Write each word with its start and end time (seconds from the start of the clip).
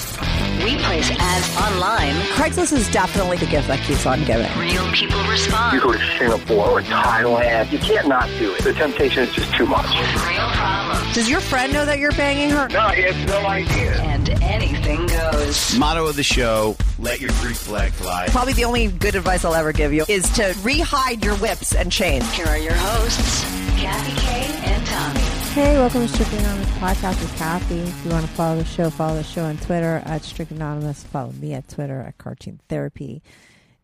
We 0.64 0.76
place 0.84 1.12
ads 1.20 1.56
online. 1.56 2.16
Craigslist 2.34 2.74
is 2.74 2.90
definitely 2.92 3.38
the 3.38 3.46
gift 3.46 3.68
that 3.68 3.80
keeps 3.86 4.06
on 4.06 4.24
giving. 4.26 4.52
Real 4.58 4.92
people 4.92 5.22
respond. 5.26 5.76
You 5.76 5.82
go 5.82 5.92
to 5.94 6.18
Singapore 6.18 6.80
or 6.80 6.82
Thailand, 6.82 7.72
you 7.72 7.78
can't 7.80 8.08
not 8.08 8.28
do 8.40 8.54
it. 8.56 8.64
The 8.64 8.74
temptation 8.74 9.24
is 9.24 9.34
just 9.34 9.54
too 9.54 9.68
much. 9.68 9.86
Real 9.86 10.50
problems. 10.54 11.14
Does 11.14 11.30
your 11.30 11.40
friend 11.40 11.72
know 11.74 11.86
that 11.86 12.00
you're 12.00 12.12
banging 12.14 12.50
her? 12.50 12.68
No, 12.70 12.88
he 12.90 13.04
has 13.04 13.28
no 13.28 13.46
idea. 13.48 14.02
And 14.02 14.30
anything 14.42 15.06
goes. 15.06 15.78
Motto 15.78 16.08
of 16.08 16.16
the 16.16 16.24
show: 16.24 16.76
Let 16.98 17.22
your 17.22 17.32
Greek 17.42 17.56
flag 17.56 17.92
fly. 17.92 18.28
Probably 18.30 18.54
the 18.54 18.66
only 18.66 18.88
good 18.88 19.14
advice 19.16 19.46
I'll 19.46 19.54
ever 19.54 19.72
give 19.74 19.94
you 19.94 20.06
is 20.10 20.28
to 20.32 20.54
rehide 20.64 21.24
your 21.24 21.36
whips 21.36 21.76
and 21.76 21.92
chains. 21.92 22.30
Here 22.34 22.48
are 22.48 22.58
your 22.58 22.74
hosts, 22.74 23.44
Kathy 23.80 24.20
Kay 24.22 24.72
and 24.72 24.86
Tommy. 24.88 25.37
Hey, 25.54 25.76
welcome 25.78 26.02
to 26.02 26.08
Strictly 26.08 26.38
Anonymous 26.40 26.70
Podcast 26.72 27.20
with 27.20 27.36
Kathy. 27.38 27.80
If 27.80 28.06
you 28.06 28.12
want 28.12 28.26
to 28.28 28.32
follow 28.34 28.58
the 28.58 28.66
show, 28.66 28.90
follow 28.92 29.16
the 29.16 29.24
show 29.24 29.44
on 29.44 29.58
Twitter 29.58 30.04
at 30.06 30.24
Strict 30.24 30.52
Anonymous. 30.52 31.04
Follow 31.04 31.32
me 31.32 31.54
at 31.54 31.68
Twitter 31.68 32.00
at 32.02 32.18
Cartoon 32.20 32.60
Therapy. 32.70 33.24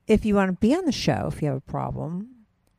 If 0.06 0.24
you 0.24 0.36
want 0.36 0.50
to 0.50 0.58
be 0.60 0.76
on 0.76 0.86
the 0.86 0.92
show, 0.92 1.30
if 1.34 1.42
you 1.42 1.48
have 1.48 1.58
a 1.58 1.62
problem, 1.62 2.30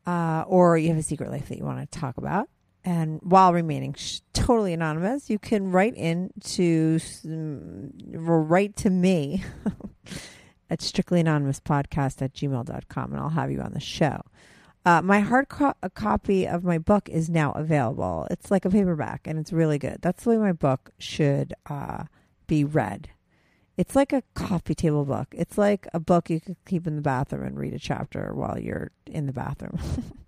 uh, 0.06 0.44
or 0.46 0.78
you 0.78 0.88
have 0.90 0.98
a 0.98 1.02
secret 1.02 1.30
life 1.30 1.48
that 1.48 1.58
you 1.58 1.64
want 1.64 1.80
to 1.90 1.98
talk 1.98 2.16
about, 2.18 2.48
and 2.84 3.18
while 3.22 3.52
remaining 3.52 3.94
sh- 3.94 4.20
totally 4.32 4.72
anonymous, 4.72 5.28
you 5.28 5.38
can 5.38 5.72
write 5.72 5.94
in 5.96 6.30
to 6.44 6.96
mm, 7.26 7.90
write 8.12 8.76
to 8.76 8.90
me 8.90 9.42
at 10.70 10.82
strictly 10.82 11.20
anonymous 11.20 11.58
podcast 11.60 12.22
at 12.22 12.34
gmail.com 12.34 13.12
and 13.12 13.20
I'll 13.20 13.30
have 13.30 13.50
you 13.50 13.60
on 13.60 13.72
the 13.72 13.80
show. 13.80 14.20
Uh, 14.84 15.00
my 15.00 15.20
hard 15.20 15.48
co- 15.48 15.74
copy 15.94 16.46
of 16.46 16.62
my 16.62 16.78
book 16.78 17.08
is 17.08 17.30
now 17.30 17.52
available. 17.52 18.26
It's 18.30 18.50
like 18.50 18.64
a 18.64 18.70
paperback 18.70 19.26
and 19.26 19.38
it's 19.38 19.52
really 19.52 19.78
good. 19.78 19.98
That's 20.02 20.24
the 20.24 20.30
way 20.30 20.36
my 20.36 20.52
book 20.52 20.90
should 20.98 21.54
uh, 21.66 22.04
be 22.46 22.64
read. 22.64 23.08
It's 23.76 23.96
like 23.96 24.12
a 24.12 24.22
coffee 24.34 24.74
table 24.74 25.04
book. 25.04 25.28
It's 25.32 25.58
like 25.58 25.88
a 25.92 25.98
book 25.98 26.30
you 26.30 26.40
could 26.40 26.56
keep 26.64 26.86
in 26.86 26.94
the 26.96 27.02
bathroom 27.02 27.42
and 27.44 27.58
read 27.58 27.74
a 27.74 27.78
chapter 27.78 28.32
while 28.32 28.58
you're 28.58 28.92
in 29.06 29.26
the 29.26 29.32
bathroom. 29.32 29.78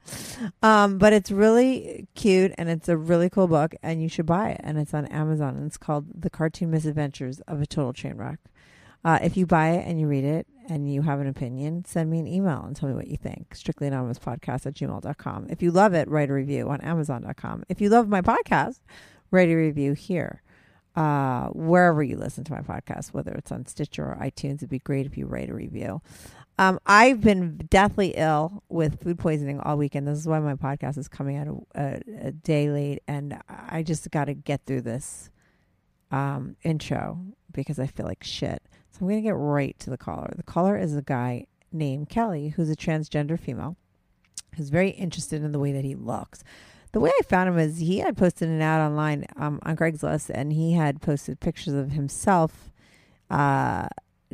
um, 0.63 0.99
but 0.99 1.13
it's 1.13 1.31
really 1.31 2.09
cute 2.15 2.53
and 2.59 2.69
it's 2.69 2.89
a 2.89 2.97
really 2.97 3.31
cool 3.31 3.47
book 3.47 3.75
and 3.83 4.03
you 4.03 4.09
should 4.09 4.27
buy 4.27 4.51
it. 4.51 4.61
And 4.65 4.79
it's 4.79 4.95
on 4.95 5.07
Amazon 5.07 5.55
and 5.57 5.67
it's 5.67 5.77
called 5.77 6.07
The 6.19 6.31
Cartoon 6.31 6.71
Misadventures 6.71 7.41
of 7.41 7.61
a 7.61 7.67
Total 7.67 7.93
Train 7.93 8.17
Wreck. 8.17 8.39
Uh, 9.05 9.19
if 9.23 9.37
you 9.37 9.47
buy 9.47 9.71
it 9.71 9.87
and 9.87 10.01
you 10.01 10.09
read 10.09 10.25
it 10.25 10.47
and 10.69 10.93
you 10.93 11.03
have 11.03 11.21
an 11.21 11.29
opinion, 11.29 11.85
send 11.85 12.11
me 12.11 12.19
an 12.19 12.27
email 12.27 12.65
and 12.65 12.75
tell 12.75 12.89
me 12.89 12.95
what 12.95 13.09
you 13.09 13.17
think. 13.17 13.55
Strictly 13.55 13.87
Anonymous 13.87 14.19
Podcast 14.19 14.67
at 14.67 14.75
gmail.com. 14.75 15.47
If 15.49 15.63
you 15.63 15.71
love 15.71 15.95
it, 15.95 16.09
write 16.09 16.31
a 16.31 16.33
review 16.33 16.69
on 16.69 16.81
Amazon.com. 16.81 17.65
If 17.69 17.81
you 17.81 17.89
love 17.89 18.09
my 18.09 18.21
podcast, 18.21 18.81
write 19.31 19.49
a 19.49 19.55
review 19.55 19.93
here. 19.93 20.43
Uh, 20.97 21.49
wherever 21.49 22.03
you 22.03 22.17
listen 22.17 22.43
to 22.43 22.53
my 22.53 22.63
podcast, 22.63 23.09
whether 23.13 23.33
it's 23.33 23.53
on 23.53 23.67
Stitcher 23.67 24.03
or 24.03 24.17
iTunes, 24.19 24.57
it'd 24.57 24.71
be 24.71 24.79
great 24.79 25.05
if 25.05 25.19
you 25.19 25.27
write 25.27 25.51
a 25.51 25.55
review. 25.55 26.01
Um, 26.59 26.79
I've 26.87 27.21
been 27.21 27.59
deathly 27.69 28.15
ill 28.17 28.63
with 28.71 29.03
food 29.03 29.19
poisoning 29.19 29.61
all 29.61 29.77
weekend. 29.77 30.09
This 30.09 30.19
is 30.19 30.27
why 30.27 30.41
my 30.41 30.55
podcast 30.55 30.97
is 30.97 31.07
coming 31.07 31.37
out 31.37 31.49
a, 31.49 31.81
a, 31.81 32.01
a 32.29 32.33
day 32.33 32.71
late, 32.71 33.03
and 33.07 33.39
I 33.47 33.83
just 33.83 34.11
got 34.11 34.25
to 34.25 34.35
get 34.35 34.65
through 34.65 34.81
this 34.81 35.31
um, 36.11 36.57
intro 36.63 37.21
because 37.53 37.79
I 37.79 37.87
feel 37.87 38.07
like 38.07 38.25
shit. 38.25 38.63
So 38.97 39.05
I'm 39.05 39.09
going 39.09 39.23
to 39.23 39.29
get 39.29 39.37
right 39.37 39.79
to 39.81 39.91
the 39.91 39.99
caller. 39.99 40.33
The 40.35 40.43
caller 40.43 40.79
is 40.79 40.97
a 40.97 41.03
guy 41.03 41.47
named 41.71 42.09
Kelly, 42.09 42.49
who's 42.49 42.71
a 42.71 42.77
transgender 42.77 43.39
female, 43.39 43.77
who's 44.55 44.71
very 44.71 44.89
interested 44.89 45.43
in 45.43 45.53
the 45.53 45.59
way 45.59 45.71
that 45.73 45.85
he 45.85 45.95
looks. 45.95 46.43
The 46.93 47.01
way 47.01 47.11
I 47.21 47.23
found 47.25 47.51
him 47.51 47.59
is 47.59 47.79
he 47.79 47.99
had 47.99 48.17
posted 48.17 48.49
an 48.49 48.63
ad 48.63 48.81
online 48.81 49.27
um, 49.37 49.59
on 49.65 49.77
Craigslist, 49.77 50.31
and 50.31 50.51
he 50.51 50.73
had 50.73 51.03
posted 51.03 51.41
pictures 51.41 51.75
of 51.75 51.93
himself 51.93 52.73
uh, 53.29 53.89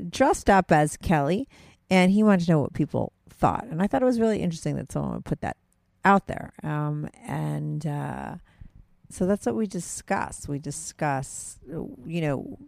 dressed 0.08 0.48
up 0.48 0.70
as 0.70 0.96
Kelly, 0.96 1.48
and 1.90 2.12
he 2.12 2.22
wanted 2.22 2.44
to 2.44 2.52
know 2.52 2.60
what 2.60 2.72
people 2.72 3.12
thought. 3.28 3.66
And 3.68 3.82
I 3.82 3.88
thought 3.88 4.02
it 4.02 4.06
was 4.06 4.20
really 4.20 4.42
interesting 4.42 4.76
that 4.76 4.92
someone 4.92 5.14
would 5.14 5.24
put 5.24 5.40
that 5.40 5.56
out 6.04 6.28
there. 6.28 6.52
Um, 6.62 7.08
and 7.26 7.84
uh, 7.84 8.36
so 9.10 9.26
that's 9.26 9.44
what 9.44 9.56
we 9.56 9.66
discuss. 9.66 10.46
We 10.46 10.60
discuss, 10.60 11.58
you 11.66 12.20
know, 12.20 12.58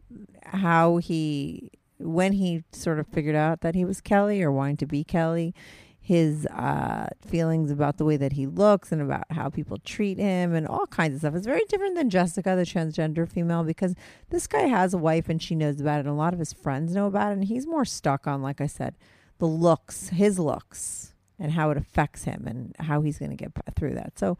how 0.43 0.97
he, 0.97 1.71
when 2.05 2.35
he 2.35 2.65
sort 2.73 2.99
of 2.99 3.07
figured 3.07 3.35
out 3.35 3.63
that 3.63 3.75
he 3.75 3.85
was 3.85 4.01
Kelly 4.01 4.43
or 4.43 4.53
wanting 4.53 4.77
to 4.79 4.87
be 4.87 5.05
Kelly, 5.05 5.55
his 5.99 6.47
uh, 6.49 7.09
feelings 7.27 7.71
about 7.71 7.97
the 7.97 8.05
way 8.05 8.19
that 8.19 8.35
he 8.35 8.47
looks 8.47 8.93
and 8.93 9.01
about 9.01 9.25
how 9.31 9.49
people 9.49 9.79
treat 9.79 10.19
him 10.19 10.53
and 10.53 10.69
all 10.69 10.87
kinds 10.87 11.15
of 11.15 11.21
stuff. 11.21 11.35
is 11.35 11.47
very 11.47 11.65
different 11.67 11.95
than 11.95 12.11
Jessica, 12.11 12.55
the 12.55 12.63
transgender 12.63 13.27
female, 13.27 13.65
because 13.65 13.95
this 14.29 14.47
guy 14.47 14.63
has 14.67 14.93
a 14.93 14.99
wife 14.99 15.31
and 15.31 15.43
she 15.43 15.55
knows 15.55 15.81
about 15.81 15.97
it, 15.97 16.01
and 16.01 16.11
a 16.11 16.13
lot 16.13 16.35
of 16.35 16.39
his 16.39 16.53
friends 16.53 16.95
know 16.95 17.07
about 17.07 17.31
it, 17.31 17.39
and 17.39 17.45
he's 17.45 17.67
more 17.67 17.87
stuck 17.87 18.27
on, 18.27 18.43
like 18.43 18.61
I 18.61 18.67
said, 18.67 18.97
the 19.39 19.47
looks, 19.47 20.11
his 20.11 20.39
looks, 20.39 21.15
and 21.39 21.53
how 21.53 21.71
it 21.71 21.79
affects 21.79 22.25
him 22.25 22.45
and 22.47 22.77
how 22.81 23.01
he's 23.01 23.19
going 23.19 23.31
to 23.31 23.37
get 23.37 23.53
through 23.75 23.95
that. 23.95 24.19
So, 24.19 24.37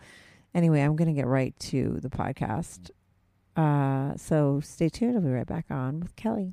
anyway, 0.55 0.83
I'm 0.83 0.97
going 0.97 1.09
to 1.09 1.15
get 1.15 1.27
right 1.27 1.59
to 1.61 1.99
the 2.03 2.11
podcast. 2.11 2.91
Uh, 3.57 4.17
so 4.17 4.61
stay 4.61 4.91
tuned. 4.91 5.17
I'll 5.17 5.23
be 5.23 5.31
right 5.31 5.47
back 5.47 5.67
on 5.71 6.01
with 6.01 6.15
Kelly. 6.17 6.53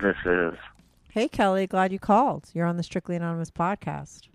This 0.00 0.16
is 0.24 0.54
Hey, 1.10 1.26
Kelly, 1.28 1.66
glad 1.66 1.92
you 1.92 1.98
called. 1.98 2.50
You're 2.52 2.66
on 2.66 2.76
the 2.76 2.82
Strictly 2.82 3.16
Anonymous 3.16 3.50
podcast. 3.50 4.28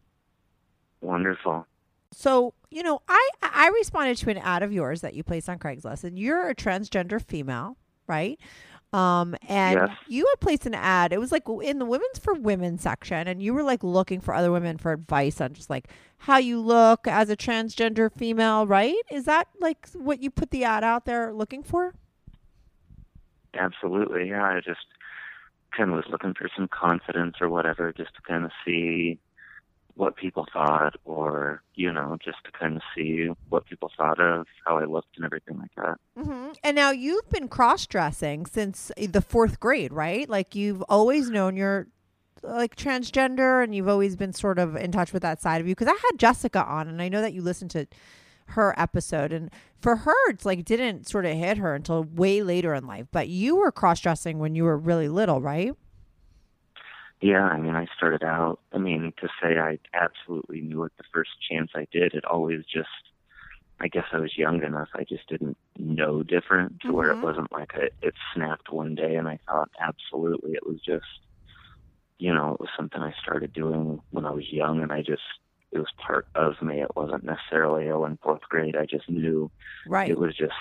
wonderful. 1.02 1.66
So, 2.12 2.54
you 2.70 2.84
know, 2.84 3.02
I 3.08 3.30
I 3.42 3.68
responded 3.70 4.18
to 4.18 4.30
an 4.30 4.38
ad 4.38 4.64
of 4.64 4.72
yours 4.74 5.02
that 5.02 5.14
you 5.14 5.24
placed 5.24 5.50
on 5.50 5.60
Craigslist, 5.60 6.04
and 6.04 6.18
you're 6.18 6.50
a 6.50 6.56
transgender 6.56 7.22
female, 7.22 7.78
right? 8.08 8.40
Um, 8.92 9.36
and 9.50 9.80
Yes. 9.88 9.98
you 10.08 10.26
had 10.28 10.40
placed 10.40 10.66
an 10.68 10.76
ad. 10.76 11.14
It 11.14 11.20
was 11.20 11.32
like 11.32 11.44
in 11.64 11.80
the 11.80 11.86
women's 11.86 12.20
for 12.20 12.34
women 12.36 12.78
section, 12.78 13.28
and 13.28 13.42
you 13.42 13.54
were 13.54 13.64
like 13.64 13.84
looking 13.84 14.20
for 14.22 14.34
other 14.34 14.52
women 14.52 14.78
for 14.78 14.92
advice 14.92 15.42
on 15.42 15.54
just 15.54 15.70
like 15.70 15.88
how 16.20 16.38
you 16.38 16.60
look 16.60 17.08
as 17.08 17.30
a 17.30 17.36
transgender 17.38 18.12
female, 18.12 18.68
right? 18.68 18.96
Is 19.10 19.26
that 19.26 19.48
like 19.60 19.88
what 19.94 20.22
you 20.22 20.30
put 20.30 20.52
the 20.52 20.64
ad 20.64 20.84
out 20.84 21.06
there 21.06 21.34
looking 21.34 21.64
for? 21.64 21.94
Absolutely. 23.56 24.30
Yeah, 24.30 24.44
I 24.44 24.60
just 24.64 24.86
kind 25.76 25.90
of 25.90 25.96
was 25.96 26.06
looking 26.10 26.34
for 26.34 26.50
some 26.56 26.68
confidence 26.68 27.36
or 27.42 27.50
whatever, 27.50 27.94
just 27.94 28.14
to 28.16 28.22
kind 28.22 28.46
of 28.46 28.52
see 28.66 29.20
what 29.96 30.16
people 30.16 30.48
thought, 30.52 30.96
or 31.06 31.62
you 31.76 31.92
know, 31.92 32.18
just 32.24 32.38
to 32.46 32.52
kind 32.52 32.76
of 32.76 32.82
see 32.96 33.30
what 33.50 33.66
people 33.66 33.92
thought 33.96 34.20
of 34.20 34.48
how 34.66 34.78
I 34.78 34.86
looked 34.86 35.16
and 35.18 35.26
everything 35.26 35.60
like 35.60 35.72
that. 35.76 35.98
hmm 36.18 36.52
And 36.64 36.76
now 36.76 36.92
you've 36.92 37.30
been 37.30 37.48
cross 37.48 37.86
dressing 37.86 38.46
since 38.46 38.92
the 38.98 39.22
fourth 39.22 39.60
grade, 39.60 39.94
right? 39.94 40.28
Like 40.28 40.56
you've 40.56 40.82
always 40.84 41.30
known 41.30 41.56
you're 41.56 41.88
like 42.42 42.76
transgender 42.76 43.64
and 43.64 43.74
you've 43.74 43.88
always 43.88 44.16
been 44.16 44.34
sort 44.34 44.60
of 44.60 44.76
in 44.76 44.92
touch 44.92 45.14
with 45.14 45.22
that 45.22 45.42
side 45.42 45.62
of 45.62 45.68
you. 45.68 45.76
Because 45.76 45.88
I 45.88 46.00
had 46.10 46.18
Jessica 46.18 46.64
on 46.64 46.88
and 46.88 47.02
I 47.02 47.10
know 47.10 47.22
that 47.22 47.34
you 47.34 47.42
listened 47.42 47.72
to 47.72 47.88
her 48.48 48.74
episode 48.78 49.32
and 49.32 49.50
for 49.84 49.98
her 49.98 50.30
it's 50.30 50.46
like 50.46 50.66
didn't 50.66 51.08
sort 51.08 51.26
of 51.26 51.36
hit 51.38 51.58
her 51.58 51.76
until 51.76 52.04
way 52.04 52.42
later 52.42 52.74
in 52.74 52.88
life. 52.88 53.06
But 53.12 53.28
you 53.28 53.58
were 53.58 53.72
cross 53.72 54.00
dressing 54.00 54.40
when 54.40 54.56
you 54.56 54.64
were 54.64 54.78
really 54.78 55.10
little, 55.10 55.42
right? 55.42 55.74
Yeah, 57.22 57.44
I 57.46 57.58
mean, 57.58 57.76
I 57.76 57.88
started 57.96 58.24
out. 58.24 58.60
I 58.74 58.80
mean, 58.80 59.14
to 59.22 59.28
say 59.42 59.58
I 59.58 59.80
absolutely 59.94 60.62
knew 60.62 60.84
it 60.84 60.92
the 60.98 61.04
first 61.14 61.32
chance 61.50 61.72
I 61.76 61.88
did, 61.92 62.14
it 62.14 62.26
always 62.26 62.62
just. 62.66 62.90
I 63.80 63.88
guess 63.90 64.06
I 64.14 64.20
was 64.20 64.38
young 64.38 64.64
enough. 64.64 64.88
I 64.94 65.04
just 65.04 65.28
didn't 65.28 65.58
know 65.78 66.24
different 66.24 66.80
to 66.82 66.94
where 66.94 67.12
it 67.12 67.18
Mhm. 67.18 67.22
wasn't 67.22 67.52
like 67.52 67.74
a, 67.74 67.86
it 68.02 68.14
snapped 68.34 68.72
one 68.72 68.96
day 68.96 69.16
and 69.16 69.28
I 69.28 69.40
thought 69.48 69.72
absolutely. 69.80 70.54
It 70.54 70.66
was 70.66 70.80
just, 70.82 71.06
you 72.18 72.34
know, 72.34 72.54
it 72.54 72.60
was 72.62 72.70
something 72.78 73.02
I 73.02 73.14
started 73.22 73.52
doing 73.52 74.02
when 74.12 74.26
I 74.26 74.32
was 74.32 74.50
young 74.54 74.82
and 74.82 74.94
I 74.94 75.02
just, 75.02 75.24
it 75.74 75.80
was 75.80 75.92
part 75.98 76.28
of 76.36 76.62
me. 76.62 76.82
It 76.82 76.96
wasn't 76.96 77.24
necessarily, 77.24 77.90
oh, 77.90 78.06
in 78.06 78.18
fourth 78.24 78.42
grade, 78.50 78.76
I 78.76 78.86
just 78.86 79.10
knew. 79.10 79.50
Right. 79.88 80.10
It 80.10 80.20
was 80.20 80.36
just, 80.36 80.54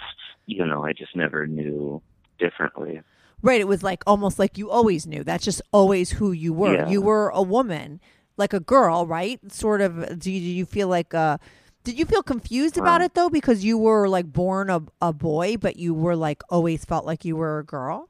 you 0.46 0.64
know, 0.66 0.84
I 0.84 0.92
just 0.92 1.14
never 1.14 1.46
knew 1.46 2.02
differently. 2.38 3.02
Right. 3.42 3.60
It 3.60 3.68
was 3.68 3.82
like 3.82 4.02
almost 4.06 4.38
like 4.38 4.56
you 4.58 4.70
always 4.70 5.06
knew. 5.06 5.22
That's 5.22 5.44
just 5.44 5.62
always 5.72 6.12
who 6.12 6.32
you 6.32 6.52
were. 6.52 6.74
Yeah. 6.74 6.88
You 6.88 7.02
were 7.02 7.28
a 7.30 7.42
woman, 7.42 8.00
like 8.36 8.52
a 8.52 8.60
girl, 8.60 9.06
right? 9.06 9.38
Sort 9.52 9.80
of. 9.80 10.18
Do 10.18 10.30
you, 10.30 10.40
do 10.40 10.46
you 10.46 10.64
feel 10.64 10.88
like 10.88 11.12
uh 11.14 11.38
Did 11.84 11.98
you 11.98 12.06
feel 12.06 12.22
confused 12.22 12.78
about 12.78 13.00
Um, 13.00 13.06
it 13.06 13.14
though, 13.14 13.28
because 13.28 13.64
you 13.64 13.76
were 13.76 14.08
like 14.08 14.32
born 14.32 14.70
a 14.70 14.82
a 15.00 15.12
boy, 15.12 15.56
but 15.56 15.76
you 15.76 15.92
were 15.92 16.16
like 16.16 16.42
always 16.48 16.84
felt 16.84 17.04
like 17.04 17.24
you 17.24 17.36
were 17.36 17.58
a 17.58 17.64
girl? 17.64 18.08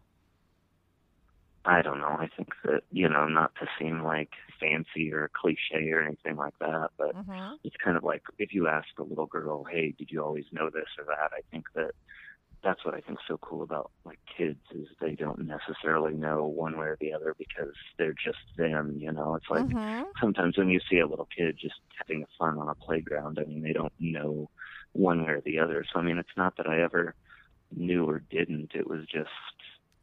I 1.65 1.83
don't 1.83 2.01
know. 2.01 2.09
I 2.19 2.29
think 2.37 2.49
that, 2.65 2.83
you 2.91 3.09
know, 3.09 3.29
not 3.29 3.55
to 3.57 3.67
seem 3.79 4.03
like 4.03 4.31
fancy 4.61 5.13
or 5.13 5.31
cliche 5.35 5.91
or 5.91 6.03
anything 6.03 6.37
like 6.37 6.55
that, 6.61 6.91
but 6.99 7.15
Mm-hmm. 7.15 7.55
it's 7.63 7.77
kind 7.85 7.97
of 7.97 8.03
like 8.03 8.23
if 8.39 8.53
you 8.53 8.67
ask 8.67 8.89
a 8.99 9.05
little 9.05 9.27
girl, 9.27 9.65
hey, 9.65 9.95
did 9.97 10.09
you 10.11 10.23
always 10.25 10.47
know 10.53 10.71
this 10.71 10.89
or 10.99 11.05
that? 11.05 11.31
I 11.33 11.41
think 11.53 11.67
that 11.77 11.93
that's 12.63 12.85
what 12.85 12.95
I 12.95 13.01
think 13.01 13.19
so 13.29 13.39
cool 13.39 13.63
about 13.63 13.93
like 14.05 14.21
kids 14.39 14.61
is 14.75 14.89
they 15.01 15.15
don't 15.17 15.47
necessarily 15.47 16.15
know 16.15 16.47
one 16.47 16.79
way 16.79 16.87
or 16.87 16.99
the 17.01 17.13
other 17.15 17.35
because 17.39 17.75
they're 17.99 18.15
just 18.15 18.39
them, 18.57 18.97
you 18.99 19.13
know. 19.13 19.35
It's 19.37 19.51
like 19.51 19.67
Mhm. 19.67 20.13
sometimes 20.21 20.59
when 20.59 20.71
you 20.71 20.81
see 20.91 20.99
a 21.01 21.07
little 21.09 21.29
kid 21.37 21.59
just 21.61 21.77
having 21.99 22.25
fun 22.39 22.59
on 22.59 22.69
a 22.69 22.77
playground, 22.77 23.39
I 23.41 23.45
mean, 23.47 23.63
they 23.63 23.73
don't 23.75 23.93
know 23.99 24.51
one 24.93 25.25
way 25.25 25.33
or 25.33 25.43
the 25.45 25.59
other. 25.61 25.85
So 25.93 26.01
I 26.01 26.03
mean, 26.03 26.19
it's 26.19 26.37
not 26.37 26.55
that 26.59 26.69
I 26.69 26.83
ever 26.83 27.15
knew 27.73 28.05
or 28.09 28.21
didn't. 28.21 28.73
It 28.75 28.89
was 28.89 29.07
just 29.13 29.31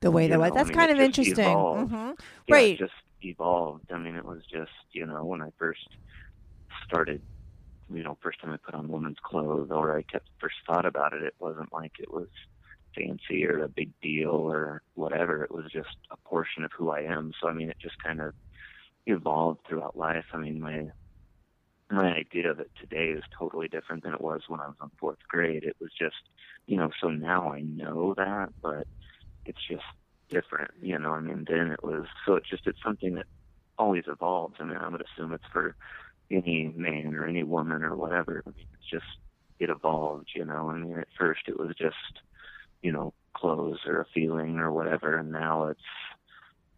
The 0.01 0.11
way 0.11 0.27
that 0.27 0.39
was. 0.39 0.51
That's 0.53 0.69
I 0.69 0.71
mean, 0.71 0.77
kind 0.77 0.91
of 0.91 0.99
interesting. 0.99 1.67
Mhm. 1.75 2.17
Yeah, 2.47 2.55
Right. 2.55 2.73
it 2.73 2.75
just 2.77 2.93
evolved. 3.21 3.91
I 3.91 3.97
mean, 3.97 4.15
it 4.15 4.25
was 4.25 4.43
just, 4.51 4.71
you 4.93 5.05
know, 5.05 5.25
when 5.25 5.41
I 5.41 5.49
first 5.57 5.87
started, 6.85 7.23
you 7.89 8.03
know, 8.03 8.17
first 8.21 8.41
time 8.41 8.51
I 8.51 8.57
put 8.57 8.75
on 8.75 8.89
women's 8.89 9.19
clothes 9.23 9.69
or 9.71 9.97
I 9.97 10.03
kept 10.03 10.29
first 10.39 10.57
thought 10.67 10.85
about 10.85 11.13
it, 11.13 11.23
it 11.23 11.35
wasn't 11.39 11.73
like 11.73 11.93
it 11.99 12.11
was 12.13 12.29
fancy 12.95 13.45
or 13.45 13.63
a 13.63 13.69
big 13.69 13.91
deal 14.01 14.31
or 14.31 14.83
whatever. 14.95 15.43
It 15.43 15.51
was 15.51 15.71
just 15.71 15.97
a 16.11 16.17
portion 16.27 16.63
of 16.65 16.71
who 16.77 16.91
I 16.91 17.01
am. 17.01 17.33
So, 17.41 17.49
I 17.49 17.53
mean, 17.53 17.69
it 17.69 17.77
just 17.81 18.01
kind 18.03 18.21
of 18.21 18.33
evolved 19.07 19.61
throughout 19.67 19.97
life. 19.97 20.25
I 20.33 20.37
mean, 20.37 20.59
my 20.61 20.89
my 21.91 22.13
idea 22.13 22.51
of 22.51 22.59
it 22.59 22.71
today 22.79 23.09
is 23.09 23.23
totally 23.37 23.67
different 23.67 24.03
than 24.03 24.13
it 24.13 24.21
was 24.21 24.43
when 24.47 24.59
I 24.59 24.67
was 24.67 24.75
in 24.81 24.89
fourth 24.99 25.17
grade. 25.27 25.63
It 25.63 25.75
was 25.79 25.91
just, 25.99 26.17
you 26.67 26.77
know, 26.77 26.91
so 27.01 27.09
now 27.09 27.51
I 27.51 27.61
know 27.61 28.13
that, 28.15 28.49
but 28.61 28.87
it's 29.49 29.65
just 29.67 29.83
different, 30.29 30.71
you 30.81 30.97
know. 30.97 31.11
I 31.13 31.19
mean, 31.19 31.45
then 31.47 31.71
it 31.71 31.83
was 31.83 32.05
so 32.25 32.35
it's 32.35 32.49
just 32.49 32.67
it's 32.67 32.81
something 32.83 33.15
that 33.15 33.25
always 33.77 34.05
evolves. 34.07 34.55
I 34.59 34.63
mean, 34.63 34.77
I 34.77 34.87
would 34.87 35.01
assume 35.01 35.33
it's 35.33 35.43
for 35.51 35.75
any 36.31 36.71
man 36.75 37.15
or 37.15 37.25
any 37.25 37.43
woman 37.43 37.83
or 37.83 37.95
whatever. 37.95 38.43
I 38.45 38.49
mean, 38.49 38.67
it's 38.73 38.89
just 38.89 39.17
it 39.59 39.69
evolved, 39.69 40.29
you 40.35 40.45
know. 40.45 40.69
I 40.69 40.77
mean, 40.77 40.97
at 40.97 41.07
first 41.17 41.41
it 41.47 41.59
was 41.59 41.75
just, 41.75 42.21
you 42.81 42.91
know, 42.91 43.13
clothes 43.33 43.79
or 43.85 44.01
a 44.01 44.05
feeling 44.13 44.59
or 44.59 44.71
whatever, 44.71 45.17
and 45.17 45.31
now 45.31 45.67
it's 45.67 45.81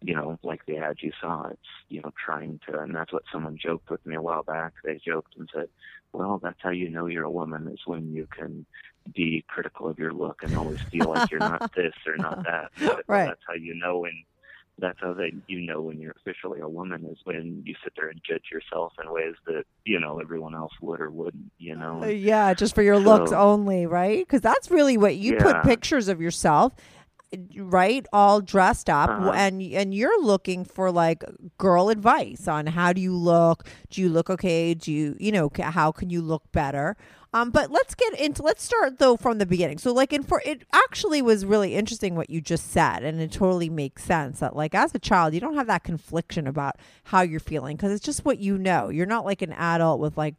you 0.04 0.16
know, 0.16 0.40
like 0.42 0.66
the 0.66 0.78
ad 0.78 0.98
you 1.02 1.12
saw, 1.22 1.48
it's, 1.50 1.60
you 1.90 2.02
know, 2.02 2.12
trying 2.26 2.60
to, 2.68 2.80
and 2.80 2.96
that's 2.96 3.14
what 3.14 3.24
someone 3.32 3.58
joked 3.62 3.90
with 3.90 4.04
me 4.06 4.16
a 4.16 4.22
while 4.22 4.42
back. 4.42 4.74
They 4.84 5.00
joked 5.06 5.38
and 5.38 5.48
said, 5.54 5.68
well, 6.12 6.40
that's 6.42 6.60
how 6.62 6.72
you 6.72 6.90
know 6.90 7.06
you're 7.06 7.24
a 7.24 7.32
woman 7.32 7.68
is 7.68 7.82
when 7.86 8.12
you 8.12 8.28
can 8.36 8.66
be 9.14 9.44
critical 9.48 9.88
of 9.88 9.98
your 10.00 10.14
look 10.14 10.44
and 10.44 10.56
always 10.56 10.80
feel 10.92 11.10
like 11.10 11.30
you're 11.32 11.40
not 11.40 11.72
this 11.76 11.94
or 12.06 12.18
not 12.18 12.44
that. 12.44 12.72
But, 12.80 13.04
Right. 13.08 13.26
That's 13.28 13.42
how 13.48 13.54
you 13.56 13.74
know 13.76 14.00
when, 14.00 14.14
that's 14.78 15.00
how 15.02 15.14
they, 15.14 15.34
you 15.48 15.62
know 15.62 15.82
when 15.82 16.00
you're 16.00 16.16
officially 16.26 16.60
a 16.60 16.68
woman 16.70 17.06
is 17.06 17.18
when 17.24 17.62
you 17.66 17.76
sit 17.84 17.94
there 17.96 18.10
and 18.10 18.22
judge 18.28 18.46
yourself 18.52 18.94
in 19.04 19.12
ways 19.12 19.36
that, 19.48 19.64
you 19.86 20.00
know, 20.00 20.20
everyone 20.20 20.56
else 20.56 20.72
would 20.82 21.02
or 21.02 21.12
wouldn't, 21.12 21.52
you 21.58 21.76
know. 21.76 22.02
Uh, 22.04 22.08
Yeah, 22.08 22.54
just 22.54 22.74
for 22.74 22.82
your 22.82 22.98
looks 23.00 23.32
only, 23.32 23.86
right? 23.86 24.20
Because 24.26 24.42
that's 24.42 24.72
really 24.72 24.98
what 24.98 25.16
you 25.18 25.36
put 25.36 25.64
pictures 25.64 26.08
of 26.08 26.22
yourself, 26.22 26.74
right? 27.58 28.06
All 28.12 28.42
dressed 28.42 28.90
up, 28.90 29.10
Uh-huh. 29.10 29.32
and 29.32 29.62
and 29.62 29.94
you're 29.94 30.22
looking 30.22 30.66
for 30.66 30.92
like 30.92 31.24
girl 31.58 31.90
advice 31.90 32.48
on 32.48 32.68
how 32.68 32.92
do 32.94 33.00
you 33.02 33.16
look? 33.16 33.68
Do 33.90 34.02
you 34.02 34.10
look 34.10 34.30
okay? 34.30 34.74
Do 34.74 34.92
you 34.92 35.16
you 35.20 35.32
know 35.32 35.50
how 35.60 35.92
can 35.92 36.10
you 36.10 36.22
look 36.22 36.52
better? 36.52 36.98
Um, 37.34 37.50
but 37.50 37.72
let's 37.72 37.96
get 37.96 38.20
into 38.20 38.42
let's 38.42 38.62
start 38.62 39.00
though 39.00 39.16
from 39.16 39.38
the 39.38 39.46
beginning. 39.46 39.78
So 39.78 39.94
like 39.94 40.12
in 40.12 40.24
for 40.24 40.42
it 40.46 40.64
actually 40.74 41.22
was 41.22 41.46
really 41.46 41.76
interesting 41.76 42.16
what 42.16 42.30
you 42.30 42.42
just 42.42 42.70
said, 42.72 43.04
and 43.04 43.22
it 43.22 43.32
totally 43.32 43.70
makes 43.70 44.04
sense 44.04 44.40
that 44.42 44.54
like 44.54 44.76
as 44.76 44.94
a 44.94 45.00
child 45.00 45.34
you 45.34 45.40
don't 45.40 45.56
have 45.56 45.68
that 45.68 45.86
confliction 45.86 46.46
about 46.46 46.76
how 47.06 47.22
you're 47.22 47.40
feeling 47.40 47.78
because 47.78 47.94
it's 47.94 48.04
just 48.04 48.26
what 48.26 48.40
you 48.40 48.58
know. 48.58 48.90
You're 48.90 49.06
not 49.06 49.24
like 49.24 49.42
an 49.42 49.54
adult 49.54 50.02
with 50.02 50.18
like 50.18 50.36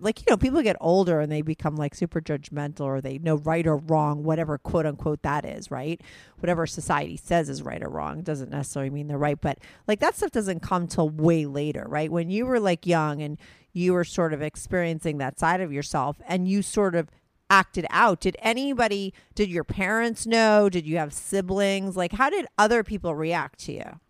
like 0.00 0.20
you 0.20 0.26
know 0.30 0.36
people 0.36 0.62
get 0.62 0.76
older 0.80 1.18
and 1.18 1.32
they 1.32 1.42
become 1.42 1.74
like 1.74 1.96
super 1.96 2.20
judgmental 2.20 2.82
or 2.82 3.00
they 3.00 3.18
know 3.18 3.38
right 3.38 3.66
or 3.66 3.78
wrong, 3.78 4.22
whatever 4.22 4.56
quote 4.56 4.86
unquote 4.86 5.22
that 5.22 5.44
is, 5.44 5.68
right? 5.68 6.00
Whatever 6.38 6.64
society 6.64 7.16
says 7.16 7.48
is 7.48 7.60
right 7.60 7.82
or 7.82 7.88
wrong 7.88 8.22
doesn't 8.22 8.50
necessarily 8.50 8.90
mean 8.90 9.08
they're 9.08 9.18
right, 9.18 9.40
but 9.40 9.58
like 9.88 9.98
that 9.98 10.14
stuff 10.14 10.30
doesn't 10.30 10.60
come 10.60 10.86
till 10.86 11.08
way 11.08 11.44
later, 11.46 11.84
right? 11.88 12.10
When 12.10 12.30
you 12.30 12.46
were 12.46 12.60
like 12.60 12.86
young 12.86 13.20
and 13.20 13.36
you 13.72 13.92
were 13.92 14.04
sort 14.04 14.32
of 14.32 14.42
experiencing 14.42 15.18
that 15.18 15.38
side 15.38 15.60
of 15.60 15.72
yourself 15.72 16.16
and 16.26 16.48
you 16.48 16.62
sort 16.62 16.94
of 16.94 17.10
acted 17.48 17.86
out. 17.90 18.20
Did 18.20 18.36
anybody 18.40 19.12
did 19.34 19.50
your 19.50 19.64
parents 19.64 20.26
know? 20.26 20.68
Did 20.68 20.86
you 20.86 20.98
have 20.98 21.12
siblings? 21.12 21.96
Like 21.96 22.12
how 22.12 22.30
did 22.30 22.46
other 22.58 22.82
people 22.84 23.14
react 23.14 23.58
to 23.60 23.72
you? 23.72 24.00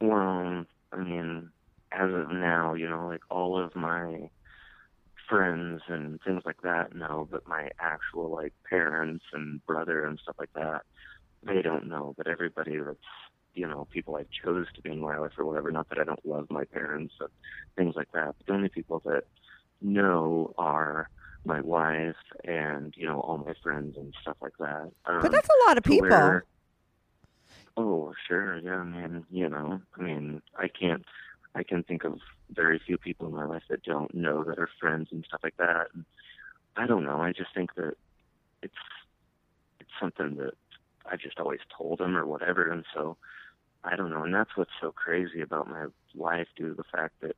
Well, 0.00 0.64
I 0.92 0.96
mean, 0.96 1.50
as 1.92 2.12
of 2.12 2.30
now, 2.30 2.74
you 2.74 2.88
know, 2.88 3.06
like 3.08 3.22
all 3.30 3.62
of 3.62 3.74
my 3.76 4.30
friends 5.28 5.80
and 5.88 6.20
things 6.22 6.42
like 6.44 6.60
that 6.62 6.94
know, 6.94 7.26
but 7.30 7.46
my 7.46 7.70
actual 7.78 8.30
like 8.30 8.52
parents 8.68 9.24
and 9.32 9.64
brother 9.66 10.04
and 10.04 10.18
stuff 10.18 10.36
like 10.38 10.52
that, 10.54 10.82
they 11.42 11.62
don't 11.62 11.88
know. 11.88 12.14
But 12.16 12.26
everybody 12.26 12.76
that's 12.76 12.98
you 13.54 13.66
know 13.66 13.86
people 13.92 14.16
I 14.16 14.24
chose 14.44 14.66
to 14.74 14.82
be 14.82 14.90
in 14.90 15.00
my 15.00 15.18
life 15.18 15.32
or 15.38 15.44
whatever. 15.44 15.70
Not 15.70 15.88
that 15.90 15.98
I 15.98 16.04
don't 16.04 16.24
love 16.26 16.46
my 16.50 16.64
parents 16.64 17.14
and 17.20 17.28
things 17.76 17.94
like 17.96 18.10
that. 18.12 18.34
But 18.38 18.46
the 18.46 18.52
only 18.54 18.68
people 18.68 19.00
that 19.04 19.24
know 19.80 20.54
are 20.58 21.08
my 21.44 21.60
wife 21.60 22.14
and 22.44 22.94
you 22.96 23.06
know 23.06 23.20
all 23.20 23.38
my 23.38 23.54
friends 23.62 23.96
and 23.96 24.14
stuff 24.20 24.36
like 24.40 24.56
that. 24.58 24.90
Um, 25.06 25.20
But 25.22 25.32
that's 25.32 25.48
a 25.48 25.68
lot 25.68 25.76
of 25.78 25.84
people. 25.84 26.08
where- 26.08 26.44
oh, 27.76 28.12
sure, 28.28 28.58
yeah, 28.58 28.76
I 28.80 28.84
mean, 28.84 29.24
you 29.30 29.48
know, 29.48 29.80
I 29.98 30.02
mean, 30.02 30.42
I 30.56 30.68
can't. 30.68 31.04
I 31.54 31.62
can 31.62 31.82
think 31.82 32.04
of 32.04 32.18
very 32.50 32.78
few 32.78 32.96
people 32.96 33.26
in 33.26 33.34
my 33.34 33.44
life 33.44 33.64
that 33.68 33.82
don't 33.82 34.14
know 34.14 34.42
that 34.44 34.58
are 34.58 34.70
friends 34.80 35.08
and 35.12 35.22
stuff 35.26 35.40
like 35.42 35.56
that. 35.58 35.88
And 35.94 36.04
I 36.76 36.86
don't 36.86 37.04
know. 37.04 37.20
I 37.20 37.32
just 37.32 37.52
think 37.54 37.74
that 37.74 37.94
it's 38.62 38.74
it's 39.80 39.90
something 40.00 40.36
that 40.36 40.54
I 41.04 41.16
just 41.16 41.38
always 41.38 41.60
told 41.76 41.98
them 41.98 42.16
or 42.16 42.24
whatever, 42.24 42.70
and 42.70 42.84
so 42.94 43.16
I 43.84 43.96
don't 43.96 44.10
know. 44.10 44.24
And 44.24 44.34
that's 44.34 44.56
what's 44.56 44.70
so 44.80 44.92
crazy 44.92 45.40
about 45.40 45.68
my 45.68 45.86
life, 46.14 46.48
due 46.56 46.68
to 46.68 46.74
the 46.74 46.84
fact 46.84 47.14
that 47.22 47.36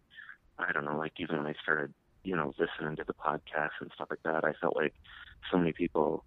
I 0.58 0.72
don't 0.72 0.84
know. 0.84 0.98
Like 0.98 1.14
even 1.18 1.38
when 1.38 1.46
I 1.46 1.54
started, 1.62 1.92
you 2.22 2.36
know, 2.36 2.52
listening 2.58 2.96
to 2.96 3.04
the 3.04 3.14
podcast 3.14 3.70
and 3.80 3.90
stuff 3.94 4.08
like 4.10 4.22
that, 4.24 4.44
I 4.44 4.52
felt 4.60 4.76
like 4.76 4.94
so 5.50 5.58
many 5.58 5.72
people 5.72 6.24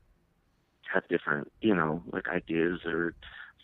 have 0.93 1.07
different, 1.07 1.51
you 1.62 1.75
know, 1.75 2.01
like 2.12 2.27
ideas 2.27 2.79
or 2.86 3.13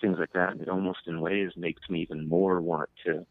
things 0.02 0.18
like 0.20 0.34
that. 0.34 0.52
And 0.52 0.62
it 0.62 0.70
almost 0.70 1.00
in 1.08 1.22
ways 1.22 1.52
makes 1.56 1.90
me 1.90 2.02
even 2.02 2.28
more 2.28 2.62
want 2.62 2.90
to 3.06 3.26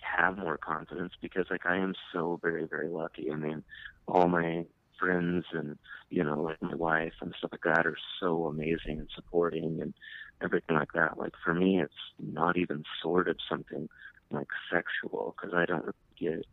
have 0.00 0.38
more 0.38 0.58
confidence 0.58 1.12
because 1.20 1.46
like 1.50 1.66
I 1.66 1.76
am 1.76 1.94
so 2.12 2.38
very, 2.42 2.66
very 2.66 2.88
lucky. 2.88 3.30
I 3.30 3.36
mean, 3.36 3.62
all 4.06 4.28
my 4.28 4.66
friends 4.98 5.46
and, 5.52 5.78
you 6.10 6.22
know, 6.22 6.42
like 6.42 6.60
my 6.62 6.74
wife 6.74 7.14
and 7.20 7.34
stuff 7.38 7.52
like 7.52 7.62
that 7.64 7.86
are 7.86 7.96
so 8.20 8.46
amazing 8.46 8.98
and 8.98 9.08
supporting 9.14 9.80
and 9.80 9.94
everything 10.42 10.76
like 10.76 10.92
that. 10.94 11.18
Like 11.18 11.32
for 11.44 11.54
me, 11.54 11.80
it's 11.80 11.92
not 12.18 12.56
even 12.56 12.84
sort 13.02 13.28
of 13.28 13.36
something 13.48 13.88
like 14.30 14.48
sexual 14.72 15.34
because 15.36 15.54
I 15.54 15.66
don't 15.66 15.94
get, 16.18 16.44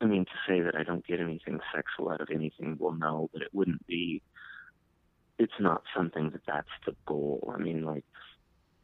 I 0.00 0.06
mean, 0.06 0.24
to 0.24 0.30
say 0.46 0.60
that 0.60 0.76
I 0.76 0.84
don't 0.84 1.06
get 1.06 1.20
anything 1.20 1.60
sexual 1.74 2.10
out 2.10 2.20
of 2.20 2.28
anything, 2.32 2.76
well, 2.78 2.92
no, 2.92 3.30
but 3.32 3.42
it 3.42 3.48
wouldn't 3.52 3.86
be, 3.86 4.22
it's 5.38 5.60
not 5.60 5.82
something 5.96 6.30
that 6.30 6.42
that's 6.46 6.68
the 6.86 6.94
goal. 7.06 7.52
I 7.54 7.58
mean, 7.58 7.84
like, 7.84 8.04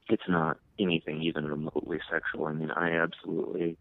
it's 0.09 0.29
not 0.29 0.59
anything 0.79 1.23
even 1.23 1.47
remotely 1.47 1.99
sexual. 2.11 2.47
I 2.47 2.53
mean, 2.53 2.71
I 2.71 2.93
absolutely 2.93 3.77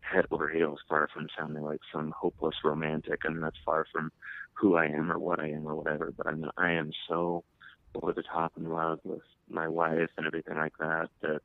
head 0.00 0.26
over 0.30 0.48
heels 0.48 0.80
far 0.88 1.08
from 1.12 1.28
sounding 1.36 1.62
like 1.62 1.80
some 1.92 2.12
hopeless 2.16 2.56
romantic, 2.64 3.20
and 3.24 3.42
that's 3.42 3.56
far 3.64 3.86
from 3.92 4.12
who 4.54 4.76
I 4.76 4.86
am 4.86 5.10
or 5.10 5.18
what 5.18 5.40
I 5.40 5.48
am 5.48 5.66
or 5.66 5.74
whatever. 5.74 6.12
But 6.16 6.26
I 6.26 6.32
mean, 6.32 6.50
I 6.56 6.72
am 6.72 6.92
so 7.08 7.44
over 7.94 8.12
the 8.12 8.22
top 8.22 8.52
in 8.56 8.68
love 8.68 9.00
with 9.04 9.22
my 9.48 9.68
wife 9.68 10.10
and 10.16 10.26
everything 10.26 10.56
like 10.56 10.76
that 10.78 11.08
that 11.22 11.42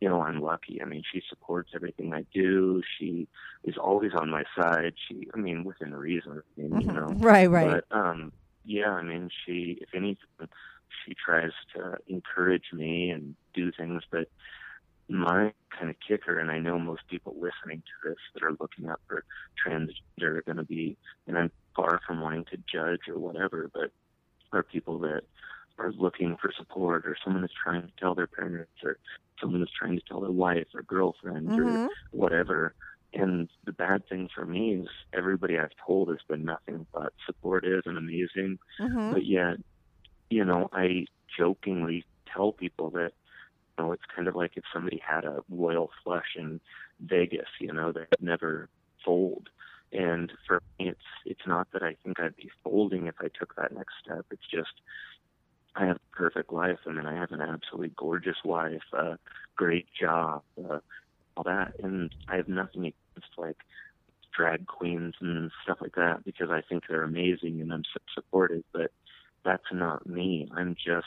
you 0.00 0.08
know 0.08 0.20
I'm 0.20 0.40
lucky. 0.40 0.80
I 0.82 0.84
mean, 0.84 1.02
she 1.12 1.22
supports 1.28 1.70
everything 1.74 2.12
I 2.12 2.24
do. 2.32 2.82
She 2.98 3.28
is 3.64 3.76
always 3.76 4.12
on 4.14 4.30
my 4.30 4.44
side. 4.58 4.94
She, 5.08 5.28
I 5.34 5.38
mean, 5.38 5.64
within 5.64 5.94
reason, 5.94 6.42
I 6.58 6.60
mean, 6.60 6.80
you 6.80 6.92
know. 6.92 7.08
Right, 7.16 7.48
right. 7.50 7.82
But 7.90 7.96
um, 7.96 8.32
yeah, 8.64 8.90
I 8.90 9.02
mean, 9.02 9.30
she, 9.44 9.78
if 9.80 9.88
anything, 9.94 10.48
she 11.04 11.14
tries 11.14 11.52
to 11.74 11.96
encourage 12.08 12.72
me 12.72 13.10
and 13.10 13.34
do 13.54 13.72
things. 13.72 14.02
But 14.10 14.28
my 15.08 15.52
kind 15.70 15.90
of 15.90 15.96
kicker, 16.06 16.38
and 16.38 16.50
I 16.50 16.58
know 16.58 16.78
most 16.78 17.02
people 17.08 17.34
listening 17.34 17.82
to 17.82 18.08
this 18.08 18.18
that 18.34 18.42
are 18.42 18.56
looking 18.58 18.88
up 18.88 19.00
for 19.06 19.24
transgender 19.64 20.38
are 20.38 20.42
going 20.42 20.56
to 20.56 20.64
be, 20.64 20.96
and 21.26 21.38
I'm 21.38 21.50
far 21.74 22.00
from 22.06 22.20
wanting 22.20 22.44
to 22.46 22.58
judge 22.70 23.08
or 23.08 23.18
whatever, 23.18 23.70
but 23.72 23.92
are 24.52 24.62
people 24.62 24.98
that 25.00 25.22
are 25.78 25.92
looking 25.92 26.36
for 26.40 26.52
support 26.56 27.06
or 27.06 27.16
someone 27.22 27.44
is 27.44 27.50
trying 27.62 27.82
to 27.82 27.92
tell 27.98 28.14
their 28.14 28.26
parents 28.26 28.72
or 28.82 28.98
someone 29.40 29.62
is 29.62 29.70
trying 29.78 29.96
to 29.96 30.02
tell 30.08 30.20
their 30.20 30.30
wife 30.30 30.66
or 30.74 30.82
girlfriend 30.82 31.50
Mhm. 31.50 31.86
or 31.86 31.90
whatever. 32.12 32.74
And 33.12 33.48
the 33.64 33.72
bad 33.72 34.06
thing 34.08 34.28
for 34.34 34.44
me 34.46 34.74
is 34.76 34.88
everybody 35.12 35.58
I've 35.58 35.76
told 35.86 36.08
has 36.08 36.22
been 36.28 36.44
nothing 36.44 36.86
but 36.92 37.12
supportive 37.24 37.82
and 37.86 37.96
amazing. 37.98 38.58
Mhm. 38.78 39.10
But 39.12 39.24
yet, 39.24 39.58
you 40.30 40.44
know, 40.44 40.68
I 40.72 41.06
jokingly 41.36 42.04
tell 42.26 42.52
people 42.52 42.90
that, 42.90 43.12
you 43.78 43.84
know, 43.84 43.92
it's 43.92 44.04
kind 44.14 44.28
of 44.28 44.36
like 44.36 44.56
if 44.56 44.64
somebody 44.72 44.98
had 44.98 45.24
a 45.24 45.42
royal 45.48 45.90
flush 46.02 46.36
in 46.36 46.60
Vegas, 47.00 47.48
you 47.60 47.72
know, 47.72 47.92
that 47.92 48.08
never 48.20 48.68
fold. 49.04 49.48
And 49.92 50.32
for 50.46 50.60
me, 50.78 50.88
it's 50.90 51.00
it's 51.24 51.46
not 51.46 51.68
that 51.72 51.82
I 51.82 51.94
think 52.04 52.18
I'd 52.20 52.36
be 52.36 52.50
folding 52.64 53.06
if 53.06 53.14
I 53.20 53.28
took 53.38 53.54
that 53.56 53.72
next 53.72 53.94
step. 54.02 54.26
It's 54.30 54.46
just 54.50 54.72
I 55.76 55.86
have 55.86 55.96
a 55.96 56.16
perfect 56.16 56.52
life. 56.52 56.78
I 56.86 56.92
mean, 56.92 57.06
I 57.06 57.14
have 57.14 57.32
an 57.32 57.42
absolutely 57.42 57.92
gorgeous 57.96 58.36
wife, 58.44 58.82
a 58.92 59.18
great 59.56 59.86
job, 59.98 60.42
uh, 60.58 60.78
all 61.36 61.44
that, 61.44 61.74
and 61.82 62.10
I 62.28 62.36
have 62.36 62.48
nothing 62.48 62.80
against 62.86 63.32
like 63.36 63.58
drag 64.34 64.66
queens 64.66 65.14
and 65.20 65.50
stuff 65.62 65.78
like 65.80 65.94
that 65.96 66.24
because 66.24 66.50
I 66.50 66.62
think 66.68 66.84
they're 66.88 67.02
amazing 67.02 67.60
and 67.60 67.72
I'm 67.72 67.84
so 67.92 68.00
supportive. 68.14 68.64
But 68.72 68.90
that's 69.44 69.72
not 69.72 70.06
me. 70.06 70.48
I'm 70.56 70.74
just 70.74 71.06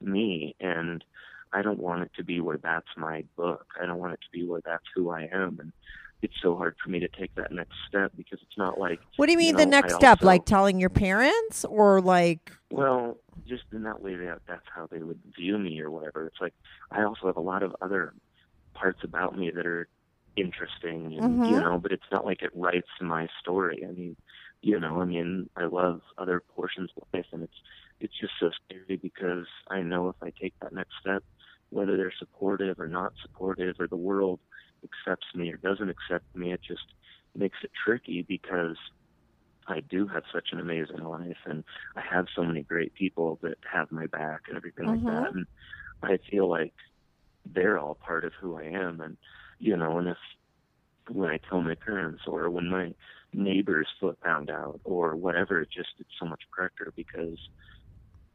me, 0.00 0.56
and 0.58 1.04
I 1.52 1.62
don't 1.62 1.78
want 1.78 2.02
it 2.02 2.10
to 2.16 2.24
be 2.24 2.40
where 2.40 2.58
that's 2.58 2.88
my 2.96 3.24
book. 3.36 3.66
I 3.80 3.86
don't 3.86 3.98
want 3.98 4.14
it 4.14 4.20
to 4.20 4.30
be 4.32 4.46
where 4.46 4.62
that's 4.64 4.84
who 4.94 5.10
I 5.10 5.28
am, 5.32 5.58
and 5.60 5.72
it's 6.22 6.34
so 6.42 6.56
hard 6.56 6.74
for 6.82 6.90
me 6.90 6.98
to 7.00 7.08
take 7.08 7.34
that 7.36 7.52
next 7.52 7.74
step 7.88 8.12
because 8.16 8.38
it's 8.42 8.58
not 8.58 8.78
like. 8.78 9.00
What 9.16 9.26
do 9.26 9.32
you 9.32 9.38
mean 9.38 9.52
know, 9.52 9.58
the 9.58 9.66
next 9.66 9.94
I 9.94 9.96
step? 9.98 10.18
also- 10.18 10.26
Like 10.26 10.44
telling 10.44 10.80
your 10.80 10.90
parents 10.90 11.64
or 11.64 12.00
like 12.00 12.52
well, 12.70 13.16
just 13.46 13.64
in 13.72 13.82
that 13.84 14.02
way 14.02 14.14
that 14.16 14.40
that's 14.46 14.66
how 14.74 14.86
they 14.90 14.98
would 15.02 15.20
view 15.36 15.56
me 15.58 15.80
or 15.80 15.90
whatever. 15.90 16.26
It's 16.26 16.40
like 16.40 16.54
I 16.90 17.02
also 17.04 17.26
have 17.26 17.36
a 17.36 17.40
lot 17.40 17.62
of 17.62 17.74
other 17.80 18.14
parts 18.74 19.00
about 19.04 19.36
me 19.38 19.50
that 19.50 19.66
are 19.66 19.88
interesting 20.36 21.16
and 21.18 21.44
you 21.46 21.56
Mhm. 21.56 21.60
know, 21.62 21.78
but 21.78 21.92
it's 21.92 22.10
not 22.12 22.24
like 22.24 22.42
it 22.42 22.50
writes 22.54 22.88
my 23.00 23.28
story. 23.40 23.84
I 23.84 23.90
mean, 23.92 24.16
you 24.62 24.78
know, 24.78 25.00
I 25.00 25.04
mean 25.04 25.48
I 25.56 25.64
love 25.64 26.00
other 26.16 26.40
portions 26.40 26.90
of 26.96 27.02
life 27.12 27.26
and 27.32 27.42
it's 27.42 27.60
it's 28.00 28.14
just 28.20 28.32
so 28.38 28.50
scary 28.50 28.96
because 28.96 29.46
I 29.68 29.82
know 29.82 30.08
if 30.08 30.16
I 30.22 30.30
take 30.30 30.54
that 30.60 30.72
next 30.72 30.92
step, 31.00 31.24
whether 31.70 31.96
they're 31.96 32.12
supportive 32.16 32.78
or 32.78 32.86
not 32.86 33.12
supportive 33.22 33.76
or 33.80 33.88
the 33.88 33.96
world 33.96 34.38
accepts 34.84 35.26
me 35.34 35.52
or 35.52 35.56
doesn't 35.58 35.90
accept 35.90 36.26
me, 36.34 36.52
it 36.52 36.60
just 36.66 36.84
makes 37.34 37.58
it 37.62 37.70
tricky 37.84 38.22
because 38.26 38.76
I 39.68 39.80
do 39.80 40.06
have 40.08 40.24
such 40.32 40.48
an 40.52 40.60
amazing 40.60 41.04
life 41.04 41.38
and 41.44 41.64
I 41.96 42.02
have 42.10 42.26
so 42.34 42.42
many 42.42 42.62
great 42.64 42.94
people 42.94 43.38
that 43.42 43.58
have 43.70 43.92
my 43.92 44.06
back 44.06 44.42
and 44.48 44.56
everything 44.56 44.86
Mhm. 44.86 44.88
like 44.88 45.04
that. 45.06 45.32
And 45.34 45.46
I 46.02 46.18
feel 46.30 46.48
like 46.50 46.74
they're 47.44 47.78
all 47.78 47.96
part 47.96 48.24
of 48.24 48.32
who 48.40 48.56
I 48.58 48.64
am. 48.64 49.00
And, 49.00 49.18
you 49.58 49.76
know, 49.76 49.98
and 49.98 50.08
if 50.08 50.18
when 51.10 51.30
I 51.30 51.38
tell 51.48 51.62
my 51.62 51.76
parents 51.84 52.22
or 52.26 52.50
when 52.50 52.68
my 52.68 52.92
neighbors 53.32 53.88
foot 54.00 54.18
found 54.22 54.50
out 54.50 54.80
or 54.84 55.16
whatever, 55.16 55.60
it 55.62 55.70
just, 55.72 55.90
it's 55.98 56.10
so 56.20 56.26
much 56.26 56.42
pressure 56.52 56.92
because 56.96 57.38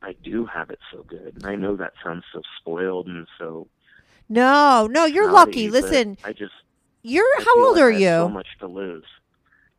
I 0.02 0.14
do 0.24 0.46
have 0.46 0.70
it 0.70 0.80
so 0.92 1.04
good. 1.04 1.36
And 1.36 1.46
I 1.46 1.56
know 1.56 1.76
that 1.78 1.94
sounds 2.04 2.26
so 2.34 2.42
spoiled 2.60 3.08
and 3.08 3.28
so 3.40 3.70
No, 4.30 4.88
no, 4.88 5.06
you're 5.06 5.28
naughty, 5.28 5.70
lucky. 5.70 5.70
Listen, 5.70 6.18
I 6.24 6.34
just, 6.34 6.54
you're 7.04 7.24
I 7.40 7.44
how 7.44 7.66
old 7.66 7.76
like 7.76 7.84
are 7.84 7.90
I 7.90 7.94
have 7.94 8.00
So 8.24 8.30
much 8.30 8.48
to 8.60 8.68
lose. 8.68 9.06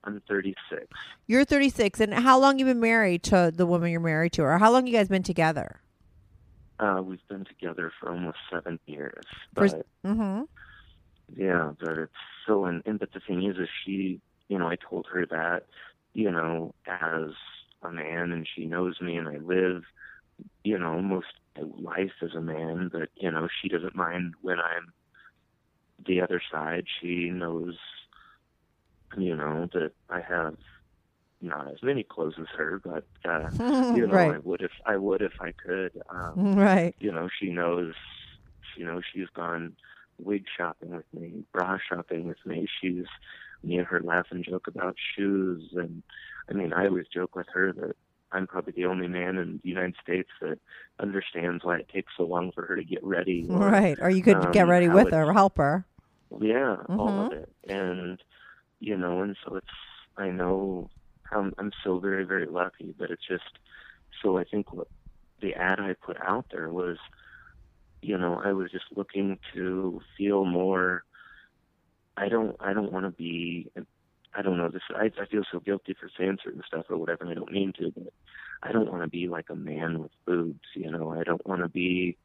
I'm 0.04 0.20
36. 0.28 0.86
You're 1.26 1.44
36 1.46 1.98
and 2.00 2.12
how 2.12 2.38
long 2.38 2.58
you 2.58 2.66
been 2.66 2.80
married 2.80 3.22
to 3.24 3.50
the 3.54 3.64
woman 3.66 3.90
you're 3.90 4.00
married 4.00 4.32
to 4.34 4.42
or 4.42 4.58
how 4.58 4.70
long 4.70 4.86
you 4.86 4.92
guys 4.92 5.08
been 5.08 5.22
together? 5.22 5.80
Uh, 6.78 7.00
we've 7.02 7.26
been 7.28 7.44
together 7.46 7.90
for 7.98 8.10
almost 8.10 8.36
seven 8.52 8.78
years. 8.86 9.24
For- 9.54 9.68
But 9.68 9.86
Mhm. 10.04 10.46
yeah, 11.34 11.72
but 11.80 11.96
it's 11.98 12.12
so 12.46 12.66
and, 12.66 12.82
and 12.84 12.98
but 12.98 13.12
the 13.12 13.20
thing 13.20 13.44
is, 13.44 13.56
is 13.56 13.68
she, 13.84 14.20
you 14.48 14.58
know, 14.58 14.68
I 14.68 14.76
told 14.76 15.06
her 15.10 15.24
that, 15.26 15.64
you 16.12 16.30
know, 16.30 16.74
as 16.86 17.30
a 17.82 17.90
man, 17.90 18.32
and 18.32 18.46
she 18.46 18.66
knows 18.66 19.00
me, 19.00 19.16
and 19.16 19.28
I 19.28 19.36
live, 19.38 19.84
you 20.64 20.76
know, 20.78 21.00
most 21.00 21.32
life 21.62 22.12
as 22.22 22.34
a 22.34 22.40
man, 22.40 22.90
but 22.92 23.08
you 23.14 23.30
know, 23.30 23.48
she 23.60 23.68
doesn't 23.68 23.94
mind 23.96 24.34
when 24.40 24.58
I'm 24.60 24.92
the 26.06 26.20
other 26.20 26.40
side. 26.50 26.84
She 27.00 27.30
knows, 27.30 27.76
you 29.16 29.36
know, 29.36 29.68
that 29.72 29.92
I 30.08 30.20
have 30.20 30.54
not 31.40 31.68
as 31.68 31.82
many 31.82 32.04
clothes 32.04 32.34
as 32.40 32.46
her, 32.56 32.80
but 32.84 33.04
uh, 33.28 33.50
you 33.90 34.06
know, 34.06 34.28
I 34.28 34.38
would 34.38 34.62
if 34.62 34.72
I 34.86 34.96
would 34.96 35.22
if 35.22 35.32
I 35.40 35.52
could. 35.64 35.92
Um, 36.10 36.48
Right. 36.54 36.94
you 36.98 37.12
know, 37.12 37.28
she 37.40 37.50
knows, 37.50 37.94
you 38.76 38.84
know, 38.84 39.00
she's 39.12 39.28
gone 39.34 39.76
wig 40.18 40.44
shopping 40.56 40.90
with 40.96 41.06
me, 41.12 41.44
bra 41.52 41.78
shopping 41.88 42.26
with 42.28 42.38
me. 42.46 42.66
She's 42.80 43.04
me 43.62 43.76
and 43.78 43.86
her 43.86 44.00
laugh 44.00 44.26
and 44.30 44.44
joke 44.44 44.66
about 44.68 44.96
shoes, 45.16 45.70
and 45.74 46.02
I 46.50 46.54
mean, 46.54 46.72
I 46.72 46.86
always 46.86 47.06
joke 47.12 47.34
with 47.36 47.46
her 47.52 47.72
that 47.72 47.96
I'm 48.34 48.46
probably 48.46 48.72
the 48.76 48.86
only 48.86 49.06
man 49.08 49.36
in 49.38 49.60
the 49.62 49.68
United 49.68 49.94
States 50.02 50.28
that 50.40 50.58
understands 50.98 51.64
why 51.64 51.78
it 51.78 51.88
takes 51.88 52.12
so 52.16 52.24
long 52.24 52.50
for 52.52 52.66
her 52.66 52.76
to 52.76 52.84
get 52.84 53.02
ready. 53.04 53.46
Or, 53.48 53.58
Right. 53.70 53.98
Or 54.00 54.10
you 54.10 54.22
could 54.22 54.52
get 54.52 54.64
um, 54.64 54.70
ready 54.70 54.88
with 54.88 55.06
it- 55.08 55.12
her, 55.14 55.32
help 55.32 55.56
her. 55.58 55.86
yeah, 56.40 56.76
all 56.88 57.08
Mhm. 57.08 57.26
of 57.26 57.32
it, 57.32 57.48
and 57.68 58.22
you 58.80 58.96
know, 58.96 59.22
and 59.22 59.36
so 59.44 59.56
it's. 59.56 59.66
I 60.16 60.28
know 60.30 60.90
I'm 61.32 61.52
I'm 61.58 61.72
so 61.84 61.98
very 61.98 62.24
very 62.24 62.46
lucky, 62.46 62.94
but 62.98 63.10
it's 63.10 63.26
just 63.26 63.44
so 64.22 64.36
I 64.38 64.44
think 64.44 64.72
what 64.72 64.88
the 65.40 65.54
ad 65.54 65.80
I 65.80 65.94
put 65.94 66.16
out 66.20 66.46
there 66.50 66.70
was, 66.70 66.98
you 68.02 68.16
know, 68.18 68.40
I 68.44 68.52
was 68.52 68.70
just 68.70 68.86
looking 68.96 69.38
to 69.54 70.00
feel 70.16 70.44
more. 70.44 71.04
I 72.16 72.28
don't. 72.28 72.56
I 72.60 72.72
don't 72.72 72.92
want 72.92 73.06
to 73.06 73.10
be. 73.10 73.70
I 74.34 74.42
don't 74.42 74.58
know. 74.58 74.68
This. 74.68 74.82
I, 74.94 75.10
I 75.20 75.26
feel 75.26 75.44
so 75.50 75.60
guilty 75.60 75.94
for 75.98 76.10
saying 76.18 76.38
certain 76.42 76.62
stuff 76.66 76.86
or 76.88 76.96
whatever. 76.96 77.26
I 77.26 77.34
don't 77.34 77.52
mean 77.52 77.72
to, 77.78 77.92
but 77.96 78.12
I 78.62 78.72
don't 78.72 78.90
want 78.90 79.02
to 79.02 79.08
be 79.08 79.28
like 79.28 79.50
a 79.50 79.54
man 79.54 80.00
with 80.00 80.10
boobs. 80.26 80.66
You 80.74 80.90
know. 80.90 81.10
I 81.12 81.22
don't 81.22 81.46
want 81.46 81.62
to 81.62 81.68
be. 81.68 82.16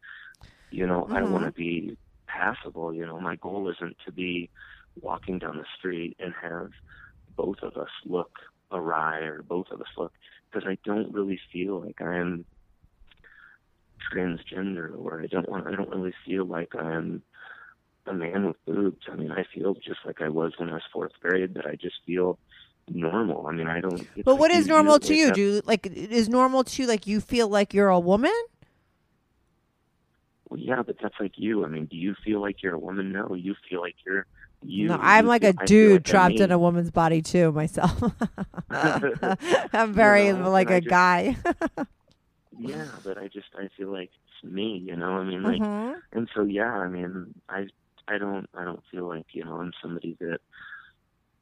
You 0.72 0.88
know. 0.88 1.06
I 1.10 1.16
don't 1.16 1.26
mm-hmm. 1.26 1.34
want 1.34 1.46
to 1.46 1.52
be 1.52 1.98
passable. 2.28 2.94
You 2.94 3.06
know. 3.06 3.20
My 3.20 3.36
goal 3.36 3.70
isn't 3.70 3.98
to 4.06 4.12
be 4.12 4.50
walking 5.02 5.40
down 5.40 5.58
the 5.58 5.66
street 5.78 6.18
and 6.20 6.34
have 6.42 6.72
both 7.36 7.60
of 7.62 7.78
us 7.78 7.90
look 8.06 8.32
awry 8.72 9.20
or 9.20 9.44
both 9.44 9.68
of 9.72 9.82
us 9.82 9.88
look 9.98 10.12
because 10.52 10.68
I 10.68 10.78
don't 10.84 11.14
really 11.14 11.40
feel 11.52 11.82
like 11.82 12.02
I'm 12.02 12.46
transgender 14.12 14.98
or 14.98 15.22
I 15.22 15.28
don't 15.28 15.50
want 15.50 15.68
I 15.68 15.76
don't 15.76 15.90
really 15.90 16.14
feel 16.26 16.46
like 16.46 16.74
I'm 16.76 17.22
a 18.10 18.14
man 18.14 18.48
with 18.48 18.66
boobs. 18.66 19.06
I 19.12 19.16
mean 19.16 19.32
I 19.32 19.44
feel 19.54 19.74
just 19.76 20.00
like 20.06 20.22
I 20.22 20.30
was 20.30 20.54
when 20.58 20.70
I 20.70 20.74
was 20.74 20.84
fourth 20.92 21.12
grade 21.22 21.54
that 21.56 21.66
I 21.66 21.76
just 21.76 21.96
feel 22.06 22.38
normal. 22.92 23.48
I 23.48 23.52
mean 23.54 23.68
I 23.68 23.80
don't 23.82 24.06
But 24.26 24.32
like 24.34 24.40
what 24.40 24.52
is 24.52 24.68
normal 24.68 25.00
to 25.00 25.16
you? 25.16 25.28
up- 25.30 25.36
Do 25.36 25.42
you, 25.42 25.62
like 25.66 25.86
is 25.88 26.28
normal 26.30 26.64
to 26.66 26.82
you 26.82 26.88
like 26.88 27.08
you 27.08 27.22
feel 27.22 27.48
like 27.48 27.74
you're 27.74 27.90
a 27.90 28.00
woman? 28.00 28.34
Well, 30.50 30.60
yeah, 30.60 30.82
but 30.82 30.96
that's 31.02 31.14
like 31.20 31.34
you. 31.36 31.64
I 31.64 31.68
mean, 31.68 31.86
do 31.86 31.96
you 31.96 32.16
feel 32.26 32.42
like 32.42 32.64
you're 32.64 32.74
a 32.74 32.80
woman? 32.80 33.12
No, 33.12 33.36
you 33.36 33.56
feel 33.70 33.82
like 33.82 33.96
you're 34.06 34.26
you. 34.64 34.88
no, 34.88 34.98
I'm 35.00 35.28
like 35.28 35.44
feel- 35.44 35.54
a 35.62 35.66
dude 35.68 35.92
like 35.94 36.04
trapped 36.06 36.40
in 36.40 36.52
a 36.52 36.58
woman's 36.58 36.90
body 36.92 37.22
too 37.22 37.52
myself. 37.52 38.02
I'm 38.72 39.94
very 39.94 40.28
You 40.28 40.38
know, 40.38 40.50
like 40.50 40.70
a 40.72 40.82
just- 40.82 40.90
guy. 40.90 41.38
Yeah, 42.62 42.88
but 43.06 43.18
I 43.18 43.28
just 43.30 43.48
I 43.58 43.70
feel 43.78 43.88
like 43.90 44.10
it's 44.12 44.52
me, 44.52 44.84
you 44.86 44.98
know. 44.98 45.12
I 45.14 45.24
mean, 45.24 45.44
like, 45.44 45.62
Mhm. 45.62 45.96
and 46.12 46.28
so 46.36 46.44
yeah, 46.44 46.70
I 46.70 46.90
mean, 46.90 47.34
I 47.48 47.68
I 48.10 48.18
don't 48.18 48.50
I 48.54 48.64
don't 48.66 48.84
feel 48.92 49.08
like 49.08 49.28
you 49.32 49.46
know 49.46 49.56
I'm 49.56 49.72
somebody 49.82 50.18
that 50.20 50.40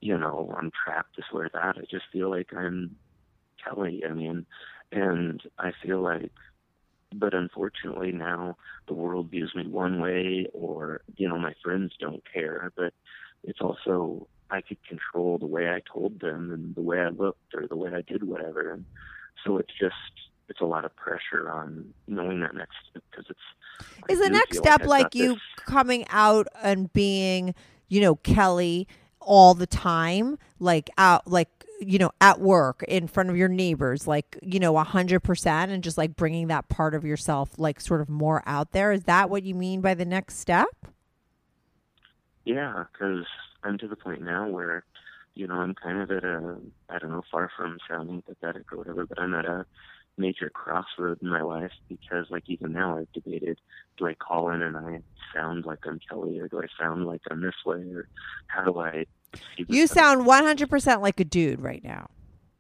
you 0.02 0.18
know 0.18 0.54
I'm 0.58 0.72
trapped 0.72 1.16
this 1.16 1.26
or 1.34 1.50
that. 1.54 1.78
I 1.78 1.82
just 1.90 2.06
feel 2.12 2.30
like 2.30 2.54
I'm 2.56 2.96
Kelly. 3.64 4.04
I 4.08 4.14
mean, 4.14 4.46
and 4.92 5.42
I 5.58 5.72
feel 5.84 6.02
like, 6.02 6.32
but 7.14 7.34
unfortunately 7.34 8.12
now 8.12 8.58
the 8.88 8.94
world 8.94 9.32
views 9.32 9.54
me 9.56 9.68
one 9.68 10.02
way, 10.02 10.48
or 10.54 11.02
you 11.16 11.28
know 11.28 11.40
my 11.40 11.54
friends 11.64 11.94
don't 12.00 12.24
care. 12.32 12.72
But 12.76 12.94
it's 13.44 13.62
also 13.62 14.28
I 14.50 14.62
could 14.62 14.84
control 14.88 15.38
the 15.38 15.46
way 15.46 15.70
I 15.70 15.82
told 15.92 16.20
them 16.20 16.52
and 16.52 16.76
the 16.76 16.82
way 16.82 17.00
I 17.00 17.10
looked 17.10 17.54
or 17.54 17.68
the 17.68 17.78
way 17.78 17.92
I 17.94 18.02
did 18.02 18.24
whatever, 18.24 18.72
and 18.74 18.86
so 19.46 19.58
it's 19.58 19.74
just 19.80 19.96
it's 20.50 20.62
a 20.62 20.66
lot 20.66 20.86
of 20.86 20.96
pressure 20.96 21.50
on 21.52 21.94
knowing 22.08 22.40
that 22.42 22.56
next 22.56 22.76
because 22.94 23.26
it's 23.30 23.40
I 24.10 24.14
Is 24.14 24.20
the 24.20 24.30
next 24.30 24.58
step 24.58 24.82
I've 24.82 24.88
like 24.88 25.16
you 25.16 25.34
this- 25.34 25.44
coming 25.58 26.06
out 26.10 26.48
and 26.62 26.92
being, 26.94 27.54
you 27.88 28.02
know, 28.02 28.16
Kelly 28.16 28.88
all 29.20 29.54
the 29.54 29.68
time, 29.68 30.38
like 30.60 30.90
out, 30.98 31.28
like 31.28 31.50
you 31.80 32.00
know, 32.00 32.10
at 32.22 32.40
work 32.40 32.82
in 32.88 33.08
front 33.08 33.30
of 33.30 33.38
your 33.38 33.50
neighbors, 33.50 34.08
like 34.08 34.38
you 34.42 34.60
know, 34.60 34.78
a 34.78 34.84
hundred 34.84 35.20
percent, 35.20 35.72
and 35.72 35.84
just 35.84 35.98
like 35.98 36.16
bringing 36.16 36.48
that 36.48 36.70
part 36.70 36.96
of 36.96 37.04
yourself, 37.06 37.52
like 37.58 37.80
sort 37.80 38.02
of 38.02 38.10
more 38.10 38.42
out 38.46 38.72
there. 38.72 38.92
Is 38.92 39.04
that 39.04 39.30
what 39.30 39.44
you 39.44 39.54
mean 39.54 39.82
by 39.82 39.94
the 39.94 40.06
next 40.06 40.40
step? 40.40 40.88
Yeah, 42.46 42.86
because 42.92 43.26
I'm 43.64 43.78
to 43.80 43.88
the 43.88 43.98
point 43.98 44.22
now 44.22 44.48
where, 44.48 44.86
you 45.36 45.48
know, 45.48 45.56
I'm 45.56 45.76
kind 45.76 46.00
of 46.02 46.10
at 46.10 46.24
a, 46.24 46.56
I 46.90 46.98
don't 46.98 47.12
know, 47.12 47.24
far 47.30 47.52
from 47.58 47.78
sounding 47.90 48.22
pathetic 48.22 48.72
or 48.72 48.78
whatever, 48.78 49.06
but 49.06 49.20
I'm 49.20 49.36
at 49.36 49.46
a 49.46 49.66
major 50.18 50.50
crossroad 50.50 51.20
in 51.22 51.30
my 51.30 51.42
life 51.42 51.72
because, 51.90 52.26
like, 52.30 52.44
even 52.48 52.72
now 52.74 52.98
I've 52.98 53.12
debated, 53.14 53.60
do 53.98 54.08
I 54.08 54.14
call 54.16 54.50
in 54.50 54.62
and 54.62 54.76
I 54.78 55.02
sound 55.34 55.66
like 55.66 55.80
I'm 55.86 56.00
Kelly 56.10 56.40
or 56.40 56.48
do 56.48 56.60
I 56.62 56.68
sound 56.80 57.06
like 57.06 57.22
I'm 57.30 57.42
this 57.42 57.56
way 57.66 57.78
or 57.94 58.08
how 58.48 58.64
do 58.66 58.80
I 58.80 59.06
You 59.58 59.88
sound 59.88 60.26
one 60.26 60.44
hundred 60.44 60.70
percent 60.70 61.02
like 61.02 61.20
a 61.20 61.26
dude 61.26 61.62
right 61.62 61.84
now, 61.84 62.10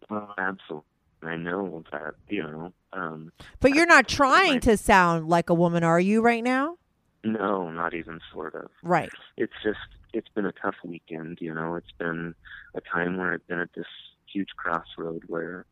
Well, 0.09 0.33
absolutely. 0.37 0.83
I 1.23 1.35
know 1.35 1.83
that, 1.91 2.13
you 2.29 2.43
know, 2.43 2.73
um, 2.93 3.31
but 3.59 3.73
you're 3.73 3.87
not 3.87 4.07
trying 4.07 4.59
to 4.61 4.77
sound 4.77 5.27
like 5.27 5.49
a 5.49 5.53
woman, 5.53 5.83
are 5.83 5.99
you? 5.99 6.21
Right 6.21 6.43
now, 6.43 6.77
no, 7.23 7.71
not 7.71 7.93
even 7.95 8.19
sort 8.31 8.53
of. 8.53 8.69
right? 8.83 9.09
it's 9.35 9.53
just 9.63 9.79
it's 10.13 10.29
been 10.29 10.45
a 10.45 10.51
tough 10.53 10.75
weekend 10.85 11.37
you 11.41 11.53
know 11.53 11.75
it's 11.75 11.91
been 11.99 12.33
a 12.75 12.81
time 12.81 13.17
where 13.17 13.33
i've 13.33 13.45
been 13.47 13.59
at 13.59 13.69
this 13.75 13.85
huge 14.31 14.47
crossroad 14.55 15.21
where 15.27 15.65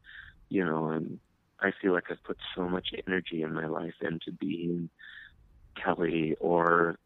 you 0.50 0.64
know 0.64 0.92
i'm 0.92 1.20
i 1.62 1.72
feel 1.82 1.94
like 1.94 2.06
i've 2.10 2.24
put 2.24 2.38
so 2.56 2.68
much 2.68 2.90
energy 3.08 3.42
in 3.42 3.54
my 3.54 3.68
life 3.68 3.94
into 4.02 4.32
being 4.40 4.90
kelly 5.82 6.36
or 6.40 6.98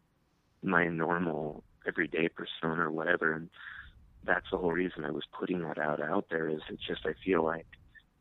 my 0.62 0.86
normal 0.88 1.62
everyday 1.86 2.28
persona 2.28 2.82
or 2.82 2.90
whatever 2.90 3.32
and 3.32 3.48
that's 4.24 4.46
the 4.52 4.58
whole 4.58 4.72
reason 4.72 5.04
i 5.04 5.10
was 5.10 5.24
putting 5.38 5.62
that 5.62 5.78
out 5.78 6.00
out 6.00 6.26
there 6.30 6.48
is 6.48 6.60
it's 6.68 6.86
just 6.86 7.00
i 7.06 7.12
feel 7.24 7.44
like 7.44 7.66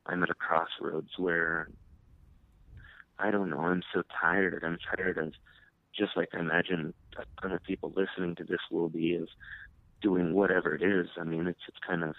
i'm 0.05 0.23
at 0.23 0.29
a 0.29 0.35
crossroads 0.35 1.11
where 1.17 1.69
i 3.17 3.29
don't 3.31 3.49
know 3.49 3.59
i'm 3.59 3.83
so 3.93 4.01
tired 4.21 4.63
i'm 4.63 4.77
tired 4.95 5.17
of 5.17 5.33
just 5.97 6.15
like 6.15 6.29
I 6.33 6.39
imagine 6.39 6.93
a 7.17 7.23
ton 7.41 7.51
of 7.51 7.63
people 7.63 7.93
listening 7.95 8.35
to 8.35 8.43
this 8.43 8.59
will 8.71 8.89
be 8.89 9.11
is 9.11 9.29
doing 10.01 10.33
whatever 10.33 10.75
it 10.75 10.81
is. 10.81 11.07
I 11.19 11.23
mean, 11.23 11.47
it's 11.47 11.59
it's 11.67 11.77
kind 11.85 12.03
of 12.03 12.15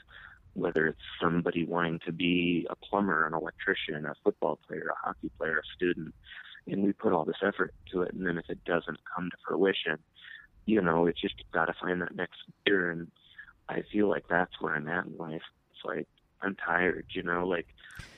whether 0.55 0.87
it's 0.87 1.01
somebody 1.21 1.65
wanting 1.65 2.01
to 2.07 2.13
be 2.13 2.67
a 2.71 2.77
plumber, 2.77 3.27
an 3.27 3.35
electrician, 3.35 4.05
a 4.07 4.15
football 4.25 4.59
player, 4.67 4.89
a 4.91 5.07
hockey 5.07 5.31
player, 5.39 5.59
a 5.59 5.77
student, 5.77 6.15
and 6.67 6.83
we 6.85 6.93
put 6.93 7.13
all 7.13 7.25
this 7.25 7.43
effort 7.43 7.73
into 7.87 8.03
it, 8.03 8.13
and 8.13 8.27
then 8.27 8.39
if 8.39 8.49
it 8.49 8.65
doesn't 8.65 8.99
come 9.15 9.31
to 9.31 9.37
fruition, 9.47 9.99
you 10.67 10.81
know, 10.81 11.07
it's 11.07 11.21
just 11.21 11.35
got 11.53 11.67
to 11.67 11.75
find 11.81 12.03
that 12.03 12.15
next 12.15 12.39
gear, 12.67 12.91
and 12.91 13.09
I 13.69 13.83
feel 13.93 14.09
like 14.09 14.25
that's 14.29 14.61
where 14.61 14.75
I'm 14.75 14.89
at 14.89 15.07
in 15.07 15.17
life. 15.17 15.43
It's 15.73 15.85
like 15.85 16.09
I'm 16.43 16.57
tired, 16.57 17.07
you 17.11 17.23
know, 17.23 17.47
like 17.47 17.67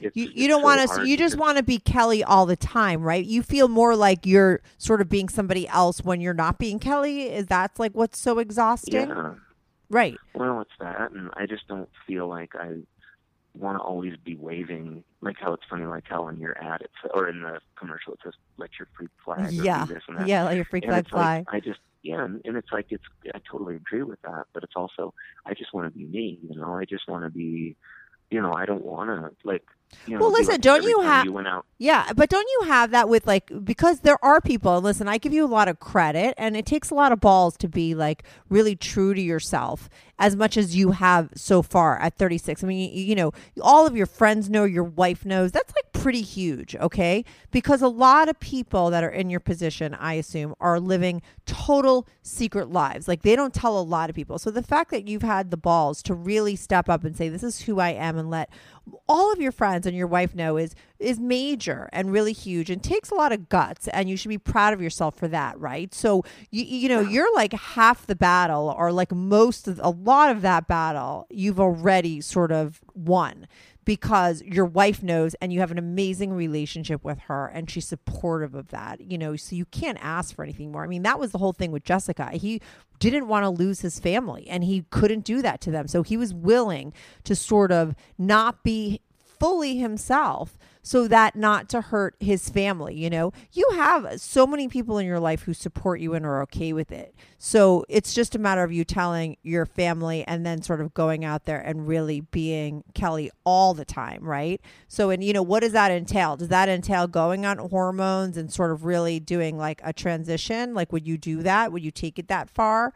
it's, 0.01 0.17
You, 0.17 0.25
it's 0.25 0.35
you 0.35 0.49
don't 0.49 0.61
so 0.61 0.65
want 0.65 0.91
to. 0.91 1.09
You 1.09 1.17
just 1.17 1.37
want 1.37 1.59
to 1.59 1.63
be 1.63 1.79
Kelly 1.79 2.23
all 2.23 2.47
the 2.47 2.57
time, 2.57 3.03
right? 3.03 3.25
You 3.25 3.43
feel 3.43 3.69
more 3.69 3.97
like 3.97 4.27
you're 4.27 4.61
sort 4.79 5.01
of 5.01 5.09
being 5.09 5.29
somebody 5.29 5.69
else 5.69 6.03
when 6.03 6.21
you're 6.21 6.35
not 6.35 6.59
being 6.59 6.79
Kelly. 6.79 7.23
Is 7.29 7.47
that 7.47 7.79
like 7.79 7.93
what's 7.93 8.19
so 8.19 8.39
exhausting? 8.39 9.09
Yeah. 9.09 9.35
Right. 9.93 10.17
Well, 10.35 10.63
it's 10.63 10.71
that, 10.81 11.13
and 11.13 11.31
I 11.37 11.45
just 11.45 11.69
don't 11.69 11.91
feel 12.07 12.27
like 12.27 12.53
I 12.55 12.79
want 13.55 13.77
to 13.77 13.83
always 13.83 14.15
be 14.25 14.35
waving. 14.35 15.05
Like 15.21 15.37
how 15.39 15.53
it's 15.53 15.65
funny, 15.69 15.85
like 15.85 16.05
how 16.07 16.29
in 16.29 16.41
your 16.41 16.57
ad, 16.59 16.81
it's 16.81 17.13
or 17.15 17.29
in 17.29 17.43
the 17.43 17.61
commercial, 17.79 18.15
it 18.15 18.21
says 18.25 18.33
"Let 18.57 18.71
your 18.79 18.89
freak 18.97 19.11
fly." 19.23 19.47
Yeah. 19.53 19.85
this 19.85 20.03
and 20.09 20.19
that. 20.19 20.27
Yeah, 20.27 20.45
let 20.45 20.57
your 20.57 20.65
freak 20.65 20.87
flag 20.87 21.05
it's 21.05 21.13
like, 21.13 21.45
fly. 21.45 21.45
I 21.47 21.61
just 21.61 21.79
yeah, 22.03 22.25
and, 22.25 22.41
and 22.47 22.57
it's 22.57 22.73
like 22.73 22.87
it's. 22.89 23.05
I 23.35 23.41
totally 23.51 23.77
agree 23.77 24.03
with 24.03 24.21
that, 24.23 24.45
but 24.55 24.65
it's 24.65 24.73
also 24.75 25.13
I 25.45 25.53
just 25.53 25.75
want 25.75 25.93
to 25.93 25.99
be 25.99 26.07
me. 26.07 26.39
You 26.43 26.59
know, 26.59 26.75
I 26.75 26.87
just 26.87 27.07
want 27.07 27.25
to 27.25 27.31
be. 27.31 27.77
You 28.31 28.41
know, 28.41 28.55
I 28.55 28.65
don't 28.65 28.85
want 28.85 29.11
to 29.11 29.37
like. 29.45 29.65
You 30.07 30.15
know, 30.15 30.21
Well, 30.23 30.33
listen, 30.33 30.53
like 30.53 30.61
don't 30.63 30.83
you 30.85 31.01
have- 31.03 31.25
You. 31.27 31.63
Yeah, 31.79 32.13
but 32.15 32.29
don't 32.31 32.47
you 32.49 32.69
have 32.69 32.91
that 32.93 33.09
with 33.09 33.27
like 33.27 33.51
because 33.65 34.01
there 34.01 34.23
are 34.25 34.41
people 34.41 34.81
listen, 34.81 35.09
I 35.09 35.19
give 35.19 35.33
you 35.33 35.45
a 35.45 35.47
lot 35.47 35.69
of 35.69 35.81
credit 35.81 36.35
and 36.39 36.57
it 36.57 36.67
takes 36.67 36.91
a 36.91 36.95
lot 36.95 37.13
of 37.13 37.21
balls 37.21 37.57
to 37.59 37.69
be 37.69 37.95
like 37.95 38.23
really 38.49 38.77
true 38.77 39.15
to 39.15 39.21
yourself 39.21 39.89
as 40.19 40.37
much 40.37 40.57
as 40.57 40.77
you 40.77 40.93
have 40.93 41.31
so 41.35 41.63
far 41.63 41.99
at 41.99 42.17
36. 42.17 42.63
I 42.63 42.67
mean, 42.67 42.93
you, 42.93 43.05
you 43.05 43.15
know, 43.15 43.33
all 43.61 43.87
of 43.87 43.97
your 43.97 44.07
friends 44.07 44.49
know, 44.49 44.65
your 44.65 44.85
wife 44.85 45.25
knows. 45.25 45.53
That's 45.53 45.73
like 45.75 45.93
pretty 45.93 46.23
huge, 46.23 46.77
okay? 46.77 47.25
Because 47.51 47.83
a 47.83 47.89
lot 47.89 48.29
of 48.29 48.39
people 48.39 48.91
that 48.91 49.03
are 49.03 49.11
in 49.11 49.31
your 49.31 49.41
position, 49.41 49.95
I 49.95 50.15
assume, 50.15 50.55
are 50.61 50.79
living 50.79 51.23
total 51.47 52.07
secret 52.23 52.71
lives. 52.71 53.09
Like 53.09 53.23
they 53.23 53.35
don't 53.35 53.55
tell 53.55 53.79
a 53.79 53.83
lot 53.83 54.11
of 54.11 54.17
people. 54.17 54.39
So 54.39 54.51
the 54.51 54.63
fact 54.63 54.91
that 54.91 55.09
you've 55.09 55.23
had 55.23 55.51
the 55.51 55.57
balls 55.57 56.03
to 56.05 56.15
really 56.15 56.57
step 56.57 56.89
up 56.89 57.05
and 57.05 57.17
say 57.17 57.29
this 57.29 57.43
is 57.43 57.63
who 57.63 57.81
I 57.81 57.91
am 57.91 58.19
and 58.19 58.31
let 58.31 58.51
all 59.09 59.33
of 59.33 59.41
your 59.41 59.53
friends 59.53 59.87
and 59.87 59.97
your 59.97 60.07
wife 60.07 60.35
know 60.35 60.57
is 60.57 60.75
is 61.03 61.19
major 61.19 61.89
and 61.93 62.13
really 62.13 62.33
huge 62.33 62.71
and 62.71 62.83
takes 62.83 63.11
a 63.11 63.15
lot 63.15 63.33
of 63.33 63.49
guts 63.49 63.89
and 63.89 64.09
you 64.09 64.17
should 64.17 64.29
be 64.29 64.39
proud 64.39 64.73
of 64.73 64.81
yourself 64.81 65.17
for 65.17 65.29
that 65.29 65.59
right? 65.59 65.93
So 65.95 66.25
you 66.51 66.65
you 66.65 66.89
know 66.89 67.01
you're 67.01 67.33
like 67.35 67.53
half 67.53 68.07
the 68.07 68.17
battle 68.17 68.75
or 68.77 68.93
like 68.93 69.13
most 69.13 69.69
of 69.69 69.81
a 69.83 69.91
lot 69.91 70.31
of 70.31 70.43
that 70.43 70.67
battle 70.69 71.27
you've 71.31 71.61
already 71.61 72.21
sort 72.21 72.53
of 72.53 72.81
won 72.95 73.47
because 73.85 74.43
your 74.43 74.65
wife 74.65 75.03
knows 75.03 75.35
and 75.41 75.53
you 75.53 75.59
have 75.59 75.73
an 75.73 75.79
amazing 75.79 76.33
relationship 76.33 77.03
with 77.03 77.19
her 77.21 77.47
and 77.49 77.69
she's 77.69 77.87
supportive 77.87 78.55
of 78.55 78.69
that 78.69 79.01
you 79.01 79.19
know 79.19 79.35
so 79.35 79.57
you 79.57 79.65
can't 79.67 79.99
ask 80.01 80.35
for 80.35 80.43
anything 80.43 80.73
more. 80.73 80.85
I 80.85 80.87
mean 80.87 81.03
that 81.03 81.19
was 81.19 81.33
the 81.33 81.39
whole 81.39 81.53
thing 81.53 81.73
with 81.73 81.85
jessica. 81.85 82.31
He 82.33 82.61
didn't 82.99 83.27
want 83.27 83.45
to 83.45 83.51
lose 83.51 83.81
his 83.81 83.99
family 83.99 84.47
and 84.49 84.63
he 84.63 84.85
couldn't 84.91 85.25
do 85.25 85.43
that 85.43 85.61
to 85.63 85.71
them. 85.73 85.89
So 85.89 86.03
he 86.03 86.17
was 86.17 86.33
willing 86.33 86.93
to 87.25 87.35
sort 87.35 87.73
of 87.73 87.97
not 88.17 88.63
be 88.63 89.01
fully 89.43 89.79
himself 89.79 90.57
so 90.83 91.07
that 91.09 91.37
not 91.37 91.69
to 91.71 91.81
hurt 91.81 92.17
his 92.21 92.49
family. 92.49 92.95
You 92.95 93.09
know, 93.09 93.33
you 93.53 93.69
have 93.75 94.21
so 94.21 94.47
many 94.47 94.69
people 94.69 94.99
in 94.99 95.07
your 95.07 95.21
life 95.21 95.43
who 95.43 95.55
support 95.55 96.01
you 96.01 96.15
and 96.15 96.27
are 96.27 96.43
okay 96.43 96.73
with 96.73 96.91
it. 96.91 97.15
So 97.39 97.85
it's 97.89 98.15
just 98.15 98.35
a 98.35 98.39
matter 98.39 98.63
of 98.63 98.73
you 98.73 98.85
telling 98.85 99.37
your 99.43 99.65
family 99.65 100.25
and 100.25 100.45
then 100.45 100.63
sort 100.63 100.81
of 100.81 100.93
going 100.95 101.25
out 101.25 101.45
there 101.45 101.61
and 101.61 101.87
really 101.87 102.21
being 102.21 102.85
Kelly 102.95 103.31
all 103.45 103.75
the 103.75 103.85
time, 103.85 104.23
right? 104.25 104.61
So, 104.89 105.11
and 105.11 105.23
you 105.23 105.33
know, 105.33 105.43
what 105.43 105.61
does 105.61 105.73
that 105.73 105.91
entail? 105.91 106.37
Does 106.37 106.49
that 106.49 106.69
entail 106.69 107.07
going 107.07 107.47
on 107.47 107.59
hormones 107.59 108.37
and 108.37 108.53
sort 108.53 108.73
of 108.73 108.85
really 108.85 109.21
doing 109.21 109.57
like 109.57 109.81
a 109.85 109.93
transition? 109.93 110.75
Like, 110.75 110.93
would 110.93 111.07
you 111.07 111.17
do 111.17 111.43
that? 111.43 111.73
Would 111.73 111.85
you 111.85 111.91
take 111.91 112.19
it 112.19 112.29
that 112.29 112.51
far? 112.51 112.93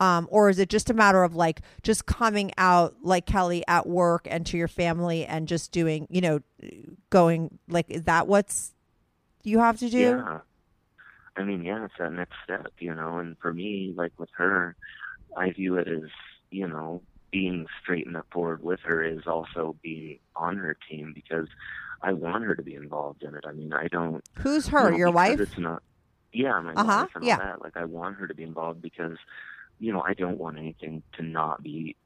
Um, 0.00 0.26
or 0.30 0.48
is 0.48 0.58
it 0.58 0.70
just 0.70 0.88
a 0.90 0.94
matter 0.94 1.22
of 1.22 1.34
like 1.34 1.60
just 1.82 2.06
coming 2.06 2.50
out 2.56 2.94
like 3.02 3.26
Kelly 3.26 3.62
at 3.68 3.86
work 3.86 4.26
and 4.30 4.46
to 4.46 4.56
your 4.56 4.66
family 4.68 5.26
and 5.26 5.46
just 5.46 5.72
doing, 5.72 6.06
you 6.10 6.20
know, 6.22 6.40
going 7.10 7.58
like, 7.68 7.90
is 7.90 8.04
that 8.04 8.26
what's 8.26 8.74
you 9.42 9.58
have 9.58 9.78
to 9.78 9.90
do? 9.90 9.98
Yeah. 9.98 10.40
I 11.36 11.44
mean, 11.44 11.62
yeah, 11.64 11.84
it's 11.84 11.94
that 11.98 12.12
next 12.12 12.36
step, 12.44 12.72
you 12.78 12.94
know. 12.94 13.18
And 13.18 13.36
for 13.38 13.52
me, 13.52 13.92
like 13.94 14.12
with 14.18 14.30
her, 14.36 14.74
I 15.36 15.50
view 15.52 15.76
it 15.76 15.86
as, 15.86 16.08
you 16.50 16.66
know, 16.66 17.02
being 17.30 17.66
straight 17.82 18.06
and 18.06 18.16
up 18.16 18.26
forward 18.32 18.62
with 18.62 18.80
her 18.80 19.04
is 19.04 19.26
also 19.26 19.76
being 19.82 20.18
on 20.34 20.56
her 20.56 20.76
team 20.90 21.12
because 21.14 21.46
I 22.02 22.12
want 22.14 22.44
her 22.44 22.54
to 22.56 22.62
be 22.62 22.74
involved 22.74 23.22
in 23.22 23.34
it. 23.34 23.44
I 23.46 23.52
mean, 23.52 23.72
I 23.72 23.86
don't. 23.88 24.24
Who's 24.38 24.68
her? 24.68 24.86
you 24.86 24.90
know, 24.92 24.96
your 24.96 25.10
wife? 25.12 25.38
It's 25.38 25.58
not. 25.58 25.82
Yeah, 26.32 26.60
my 26.60 26.72
Uh-huh, 26.74 27.02
wife 27.02 27.10
and 27.14 27.24
all 27.30 27.38
that. 27.38 27.62
Like, 27.62 27.76
I 27.76 27.84
want 27.84 28.16
her 28.16 28.26
to 28.26 28.34
be 28.34 28.42
involved 28.42 28.80
because, 28.82 29.16
you 29.80 29.92
know, 29.92 30.02
I 30.06 30.14
don't 30.14 30.38
want 30.38 30.58
anything 30.58 31.02
to 31.16 31.22
not 31.22 31.62
be 31.62 31.96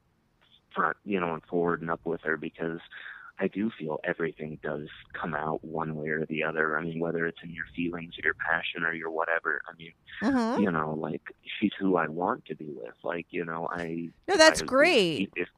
front, 0.73 0.97
you 1.05 1.19
know, 1.19 1.33
and 1.33 1.43
forward 1.43 1.81
and 1.81 1.91
up 1.91 2.01
with 2.05 2.21
her 2.21 2.37
because 2.37 2.79
I 3.37 3.47
do 3.49 3.69
feel 3.77 3.99
everything 4.05 4.57
does 4.63 4.87
come 5.13 5.33
out 5.35 5.61
one 5.63 5.95
way 5.95 6.07
or 6.07 6.25
the 6.25 6.43
other. 6.43 6.77
I 6.79 6.83
mean, 6.83 6.99
whether 6.99 7.25
it's 7.25 7.43
in 7.43 7.49
your 7.53 7.65
feelings 7.75 8.13
or 8.17 8.23
your 8.25 8.33
passion 8.35 8.83
or 8.83 8.93
your 8.93 9.11
whatever. 9.11 9.61
I 9.67 9.73
mean, 9.77 9.91
Mhm. 10.21 10.61
you 10.61 10.71
know, 10.71 10.93
like 10.93 11.21
she's 11.59 11.73
who 11.77 11.97
I 11.97 12.07
want 12.07 12.45
to 12.45 12.55
be 12.55 12.69
with. 12.73 12.95
Like, 13.03 13.27
you 13.31 13.43
know, 13.43 13.67
I. 13.71 14.09
No, 14.27 14.37
that's 14.37 14.61
I- 14.61 14.65
great. 14.65 15.31
If, 15.35 15.49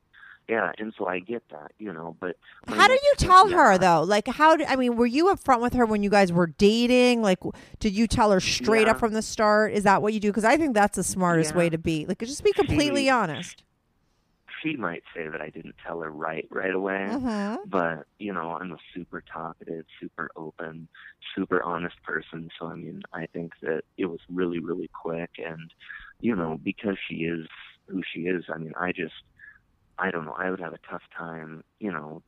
yeah, 0.48 0.72
and 0.78 0.94
so 0.98 1.08
I 1.08 1.20
get 1.20 1.44
that, 1.50 1.72
you 1.78 1.92
know, 1.92 2.16
but 2.20 2.38
How 2.68 2.88
did 2.88 3.00
you 3.04 3.14
tell 3.18 3.50
yeah, 3.50 3.58
her 3.58 3.78
though? 3.78 4.02
Like, 4.04 4.28
how? 4.28 4.56
Did, 4.56 4.68
I 4.68 4.76
mean, 4.76 4.96
were 4.96 5.06
you 5.06 5.26
upfront 5.26 5.62
with 5.62 5.74
her 5.74 5.86
when 5.86 6.04
you 6.04 6.10
guys 6.10 6.32
were 6.32 6.48
dating? 6.48 7.22
Like, 7.22 7.40
did 7.80 7.94
you 7.94 8.08
tell 8.08 8.32
her 8.32 8.40
straight 8.40 8.88
up 8.88 9.00
from 9.00 9.14
the 9.14 9.22
start? 9.22 9.74
Is 9.74 9.84
that 9.84 10.02
what 10.02 10.14
you 10.14 10.20
do? 10.20 10.30
Because 10.30 10.46
I 10.46 10.56
think 10.58 10.74
that's 10.74 10.96
the 10.96 11.04
smartest 11.04 11.54
way 11.56 11.70
to 11.70 11.78
be. 11.78 12.06
Like, 12.06 12.20
just 12.20 12.44
be 12.44 12.54
completely 12.54 13.04
She- 13.04 13.10
honest. 13.10 13.64
She 14.64 14.76
might 14.76 15.04
say 15.16 15.28
that 15.28 15.40
I 15.40 15.50
didn't 15.52 15.76
tell 15.86 16.02
her 16.02 16.10
right 16.10 16.48
right 16.50 16.74
away, 16.74 17.08
Mhm. 17.12 17.70
but 17.70 18.08
you 18.18 18.34
know, 18.34 18.58
I'm 18.60 18.72
a 18.72 18.78
super 18.92 19.22
talkative, 19.22 19.86
super 20.00 20.32
open, 20.36 20.88
super 21.36 21.62
honest 21.62 22.02
person. 22.02 22.50
So 22.58 22.66
I 22.66 22.74
mean, 22.76 23.04
I 23.14 23.28
think 23.28 23.54
that 23.62 23.84
it 23.98 24.08
was 24.08 24.20
really, 24.30 24.58
really 24.60 24.90
quick, 25.00 25.30
and 25.38 25.72
you 26.22 26.36
know, 26.36 26.58
because 26.64 26.98
she 27.08 27.18
is 27.26 27.48
who 27.88 28.02
she 28.12 28.22
is. 28.22 28.46
I 28.52 28.58
mean, 28.58 28.74
I 28.80 28.92
just, 28.94 29.14
I 30.00 30.12
don't 30.12 30.26
know. 30.26 30.36
I 30.38 30.50
would 30.50 30.60
have 30.60 30.74
a 30.74 30.80
tough 30.90 31.02
time, 31.18 31.64
you 31.80 31.92
know, 31.92 32.22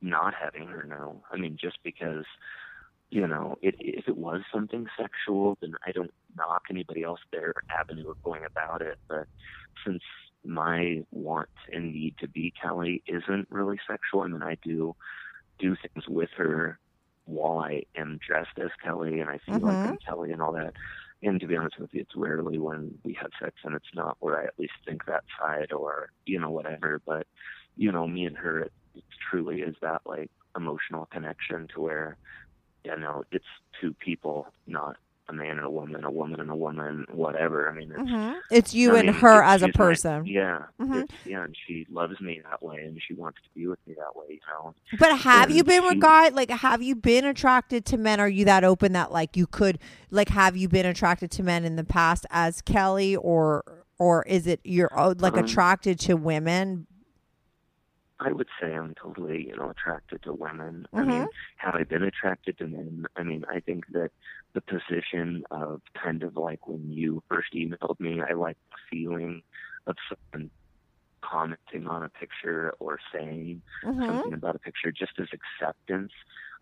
not 0.00 0.34
having 0.34 0.66
her 0.68 0.82
know. 0.82 1.22
I 1.30 1.36
mean, 1.36 1.56
just 1.60 1.78
because, 1.82 2.24
you 3.10 3.26
know, 3.26 3.56
it, 3.62 3.76
if 3.78 4.08
it 4.08 4.16
was 4.16 4.42
something 4.52 4.86
sexual, 4.98 5.56
then 5.60 5.74
I 5.86 5.92
don't 5.92 6.12
knock 6.36 6.64
anybody 6.70 7.02
else 7.02 7.20
their 7.30 7.54
avenue 7.70 8.10
of 8.10 8.22
going 8.22 8.44
about 8.44 8.82
it. 8.82 8.98
But 9.08 9.26
since 9.84 10.02
my 10.44 11.04
want 11.12 11.48
and 11.72 11.92
need 11.92 12.16
to 12.18 12.28
be 12.28 12.52
Kelly 12.60 13.02
isn't 13.06 13.46
really 13.50 13.78
sexual, 13.88 14.22
I 14.22 14.28
mean, 14.28 14.42
I 14.42 14.56
do 14.62 14.96
do 15.58 15.76
things 15.76 16.08
with 16.08 16.30
her 16.36 16.78
while 17.26 17.58
I 17.58 17.84
am 17.96 18.18
dressed 18.26 18.58
as 18.58 18.70
Kelly 18.82 19.20
and 19.20 19.30
I 19.30 19.38
feel 19.46 19.60
like 19.60 19.74
I'm 19.74 19.86
mm-hmm. 19.86 20.10
Kelly 20.10 20.32
and 20.32 20.42
all 20.42 20.52
that. 20.52 20.74
And 21.22 21.40
to 21.40 21.46
be 21.46 21.56
honest 21.56 21.78
with 21.78 21.94
you, 21.94 22.00
it's 22.00 22.16
rarely 22.16 22.58
when 22.58 22.98
we 23.04 23.14
have 23.20 23.30
sex 23.40 23.54
and 23.64 23.74
it's 23.74 23.94
not 23.94 24.16
where 24.20 24.40
I 24.40 24.44
at 24.44 24.58
least 24.58 24.72
think 24.84 25.04
that 25.06 25.24
side 25.40 25.72
or, 25.72 26.10
you 26.26 26.40
know, 26.40 26.50
whatever. 26.50 27.00
But, 27.06 27.26
you 27.76 27.92
know, 27.92 28.06
me 28.06 28.24
and 28.24 28.36
her, 28.36 28.60
it, 28.60 28.72
it 28.94 29.04
truly 29.30 29.60
is 29.60 29.76
that 29.82 30.02
like 30.04 30.30
emotional 30.56 31.06
connection 31.06 31.68
to 31.74 31.80
where, 31.80 32.16
you 32.84 32.96
know, 32.98 33.22
it's 33.30 33.44
two 33.80 33.94
people, 33.94 34.48
not 34.66 34.96
a 35.28 35.32
man 35.32 35.50
and 35.58 35.60
a 35.64 35.70
woman, 35.70 36.04
a 36.04 36.10
woman 36.10 36.40
and 36.40 36.50
a 36.50 36.56
woman, 36.56 37.06
whatever. 37.12 37.70
I 37.70 37.74
mean, 37.74 37.92
it's, 37.92 38.00
Mhm. 38.10 38.40
It's 38.50 38.74
you 38.74 38.96
I 38.96 38.98
and 38.98 39.06
mean, 39.06 39.14
her 39.16 39.42
as 39.42 39.62
a 39.62 39.66
she's 39.66 39.74
my- 39.78 39.84
person. 39.84 40.26
yeah, 40.26 40.62
Mhm. 40.80 41.08
yeah, 41.24 41.44
and 41.44 41.56
she 41.66 41.86
loves 41.90 42.20
me 42.20 42.40
that 42.50 42.62
way, 42.62 42.82
and 42.84 43.00
she 43.06 43.14
wants 43.14 43.38
to 43.42 43.48
be 43.54 43.66
with 43.68 43.78
me 43.86 43.94
that 43.94 44.16
way. 44.16 44.26
You 44.30 44.40
know. 44.48 44.74
But 44.98 45.18
have 45.20 45.50
you 45.50 45.62
been 45.64 45.84
with 45.84 45.94
she- 45.94 45.98
guy 46.00 46.28
like 46.30 46.50
have 46.50 46.82
you 46.82 46.94
been 46.96 47.24
attracted 47.24 47.84
to 47.86 47.96
men? 47.96 48.18
Are 48.20 48.28
you 48.28 48.44
that 48.46 48.64
open 48.64 48.92
that 48.94 49.12
like 49.12 49.36
you 49.36 49.46
could 49.46 49.78
like 50.10 50.28
have 50.30 50.56
you 50.56 50.68
been 50.68 50.86
attracted 50.86 51.30
to 51.32 51.42
men 51.42 51.64
in 51.64 51.76
the 51.76 51.84
past 51.84 52.26
as 52.30 52.60
Kelly 52.60 53.14
or 53.16 53.62
or 53.98 54.24
is 54.24 54.48
it 54.48 54.58
you're 54.64 54.90
oh, 54.98 55.14
like 55.18 55.34
Um, 55.36 55.44
attracted 55.44 56.00
to 56.00 56.14
women? 56.14 56.86
I 58.22 58.32
would 58.32 58.48
say 58.60 58.74
I'm 58.74 58.94
totally, 58.94 59.46
you 59.48 59.56
know, 59.56 59.70
attracted 59.70 60.22
to 60.24 60.32
women. 60.34 60.86
I 60.96 61.04
Mhm. 61.04 61.06
mean, 61.06 61.28
have 61.58 61.74
I 61.74 61.84
been 61.84 62.02
attracted 62.02 62.58
to 62.58 62.66
men? 62.68 63.04
I 63.16 63.22
mean, 63.24 63.44
I 63.50 63.60
think 63.60 63.84
that 63.92 64.10
the 64.54 64.62
position 64.62 65.42
of 65.50 65.82
kind 66.02 66.22
of 66.22 66.36
like 66.36 66.66
when 66.66 66.90
you 66.90 67.22
first 67.28 67.52
emailed 67.54 68.00
me, 68.00 68.20
I 68.22 68.34
like 68.34 68.56
the 68.70 68.78
feeling 68.90 69.42
of 69.86 69.96
someone 70.32 70.50
commenting 71.24 71.86
on 71.86 72.02
a 72.02 72.10
picture 72.10 72.72
or 72.80 72.98
saying 73.14 73.62
Mhm. 73.82 74.22
something 74.22 74.32
about 74.32 74.56
a 74.56 74.58
picture 74.60 74.92
just 74.92 75.12
as 75.20 75.28
acceptance. 75.32 76.12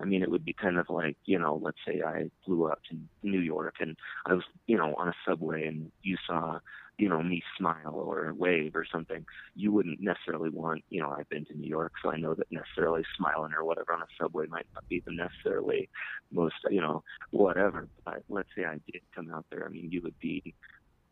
I 0.01 0.05
mean, 0.05 0.23
it 0.23 0.31
would 0.31 0.45
be 0.45 0.55
kind 0.55 0.79
of 0.79 0.87
like, 0.91 1.17
you 1.25 1.39
know, 1.39 1.57
let's 1.63 1.79
say 1.87 2.03
I 2.07 2.31
flew 2.45 2.67
up 2.67 2.79
to 2.91 2.99
New 3.23 3.41
York 3.41 3.75
and 3.81 3.97
I 4.27 4.35
was, 4.35 4.45
you 4.67 4.77
know, 4.77 4.95
on 4.97 5.09
a 5.09 5.15
subway 5.27 5.67
and 5.67 5.91
you 6.03 6.17
saw, 6.27 6.59
you 7.01 7.09
know, 7.09 7.23
me 7.23 7.43
smile 7.57 7.95
or 7.95 8.33
wave 8.35 8.77
or 8.77 8.85
something. 8.85 9.25
You 9.57 9.73
wouldn't 9.73 10.01
necessarily 10.01 10.51
want, 10.51 10.85
you 10.91 11.01
know, 11.01 11.11
I've 11.19 11.29
been 11.31 11.47
to 11.47 11.55
New 11.55 11.69
York, 11.69 11.93
so 12.03 12.11
I 12.13 12.17
know 12.19 12.35
that 12.35 12.47
necessarily 12.53 13.03
smiling 13.17 13.53
or 13.55 13.65
whatever 13.65 13.93
on 13.95 14.03
a 14.03 14.07
subway 14.21 14.47
might 14.49 14.67
not 14.75 14.87
be 14.89 15.01
the 15.07 15.13
necessarily 15.13 15.89
most, 16.31 16.57
you 16.71 16.81
know, 16.81 17.03
whatever. 17.31 17.89
But 18.05 18.23
let's 18.29 18.51
say 18.55 18.65
I 18.65 18.75
did 18.93 19.01
come 19.15 19.33
out 19.35 19.47
there. 19.51 19.65
I 19.67 19.71
mean, 19.71 19.89
you 19.91 20.03
would 20.03 20.19
be, 20.21 20.55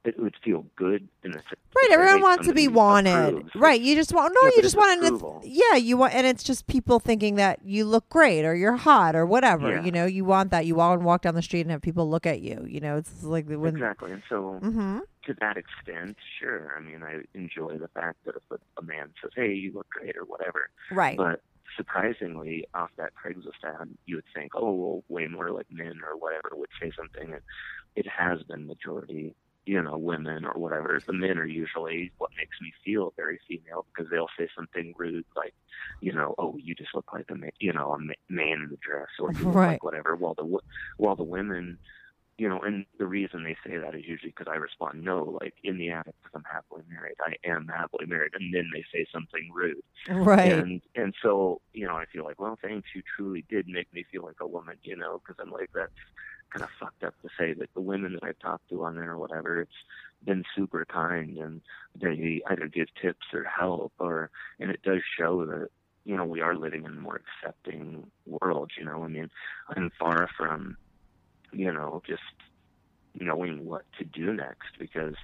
it 0.05 0.19
would 0.21 0.35
feel 0.45 0.65
good 0.77 1.09
in 1.25 1.33
a. 1.33 1.37
Right, 1.77 1.89
everyone 1.91 2.23
wants 2.23 2.47
to 2.47 2.55
be 2.55 2.69
wanted. 2.69 3.13
approves. 3.35 3.51
Right, 3.55 3.81
you 3.81 3.95
just 3.95 4.13
want 4.13 4.33
no, 4.35 4.49
Yeah, 4.49 4.57
you 4.57 4.63
just 4.63 4.77
want 4.77 5.03
approval. 5.05 5.41
yeah, 5.45 5.75
you 5.77 5.97
want 5.97 6.15
and 6.15 6.27
it's 6.27 6.43
just 6.43 6.67
people 6.67 6.99
thinking 6.99 7.35
that 7.37 7.61
you 7.65 7.85
look 7.85 8.09
great 8.09 8.45
or 8.45 8.55
you're 8.55 8.77
hot 8.77 9.15
or 9.17 9.27
whatever. 9.27 9.71
Yeah. 9.71 9.85
You 9.85 9.91
know, 9.93 10.07
you 10.07 10.25
want 10.25 10.51
that. 10.51 10.67
You 10.67 10.75
want 10.77 11.01
to 11.01 11.05
walk 11.07 11.23
down 11.23 11.35
the 11.35 11.43
street 11.43 11.63
and 11.63 11.71
have 11.71 11.83
people 11.83 12.09
look 12.09 12.27
at 12.27 12.41
you. 12.41 12.65
You 12.69 12.81
know, 12.81 12.97
it's 12.97 13.23
like 13.23 13.47
when 13.49 13.75
Exactly. 13.75 14.13
And 14.13 14.23
so, 14.29 14.59
Mhm. 14.63 15.01
To 15.29 15.35
that 15.41 15.57
extent, 15.57 16.17
sure. 16.41 16.75
I 16.77 16.81
mean, 16.81 17.03
I 17.03 17.21
enjoy 17.35 17.79
the 17.79 17.89
fact 17.89 18.19
that 18.25 18.35
if 18.37 18.43
a, 18.51 18.59
a 18.81 18.83
man 18.83 19.11
says, 19.23 19.31
hey, 19.37 19.53
you 19.55 19.73
look 19.73 19.89
great 19.91 20.17
or 20.17 20.25
whatever. 20.25 20.71
Right. 20.91 21.17
But 21.17 21.43
surprisingly, 21.77 22.67
off 22.75 22.91
that 22.97 23.13
Craigslist 23.15 23.63
ad, 23.65 23.89
you 24.07 24.17
would 24.17 24.25
think, 24.35 24.53
oh, 24.55 24.73
well, 24.73 25.05
way 25.09 25.27
more 25.29 25.51
like 25.51 25.67
men 25.71 26.01
or 26.07 26.17
whatever 26.19 26.51
would 26.55 26.71
say 26.81 26.91
something. 26.97 27.33
And 27.33 27.43
it 27.95 28.07
has 28.09 28.43
been 28.43 28.67
majority, 28.67 29.35
you 29.67 29.83
know, 29.83 29.97
women 29.99 30.45
or 30.45 30.55
whatever. 30.59 31.01
The 31.07 31.13
men 31.13 31.39
are 31.39 31.47
usually 31.47 32.11
what 32.19 32.31
makes 32.37 32.57
me 32.61 32.73
feel 32.85 33.13
very 33.17 33.39
female 33.49 33.87
because 33.95 34.11
they'll 34.11 34.29
say 34.39 34.49
something 34.57 34.95
rude 34.97 35.25
like, 35.37 35.55
you 36.01 36.13
know, 36.13 36.35
oh, 36.39 36.57
you 36.59 36.75
just 36.75 36.95
look 36.95 37.13
like 37.13 37.27
a 37.31 37.35
man, 37.35 37.51
you 37.61 37.73
know, 37.73 37.93
a 37.93 37.99
ma- 37.99 38.15
man 38.29 38.63
in 38.63 38.71
a 38.73 38.77
dress 38.77 39.09
or 39.21 39.33
you 39.33 39.45
look 39.45 39.55
Right. 39.55 39.69
like 39.73 39.85
whatever. 39.85 40.17
While 40.17 40.35
the 40.35 40.59
while 40.97 41.17
the 41.17 41.23
women 41.25 41.79
you 42.39 42.49
know, 42.49 42.61
and 42.61 42.87
the 42.99 43.07
reason 43.07 43.43
they 43.43 43.57
say 43.67 43.77
that 43.77 43.97
is 43.97 44.07
usually 44.07 44.31
because 44.31 44.47
I 44.51 44.57
respond, 44.57 45.03
no, 45.03 45.37
like 45.41 45.55
in 45.65 45.77
the 45.77 45.91
attic 45.91 46.15
because 46.23 46.33
I'm 46.37 46.45
happily 46.51 46.83
married. 46.89 47.17
I 47.21 47.35
am 47.45 47.67
happily 47.67 48.07
married, 48.07 48.33
and 48.35 48.55
then 48.55 48.71
they 48.73 48.85
say 48.93 49.07
something 49.13 49.51
rude, 49.53 49.83
Right. 50.09 50.53
And 50.53 50.81
and 50.95 51.15
so 51.21 51.61
you 51.73 51.87
know, 51.87 51.97
I 51.97 52.05
feel 52.07 52.25
like, 52.25 52.41
well, 52.41 52.57
thanks, 52.63 52.89
you 52.95 53.03
truly 53.17 53.45
did 53.49 53.67
make 53.67 53.93
me 53.93 54.05
feel 54.11 54.25
like 54.25 54.41
a 54.41 54.47
woman, 54.47 54.77
you 54.85 54.97
know, 54.97 55.21
because 55.21 55.43
I'm 55.43 55.51
like 55.51 55.71
that's 55.75 55.91
kind 56.51 56.63
of 56.63 56.71
fucked 56.79 57.03
up 57.03 57.15
to 57.23 57.29
say 57.37 57.55
that 57.55 57.75
the 57.75 57.81
women 57.81 58.13
that 58.15 58.25
I've 58.25 58.39
talked 58.39 58.71
to 58.71 58.85
on 58.85 58.95
there 58.95 59.11
or 59.11 59.19
whatever, 59.19 59.61
it's 59.61 59.73
been 60.25 60.45
super 60.57 60.85
kind 60.85 61.37
and 61.39 61.61
they 62.01 62.41
either 62.51 62.69
give 62.69 62.89
tips 63.03 63.27
or 63.35 63.45
help 63.45 63.93
or, 63.99 64.31
and 64.59 64.71
it 64.71 64.83
does 64.83 65.03
show 65.19 65.45
that 65.45 65.69
you 66.05 66.17
know 66.17 66.25
we 66.25 66.41
are 66.41 66.55
living 66.55 66.85
in 66.85 66.93
a 66.93 67.01
more 67.01 67.21
accepting 67.43 68.07
world. 68.27 68.71
You 68.79 68.85
know, 68.85 69.03
I 69.03 69.09
mean, 69.09 69.29
I'm 69.71 69.91
far 69.99 70.31
from 70.37 70.77
you 71.53 71.73
know, 71.73 72.03
just 72.07 72.23
knowing 73.19 73.65
what 73.65 73.85
to 73.99 74.05
do 74.05 74.33
next 74.33 74.79
because 74.79 75.15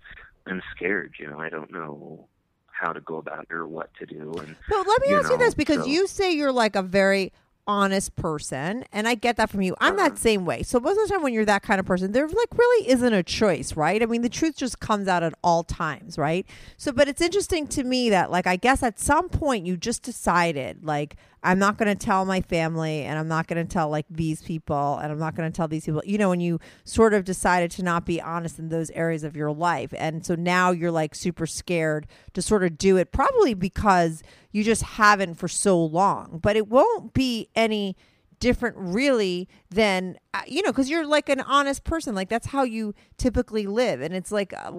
I'm 0.46 0.62
scared, 0.74 1.14
you 1.18 1.28
know, 1.28 1.38
I 1.38 1.48
don't 1.48 1.72
know 1.72 2.28
how 2.66 2.92
to 2.92 3.00
go 3.00 3.16
about 3.16 3.46
it 3.48 3.52
or 3.54 3.66
what 3.66 3.90
to 4.00 4.06
do 4.06 4.32
and 4.38 4.56
But 4.68 4.86
let 4.86 5.02
me 5.02 5.14
ask 5.14 5.30
you 5.30 5.38
this 5.38 5.54
because 5.54 5.84
so- 5.84 5.86
you 5.86 6.06
say 6.06 6.32
you're 6.32 6.52
like 6.52 6.76
a 6.76 6.82
very 6.82 7.32
honest 7.66 8.14
person, 8.16 8.84
and 8.92 9.08
I 9.08 9.14
get 9.14 9.36
that 9.36 9.50
from 9.50 9.62
you. 9.62 9.74
I'm 9.80 9.96
that 9.96 10.18
same 10.18 10.44
way. 10.44 10.62
So 10.62 10.78
most 10.80 10.98
of 10.98 11.08
the 11.08 11.14
time, 11.14 11.22
when 11.22 11.32
you're 11.32 11.44
that 11.44 11.62
kind 11.62 11.80
of 11.80 11.86
person, 11.86 12.12
there 12.12 12.26
like 12.26 12.56
really 12.56 12.88
isn't 12.88 13.12
a 13.12 13.22
choice, 13.22 13.74
right? 13.76 14.02
I 14.02 14.06
mean, 14.06 14.22
the 14.22 14.28
truth 14.28 14.56
just 14.56 14.80
comes 14.80 15.08
out 15.08 15.22
at 15.22 15.34
all 15.42 15.64
times, 15.64 16.18
right? 16.18 16.46
So, 16.76 16.92
but 16.92 17.08
it's 17.08 17.22
interesting 17.22 17.66
to 17.68 17.84
me 17.84 18.10
that, 18.10 18.30
like, 18.30 18.46
I 18.46 18.56
guess 18.56 18.82
at 18.82 18.98
some 18.98 19.28
point 19.28 19.66
you 19.66 19.76
just 19.76 20.02
decided, 20.02 20.84
like, 20.84 21.16
I'm 21.42 21.58
not 21.58 21.76
going 21.76 21.94
to 21.94 22.06
tell 22.06 22.24
my 22.24 22.40
family, 22.40 23.02
and 23.02 23.18
I'm 23.18 23.28
not 23.28 23.46
going 23.46 23.64
to 23.64 23.70
tell 23.70 23.90
like 23.90 24.06
these 24.08 24.42
people, 24.42 24.98
and 25.02 25.12
I'm 25.12 25.18
not 25.18 25.34
going 25.34 25.50
to 25.50 25.54
tell 25.54 25.68
these 25.68 25.84
people. 25.84 26.02
You 26.04 26.16
know, 26.16 26.30
when 26.30 26.40
you 26.40 26.58
sort 26.84 27.12
of 27.12 27.24
decided 27.24 27.70
to 27.72 27.82
not 27.82 28.06
be 28.06 28.20
honest 28.20 28.58
in 28.58 28.70
those 28.70 28.90
areas 28.90 29.24
of 29.24 29.36
your 29.36 29.52
life, 29.52 29.92
and 29.96 30.24
so 30.24 30.34
now 30.34 30.70
you're 30.70 30.90
like 30.90 31.14
super 31.14 31.46
scared 31.46 32.06
to 32.32 32.40
sort 32.40 32.64
of 32.64 32.78
do 32.78 32.96
it, 32.96 33.12
probably 33.12 33.52
because 33.52 34.22
you 34.54 34.62
just 34.62 34.82
haven't 34.82 35.34
for 35.34 35.48
so 35.48 35.84
long. 35.84 36.38
But 36.40 36.54
it 36.54 36.68
won't 36.68 37.12
be 37.12 37.48
any 37.56 37.96
different 38.38 38.76
really 38.76 39.48
than 39.70 40.16
uh, 40.34 40.42
you 40.46 40.60
know 40.62 40.70
because 40.70 40.88
you're 40.88 41.06
like 41.06 41.28
an 41.28 41.40
honest 41.40 41.82
person. 41.82 42.14
Like 42.14 42.28
that's 42.28 42.46
how 42.46 42.62
you 42.62 42.94
typically 43.18 43.66
live. 43.66 44.00
And 44.00 44.14
it's 44.14 44.30
like 44.30 44.52
uh, 44.52 44.70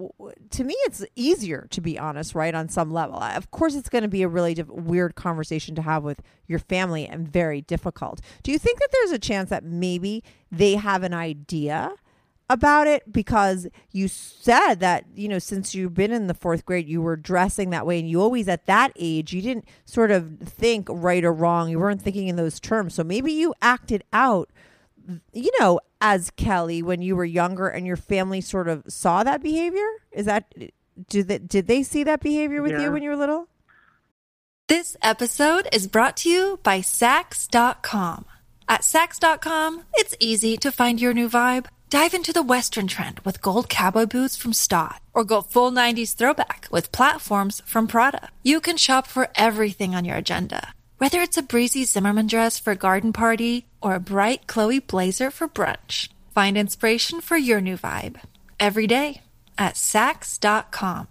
to 0.50 0.64
me 0.64 0.74
it's 0.80 1.04
easier 1.14 1.66
to 1.70 1.80
be 1.82 1.98
honest 1.98 2.34
right 2.34 2.54
on 2.54 2.70
some 2.70 2.90
level. 2.90 3.18
Of 3.18 3.50
course 3.50 3.74
it's 3.74 3.90
going 3.90 4.02
to 4.02 4.08
be 4.08 4.22
a 4.22 4.28
really 4.28 4.54
diff- 4.54 4.68
weird 4.68 5.14
conversation 5.14 5.74
to 5.74 5.82
have 5.82 6.02
with 6.02 6.22
your 6.46 6.58
family 6.58 7.06
and 7.06 7.28
very 7.28 7.60
difficult. 7.60 8.22
Do 8.42 8.52
you 8.52 8.58
think 8.58 8.78
that 8.78 8.88
there's 8.92 9.12
a 9.12 9.18
chance 9.18 9.50
that 9.50 9.62
maybe 9.62 10.24
they 10.50 10.76
have 10.76 11.02
an 11.02 11.12
idea 11.12 11.92
about 12.48 12.86
it 12.86 13.10
because 13.12 13.66
you 13.90 14.06
said 14.06 14.76
that 14.76 15.04
you 15.14 15.26
know 15.26 15.38
since 15.38 15.74
you've 15.74 15.94
been 15.94 16.12
in 16.12 16.28
the 16.28 16.34
fourth 16.34 16.64
grade 16.64 16.88
you 16.88 17.02
were 17.02 17.16
dressing 17.16 17.70
that 17.70 17.84
way 17.84 17.98
and 17.98 18.08
you 18.08 18.20
always 18.22 18.46
at 18.46 18.66
that 18.66 18.92
age 18.96 19.32
you 19.32 19.42
didn't 19.42 19.64
sort 19.84 20.12
of 20.12 20.38
think 20.40 20.86
right 20.88 21.24
or 21.24 21.32
wrong 21.32 21.68
you 21.68 21.78
weren't 21.80 22.00
thinking 22.00 22.28
in 22.28 22.36
those 22.36 22.60
terms 22.60 22.94
so 22.94 23.02
maybe 23.02 23.32
you 23.32 23.52
acted 23.60 24.04
out 24.12 24.48
you 25.32 25.50
know 25.58 25.80
as 26.00 26.30
kelly 26.36 26.82
when 26.82 27.02
you 27.02 27.16
were 27.16 27.24
younger 27.24 27.66
and 27.66 27.84
your 27.84 27.96
family 27.96 28.40
sort 28.40 28.68
of 28.68 28.84
saw 28.86 29.24
that 29.24 29.42
behavior 29.42 29.88
is 30.12 30.26
that 30.26 30.52
did 31.08 31.26
they, 31.26 31.38
did 31.38 31.66
they 31.66 31.82
see 31.82 32.04
that 32.04 32.20
behavior 32.20 32.62
with 32.62 32.70
Yeah. 32.72 32.82
you 32.82 32.92
when 32.92 33.02
you 33.02 33.10
were 33.10 33.16
little 33.16 33.48
This 34.68 34.96
episode 35.02 35.68
is 35.72 35.86
brought 35.88 36.16
to 36.18 36.28
you 36.28 36.58
by 36.64 36.80
Saks.com. 36.80 38.24
At 38.68 38.80
Saks.com, 38.82 39.84
it's 39.94 40.16
easy 40.18 40.56
to 40.56 40.72
find 40.72 41.00
your 41.00 41.14
new 41.14 41.28
vibe. 41.28 41.66
Dive 41.96 42.12
into 42.12 42.30
the 42.34 42.42
Western 42.42 42.88
trend 42.88 43.20
with 43.20 43.40
gold 43.40 43.70
cowboy 43.70 44.04
boots 44.04 44.36
from 44.36 44.52
Staud, 44.52 45.00
or 45.14 45.24
go 45.24 45.40
full 45.40 45.72
90s 45.72 46.14
throwback 46.14 46.68
with 46.70 46.92
platforms 46.92 47.62
from 47.64 47.86
Prada. 47.86 48.28
You 48.42 48.60
can 48.60 48.76
shop 48.76 49.06
for 49.06 49.30
everything 49.34 49.94
on 49.94 50.04
your 50.04 50.18
agenda, 50.18 50.74
whether 50.98 51.22
it's 51.22 51.38
a 51.38 51.42
breezy 51.42 51.86
Zimmermann 51.86 52.26
dress 52.26 52.58
for 52.58 52.72
a 52.72 52.76
garden 52.76 53.14
party 53.14 53.64
or 53.80 53.94
a 53.94 53.98
bright 53.98 54.46
Chloe 54.46 54.78
blazer 54.78 55.30
for 55.30 55.48
brunch. 55.48 56.10
Find 56.34 56.58
inspiration 56.58 57.22
for 57.22 57.38
your 57.38 57.62
new 57.62 57.78
vibe 57.78 58.20
every 58.60 58.86
day 58.86 59.22
at 59.56 59.76
Saks.com. 59.76 61.08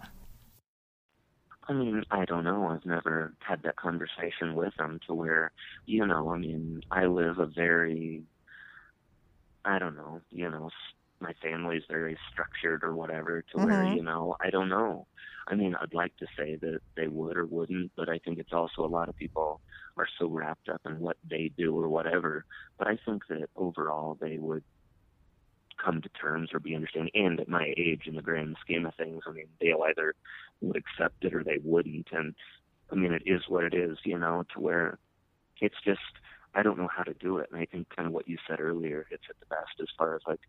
I 1.68 1.72
mean, 1.72 2.04
I 2.12 2.24
don't 2.26 2.44
know. 2.44 2.68
I've 2.68 2.86
never 2.86 3.34
had 3.40 3.64
that 3.64 3.74
conversation 3.74 4.54
with 4.54 4.76
them 4.76 5.00
to 5.08 5.14
where, 5.14 5.50
you 5.84 6.06
know, 6.06 6.30
I 6.30 6.38
mean, 6.38 6.84
I 6.92 7.06
live 7.06 7.40
a 7.40 7.46
very, 7.46 8.22
I 9.66 9.78
don't 9.78 9.96
know, 9.96 10.22
you 10.30 10.50
know, 10.50 10.68
s- 10.68 10.94
my 11.20 11.34
family's 11.42 11.84
very 11.90 12.18
structured 12.32 12.84
or 12.84 12.94
whatever 12.94 13.42
to 13.52 13.58
where, 13.58 13.84
Mhm. 13.84 13.86
you 13.86 14.02
know, 14.02 14.36
I 14.40 14.50
don't 14.50 14.68
know. 14.70 15.08
I 15.48 15.56
mean, 15.56 15.74
I'd 15.76 15.94
like 15.94 16.16
to 16.18 16.28
say 16.38 16.56
that 16.56 16.82
they 16.96 17.08
would 17.08 17.36
or 17.38 17.46
wouldn't, 17.46 17.92
but 17.96 18.08
I 18.10 18.18
think 18.20 18.38
it's 18.38 18.52
also 18.54 18.84
a 18.84 18.88
lot 18.88 19.08
of 19.10 19.16
people 19.16 19.62
are 19.98 20.08
so 20.18 20.28
wrapped 20.28 20.68
up 20.70 20.82
in 20.86 21.00
what 21.00 21.18
they 21.24 21.50
do 21.50 21.78
or 21.78 21.88
whatever. 21.90 22.46
But 22.78 22.88
I 22.88 22.98
think 23.06 23.26
that 23.28 23.50
overall 23.56 24.16
they 24.16 24.38
would 24.38 24.64
come 25.84 26.00
to 26.02 26.08
terms 26.10 26.50
or 26.54 26.60
be 26.60 26.74
understanding. 26.74 27.12
And 27.14 27.40
at 27.40 27.48
my 27.48 27.72
age, 27.76 28.02
in 28.06 28.16
the 28.16 28.22
grand 28.22 28.56
scheme 28.60 28.86
of 28.86 28.94
things, 28.96 29.22
I 29.26 29.32
mean, 29.32 29.48
they'll 29.60 29.82
either 29.88 30.14
would 30.60 30.76
accept 30.76 31.24
it 31.24 31.34
or 31.34 31.44
they 31.44 31.58
wouldn't. 31.62 32.08
And 32.12 32.34
I 32.92 32.96
mean, 32.96 33.12
it 33.14 33.24
is 33.26 33.42
what 33.48 33.64
it 33.64 33.74
is, 33.74 33.98
you 34.04 34.18
know, 34.18 34.44
to 34.54 34.60
where 34.60 34.98
it's 35.60 35.76
just, 35.84 36.00
I 36.56 36.62
don't 36.62 36.78
know 36.78 36.88
how 36.94 37.02
to 37.02 37.14
do 37.14 37.38
it. 37.38 37.48
And 37.52 37.60
I 37.60 37.66
think 37.66 37.88
kind 37.94 38.06
of 38.06 38.12
what 38.14 38.26
you 38.28 38.38
said 38.48 38.60
earlier 38.60 39.06
hits 39.10 39.24
it 39.28 39.36
the 39.40 39.46
best 39.46 39.78
as 39.80 39.88
far 39.98 40.14
as 40.16 40.22
like 40.26 40.40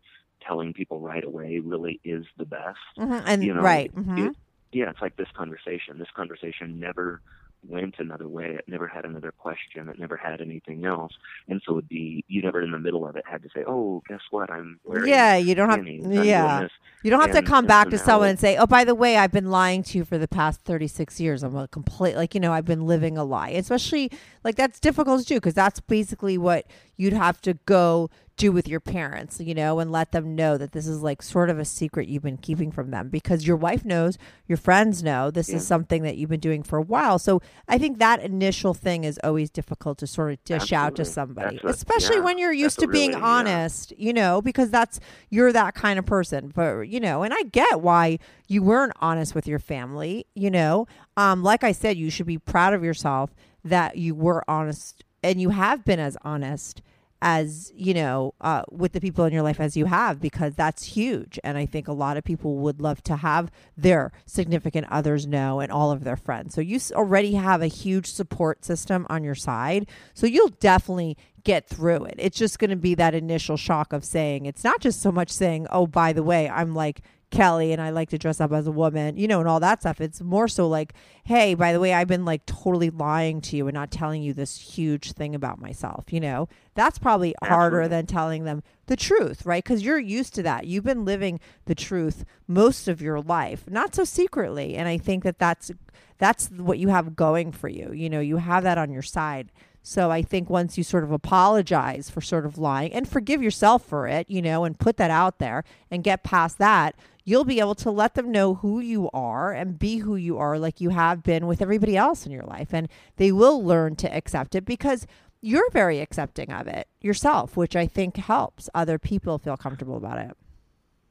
telling 0.46 0.72
people 0.72 1.00
right 1.00 1.24
away 1.24 1.58
really 1.58 2.00
is 2.04 2.24
the 2.38 2.46
best. 2.46 2.78
Mhm, 2.98 3.22
and- 3.26 3.44
you 3.44 3.52
know, 3.54 3.62
right, 3.62 3.86
it- 3.94 3.94
mhm. 4.06 4.26
it- 4.30 4.36
yeah, 4.72 4.90
it's 4.90 5.02
like 5.02 5.16
this 5.16 5.30
conversation. 5.36 5.98
This 5.98 6.10
conversation 6.14 6.78
never 6.80 7.20
went 7.66 7.96
another 7.98 8.28
way. 8.28 8.56
It 8.58 8.64
never 8.66 8.86
had 8.86 9.04
another 9.04 9.32
question. 9.32 9.88
It 9.88 9.98
never 9.98 10.16
had 10.16 10.40
anything 10.40 10.84
else. 10.84 11.12
And 11.48 11.60
so 11.66 11.78
it'd 11.78 11.88
be 11.88 12.24
you 12.28 12.42
never 12.42 12.62
in 12.62 12.70
the 12.70 12.78
middle 12.78 13.06
of 13.06 13.16
it 13.16 13.24
had 13.26 13.42
to 13.42 13.48
say, 13.54 13.64
"Oh, 13.66 14.02
guess 14.08 14.20
what? 14.30 14.50
I'm 14.50 14.80
wearing 14.84 15.08
yeah 15.08 15.36
you 15.36 15.54
don't 15.54 15.70
have. 15.70 15.86
Yeah 15.86 16.68
you 17.02 17.10
don't 17.10 17.20
have 17.20 17.32
to 17.32 17.42
come 17.42 17.66
back 17.66 17.90
to 17.90 17.98
someone 17.98 18.30
and 18.30 18.38
say 18.38 18.56
oh 18.56 18.66
by 18.66 18.84
the 18.84 18.94
way 18.94 19.16
i've 19.16 19.30
been 19.30 19.50
lying 19.50 19.82
to 19.82 19.98
you 19.98 20.04
for 20.04 20.18
the 20.18 20.28
past 20.28 20.60
36 20.62 21.20
years 21.20 21.42
i'm 21.42 21.56
a 21.56 21.68
complete 21.68 22.16
like 22.16 22.34
you 22.34 22.40
know 22.40 22.52
i've 22.52 22.64
been 22.64 22.86
living 22.86 23.16
a 23.16 23.24
lie 23.24 23.50
especially 23.50 24.10
like 24.44 24.56
that's 24.56 24.80
difficult 24.80 25.20
to 25.20 25.26
do 25.26 25.34
because 25.36 25.54
that's 25.54 25.80
basically 25.80 26.36
what 26.36 26.66
you'd 26.96 27.12
have 27.12 27.40
to 27.40 27.54
go 27.66 28.10
do 28.38 28.50
with 28.52 28.66
your 28.68 28.80
parents 28.80 29.40
you 29.40 29.52
know 29.54 29.78
and 29.80 29.92
let 29.92 30.12
them 30.12 30.34
know 30.34 30.56
that 30.56 30.72
this 30.72 30.86
is 30.86 31.02
like 31.02 31.20
sort 31.22 31.50
of 31.50 31.58
a 31.58 31.64
secret 31.64 32.08
you've 32.08 32.22
been 32.22 32.36
keeping 32.38 32.70
from 32.72 32.90
them 32.90 33.08
because 33.08 33.46
your 33.46 33.56
wife 33.56 33.84
knows 33.84 34.16
your 34.46 34.56
friends 34.56 35.02
know 35.02 35.30
this 35.30 35.50
Yeah. 35.50 35.56
is 35.56 35.66
something 35.66 36.02
that 36.04 36.16
you've 36.16 36.30
been 36.30 36.40
doing 36.40 36.62
for 36.62 36.78
a 36.78 36.82
while 36.82 37.18
so 37.18 37.42
i 37.68 37.76
think 37.78 37.98
that 37.98 38.20
initial 38.22 38.72
thing 38.74 39.04
is 39.04 39.18
always 39.22 39.50
difficult 39.50 39.98
to 39.98 40.06
sort 40.06 40.32
of 40.32 40.42
dish 40.44 40.72
out 40.72 40.94
to 40.96 41.04
somebody 41.04 41.58
what- 41.62 41.74
especially 41.74 42.16
yeah, 42.16 42.22
when 42.22 42.38
you're 42.38 42.52
used 42.52 42.78
to 42.78 42.86
being 42.88 43.10
really, 43.10 43.22
honest 43.22 43.48
honest, 43.58 43.92
you 43.98 44.12
know, 44.12 44.40
because 44.40 44.70
that's 44.70 45.00
you're 45.30 45.52
that 45.52 45.74
kind 45.74 45.98
of 45.98 46.06
person. 46.06 46.52
But 46.54 46.82
you 46.88 47.00
know, 47.00 47.22
and 47.22 47.34
I 47.34 47.42
get 47.42 47.80
why 47.80 48.18
you 48.46 48.62
weren't 48.62 48.92
honest 49.00 49.34
with 49.34 49.46
your 49.46 49.58
family, 49.58 50.26
you 50.34 50.50
know. 50.50 50.86
Um, 51.16 51.42
like 51.42 51.64
I 51.64 51.72
said, 51.72 51.96
you 51.96 52.10
should 52.10 52.26
be 52.26 52.38
proud 52.38 52.72
of 52.74 52.84
yourself 52.84 53.34
that 53.64 53.96
you 53.96 54.14
were 54.14 54.42
honest 54.48 55.02
and 55.22 55.40
you 55.40 55.50
have 55.50 55.84
been 55.84 55.98
as 55.98 56.16
honest 56.22 56.80
as 57.20 57.72
you 57.74 57.94
know 57.94 58.34
uh, 58.40 58.62
with 58.70 58.92
the 58.92 59.00
people 59.00 59.24
in 59.24 59.32
your 59.32 59.42
life 59.42 59.60
as 59.60 59.76
you 59.76 59.86
have 59.86 60.20
because 60.20 60.54
that's 60.54 60.84
huge. 60.84 61.38
And 61.42 61.58
i 61.58 61.66
think 61.66 61.88
a 61.88 61.92
lot 61.92 62.16
of 62.16 62.24
people 62.24 62.56
would 62.58 62.80
love 62.80 63.02
to 63.04 63.16
have 63.16 63.50
their 63.76 64.12
significant 64.26 64.86
others 64.90 65.26
know 65.26 65.60
and 65.60 65.72
all 65.72 65.90
of 65.90 66.04
their 66.04 66.16
friends. 66.16 66.54
So 66.54 66.60
you 66.60 66.78
already 66.92 67.34
have 67.34 67.62
a 67.62 67.66
huge 67.66 68.06
support 68.06 68.64
system 68.64 69.06
on 69.08 69.24
your 69.24 69.34
side. 69.34 69.88
So 70.14 70.26
you'll 70.26 70.48
definitely 70.48 71.16
get 71.44 71.68
through 71.68 72.04
it. 72.04 72.14
It's 72.18 72.36
just 72.36 72.58
going 72.58 72.70
to 72.70 72.76
be 72.76 72.94
that 72.96 73.14
initial 73.14 73.56
shock 73.56 73.92
of 73.92 74.04
saying 74.04 74.46
it's 74.46 74.64
not 74.64 74.80
just 74.80 75.00
so 75.00 75.10
much 75.10 75.30
saying 75.30 75.66
oh 75.70 75.86
by 75.86 76.12
the 76.12 76.22
way 76.22 76.48
i'm 76.48 76.74
like 76.74 77.00
Kelly 77.30 77.72
and 77.72 77.80
I 77.80 77.90
like 77.90 78.08
to 78.10 78.18
dress 78.18 78.40
up 78.40 78.52
as 78.52 78.66
a 78.66 78.72
woman, 78.72 79.16
you 79.16 79.28
know, 79.28 79.40
and 79.40 79.48
all 79.48 79.60
that 79.60 79.80
stuff. 79.80 80.00
It's 80.00 80.20
more 80.20 80.48
so 80.48 80.66
like, 80.66 80.94
hey, 81.24 81.54
by 81.54 81.72
the 81.72 81.80
way, 81.80 81.92
I've 81.92 82.08
been 82.08 82.24
like 82.24 82.46
totally 82.46 82.90
lying 82.90 83.40
to 83.42 83.56
you 83.56 83.68
and 83.68 83.74
not 83.74 83.90
telling 83.90 84.22
you 84.22 84.32
this 84.32 84.56
huge 84.56 85.12
thing 85.12 85.34
about 85.34 85.60
myself, 85.60 86.12
you 86.12 86.20
know? 86.20 86.48
That's 86.74 86.98
probably 86.98 87.34
harder 87.42 87.80
Absolutely. 87.80 87.88
than 87.88 88.06
telling 88.06 88.44
them 88.44 88.62
the 88.86 88.96
truth, 88.96 89.44
right? 89.44 89.62
Because 89.62 89.82
you're 89.82 89.98
used 89.98 90.34
to 90.36 90.42
that. 90.44 90.66
You've 90.66 90.84
been 90.84 91.04
living 91.04 91.40
the 91.66 91.74
truth 91.74 92.24
most 92.46 92.88
of 92.88 93.02
your 93.02 93.20
life, 93.20 93.64
not 93.68 93.94
so 93.94 94.04
secretly. 94.04 94.76
And 94.76 94.88
I 94.88 94.96
think 94.96 95.24
that 95.24 95.38
that's 95.38 95.70
that's 96.18 96.48
what 96.48 96.78
you 96.78 96.88
have 96.88 97.14
going 97.14 97.52
for 97.52 97.68
you. 97.68 97.92
You 97.92 98.10
know, 98.10 98.20
you 98.20 98.38
have 98.38 98.64
that 98.64 98.78
on 98.78 98.90
your 98.90 99.02
side. 99.02 99.52
So 99.82 100.10
I 100.10 100.22
think 100.22 100.50
once 100.50 100.76
you 100.76 100.84
sort 100.84 101.04
of 101.04 101.12
apologize 101.12 102.10
for 102.10 102.20
sort 102.20 102.44
of 102.44 102.58
lying 102.58 102.92
and 102.92 103.08
forgive 103.08 103.42
yourself 103.42 103.84
for 103.84 104.06
it, 104.06 104.28
you 104.28 104.42
know, 104.42 104.64
and 104.64 104.78
put 104.78 104.96
that 104.98 105.10
out 105.10 105.38
there 105.38 105.64
and 105.90 106.04
get 106.04 106.24
past 106.24 106.58
that, 106.58 106.94
you'll 107.28 107.44
be 107.44 107.60
able 107.60 107.74
to 107.74 107.90
let 107.90 108.14
them 108.14 108.32
know 108.32 108.54
who 108.54 108.80
you 108.80 109.10
are 109.12 109.52
and 109.52 109.78
be 109.78 109.98
who 109.98 110.16
you 110.16 110.38
are 110.38 110.58
like 110.58 110.80
you 110.80 110.88
have 110.90 111.22
been 111.22 111.46
with 111.46 111.60
everybody 111.60 111.94
else 111.96 112.24
in 112.24 112.32
your 112.32 112.44
life. 112.44 112.72
And 112.72 112.88
they 113.16 113.30
will 113.32 113.62
learn 113.62 113.96
to 113.96 114.16
accept 114.16 114.54
it 114.54 114.64
because 114.64 115.06
you're 115.42 115.70
very 115.70 116.00
accepting 116.00 116.50
of 116.50 116.66
it 116.66 116.88
yourself, 117.02 117.56
which 117.56 117.76
I 117.76 117.86
think 117.86 118.16
helps 118.16 118.70
other 118.74 118.98
people 118.98 119.38
feel 119.38 119.56
comfortable 119.58 119.96
about 119.98 120.18
it. 120.18 120.36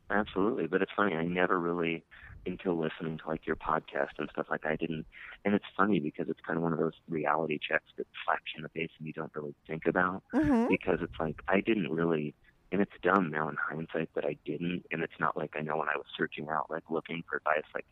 Absolutely, 0.09 0.67
but 0.67 0.81
it's 0.81 0.91
funny. 0.95 1.13
I 1.15 1.25
never 1.25 1.59
really, 1.59 2.03
until 2.45 2.75
listening 2.75 3.17
to 3.19 3.27
like 3.27 3.45
your 3.45 3.55
podcast 3.57 4.17
and 4.17 4.29
stuff 4.31 4.47
like, 4.49 4.65
I 4.65 4.75
didn't. 4.75 5.05
And 5.45 5.53
it's 5.53 5.65
funny 5.75 5.99
because 5.99 6.29
it's 6.29 6.39
kind 6.45 6.57
of 6.57 6.63
one 6.63 6.73
of 6.73 6.79
those 6.79 6.93
reality 7.09 7.59
checks 7.59 7.91
that 7.97 8.07
slaps 8.25 8.41
you 8.55 8.59
in 8.59 8.63
the 8.63 8.69
face 8.69 8.89
and 8.97 9.05
you 9.05 9.13
don't 9.13 9.31
really 9.35 9.53
think 9.67 9.85
about 9.85 10.23
Mhm. 10.33 10.69
because 10.69 10.99
it's 11.01 11.19
like 11.19 11.41
I 11.47 11.61
didn't 11.61 11.91
really. 11.91 12.33
And 12.71 12.81
it's 12.81 12.91
dumb 13.01 13.31
now 13.31 13.47
in 13.47 13.55
hindsight 13.55 14.09
that 14.15 14.25
I 14.25 14.37
didn't. 14.45 14.85
And 14.91 15.01
it's 15.01 15.19
not 15.19 15.37
like 15.37 15.55
I 15.57 15.61
know 15.61 15.77
when 15.77 15.87
I 15.87 15.95
was 15.95 16.05
searching 16.17 16.49
out, 16.49 16.69
like 16.69 16.83
looking 16.89 17.23
for 17.29 17.37
advice, 17.37 17.63
like 17.73 17.85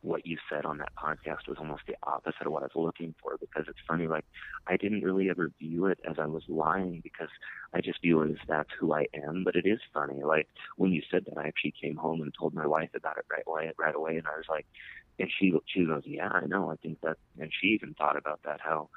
what 0.00 0.26
you 0.26 0.36
said 0.50 0.64
on 0.64 0.78
that 0.78 0.94
podcast 0.96 1.46
was 1.46 1.58
almost 1.58 1.82
the 1.86 1.96
opposite 2.02 2.46
of 2.46 2.52
what 2.52 2.62
I 2.62 2.66
was 2.74 2.84
looking 2.86 3.14
for 3.22 3.36
because 3.38 3.66
it's 3.68 3.78
funny, 3.86 4.06
like 4.06 4.24
I 4.66 4.76
didn't 4.76 5.02
really 5.02 5.30
ever 5.30 5.50
view 5.58 5.86
it 5.86 5.98
as 6.08 6.16
I 6.18 6.26
was 6.26 6.42
lying 6.48 7.00
because 7.02 7.28
I 7.74 7.80
just 7.80 8.02
view 8.02 8.22
it 8.22 8.30
as 8.30 8.38
that's 8.48 8.70
who 8.78 8.92
I 8.92 9.06
am. 9.14 9.44
But 9.44 9.56
it 9.56 9.66
is 9.66 9.80
funny, 9.92 10.22
like 10.22 10.48
when 10.76 10.92
you 10.92 11.02
said 11.10 11.26
that, 11.26 11.38
I 11.38 11.46
actually 11.46 11.74
came 11.80 11.96
home 11.96 12.22
and 12.22 12.32
told 12.38 12.54
my 12.54 12.66
wife 12.66 12.90
about 12.94 13.18
it 13.18 13.26
right 13.30 13.44
away, 13.46 13.70
right 13.78 13.94
away, 13.94 14.16
and 14.16 14.26
I 14.26 14.36
was 14.36 14.46
like, 14.48 14.66
and 15.18 15.30
she 15.38 15.52
she 15.66 15.84
goes, 15.84 16.02
yeah, 16.04 16.28
I 16.28 16.46
know, 16.46 16.70
I 16.70 16.76
think 16.76 17.00
that, 17.02 17.18
and 17.38 17.52
she 17.60 17.68
even 17.68 17.94
thought 17.94 18.16
about 18.16 18.40
that 18.44 18.60
how 18.60 18.88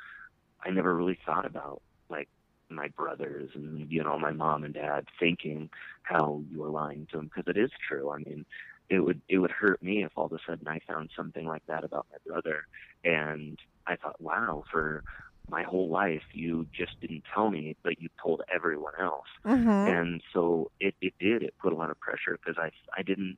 I 0.65 0.71
never 0.71 0.95
really 0.95 1.19
thought 1.25 1.45
about 1.45 1.81
like 2.09 2.29
my 2.69 2.87
brothers 2.89 3.49
and 3.55 3.91
you 3.91 4.03
know 4.03 4.17
my 4.17 4.31
mom 4.31 4.63
and 4.63 4.73
dad 4.73 5.05
thinking 5.19 5.69
how 6.03 6.41
you 6.51 6.59
were 6.59 6.69
lying 6.69 7.07
to 7.11 7.17
them 7.17 7.25
because 7.33 7.47
it 7.47 7.57
is 7.59 7.71
true. 7.87 8.11
I 8.11 8.17
mean, 8.17 8.45
it 8.89 8.99
would 8.99 9.21
it 9.29 9.39
would 9.39 9.51
hurt 9.51 9.81
me 9.81 10.03
if 10.03 10.11
all 10.15 10.25
of 10.25 10.33
a 10.33 10.39
sudden 10.47 10.67
I 10.67 10.79
found 10.87 11.09
something 11.15 11.45
like 11.45 11.65
that 11.67 11.83
about 11.83 12.07
my 12.11 12.17
brother 12.25 12.65
and 13.03 13.57
I 13.87 13.95
thought, 13.95 14.19
wow, 14.19 14.63
for 14.71 15.03
my 15.49 15.63
whole 15.63 15.89
life 15.89 16.23
you 16.33 16.65
just 16.75 16.99
didn't 17.01 17.23
tell 17.33 17.51
me, 17.51 17.75
but 17.83 18.01
you 18.01 18.09
told 18.21 18.41
everyone 18.53 18.93
else. 18.99 19.27
Mhm. 19.45 19.99
And 19.99 20.21
so 20.33 20.71
it 20.79 20.95
it 21.01 21.13
did. 21.19 21.43
It 21.43 21.53
put 21.61 21.73
a 21.73 21.75
lot 21.75 21.91
of 21.91 21.99
pressure 21.99 22.37
because 22.43 22.57
I 22.57 22.71
I 22.97 23.03
didn't 23.03 23.37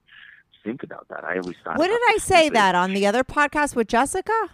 think 0.63 0.83
about 0.83 1.07
that. 1.09 1.23
I 1.23 1.37
always 1.37 1.55
thought. 1.63 1.77
What 1.77 1.87
did 1.87 2.01
I 2.09 2.17
say 2.19 2.49
that 2.49 2.75
on 2.75 2.93
the 2.93 3.05
other 3.05 3.23
podcast 3.23 3.75
with 3.75 3.87
Jessica? 3.87 4.49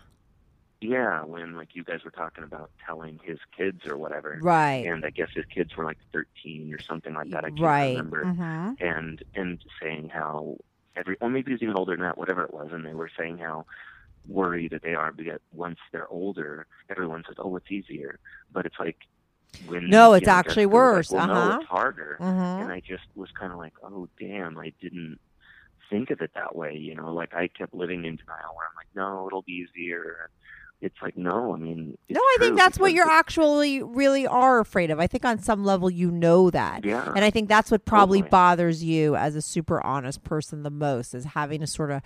Yeah, 0.84 1.24
when 1.24 1.56
like 1.56 1.70
you 1.76 1.84
guys 1.84 2.04
were 2.04 2.12
talking 2.12 2.44
about 2.44 2.72
telling 2.86 3.20
his 3.24 3.40
kids 3.56 3.86
or 3.88 3.98
whatever. 3.98 4.40
Right. 4.42 4.86
And 4.86 5.06
I 5.06 5.12
guess 5.12 5.30
his 5.34 5.46
kids 5.46 5.76
were 5.78 5.86
like 5.86 6.00
13 6.12 6.74
or 6.74 6.80
something 6.82 7.14
like 7.14 7.30
that. 7.30 7.46
I 7.46 7.52
can't 7.52 7.62
Right. 7.62 7.90
remember. 7.96 8.26
Mhm. 8.26 8.78
And 8.82 9.24
and 9.36 9.62
saying 9.82 10.10
how 10.10 10.58
every, 10.96 11.18
or 11.22 11.30
maybe 11.30 11.52
he's 11.52 11.62
even 11.64 11.76
older 11.76 11.94
than 11.96 12.02
that, 12.04 12.18
whatever 12.18 12.44
it 12.44 12.54
was, 12.54 12.70
and 12.74 12.86
they 12.86 12.94
were 12.94 13.10
saying 13.18 13.38
how 13.38 13.66
worried 14.28 14.72
that 14.72 14.82
they 14.84 14.96
are 14.96 15.12
because 15.12 15.40
once 15.54 15.80
they're 15.92 16.08
older, 16.10 16.68
everyone 16.90 17.24
says, 17.28 17.36
"Oh, 17.40 17.56
it's 17.56 17.72
easier," 17.72 18.20
but 18.52 18.66
it's 18.66 18.80
like 18.80 18.98
when 19.66 19.90
No, 19.90 20.14
it's 20.14 20.28
know, 20.28 20.34
actually 20.34 20.66
worse. 20.66 21.12
Like, 21.12 21.28
well, 21.28 21.30
Uh-huh. 21.30 21.50
no, 21.50 21.58
it's 21.62 21.70
harder. 21.70 22.18
Mhm. 22.22 22.62
And 22.62 22.72
I 22.72 22.82
just 22.82 23.04
was 23.16 23.32
kind 23.40 23.52
of 23.54 23.58
like, 23.58 23.74
"Oh, 23.84 24.10
damn, 24.20 24.58
I 24.58 24.74
didn't." 24.82 25.20
think 25.90 26.10
of 26.12 26.22
it 26.22 26.32
that 26.34 26.56
way 26.56 26.74
you 26.76 26.96
know 26.96 27.14
like 27.14 27.34
i 27.36 27.48
kept 27.48 27.74
living 27.74 28.06
in 28.06 28.16
denial 28.16 28.56
where 28.56 28.66
i'm 28.68 28.76
like 28.78 28.88
no 28.96 29.28
it'll 29.28 29.44
be 29.44 29.66
easier 29.68 30.30
it's 30.84 31.02
like 31.02 31.18
no 31.18 31.54
i 31.54 31.58
mean 31.58 31.98
No, 32.10 32.20
I 32.20 32.38
think 32.40 32.58
that's 32.58 32.78
what 32.78 32.94
you're 32.94 33.10
actually 33.10 33.82
really 33.82 34.28
are 34.28 34.60
afraid 34.60 34.92
of. 34.92 35.00
I 35.00 35.08
think 35.08 35.24
on 35.26 35.40
some 35.40 35.64
level 35.64 35.90
you 35.90 36.12
know 36.12 36.50
that. 36.52 36.84
Yeah. 36.86 37.12
And 37.16 37.24
I 37.26 37.30
think 37.32 37.48
that's 37.50 37.72
what 37.72 37.86
probably 37.86 38.20
Totally. 38.20 38.30
bothers 38.30 38.84
you 38.84 39.16
as 39.16 39.36
a 39.36 39.42
super 39.42 39.84
honest 39.86 40.24
person 40.24 40.64
the 40.64 40.70
most 40.70 41.14
is 41.16 41.24
having 41.26 41.62
to 41.62 41.68
sort 41.68 41.90
of 41.92 42.02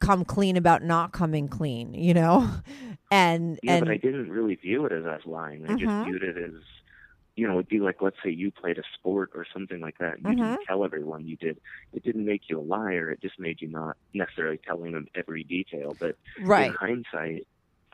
come 0.00 0.24
clean 0.24 0.56
about 0.56 0.82
not 0.82 1.12
coming 1.12 1.46
clean, 1.48 1.94
you 1.94 2.14
know? 2.14 2.48
And 3.12 3.60
Yeah, 3.62 3.74
and 3.74 3.84
but 3.86 3.92
I 3.92 3.98
didn't 3.98 4.30
really 4.30 4.56
view 4.56 4.84
it 4.86 4.90
as 4.92 5.04
us 5.04 5.20
lying. 5.26 5.64
I 5.64 5.74
Mhm. 5.74 5.78
just 5.78 6.04
viewed 6.06 6.22
it 6.24 6.36
as, 6.36 6.54
you 7.36 7.46
know, 7.46 7.52
it'd 7.54 7.68
be 7.68 7.78
like, 7.78 8.02
let's 8.02 8.16
say 8.24 8.30
you 8.30 8.50
played 8.50 8.78
a 8.78 8.82
sport 8.94 9.30
or 9.34 9.46
something 9.52 9.80
like 9.80 9.98
that. 9.98 10.14
And 10.18 10.26
you 10.26 10.42
Mhm. 10.42 10.48
didn't 10.54 10.66
tell 10.66 10.84
everyone 10.84 11.24
you 11.26 11.36
did. 11.36 11.60
It 11.92 12.02
didn't 12.02 12.24
make 12.24 12.48
you 12.48 12.58
a 12.58 12.62
liar. 12.76 13.10
It 13.12 13.20
just 13.22 13.38
made 13.38 13.60
you 13.62 13.68
not 13.68 13.96
necessarily 14.12 14.58
telling 14.66 14.90
them 14.92 15.06
every 15.14 15.44
detail. 15.44 15.96
But 16.00 16.16
Right. 16.40 16.70
in 16.70 16.74
hindsight, 16.74 17.46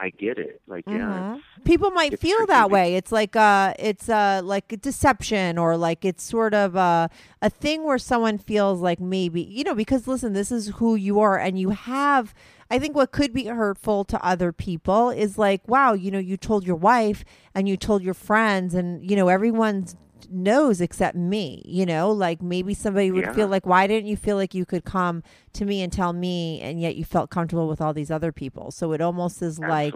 I 0.02 0.10
get 0.10 0.36
it. 0.38 0.60
Like, 0.66 0.84
yeah, 0.88 0.94
Mhm. 0.98 1.34
it's- 1.36 1.64
people 1.64 1.90
might 1.92 2.18
feel 2.18 2.38
tricky 2.38 2.48
that 2.54 2.70
way. 2.72 2.96
It's 2.96 3.12
like 3.12 3.36
uh 3.36 3.72
it's 3.78 4.08
uh 4.08 4.40
like 4.42 4.72
a 4.72 4.76
deception 4.76 5.58
or 5.58 5.76
like 5.76 6.04
it's 6.04 6.24
sort 6.24 6.54
of 6.54 6.74
a 6.74 7.08
a 7.40 7.48
thing 7.48 7.84
where 7.84 7.98
someone 7.98 8.36
feels 8.38 8.80
like 8.80 8.98
maybe 9.00 9.40
you 9.40 9.62
know 9.62 9.76
because 9.76 10.08
listen, 10.08 10.32
this 10.32 10.50
is 10.50 10.64
who 10.78 10.96
you 10.96 11.20
are 11.20 11.38
and 11.38 11.56
you 11.58 11.70
have 11.70 12.34
I 12.68 12.78
think 12.80 12.96
what 12.96 13.12
could 13.12 13.32
be 13.32 13.44
hurtful 13.46 14.04
to 14.06 14.16
other 14.32 14.50
people 14.52 15.10
is 15.10 15.38
like 15.38 15.60
wow, 15.68 15.92
you 15.92 16.10
know, 16.10 16.18
you 16.30 16.36
told 16.36 16.66
your 16.66 16.76
wife 16.92 17.24
and 17.54 17.68
you 17.68 17.76
told 17.76 18.02
your 18.02 18.14
friends 18.14 18.74
and 18.74 19.08
you 19.08 19.14
know 19.14 19.28
everyone's 19.28 19.94
knows 20.30 20.80
except 20.80 21.16
me 21.16 21.62
you 21.64 21.86
know? 21.86 22.10
Like 22.10 22.42
maybe 22.42 22.74
somebody 22.74 23.10
would 23.10 23.24
Yeah. 23.26 23.32
feel 23.32 23.48
like 23.48 23.66
why 23.66 23.86
didn't 23.86 24.08
you 24.08 24.16
feel 24.16 24.36
like 24.36 24.54
you 24.54 24.64
could 24.64 24.84
come 24.84 25.22
to 25.54 25.64
me 25.64 25.82
and 25.82 25.92
tell 25.92 26.12
me 26.12 26.60
and 26.60 26.80
yet 26.80 26.96
you 26.96 27.04
felt 27.04 27.30
comfortable 27.30 27.68
with 27.68 27.80
all 27.80 27.92
these 27.92 28.10
other 28.10 28.32
people? 28.32 28.70
So 28.70 28.92
it 28.92 29.00
almost 29.00 29.42
is 29.42 29.58
like 29.58 29.94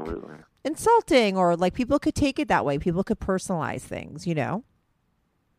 insulting 0.64 1.36
or 1.36 1.56
like 1.56 1.74
people 1.74 1.98
could 1.98 2.14
take 2.14 2.38
it 2.38 2.48
that 2.48 2.64
way. 2.64 2.78
People 2.78 3.04
could 3.04 3.20
personalize 3.20 3.82
things 3.82 4.26
you 4.26 4.34
know? 4.34 4.64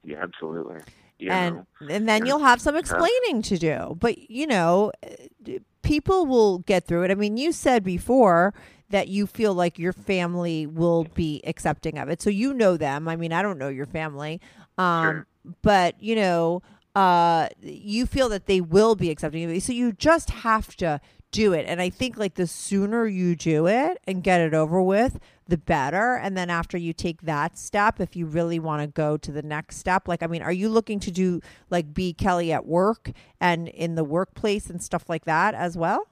Yeah, 0.04 0.24
absolutely. 0.24 0.78
You 1.20 1.32
and 1.32 1.56
know? 1.56 1.88
and 1.90 2.08
then 2.08 2.26
you'll 2.26 2.40
have 2.40 2.62
some 2.62 2.76
explaining 2.76 3.42
to 3.44 3.58
do. 3.58 3.98
But 4.00 4.30
you 4.30 4.46
know 4.48 4.92
eh, 5.04 5.58
people 5.82 6.26
will 6.26 6.60
get 6.60 6.86
through 6.86 7.04
it. 7.04 7.12
I 7.12 7.16
mean 7.16 7.38
you 7.38 7.52
said 7.52 7.84
before 7.84 8.54
that 8.90 9.08
you 9.08 9.28
feel 9.28 9.54
like 9.54 9.78
your 9.78 9.94
family 9.94 10.66
will 10.66 11.06
be 11.14 11.42
accepting 11.46 11.98
of 11.98 12.10
it. 12.10 12.22
So 12.22 12.30
you 12.30 12.54
know 12.54 12.78
them. 12.78 13.08
I 13.08 13.16
mean 13.16 13.34
i 13.34 13.42
don't 13.42 13.58
know 13.58 13.70
your 13.70 13.86
family. 13.86 14.42
Um 14.78 15.26
but 15.62 16.02
you 16.02 16.16
know 16.16 16.62
uh 16.96 17.50
you 17.62 18.06
feel 18.06 18.30
that 18.30 18.48
they 18.48 18.62
will 18.62 18.96
be 18.96 19.10
accepting 19.10 19.44
of 19.44 19.52
it. 19.52 19.64
So 19.64 19.74
you 19.74 19.92
just 19.92 20.30
have 20.30 20.76
to 20.78 21.02
do 21.32 21.54
it. 21.54 21.66
And 21.68 21.82
i 21.82 21.90
think 21.90 22.18
like 22.18 22.36
the 22.36 22.48
sooner 22.48 23.06
you 23.06 23.36
do 23.36 23.68
it 23.68 24.00
and 24.06 24.24
get 24.24 24.40
it 24.42 24.54
over 24.54 24.82
with 24.82 25.20
the 25.48 25.58
better. 25.58 26.16
And 26.16 26.38
then 26.38 26.50
after 26.50 26.78
you 26.78 26.94
take 26.94 27.22
that 27.24 27.58
step 27.58 28.00
if 28.00 28.16
you 28.16 28.26
really 28.26 28.60
want 28.60 28.82
to 28.82 28.88
go 28.88 29.18
to 29.18 29.32
the 29.32 29.42
next 29.42 29.78
step 29.78 30.08
like 30.08 30.24
i 30.24 30.28
mean 30.28 30.42
are 30.42 30.52
you 30.52 30.70
looking 30.70 31.00
to 31.02 31.12
do 31.12 31.42
like 31.70 31.94
be 31.94 32.14
kelly 32.14 32.52
at 32.52 32.66
work 32.66 33.12
and 33.40 33.68
in 33.68 33.96
the 33.96 34.04
workplace 34.04 34.70
and 34.70 34.82
stuff 34.82 35.10
like 35.10 35.26
that 35.26 35.54
as 35.54 35.78
well? 35.78 36.08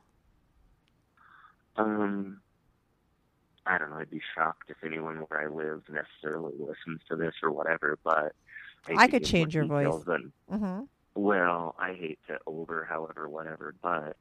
Um, 1.77 2.41
I 3.65 3.77
don't 3.77 3.89
know. 3.89 3.97
I'd 3.97 4.09
be 4.11 4.21
shocked 4.35 4.69
if 4.69 4.77
anyone 4.83 5.17
where 5.27 5.41
I 5.41 5.47
live 5.47 5.83
necessarily 5.89 6.53
listens 6.57 7.01
to 7.09 7.15
this 7.15 7.33
or 7.41 7.51
whatever. 7.51 7.97
But 8.03 8.33
hate 8.87 8.97
I 8.97 9.07
could 9.07 9.25
change 9.25 9.55
your 9.55 9.65
voice. 9.65 9.87
mm-hmm. 10.51 10.81
well, 11.15 11.75
I 11.79 11.93
hate 11.93 12.19
to 12.27 12.37
over, 12.45 12.85
however, 12.89 13.27
whatever. 13.29 13.73
But 13.81 14.17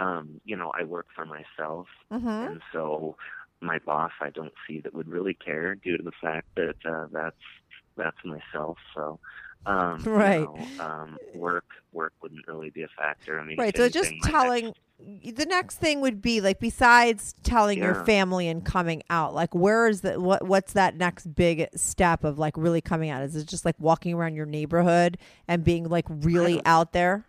um, 0.00 0.40
you 0.44 0.56
know, 0.56 0.72
I 0.78 0.84
work 0.84 1.06
for 1.14 1.26
myself, 1.26 1.86
Mm-hmm. 2.12 2.28
and 2.28 2.60
so 2.72 3.16
my 3.60 3.78
boss, 3.80 4.12
I 4.20 4.30
don't 4.30 4.52
see 4.66 4.80
that 4.80 4.94
would 4.94 5.08
really 5.08 5.34
care 5.34 5.74
due 5.74 5.96
to 5.96 6.02
the 6.02 6.12
fact 6.20 6.46
that 6.56 6.76
uh, 6.84 7.06
that's 7.12 7.36
that's 7.96 8.24
myself. 8.24 8.78
So. 8.94 9.18
Um, 9.66 10.00
you 10.06 10.12
Right. 10.12 10.40
know, 10.40 10.56
um, 10.78 11.18
work 11.34 11.64
work 11.92 12.12
wouldn't 12.22 12.46
really 12.46 12.70
be 12.70 12.82
a 12.82 12.88
factor. 12.96 13.38
I 13.40 13.44
mean, 13.44 13.56
right 13.58 13.76
so 13.76 13.88
just 13.88 14.12
telling 14.22 14.72
the 15.00 15.46
next 15.46 15.76
thing 15.76 16.00
would 16.00 16.20
be 16.20 16.40
like 16.40 16.58
besides 16.58 17.34
telling 17.44 17.78
your 17.78 17.94
family 18.04 18.48
and 18.48 18.64
coming 18.64 19.02
out 19.10 19.32
like 19.32 19.54
where 19.54 19.86
is 19.86 20.00
the 20.00 20.20
what 20.20 20.44
what's 20.46 20.72
that 20.72 20.96
next 20.96 21.34
big 21.34 21.68
step 21.76 22.24
of 22.24 22.38
like 22.38 22.56
really 22.56 22.80
coming 22.80 23.08
out 23.08 23.22
is 23.22 23.36
it 23.36 23.46
just 23.46 23.64
like 23.64 23.76
walking 23.78 24.12
around 24.12 24.34
your 24.34 24.46
neighborhood 24.46 25.16
and 25.46 25.62
being 25.62 25.88
like 25.88 26.04
really 26.08 26.60
out 26.64 26.92
there 26.92 27.24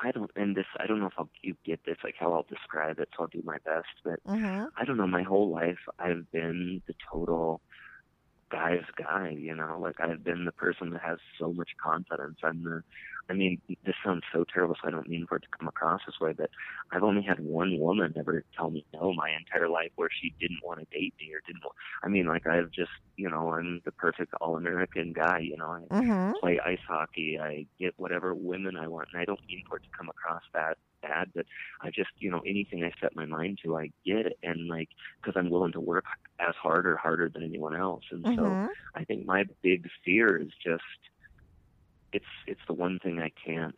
I 0.00 0.12
don't, 0.12 0.30
and 0.36 0.54
this, 0.54 0.66
I 0.78 0.86
don't 0.86 1.00
know 1.00 1.06
if 1.06 1.14
I'll, 1.18 1.28
you 1.42 1.56
get 1.64 1.84
this, 1.84 1.96
like 2.04 2.14
how 2.18 2.32
I'll 2.32 2.46
describe 2.48 3.00
it, 3.00 3.08
so 3.16 3.24
I'll 3.24 3.28
do 3.28 3.42
my 3.44 3.58
best. 3.64 3.88
But 4.04 4.22
mm-hmm. 4.24 4.66
I 4.76 4.84
don't 4.84 4.96
know, 4.96 5.06
my 5.06 5.22
whole 5.24 5.50
life 5.50 5.78
I've 5.98 6.30
been 6.30 6.82
the 6.86 6.94
total 7.10 7.60
guy's 8.50 8.84
guy, 8.96 9.36
you 9.38 9.54
know, 9.54 9.78
like 9.80 9.96
I've 10.00 10.22
been 10.22 10.44
the 10.44 10.52
person 10.52 10.90
that 10.90 11.02
has 11.02 11.18
so 11.38 11.52
much 11.52 11.70
confidence. 11.82 12.38
I'm 12.42 12.62
the, 12.62 12.82
I 13.30 13.34
mean, 13.34 13.60
this 13.84 13.94
sounds 14.04 14.22
so 14.32 14.44
terrible, 14.52 14.74
so 14.80 14.88
I 14.88 14.90
don't 14.90 15.08
mean 15.08 15.26
for 15.28 15.36
it 15.36 15.40
to 15.42 15.48
come 15.58 15.68
across 15.68 16.00
this 16.06 16.18
way, 16.20 16.32
but 16.32 16.50
I've 16.92 17.02
only 17.02 17.22
had 17.22 17.40
one 17.40 17.78
woman 17.78 18.14
ever 18.18 18.44
tell 18.56 18.70
me 18.70 18.86
no 18.92 19.12
my 19.12 19.30
entire 19.30 19.68
life 19.68 19.92
where 19.96 20.08
she 20.10 20.34
didn't 20.40 20.60
want 20.64 20.80
to 20.80 20.86
date 20.98 21.14
me 21.20 21.32
or 21.34 21.40
didn't 21.46 21.62
want, 21.64 21.74
I 22.02 22.08
mean, 22.08 22.26
like 22.26 22.46
I've 22.46 22.70
just, 22.70 22.90
you 23.16 23.28
know, 23.30 23.52
I'm 23.52 23.80
the 23.84 23.92
perfect 23.92 24.32
all-American 24.40 25.12
guy, 25.12 25.40
you 25.40 25.56
know, 25.56 25.66
I 25.70 25.88
Mm-hmm. 25.90 26.32
play 26.40 26.60
ice 26.64 26.78
hockey, 26.86 27.38
I 27.40 27.66
get 27.78 27.94
whatever 27.96 28.34
women 28.34 28.76
I 28.76 28.86
want, 28.88 29.08
and 29.12 29.20
I 29.20 29.24
don't 29.24 29.40
mean 29.48 29.62
for 29.68 29.76
it 29.78 29.82
to 29.82 29.88
come 29.96 30.08
across 30.08 30.42
that 30.54 30.78
bad, 31.02 31.30
but 31.34 31.46
I 31.80 31.90
just, 31.90 32.10
you 32.18 32.30
know, 32.30 32.40
anything 32.46 32.84
I 32.84 32.92
set 33.00 33.14
my 33.14 33.26
mind 33.26 33.58
to, 33.64 33.76
I 33.76 33.90
get 34.04 34.26
it, 34.26 34.38
and 34.42 34.68
like, 34.68 34.88
because 35.22 35.34
I'm 35.38 35.50
willing 35.50 35.72
to 35.72 35.80
work 35.80 36.04
as 36.40 36.54
hard 36.60 36.86
or 36.86 36.96
harder 36.96 37.28
than 37.32 37.42
anyone 37.42 37.74
else, 37.76 38.04
and 38.10 38.26
so 38.34 38.56
Mhm. 38.56 38.68
I 38.94 39.04
think 39.04 39.26
my 39.26 39.44
big 39.62 39.86
fear 40.04 40.36
is 40.40 40.52
just 40.64 40.82
it's 42.12 42.24
it's 42.46 42.60
the 42.66 42.74
one 42.74 42.98
thing 43.02 43.20
I 43.20 43.30
can't 43.44 43.74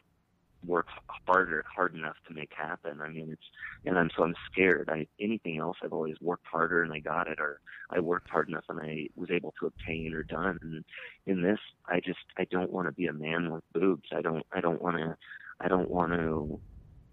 work 0.66 0.86
harder 1.26 1.64
hard 1.74 1.94
enough 1.94 2.16
to 2.28 2.34
make 2.34 2.50
happen. 2.56 3.00
I 3.00 3.08
mean 3.08 3.30
it's 3.32 3.42
and 3.84 3.98
I'm 3.98 4.10
so 4.16 4.24
I'm 4.24 4.34
scared. 4.50 4.90
I 4.92 5.06
anything 5.20 5.58
else 5.58 5.76
I've 5.82 5.92
always 5.92 6.16
worked 6.20 6.46
harder 6.50 6.82
and 6.82 6.92
I 6.92 7.00
got 7.00 7.28
it 7.28 7.40
or 7.40 7.60
I 7.90 8.00
worked 8.00 8.28
hard 8.30 8.48
enough 8.48 8.64
and 8.68 8.80
I 8.80 9.08
was 9.16 9.30
able 9.30 9.54
to 9.60 9.66
obtain 9.66 10.12
or 10.14 10.22
done. 10.24 10.58
And 10.62 10.84
in 11.26 11.42
this 11.42 11.58
I 11.86 12.00
just 12.00 12.18
I 12.38 12.44
don't 12.50 12.72
want 12.72 12.88
to 12.88 12.92
be 12.92 13.06
a 13.06 13.12
man 13.12 13.50
with 13.50 13.64
boobs. 13.74 14.08
I 14.12 14.22
don't 14.22 14.44
I 14.52 14.60
don't 14.60 14.82
want 14.82 14.96
to 14.98 15.16
I 15.60 15.68
don't 15.68 15.90
want 15.90 16.12
to 16.12 16.60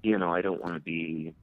you 0.04 0.18
know, 0.18 0.34
I 0.34 0.42
don't 0.42 0.62
want 0.62 0.76
to 0.76 0.82
be 0.82 1.34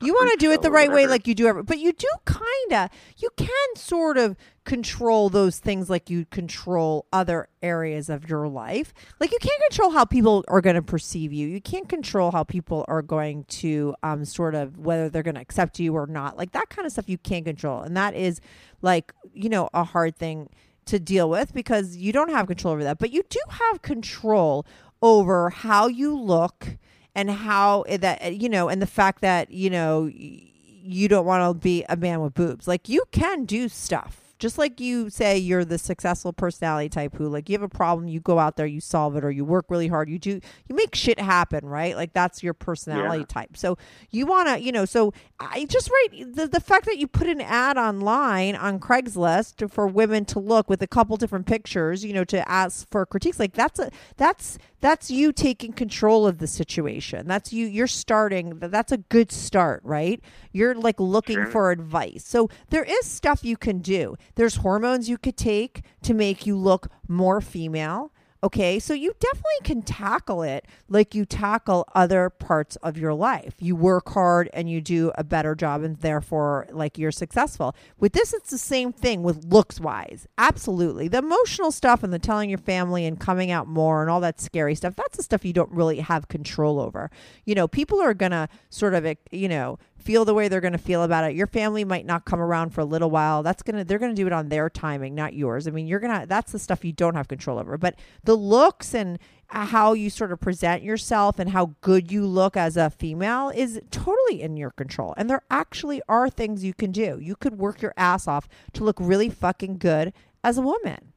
You 0.00 0.12
want 0.12 0.32
to 0.32 0.36
do 0.38 0.52
it 0.52 0.62
the 0.62 0.70
right 0.70 0.90
way, 0.90 1.06
like 1.06 1.26
you 1.26 1.34
do 1.34 1.46
every, 1.46 1.62
but 1.62 1.78
you 1.78 1.92
do 1.92 2.08
kind 2.24 2.72
of, 2.72 2.90
you 3.16 3.30
can 3.36 3.48
sort 3.76 4.16
of 4.16 4.36
control 4.64 5.30
those 5.30 5.58
things 5.58 5.88
like 5.88 6.10
you 6.10 6.26
control 6.26 7.06
other 7.12 7.48
areas 7.62 8.08
of 8.08 8.28
your 8.28 8.46
life. 8.48 8.92
Like 9.18 9.32
you 9.32 9.38
can't 9.40 9.60
control 9.70 9.90
how 9.90 10.04
people 10.04 10.44
are 10.48 10.60
going 10.60 10.76
to 10.76 10.82
perceive 10.82 11.32
you. 11.32 11.48
You 11.48 11.60
can't 11.60 11.88
control 11.88 12.30
how 12.30 12.44
people 12.44 12.84
are 12.86 13.02
going 13.02 13.44
to, 13.44 13.94
um, 14.02 14.24
sort 14.24 14.54
of 14.54 14.78
whether 14.78 15.08
they're 15.08 15.22
going 15.22 15.36
to 15.36 15.40
accept 15.40 15.78
you 15.78 15.94
or 15.94 16.06
not. 16.06 16.36
Like 16.36 16.52
that 16.52 16.68
kind 16.68 16.86
of 16.86 16.92
stuff 16.92 17.08
you 17.08 17.18
can't 17.18 17.44
control, 17.44 17.80
and 17.80 17.96
that 17.96 18.14
is 18.14 18.40
like 18.82 19.12
you 19.32 19.48
know 19.48 19.68
a 19.74 19.84
hard 19.84 20.16
thing 20.16 20.48
to 20.86 20.98
deal 20.98 21.28
with 21.28 21.52
because 21.52 21.96
you 21.96 22.12
don't 22.12 22.30
have 22.30 22.46
control 22.46 22.74
over 22.74 22.84
that, 22.84 22.98
but 22.98 23.10
you 23.10 23.22
do 23.28 23.40
have 23.48 23.82
control 23.82 24.66
over 25.02 25.50
how 25.50 25.86
you 25.86 26.18
look 26.18 26.76
and 27.18 27.32
how 27.32 27.84
that 27.88 28.22
uh, 28.22 28.28
you 28.28 28.48
know 28.48 28.68
and 28.68 28.80
the 28.80 28.86
fact 28.86 29.22
that 29.22 29.50
you 29.50 29.68
know 29.68 30.08
you 30.12 31.08
don't 31.08 31.26
want 31.26 31.42
to 31.42 31.60
be 31.60 31.84
a 31.88 31.96
man 31.96 32.20
with 32.20 32.32
boobs. 32.32 32.68
Like 32.68 32.88
you 32.88 33.02
can 33.10 33.44
do 33.44 33.68
stuff 33.68 34.27
Just 34.38 34.58
like 34.58 34.80
you 34.80 35.10
say 35.10 35.36
you're 35.36 35.64
the 35.64 35.78
successful 35.78 36.32
personality 36.32 36.88
type 36.88 37.14
who 37.16 37.28
like 37.28 37.48
you 37.48 37.54
have 37.54 37.62
a 37.62 37.68
problem, 37.68 38.08
you 38.08 38.20
go 38.20 38.38
out 38.38 38.56
there, 38.56 38.66
you 38.66 38.80
solve 38.80 39.16
it 39.16 39.24
or 39.24 39.30
you 39.30 39.44
work 39.44 39.66
really 39.68 39.88
hard, 39.88 40.08
you 40.08 40.18
do 40.18 40.40
you 40.68 40.74
make 40.76 40.94
shit 40.94 41.18
happen, 41.18 41.66
right? 41.66 41.96
Like 41.96 42.12
that's 42.12 42.42
your 42.42 42.54
personality 42.54 43.20
Yeah. 43.20 43.24
type. 43.26 43.56
So 43.56 43.76
you 44.10 44.26
want 44.26 44.48
to, 44.48 44.60
you 44.60 44.70
know, 44.72 44.84
so 44.84 45.12
I 45.40 45.64
just 45.66 45.90
write 45.90 46.34
the 46.34 46.46
the 46.46 46.60
fact 46.60 46.86
that 46.86 46.98
you 46.98 47.06
put 47.06 47.26
an 47.26 47.40
ad 47.40 47.76
online 47.76 48.54
on 48.56 48.78
Craigslist 48.80 49.70
for 49.70 49.86
women 49.86 50.24
to 50.26 50.38
look 50.38 50.68
with 50.68 50.82
a 50.82 50.86
couple 50.86 51.16
different 51.16 51.46
pictures, 51.46 52.04
you 52.04 52.12
know, 52.12 52.24
to 52.24 52.48
ask 52.48 52.88
for 52.88 53.04
critiques 53.06 53.38
like 53.38 53.54
that's 53.54 53.78
a 53.80 53.90
that's 54.16 54.58
that's 54.80 55.10
you 55.10 55.32
taking 55.32 55.72
control 55.72 56.26
of 56.26 56.38
the 56.38 56.46
situation. 56.46 57.26
That's 57.26 57.52
you 57.52 57.66
you're 57.66 57.86
starting 57.88 58.58
that's 58.60 58.92
a 58.92 58.98
good 58.98 59.32
start, 59.32 59.80
right? 59.84 60.20
You're 60.52 60.74
like 60.74 61.00
looking 61.00 61.34
Sure. 61.36 61.46
for 61.46 61.70
advice. 61.70 62.24
So 62.24 62.48
there 62.70 62.84
is 62.84 63.04
stuff 63.06 63.44
you 63.44 63.56
can 63.56 63.78
do. 63.78 64.16
There's 64.34 64.56
hormones 64.56 65.08
you 65.08 65.18
could 65.18 65.36
take 65.36 65.82
to 66.02 66.14
make 66.14 66.46
you 66.46 66.56
look 66.56 66.88
more 67.08 67.40
female. 67.40 68.12
Okay, 68.40 68.78
so 68.78 68.94
you 68.94 69.12
definitely 69.18 69.50
can 69.64 69.82
tackle 69.82 70.44
it 70.44 70.64
like 70.88 71.12
you 71.12 71.24
tackle 71.24 71.88
other 71.96 72.30
parts 72.30 72.76
of 72.76 72.96
your 72.96 73.12
life. 73.12 73.54
You 73.58 73.74
work 73.74 74.10
hard 74.10 74.48
and 74.52 74.70
you 74.70 74.80
do 74.80 75.10
a 75.16 75.24
better 75.24 75.56
job, 75.56 75.82
and 75.82 75.96
therefore, 75.96 76.68
like 76.70 76.98
you're 76.98 77.10
successful. 77.10 77.74
With 77.98 78.12
this, 78.12 78.32
it's 78.32 78.50
the 78.50 78.58
same 78.58 78.92
thing 78.92 79.24
with 79.24 79.44
looks 79.44 79.80
wise. 79.80 80.28
Absolutely. 80.38 81.08
The 81.08 81.18
emotional 81.18 81.72
stuff 81.72 82.04
and 82.04 82.12
the 82.12 82.20
telling 82.20 82.48
your 82.48 82.60
family 82.60 83.06
and 83.06 83.18
coming 83.18 83.50
out 83.50 83.66
more 83.66 84.02
and 84.02 84.10
all 84.10 84.20
that 84.20 84.40
scary 84.40 84.76
stuff, 84.76 84.94
that's 84.94 85.16
the 85.16 85.24
stuff 85.24 85.44
you 85.44 85.52
don't 85.52 85.72
really 85.72 85.98
have 85.98 86.28
control 86.28 86.78
over. 86.78 87.10
You 87.44 87.56
know, 87.56 87.66
people 87.66 88.00
are 88.00 88.14
going 88.14 88.30
to 88.30 88.48
sort 88.70 88.94
of, 88.94 89.04
eh, 89.04 89.16
you 89.32 89.48
know, 89.48 89.80
feel 90.08 90.24
the 90.24 90.32
way 90.32 90.48
they're 90.48 90.62
going 90.62 90.72
to 90.72 90.78
feel 90.78 91.02
about 91.02 91.22
it. 91.24 91.36
Your 91.36 91.46
family 91.46 91.84
might 91.84 92.06
not 92.06 92.24
come 92.24 92.40
around 92.40 92.70
for 92.70 92.80
a 92.80 92.84
little 92.86 93.10
while. 93.10 93.42
That's 93.42 93.62
going 93.62 93.76
to 93.76 93.84
they're 93.84 93.98
going 93.98 94.10
to 94.10 94.16
do 94.16 94.26
it 94.26 94.32
on 94.32 94.48
their 94.48 94.70
timing, 94.70 95.14
not 95.14 95.34
yours. 95.34 95.68
I 95.68 95.70
mean, 95.70 95.86
you're 95.86 96.00
going 96.00 96.18
to 96.22 96.26
that's 96.26 96.50
the 96.50 96.58
stuff 96.58 96.82
you 96.82 96.92
don't 96.94 97.14
have 97.14 97.28
control 97.28 97.58
over. 97.58 97.76
But 97.76 97.96
the 98.24 98.34
looks 98.34 98.94
and 98.94 99.18
uh, 99.50 99.66
how 99.66 99.92
you 99.92 100.08
sort 100.08 100.32
of 100.32 100.40
present 100.40 100.82
yourself 100.82 101.38
and 101.38 101.50
how 101.50 101.74
good 101.82 102.10
you 102.10 102.24
look 102.24 102.56
as 102.56 102.78
a 102.78 102.88
female 102.88 103.50
is 103.50 103.82
totally 103.90 104.40
in 104.40 104.56
your 104.56 104.70
control. 104.70 105.12
And 105.18 105.28
there 105.28 105.42
actually 105.50 106.00
are 106.08 106.30
things 106.30 106.64
you 106.64 106.72
can 106.72 106.90
do. 106.90 107.18
You 107.20 107.36
could 107.36 107.58
work 107.58 107.82
your 107.82 107.92
ass 107.98 108.26
off 108.26 108.48
to 108.72 108.84
look 108.84 108.96
really 108.98 109.28
fucking 109.28 109.76
good 109.76 110.14
as 110.42 110.56
a 110.56 110.62
woman. 110.62 111.12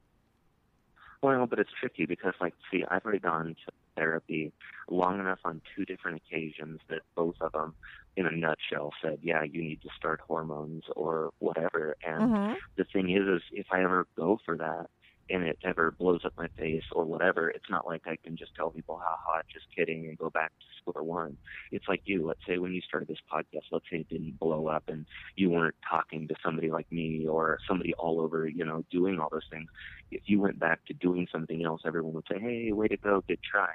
Well, 1.22 1.46
but 1.46 1.60
it's 1.60 1.70
tricky 1.80 2.04
because, 2.04 2.34
like, 2.42 2.52
see, 2.70 2.84
I've 2.90 3.04
already 3.06 3.20
gone 3.20 3.56
to 3.64 3.72
therapy 3.96 4.52
long 4.90 5.20
enough 5.20 5.38
on 5.44 5.62
two 5.74 5.84
different 5.84 6.20
occasions 6.26 6.80
that 6.88 7.00
both 7.14 7.36
of 7.40 7.52
them, 7.52 7.74
in 8.16 8.26
a 8.26 8.30
nutshell, 8.30 8.92
said, 9.02 9.18
"Yeah, 9.22 9.42
you 9.44 9.62
need 9.62 9.80
to 9.82 9.88
start 9.96 10.20
hormones 10.20 10.84
or 10.96 11.30
whatever." 11.38 11.96
And 12.02 12.32
Mhm. 12.32 12.56
the 12.76 12.84
thing 12.92 13.10
is, 13.10 13.26
is 13.26 13.42
if 13.52 13.66
I 13.72 13.82
ever 13.82 14.06
go 14.16 14.38
for 14.44 14.56
that 14.58 14.86
and 15.30 15.44
it 15.44 15.58
ever 15.64 15.92
blows 15.92 16.24
up 16.24 16.32
my 16.36 16.48
face 16.58 16.84
or 16.92 17.04
whatever, 17.04 17.48
it's 17.50 17.70
not 17.70 17.86
like 17.86 18.06
I 18.06 18.16
can 18.24 18.36
just 18.36 18.54
tell 18.54 18.70
people, 18.70 18.98
"Ha 18.98 19.16
ha, 19.24 19.40
just 19.52 19.66
kidding," 19.76 20.06
and 20.08 20.18
go 20.18 20.30
back 20.30 20.50
to 20.60 20.66
square 20.80 21.02
one. 21.04 21.38
It's 21.70 21.88
like 21.88 22.02
you. 22.04 22.26
Let's 22.26 22.40
say 22.46 22.58
when 22.58 22.72
you 22.72 22.80
started 22.82 23.08
this 23.08 23.20
podcast, 23.32 23.66
let's 23.70 23.86
say 23.90 23.98
it 24.00 24.08
didn't 24.08 24.38
blow 24.38 24.66
up 24.68 24.84
and 24.88 25.06
you 25.36 25.50
weren't 25.50 25.76
talking 25.88 26.28
to 26.28 26.34
somebody 26.44 26.70
like 26.70 26.90
me 26.90 27.26
or 27.26 27.58
somebody 27.66 27.94
all 27.94 28.20
over, 28.20 28.46
you 28.48 28.64
know, 28.64 28.84
doing 28.90 29.18
all 29.20 29.28
those 29.30 29.46
things. 29.50 29.68
If 30.10 30.22
you 30.26 30.40
went 30.40 30.58
back 30.58 30.84
to 30.86 30.94
doing 30.94 31.26
something 31.32 31.64
else, 31.64 31.82
everyone 31.84 32.14
would 32.14 32.26
say, 32.30 32.38
"Hey, 32.38 32.72
way 32.72 32.88
to 32.88 32.96
go, 32.96 33.22
good 33.28 33.40
try." 33.42 33.72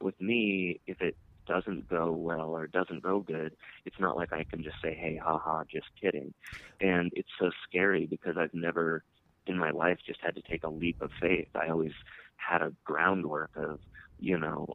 With 0.00 0.20
me, 0.20 0.80
if 0.86 1.00
it 1.00 1.16
doesn't 1.46 1.88
go 1.88 2.12
well 2.12 2.50
or 2.50 2.66
doesn't 2.66 3.02
go 3.02 3.20
good, 3.20 3.56
it's 3.84 3.98
not 3.98 4.16
like 4.16 4.32
I 4.32 4.44
can 4.44 4.62
just 4.62 4.76
say, 4.82 4.94
"Hey, 4.94 5.16
haha, 5.22 5.64
just 5.70 5.86
kidding." 6.00 6.34
And 6.80 7.10
it's 7.14 7.28
so 7.38 7.50
scary 7.68 8.06
because 8.06 8.36
I've 8.36 8.54
never 8.54 9.04
in 9.46 9.58
my 9.58 9.70
life 9.70 9.98
just 10.04 10.20
had 10.20 10.34
to 10.34 10.42
take 10.42 10.64
a 10.64 10.68
leap 10.68 11.00
of 11.00 11.10
faith. 11.20 11.48
I 11.54 11.68
always 11.68 11.92
had 12.36 12.62
a 12.62 12.72
groundwork 12.84 13.50
of, 13.56 13.78
you 14.18 14.38
know, 14.38 14.66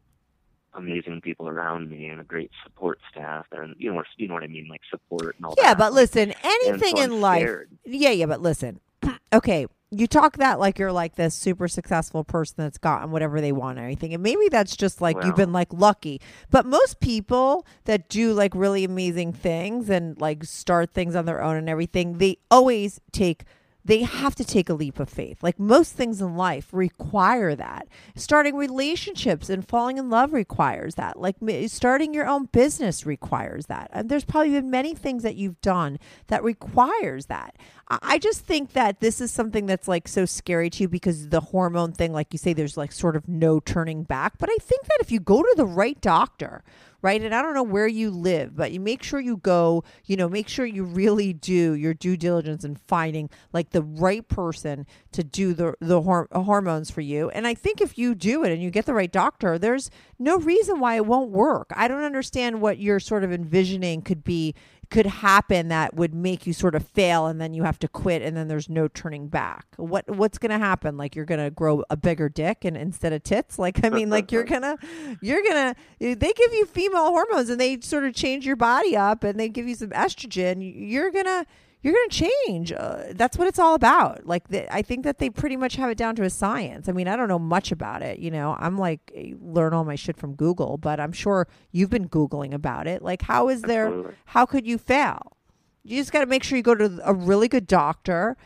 amazing 0.74 1.20
people 1.20 1.48
around 1.48 1.90
me 1.90 2.06
and 2.06 2.20
a 2.20 2.24
great 2.24 2.50
support 2.64 2.98
staff 3.10 3.44
and 3.52 3.74
you 3.78 3.92
know 3.92 4.02
you 4.16 4.26
know 4.26 4.34
what 4.34 4.42
I 4.42 4.46
mean, 4.46 4.68
like 4.70 4.80
support 4.90 5.36
and 5.36 5.44
all 5.44 5.54
Yeah, 5.58 5.64
that. 5.64 5.68
Yeah, 5.68 5.74
but 5.74 5.92
listen, 5.92 6.32
anything 6.42 6.96
so 6.96 7.02
in 7.02 7.20
life. 7.20 7.42
scared. 7.42 7.70
Yeah, 7.84 8.10
yeah, 8.10 8.26
but 8.26 8.40
listen. 8.40 8.80
okay, 9.32 9.66
you 9.94 10.06
talk 10.06 10.38
that 10.38 10.58
like 10.58 10.78
you're 10.78 10.90
like 10.90 11.16
this 11.16 11.34
super 11.34 11.68
successful 11.68 12.24
person 12.24 12.54
that's 12.56 12.78
gotten 12.78 13.10
whatever 13.10 13.42
they 13.42 13.52
want 13.52 13.78
or 13.78 13.82
anything. 13.82 14.14
And 14.14 14.22
maybe 14.22 14.48
that's 14.50 14.74
just 14.74 15.02
like 15.02 15.22
you've 15.22 15.36
been 15.36 15.52
like 15.52 15.70
lucky. 15.70 16.20
But 16.50 16.64
most 16.64 17.00
people 17.00 17.66
that 17.84 18.08
do 18.08 18.32
like 18.32 18.54
really 18.54 18.84
amazing 18.84 19.34
things 19.34 19.90
and 19.90 20.18
like 20.18 20.44
start 20.44 20.94
things 20.94 21.14
on 21.14 21.26
their 21.26 21.42
own 21.42 21.56
and 21.56 21.68
everything, 21.68 22.18
they 22.18 22.38
always 22.50 23.00
take 23.12 23.44
they 23.84 24.02
have 24.02 24.34
to 24.36 24.44
take 24.44 24.68
a 24.68 24.74
leap 24.74 25.00
of 25.00 25.08
faith. 25.08 25.42
Like 25.42 25.58
most 25.58 25.94
things 25.94 26.20
in 26.20 26.36
life 26.36 26.68
require 26.72 27.54
that. 27.56 27.88
Starting 28.14 28.56
relationships 28.56 29.50
and 29.50 29.66
falling 29.66 29.98
in 29.98 30.08
love 30.08 30.32
requires 30.32 30.94
that. 30.94 31.18
Like 31.18 31.36
starting 31.66 32.14
your 32.14 32.26
own 32.26 32.46
business 32.46 33.04
requires 33.04 33.66
that. 33.66 33.90
And 33.92 34.08
there's 34.08 34.24
probably 34.24 34.52
been 34.52 34.70
many 34.70 34.94
things 34.94 35.22
that 35.24 35.36
you've 35.36 35.60
done 35.60 35.98
that 36.28 36.44
requires 36.44 37.26
that. 37.26 37.56
I 38.02 38.18
just 38.18 38.40
think 38.40 38.72
that 38.72 39.00
this 39.00 39.20
is 39.20 39.30
something 39.30 39.66
that's 39.66 39.88
like 39.88 40.08
so 40.08 40.24
scary 40.24 40.70
to 40.70 40.84
you 40.84 40.88
because 40.88 41.28
the 41.28 41.40
hormone 41.40 41.92
thing, 41.92 42.12
like 42.12 42.28
you 42.32 42.38
say, 42.38 42.52
there's 42.52 42.76
like 42.76 42.92
sort 42.92 43.16
of 43.16 43.28
no 43.28 43.60
turning 43.60 44.04
back. 44.04 44.38
But 44.38 44.48
I 44.50 44.56
think 44.60 44.84
that 44.84 44.98
if 45.00 45.10
you 45.10 45.20
go 45.20 45.42
to 45.42 45.54
the 45.56 45.66
right 45.66 46.00
doctor, 46.00 46.62
right? 47.02 47.20
And 47.20 47.34
I 47.34 47.42
don't 47.42 47.54
know 47.54 47.62
where 47.64 47.88
you 47.88 48.10
live, 48.10 48.56
but 48.56 48.70
you 48.72 48.80
make 48.80 49.02
sure 49.02 49.20
you 49.20 49.36
go, 49.36 49.82
you 50.04 50.16
know, 50.16 50.28
make 50.28 50.48
sure 50.48 50.64
you 50.64 50.84
really 50.84 51.32
do 51.32 51.74
your 51.74 51.92
due 51.92 52.16
diligence 52.16 52.64
in 52.64 52.76
finding 52.76 53.28
like 53.52 53.70
the 53.70 53.82
right 53.82 54.26
person 54.28 54.86
to 55.10 55.24
do 55.24 55.52
the 55.52 55.74
the 55.80 56.00
hor- 56.00 56.28
hormones 56.32 56.90
for 56.90 57.00
you. 57.00 57.28
And 57.30 57.46
I 57.46 57.54
think 57.54 57.80
if 57.80 57.98
you 57.98 58.14
do 58.14 58.44
it 58.44 58.52
and 58.52 58.62
you 58.62 58.70
get 58.70 58.86
the 58.86 58.94
right 58.94 59.10
doctor, 59.10 59.58
there's 59.58 59.90
no 60.18 60.38
reason 60.38 60.78
why 60.78 60.94
it 60.94 61.04
won't 61.04 61.30
work. 61.30 61.70
I 61.74 61.88
don't 61.88 62.04
understand 62.04 62.60
what 62.60 62.78
you're 62.78 63.00
sort 63.00 63.24
of 63.24 63.32
envisioning 63.32 64.02
could 64.02 64.22
be 64.22 64.54
could 64.92 65.06
happen 65.06 65.68
that 65.68 65.94
would 65.94 66.14
make 66.14 66.46
you 66.46 66.52
sort 66.52 66.74
of 66.74 66.86
fail 66.86 67.26
and 67.26 67.40
then 67.40 67.54
you 67.54 67.62
have 67.62 67.78
to 67.78 67.88
quit 67.88 68.20
and 68.20 68.36
then 68.36 68.46
there's 68.46 68.68
no 68.68 68.88
turning 68.88 69.26
back. 69.26 69.64
What 69.78 70.08
what's 70.10 70.36
going 70.36 70.50
to 70.50 70.58
happen? 70.58 70.98
Like 70.98 71.16
you're 71.16 71.24
going 71.24 71.42
to 71.42 71.50
grow 71.50 71.82
a 71.88 71.96
bigger 71.96 72.28
dick 72.28 72.62
and 72.66 72.76
instead 72.76 73.14
of 73.14 73.22
tits? 73.22 73.58
Like 73.58 73.82
I 73.86 73.88
mean 73.88 74.10
like 74.10 74.30
you're 74.30 74.44
to 74.62 74.76
you're 75.22 75.42
going 75.42 75.74
to 75.74 76.14
they 76.14 76.32
give 76.34 76.52
you 76.52 76.66
female 76.66 77.06
hormones 77.06 77.48
and 77.48 77.58
they 77.58 77.80
sort 77.80 78.04
of 78.04 78.14
change 78.14 78.44
your 78.44 78.56
body 78.56 78.94
up 78.94 79.24
and 79.24 79.40
they 79.40 79.48
give 79.48 79.66
you 79.66 79.76
some 79.76 79.90
estrogen. 79.90 80.58
You're 80.60 81.10
going 81.10 81.24
to 81.24 81.46
you're 81.82 81.92
going 81.92 82.08
to 82.08 82.28
change. 82.46 82.72
Uh, 82.72 83.06
that's 83.10 83.36
what 83.36 83.48
it's 83.48 83.58
all 83.58 83.74
about. 83.74 84.24
Like 84.26 84.48
the, 84.48 84.72
I 84.72 84.82
think 84.82 85.04
that 85.04 85.18
they 85.18 85.30
pretty 85.30 85.56
much 85.56 85.74
have 85.76 85.90
it 85.90 85.98
down 85.98 86.14
to 86.16 86.22
a 86.22 86.30
science. 86.30 86.88
I 86.88 86.92
mean, 86.92 87.08
I 87.08 87.16
don't 87.16 87.28
know 87.28 87.40
much 87.40 87.72
about 87.72 88.02
it. 88.02 88.20
You 88.20 88.30
know, 88.30 88.56
I'm 88.58 88.78
like 88.78 89.10
eh, 89.14 89.32
learn 89.40 89.74
all 89.74 89.84
my 89.84 89.96
shit 89.96 90.16
from 90.16 90.34
Google, 90.34 90.78
but 90.78 91.00
I'm 91.00 91.12
sure 91.12 91.48
you've 91.72 91.90
been 91.90 92.08
googling 92.08 92.54
about 92.54 92.86
it. 92.86 93.02
Like, 93.02 93.22
how 93.22 93.48
is 93.48 93.62
there? 93.62 93.86
Absolutely. 93.86 94.14
How 94.26 94.46
could 94.46 94.66
you 94.66 94.78
fail? 94.78 95.36
You 95.82 96.00
just 96.00 96.12
got 96.12 96.20
to 96.20 96.26
make 96.26 96.44
sure 96.44 96.56
you 96.56 96.62
go 96.62 96.76
to 96.76 97.00
a 97.04 97.12
really 97.12 97.48
good 97.48 97.66
doctor, 97.66 98.36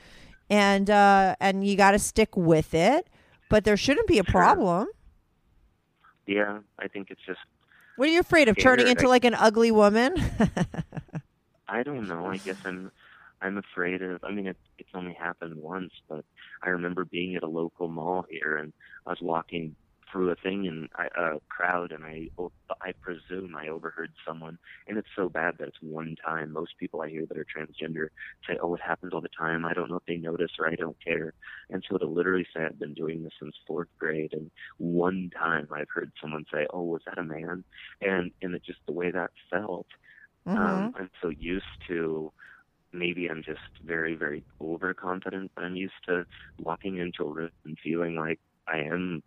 and 0.49 0.89
uh, 0.89 1.37
and 1.39 1.67
you 1.67 1.77
got 1.77 1.91
to 1.91 1.99
stick 1.99 2.35
with 2.37 2.73
it. 2.73 3.09
But 3.51 3.65
there 3.65 3.77
shouldn't 3.77 4.09
be 4.09 4.19
a 4.19 4.25
problem. 4.25 4.89
Yeah, 6.27 6.61
I 6.79 6.89
think 6.89 7.11
it's 7.11 7.21
just 7.27 7.39
What 7.97 8.09
are 8.09 8.13
you 8.13 8.21
afraid 8.21 8.49
of? 8.49 8.57
Turning 8.59 8.89
into 8.89 9.09
like 9.09 9.25
an 9.25 9.35
ugly 9.35 9.71
woman? 9.71 10.15
I 11.69 11.83
don't 11.83 12.09
know. 12.09 12.27
I 12.27 12.39
guess 12.39 12.57
I'm 12.65 12.91
I'm 13.41 13.59
afraid 13.59 14.03
of. 14.03 14.21
I 14.25 14.33
mean, 14.33 14.47
it, 14.47 14.57
it's 14.79 14.91
only 14.95 15.15
happened 15.15 15.55
once, 15.57 15.93
but 16.09 16.25
I 16.63 16.71
remember 16.71 17.05
being 17.05 17.37
at 17.37 17.43
a 17.43 17.49
local 17.49 17.89
mall 17.89 18.25
here, 18.31 18.57
and 18.57 18.73
I 19.07 19.11
was 19.11 19.19
walking 19.23 19.77
through 20.13 20.31
a 20.31 20.37
thing 20.37 20.67
and 20.69 20.89
I, 20.97 21.07
a 21.21 21.39
crowd, 21.51 21.93
and 21.93 22.05
I 22.05 22.29
oh, 22.39 22.53
I 22.83 22.93
presume 23.03 23.57
I 23.57 23.69
overheard 23.69 24.13
someone, 24.27 24.59
and 24.87 24.97
it's 24.99 25.09
so 25.17 25.29
bad 25.29 25.55
that 25.59 25.69
it's 25.69 25.77
one 25.83 26.15
time. 26.25 26.53
Most 26.53 26.73
people 26.79 27.03
I 27.03 27.09
hear 27.09 27.27
that 27.27 27.37
are 27.39 27.47
transgender 27.57 28.09
say, 28.49 28.57
"Oh, 28.63 28.75
it 28.75 28.81
happens 28.81 29.13
all 29.13 29.21
the 29.21 29.29
time. 29.39 29.65
I 29.67 29.75
don't 29.75 29.91
know 29.91 29.97
if 29.97 30.05
they 30.07 30.17
notice 30.17 30.53
or 30.59 30.69
I 30.69 30.75
don't 30.77 30.97
care." 31.05 31.33
And 31.71 31.85
so 31.91 31.99
to 31.99 32.07
literally 32.07 32.47
say 32.55 32.65
I've 32.65 32.79
been 32.79 32.95
doing 32.95 33.23
this 33.23 33.33
since 33.41 33.55
fourth 33.67 33.89
grade, 33.99 34.33
and 34.33 34.51
one 34.79 35.31
time 35.39 35.67
I've 35.73 35.91
heard 35.93 36.13
someone 36.21 36.45
say, 36.53 36.67
"Oh, 36.73 36.85
was 36.85 37.03
that 37.07 37.19
a 37.19 37.25
man?" 37.25 37.65
And 38.01 38.33
and 38.43 38.55
it 38.55 38.65
just 38.65 38.81
the 38.87 38.93
way 38.95 39.11
that 39.11 39.31
felt. 39.51 39.87
Um, 40.55 40.91
I'm 40.95 41.11
so 41.23 41.29
used 41.29 41.67
to 41.89 42.33
maybe 42.93 43.29
I'm 43.29 43.43
just 43.43 43.61
very, 43.85 44.15
very 44.15 44.43
overconfident, 44.61 45.51
but 45.55 45.65
I'm 45.65 45.77
used 45.77 45.95
to 46.07 46.27
walking 46.61 46.99
into 46.99 47.25
a 47.25 47.33
room 47.33 47.51
and 47.65 47.79
feeling 47.83 48.17
like 48.17 48.41
I 48.69 48.79
am 48.79 49.23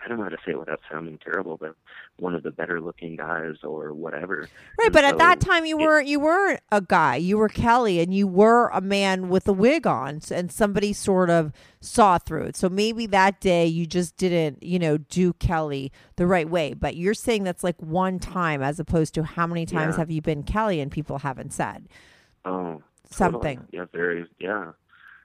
I 0.00 0.06
don't 0.06 0.18
know 0.18 0.22
how 0.22 0.28
to 0.30 0.36
say 0.46 0.52
it 0.52 0.58
without 0.60 0.78
sounding 0.88 1.18
terrible, 1.18 1.56
but 1.56 1.74
one 2.20 2.32
of 2.32 2.44
the 2.44 2.52
better 2.52 2.80
looking 2.80 3.16
guys 3.16 3.56
or 3.64 3.92
whatever. 3.92 4.48
Right, 4.78 4.84
And 4.86 4.92
but 4.92 5.02
at 5.02 5.18
that 5.18 5.40
time 5.40 5.66
you 5.66 5.76
it- 5.76 5.82
weren't 5.82 6.06
you 6.06 6.20
weren't 6.20 6.60
a 6.70 6.80
guy. 6.80 7.16
You 7.16 7.36
were 7.36 7.48
Kelly, 7.48 7.98
and 7.98 8.14
you 8.14 8.28
were 8.28 8.68
a 8.68 8.80
man 8.80 9.28
with 9.28 9.48
a 9.48 9.52
wig 9.52 9.88
on, 9.88 10.20
and 10.30 10.52
somebody 10.52 10.92
sort 10.92 11.30
of 11.30 11.52
saw 11.80 12.16
through 12.16 12.44
it. 12.44 12.56
So 12.56 12.68
maybe 12.68 13.06
that 13.06 13.40
day 13.40 13.66
you 13.66 13.86
just 13.86 14.16
didn't, 14.16 14.62
you 14.62 14.78
know, 14.78 14.98
do 14.98 15.32
Kelly 15.32 15.90
the 16.14 16.28
right 16.28 16.48
way. 16.48 16.74
But 16.74 16.94
you're 16.96 17.12
saying 17.12 17.42
that's 17.42 17.64
like 17.64 17.82
one 17.82 18.20
time, 18.20 18.62
as 18.62 18.78
opposed 18.78 19.14
to 19.14 19.24
how 19.24 19.48
many 19.48 19.66
times 19.66 19.94
Yeah. 19.96 19.98
have 20.02 20.12
you 20.12 20.22
been 20.22 20.44
Kelly, 20.44 20.78
and 20.80 20.92
people 20.92 21.18
haven't 21.18 21.52
said 21.52 21.88
Oh, 22.44 22.82
totally. 23.10 23.56
something. 23.56 23.68
Yeah, 23.72 23.86
very. 23.92 24.26
Yeah, 24.38 24.72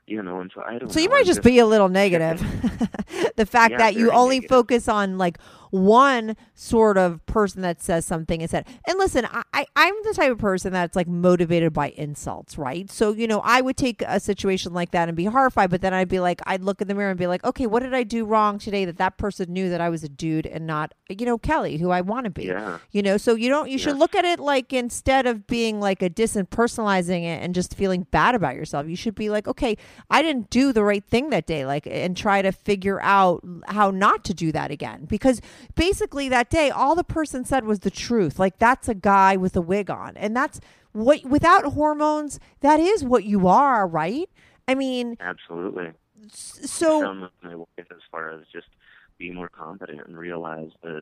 you 0.07 0.21
know, 0.23 0.39
and 0.41 0.51
so 0.53 0.61
I 0.63 0.77
don't. 0.79 0.91
So 0.91 0.99
you 0.99 1.09
might 1.09 1.19
I'm 1.19 1.25
just 1.25 1.43
be 1.43 1.59
a 1.59 1.65
little 1.65 1.89
negative. 1.89 2.39
the 3.36 3.45
fact 3.45 3.71
Yeah, 3.71 3.77
that 3.77 3.95
you 3.95 4.11
only 4.11 4.38
negative. 4.38 4.49
focus 4.49 4.88
on 4.88 5.17
like 5.17 5.38
one 5.74 6.38
sort 6.53 6.99
of 6.99 7.26
person 7.26 7.63
that 7.63 7.82
says 7.82 8.05
something 8.05 8.41
and 8.41 8.49
said, 8.49 8.67
And 8.88 8.99
listen, 8.99 9.26
I, 9.26 9.41
I 9.53 9.65
I'm 9.76 9.95
the 10.03 10.13
type 10.13 10.32
of 10.32 10.38
person 10.38 10.71
that's 10.71 10.95
like 10.95 11.07
motivated 11.07 11.74
by 11.74 11.89
insults, 11.89 12.59
right? 12.59 12.91
So 12.91 13.11
you 13.11 13.26
know, 13.26 13.41
I 13.43 13.61
would 13.61 13.76
take 13.76 14.03
a 14.05 14.19
situation 14.19 14.74
like 14.74 14.91
that 14.91 15.09
and 15.09 15.17
be 15.17 15.26
horrified, 15.26 15.71
but 15.71 15.82
then 15.82 15.91
I'd 15.91 16.09
be 16.09 16.19
like, 16.19 16.41
I'd 16.45 16.61
look 16.61 16.80
in 16.80 16.88
the 16.88 16.93
mirror 16.93 17.09
and 17.09 17.17
be 17.17 17.26
like, 17.26 17.43
okay, 17.43 17.65
what 17.65 17.82
did 17.82 17.95
I 17.95 18.03
do 18.03 18.24
wrong 18.24 18.59
today 18.59 18.86
that 18.86 18.97
that 18.97 19.17
person 19.17 19.51
knew 19.51 19.71
that 19.71 19.82
I 19.82 19.89
was 19.89 20.03
a 20.03 20.09
dude 20.09 20.45
and 20.45 20.67
not, 20.67 20.93
you 21.09 21.26
know, 21.26 21.39
Kelly, 21.39 21.78
who 21.78 21.89
I 21.89 22.01
want 22.01 22.26
to 22.26 22.30
be. 22.30 22.45
Yeah. 22.45 22.78
You 22.91 23.01
know, 23.01 23.17
so 23.17 23.34
you 23.34 23.49
don't. 23.49 23.67
You 23.67 23.80
should 23.80 23.97
look 23.97 24.13
at 24.13 24.26
it 24.26 24.39
like 24.39 24.74
instead 24.74 25.26
of 25.26 25.47
being 25.47 25.80
like 25.80 26.03
a 26.03 26.09
distant 26.09 26.51
personalizing 26.51 27.24
it 27.24 27.41
and 27.41 27.55
just 27.55 27.74
feeling 27.74 28.05
bad 28.11 28.36
about 28.36 28.55
yourself, 28.55 28.88
you 28.88 28.95
should 28.95 29.15
be 29.15 29.32
like, 29.32 29.47
okay, 29.47 29.76
I 30.11 30.21
didn't 30.21 30.51
do 30.51 30.71
the 30.71 30.84
right 30.84 31.03
thing 31.03 31.32
that 31.32 31.47
day, 31.47 31.65
like, 31.65 31.88
and 31.88 32.15
try 32.15 32.43
to 32.43 32.51
figure 32.51 33.01
out 33.01 33.43
how 33.67 33.89
not 33.89 34.24
to 34.26 34.36
do 34.36 34.51
that 34.51 34.69
again. 34.69 35.05
Because 35.05 35.41
basically 35.76 36.30
that 36.30 36.49
day, 36.49 36.70
all 36.70 36.95
the 36.95 37.03
person 37.03 37.45
said 37.45 37.66
was 37.66 37.80
the 37.80 37.91
truth. 37.91 38.39
Like 38.39 38.59
that's 38.59 38.88
a 38.88 38.93
guy 38.93 39.38
with 39.38 39.55
a 39.55 39.61
wig 39.61 39.89
on, 39.89 40.18
and 40.18 40.36
that's 40.36 40.59
what 40.91 41.24
without 41.26 41.66
hormones, 41.74 42.39
that 42.61 42.80
is 42.80 43.03
what 43.03 43.24
you 43.24 43.47
are, 43.47 43.88
right? 43.88 44.30
I 44.68 44.76
mean, 44.76 45.18
Absolutely. 45.20 45.91
so 46.30 47.14
my 47.41 47.53
as 47.78 47.86
far 48.11 48.32
as 48.32 48.45
just 48.51 48.68
being 49.18 49.36
more 49.36 49.49
confident 49.49 50.01
and 50.07 50.18
realize 50.18 50.72
that 50.84 51.01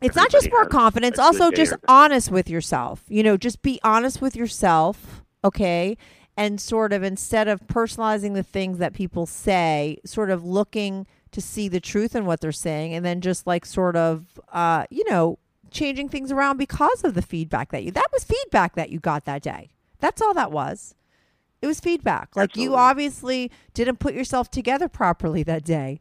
it's 0.00 0.16
not 0.16 0.30
just 0.30 0.50
more 0.50 0.66
confidence 0.66 1.18
also 1.18 1.50
just 1.50 1.74
honest 1.86 2.30
with 2.30 2.50
yourself 2.50 3.04
you 3.08 3.22
know 3.22 3.36
just 3.36 3.62
be 3.62 3.78
honest 3.84 4.20
with 4.20 4.34
yourself 4.34 5.22
okay 5.44 5.96
and 6.36 6.60
sort 6.60 6.92
of 6.92 7.02
instead 7.02 7.48
of 7.48 7.60
personalizing 7.66 8.34
the 8.34 8.42
things 8.42 8.78
that 8.78 8.94
people 8.94 9.26
say 9.26 9.96
sort 10.04 10.30
of 10.30 10.44
looking 10.44 11.06
to 11.32 11.40
see 11.40 11.68
the 11.68 11.80
truth 11.80 12.14
in 12.14 12.24
what 12.24 12.40
they're 12.40 12.52
saying 12.52 12.94
and 12.94 13.04
then 13.04 13.20
just 13.20 13.46
like 13.46 13.64
sort 13.66 13.96
of 13.96 14.40
uh 14.52 14.84
you 14.90 15.04
know 15.10 15.38
changing 15.70 16.08
things 16.08 16.30
around 16.30 16.56
because 16.58 17.02
of 17.04 17.14
the 17.14 17.22
feedback 17.22 17.70
that 17.72 17.82
you 17.82 17.90
that 17.90 18.06
was 18.12 18.24
feedback 18.24 18.74
that 18.74 18.90
you 18.90 18.98
got 19.00 19.24
that 19.24 19.42
day 19.42 19.70
that's 19.98 20.20
all 20.20 20.34
that 20.34 20.52
was 20.52 20.94
it 21.60 21.66
was 21.66 21.80
feedback 21.80 22.34
like 22.36 22.56
you 22.56 22.74
obviously 22.74 23.50
didn't 23.74 23.98
put 23.98 24.14
yourself 24.14 24.50
together 24.50 24.88
properly 24.88 25.42
that 25.42 25.64
day 25.64 26.00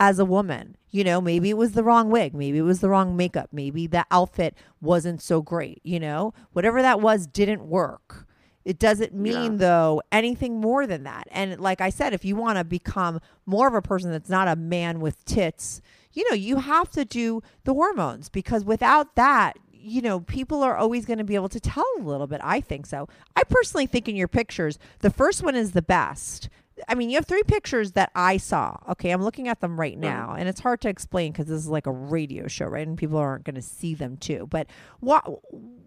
as 0.00 0.18
a 0.18 0.24
woman. 0.24 0.76
You 0.90 1.04
know, 1.04 1.20
maybe 1.20 1.50
it 1.50 1.56
was 1.56 1.72
the 1.72 1.84
wrong 1.84 2.10
wig, 2.10 2.34
maybe 2.34 2.58
it 2.58 2.62
was 2.62 2.80
the 2.80 2.88
wrong 2.88 3.16
makeup, 3.16 3.50
maybe 3.52 3.86
the 3.86 4.06
outfit 4.10 4.54
wasn't 4.80 5.20
so 5.20 5.42
great, 5.42 5.80
you 5.82 6.00
know? 6.00 6.32
Whatever 6.52 6.80
that 6.80 7.00
was 7.00 7.26
didn't 7.26 7.68
work. 7.68 8.26
It 8.68 8.78
doesn't 8.78 9.14
mean 9.14 9.52
Yeah. 9.52 9.58
though 9.58 10.02
anything 10.12 10.60
more 10.60 10.86
than 10.86 11.04
that. 11.04 11.26
And 11.30 11.58
like 11.58 11.80
I 11.80 11.88
said, 11.88 12.12
if 12.12 12.22
you 12.22 12.36
want 12.36 12.58
to 12.58 12.64
become 12.64 13.18
more 13.46 13.66
of 13.66 13.72
a 13.72 13.80
person 13.80 14.10
that's 14.10 14.28
not 14.28 14.46
a 14.46 14.56
man 14.56 15.00
with 15.00 15.24
tits, 15.24 15.80
you 16.12 16.28
know, 16.28 16.34
you 16.34 16.56
have 16.58 16.90
to 16.90 17.06
do 17.06 17.42
the 17.64 17.72
hormones 17.72 18.28
because 18.28 18.66
without 18.66 19.14
that, 19.14 19.58
you 19.72 20.02
know, 20.02 20.20
people 20.20 20.62
are 20.62 20.76
always 20.76 21.06
going 21.06 21.16
to 21.16 21.24
be 21.24 21.34
able 21.34 21.48
to 21.48 21.60
tell 21.60 21.86
a 21.98 22.02
little 22.02 22.26
bit. 22.26 22.42
I 22.44 22.60
think 22.60 22.84
so. 22.84 23.08
I 23.34 23.44
personally 23.44 23.86
think 23.86 24.06
in 24.06 24.16
your 24.16 24.28
pictures, 24.28 24.78
the 24.98 25.08
first 25.10 25.42
one 25.42 25.54
is 25.56 25.72
the 25.72 25.80
best. 25.80 26.50
I 26.88 26.94
mean, 26.94 27.10
you 27.10 27.16
have 27.16 27.26
three 27.26 27.42
pictures 27.42 27.92
that 27.92 28.10
I 28.14 28.36
saw. 28.36 28.76
Okay, 28.90 29.10
I'm 29.10 29.22
looking 29.22 29.48
at 29.48 29.60
them 29.60 29.78
right 29.78 29.98
now, 29.98 30.34
and 30.38 30.48
it's 30.48 30.60
hard 30.60 30.80
to 30.82 30.88
explain 30.88 31.32
because 31.32 31.46
this 31.46 31.58
is 31.58 31.68
like 31.68 31.86
a 31.86 31.92
radio 31.92 32.46
show, 32.46 32.66
right? 32.66 32.86
And 32.86 32.96
people 32.96 33.18
aren't 33.18 33.44
going 33.44 33.54
to 33.54 33.62
see 33.62 33.94
them 33.94 34.16
too. 34.16 34.46
But 34.50 34.68
why? 35.00 35.20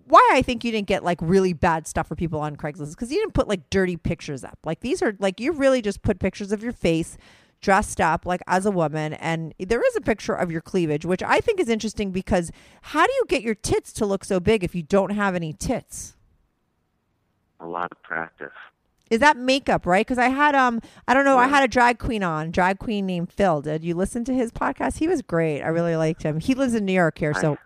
Why 0.05 0.29
I 0.33 0.41
think 0.41 0.63
you 0.63 0.71
didn't 0.71 0.87
get 0.87 1.03
like 1.03 1.19
really 1.21 1.53
bad 1.53 1.87
stuff 1.87 2.07
for 2.07 2.15
people 2.15 2.39
on 2.41 2.57
Craigslist 2.57 2.91
because 2.91 3.11
you 3.11 3.19
didn't 3.19 3.33
put 3.33 3.47
like 3.47 3.69
dirty 3.69 3.95
pictures 3.95 4.43
up. 4.43 4.59
Like 4.65 4.81
these 4.81 5.01
are 5.01 5.15
like 5.19 5.39
you 5.39 5.51
really 5.51 5.81
just 5.81 6.01
put 6.01 6.19
pictures 6.19 6.51
of 6.51 6.61
your 6.63 6.73
face 6.73 7.17
dressed 7.61 8.01
up 8.01 8.25
like 8.25 8.41
as 8.47 8.65
a 8.65 8.71
woman 8.71 9.13
and 9.13 9.53
there 9.59 9.85
is 9.87 9.95
a 9.95 10.01
picture 10.01 10.33
of 10.33 10.51
your 10.51 10.61
cleavage 10.61 11.05
which 11.05 11.21
i 11.21 11.39
think 11.39 11.59
is 11.59 11.69
interesting 11.69 12.09
because 12.09 12.51
how 12.81 13.05
do 13.05 13.13
you 13.13 13.23
get 13.27 13.43
your 13.43 13.53
tits 13.53 13.93
to 13.93 14.03
look 14.03 14.25
so 14.25 14.39
big 14.39 14.63
if 14.63 14.73
you 14.73 14.81
don't 14.81 15.11
have 15.11 15.35
any 15.35 15.53
tits 15.53 16.15
a 17.61 17.67
lot 17.67 17.91
of 17.91 18.01
practice. 18.01 18.47
Is 19.11 19.19
that 19.19 19.37
makeup, 19.37 19.85
right? 19.85 20.07
Because 20.07 20.17
I 20.17 20.29
had 20.29 20.55
um, 20.55 20.81
I 21.07 21.13
don't 21.13 21.25
know, 21.25 21.37
I 21.37 21.47
had 21.47 21.63
a 21.63 21.67
drag 21.67 21.99
queen 21.99 22.23
on, 22.23 22.49
drag 22.49 22.79
queen 22.79 23.05
named 23.05 23.31
Phil. 23.31 23.61
Did 23.61 23.83
you 23.83 23.93
listen 23.93 24.23
to 24.23 24.33
his 24.33 24.51
podcast? 24.51 24.97
He 24.97 25.07
was 25.07 25.21
great. 25.21 25.61
I 25.61 25.67
really 25.67 25.97
liked 25.97 26.23
him. 26.23 26.39
He 26.39 26.55
lives 26.55 26.73
in 26.73 26.85
New 26.85 26.93
York 26.93 27.19
here, 27.19 27.33
so 27.33 27.57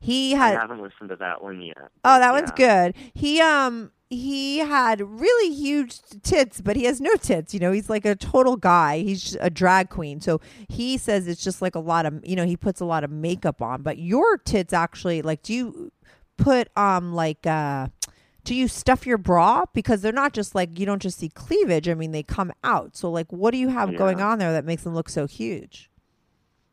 he 0.00 0.32
had. 0.32 0.56
I 0.56 0.60
haven't 0.60 0.82
listened 0.82 1.10
to 1.10 1.16
that 1.16 1.42
one 1.42 1.60
yet. 1.60 1.90
Oh, 2.02 2.18
that 2.18 2.32
one's 2.32 2.50
good. 2.50 2.94
He 3.14 3.40
um 3.42 3.92
he 4.08 4.58
had 4.58 5.00
really 5.02 5.54
huge 5.54 6.00
tits, 6.22 6.60
but 6.60 6.76
he 6.76 6.84
has 6.84 7.00
no 7.00 7.14
tits. 7.16 7.52
You 7.52 7.60
know, 7.60 7.72
he's 7.72 7.90
like 7.90 8.06
a 8.06 8.14
total 8.14 8.56
guy. 8.56 8.98
He's 8.98 9.36
a 9.40 9.50
drag 9.50 9.90
queen. 9.90 10.20
So 10.20 10.40
he 10.68 10.96
says 10.96 11.28
it's 11.28 11.44
just 11.44 11.60
like 11.60 11.74
a 11.74 11.80
lot 11.80 12.06
of 12.06 12.26
you 12.26 12.36
know 12.36 12.46
he 12.46 12.56
puts 12.56 12.80
a 12.80 12.86
lot 12.86 13.04
of 13.04 13.10
makeup 13.10 13.60
on. 13.60 13.82
But 13.82 13.98
your 13.98 14.38
tits 14.38 14.72
actually 14.72 15.20
like 15.20 15.42
do 15.42 15.52
you 15.52 15.92
put 16.38 16.68
um 16.76 17.12
like 17.14 17.46
uh 17.46 17.88
do 18.46 18.54
you 18.54 18.68
stuff 18.68 19.06
your 19.06 19.18
bra 19.18 19.64
because 19.74 20.00
they're 20.00 20.12
not 20.12 20.32
just 20.32 20.54
like 20.54 20.78
you 20.78 20.86
don't 20.86 21.02
just 21.02 21.18
see 21.18 21.28
cleavage. 21.28 21.88
I 21.88 21.94
mean 21.94 22.12
they 22.12 22.22
come 22.22 22.52
out. 22.64 22.96
So 22.96 23.10
like 23.10 23.30
what 23.32 23.50
do 23.50 23.58
you 23.58 23.68
have 23.68 23.96
going 23.96 24.20
on 24.20 24.38
there 24.38 24.52
that 24.52 24.64
makes 24.64 24.82
them 24.84 24.94
look 24.94 25.08
so 25.08 25.26
huge? 25.26 25.90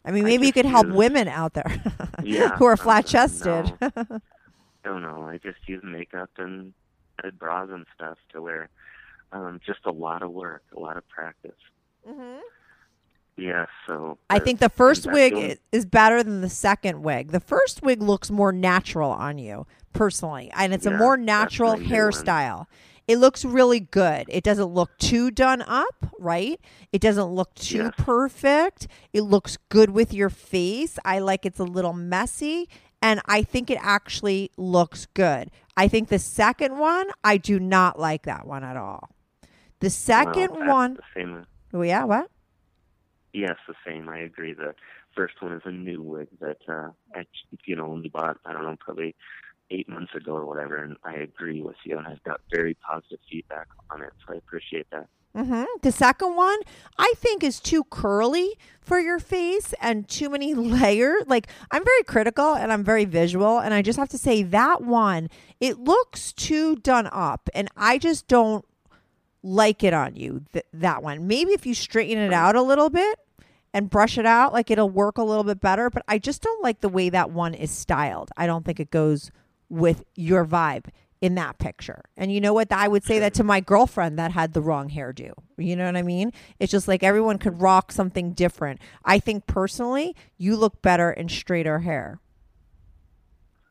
I 0.05 0.11
mean, 0.11 0.25
I 0.25 0.29
maybe 0.29 0.47
you 0.47 0.53
could 0.53 0.65
help 0.65 0.87
use- 0.87 0.95
women 0.95 1.27
out 1.27 1.53
there 1.53 1.81
Yeah, 2.23 2.55
who 2.57 2.65
are 2.65 2.75
flat 2.77 3.05
chested. 3.05 3.73
no. 3.81 3.91
don't 4.83 5.01
know. 5.01 5.23
I 5.23 5.37
just 5.37 5.59
use 5.67 5.81
makeup 5.83 6.29
and 6.37 6.73
added 7.19 7.39
bras 7.39 7.69
and 7.71 7.85
stuff 7.95 8.17
to 8.33 8.41
wear 8.41 8.69
um, 9.31 9.59
just 9.65 9.79
a 9.85 9.91
lot 9.91 10.21
of 10.21 10.31
work, 10.31 10.63
a 10.75 10.79
lot 10.79 10.97
of 10.97 11.07
practice. 11.07 11.51
mm-hmm. 12.07 12.39
Yeah, 13.35 13.65
so 13.87 14.19
I 14.29 14.37
think 14.37 14.59
the 14.59 14.69
first 14.69 15.11
wig 15.11 15.57
is 15.71 15.85
better 15.87 16.21
than 16.21 16.41
the 16.41 16.49
second 16.49 17.01
wig. 17.01 17.31
The 17.31 17.39
first 17.39 17.81
wig 17.81 17.99
looks 17.99 18.29
more 18.29 18.51
natural 18.51 19.09
on 19.09 19.39
you, 19.39 19.65
personally, 19.93 20.51
and 20.55 20.73
it's 20.73 20.85
a 20.85 20.91
more 20.91 21.17
natural 21.17 21.71
my 21.73 21.77
new 21.77 21.83
one. 21.83 21.91
hairstyle. 21.93 22.65
It 23.07 23.17
looks 23.17 23.43
really 23.43 23.81
good. 23.81 24.25
It 24.29 24.43
doesn't 24.45 24.67
look 24.67 24.97
too 24.97 25.29
done 25.29 25.61
up, 25.63 26.05
right? 26.19 26.59
It 26.93 27.01
doesn't 27.01 27.25
look 27.25 27.53
too 27.55 27.77
Yes. 27.83 27.93
perfect. 27.97 28.87
It 29.11 29.21
looks 29.21 29.57
good 29.69 29.89
with 29.89 30.13
your 30.13 30.29
face. 30.29 30.97
I 31.03 31.19
like 31.19 31.45
it's 31.45 31.59
a 31.59 31.65
little 31.65 31.91
messy, 31.93 32.69
and 33.01 33.19
I 33.25 33.43
think 33.43 33.69
it 33.69 33.77
actually 33.81 34.51
looks 34.55 35.05
good. 35.13 35.51
I 35.75 35.87
think 35.89 36.07
the 36.09 36.19
second 36.19 36.77
one, 36.77 37.09
I 37.23 37.35
do 37.37 37.59
not 37.59 37.99
like 37.99 38.23
that 38.23 38.47
one 38.47 38.63
at 38.63 38.77
all. 38.77 39.09
The 39.81 39.89
second 39.89 40.51
well, 40.51 40.67
one, 40.67 40.93
The 40.93 41.01
same. 41.13 41.45
oh 41.73 41.81
yeah, 41.81 42.05
what? 42.05 42.29
Yes, 43.33 43.57
the 43.67 43.73
same. 43.85 44.07
I 44.07 44.19
agree. 44.19 44.53
The 44.53 44.75
first 45.15 45.41
one 45.41 45.51
is 45.53 45.61
a 45.65 45.71
new 45.71 46.01
wig 46.01 46.27
that 46.39 46.57
uh, 46.69 46.89
I, 47.15 47.25
you 47.65 47.75
know, 47.75 47.87
only 47.87 48.07
bought. 48.09 48.37
I 48.45 48.53
don't 48.53 48.63
know, 48.63 48.77
probably 48.79 49.15
eight 49.73 49.89
months 49.89 50.13
ago 50.15 50.33
or 50.33 50.45
whatever. 50.45 50.77
And 50.77 50.95
I 51.03 51.15
agree 51.15 51.61
with 51.61 51.75
you, 51.83 51.97
and 51.97 52.07
I've 52.07 52.23
got 52.23 52.39
very 52.51 52.75
positive 52.75 53.19
feedback 53.29 53.67
on 53.89 54.01
it. 54.01 54.11
So 54.25 54.33
I 54.33 54.37
appreciate 54.37 54.87
that. 54.91 55.07
hmm 55.35 55.63
The 55.81 55.91
second 55.91 56.35
one, 56.35 56.59
I 56.97 57.13
think, 57.17 57.43
is 57.43 57.59
too 57.59 57.83
curly 57.85 58.57
for 58.81 58.99
your 58.99 59.19
face 59.19 59.73
and 59.81 60.07
too 60.07 60.29
many 60.29 60.53
layers. 60.77 61.23
Like, 61.27 61.47
I'm 61.71 61.83
very 61.83 62.03
critical 62.03 62.53
and 62.53 62.71
I'm 62.71 62.83
very 62.83 63.05
visual. 63.05 63.59
And 63.59 63.73
I 63.73 63.81
just 63.81 63.97
have 63.99 64.09
to 64.09 64.17
say, 64.17 64.43
that 64.43 64.83
one, 64.83 65.29
it 65.59 65.79
looks 65.79 66.31
too 66.33 66.75
done 66.77 67.09
up. 67.11 67.49
And 67.53 67.67
I 67.75 67.97
just 67.97 68.27
don't 68.27 68.63
like 69.41 69.83
it 69.83 69.93
on 69.93 70.15
you, 70.15 70.43
th- 70.53 70.65
that 70.73 71.03
one. 71.03 71.27
Maybe 71.27 71.51
if 71.51 71.65
you 71.65 71.73
straighten 71.73 72.17
it 72.17 72.31
out 72.33 72.55
a 72.55 72.61
little 72.61 72.89
bit 72.89 73.19
and 73.73 73.89
brush 73.89 74.17
it 74.17 74.25
out, 74.25 74.53
like 74.53 74.69
it'll 74.71 74.89
work 74.89 75.17
a 75.17 75.23
little 75.23 75.43
bit 75.43 75.59
better. 75.59 75.89
But 75.89 76.03
I 76.07 76.17
just 76.19 76.41
don't 76.43 76.63
like 76.63 76.81
the 76.81 76.89
way 76.89 77.09
that 77.09 77.31
one 77.31 77.53
is 77.53 77.71
styled. 77.71 78.29
I 78.37 78.45
don't 78.45 78.63
think 78.63 78.79
it 78.79 78.91
goes 78.91 79.31
with 79.73 80.03
your 80.15 80.45
vibe 80.45 80.85
in 81.19 81.35
that 81.35 81.57
picture. 81.57 82.03
And 82.15 82.31
you 82.31 82.39
know 82.39 82.53
what? 82.53 82.71
I 82.71 82.87
would 82.87 83.03
say 83.03 83.17
that 83.19 83.33
to 83.35 83.43
my 83.43 83.59
girlfriend 83.59 84.19
that 84.19 84.31
had 84.31 84.53
the 84.53 84.61
wrong 84.61 84.89
hairdo. 84.89 85.31
You 85.57 85.75
know 85.75 85.85
what 85.85 85.95
I 85.95 86.03
mean? 86.03 86.31
It's 86.59 86.71
just 86.71 86.87
like 86.87 87.01
everyone 87.01 87.39
could 87.39 87.59
rock 87.59 87.91
something 87.91 88.33
different. 88.33 88.79
I 89.03 89.19
think 89.19 89.47
personally, 89.47 90.15
you 90.37 90.55
look 90.55 90.81
better 90.81 91.11
in 91.11 91.29
straighter 91.29 91.79
hair. 91.79 92.19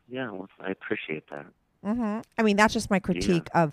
Yeah, 0.09 0.31
well, 0.31 0.49
I 0.61 0.71
appreciate 0.71 1.25
that. 1.31 1.47
hmm 1.85 2.21
I 2.37 2.43
mean, 2.43 2.57
that's 2.57 2.75
just 2.75 2.91
my 2.91 2.99
critique 2.99 3.49
of 3.55 3.73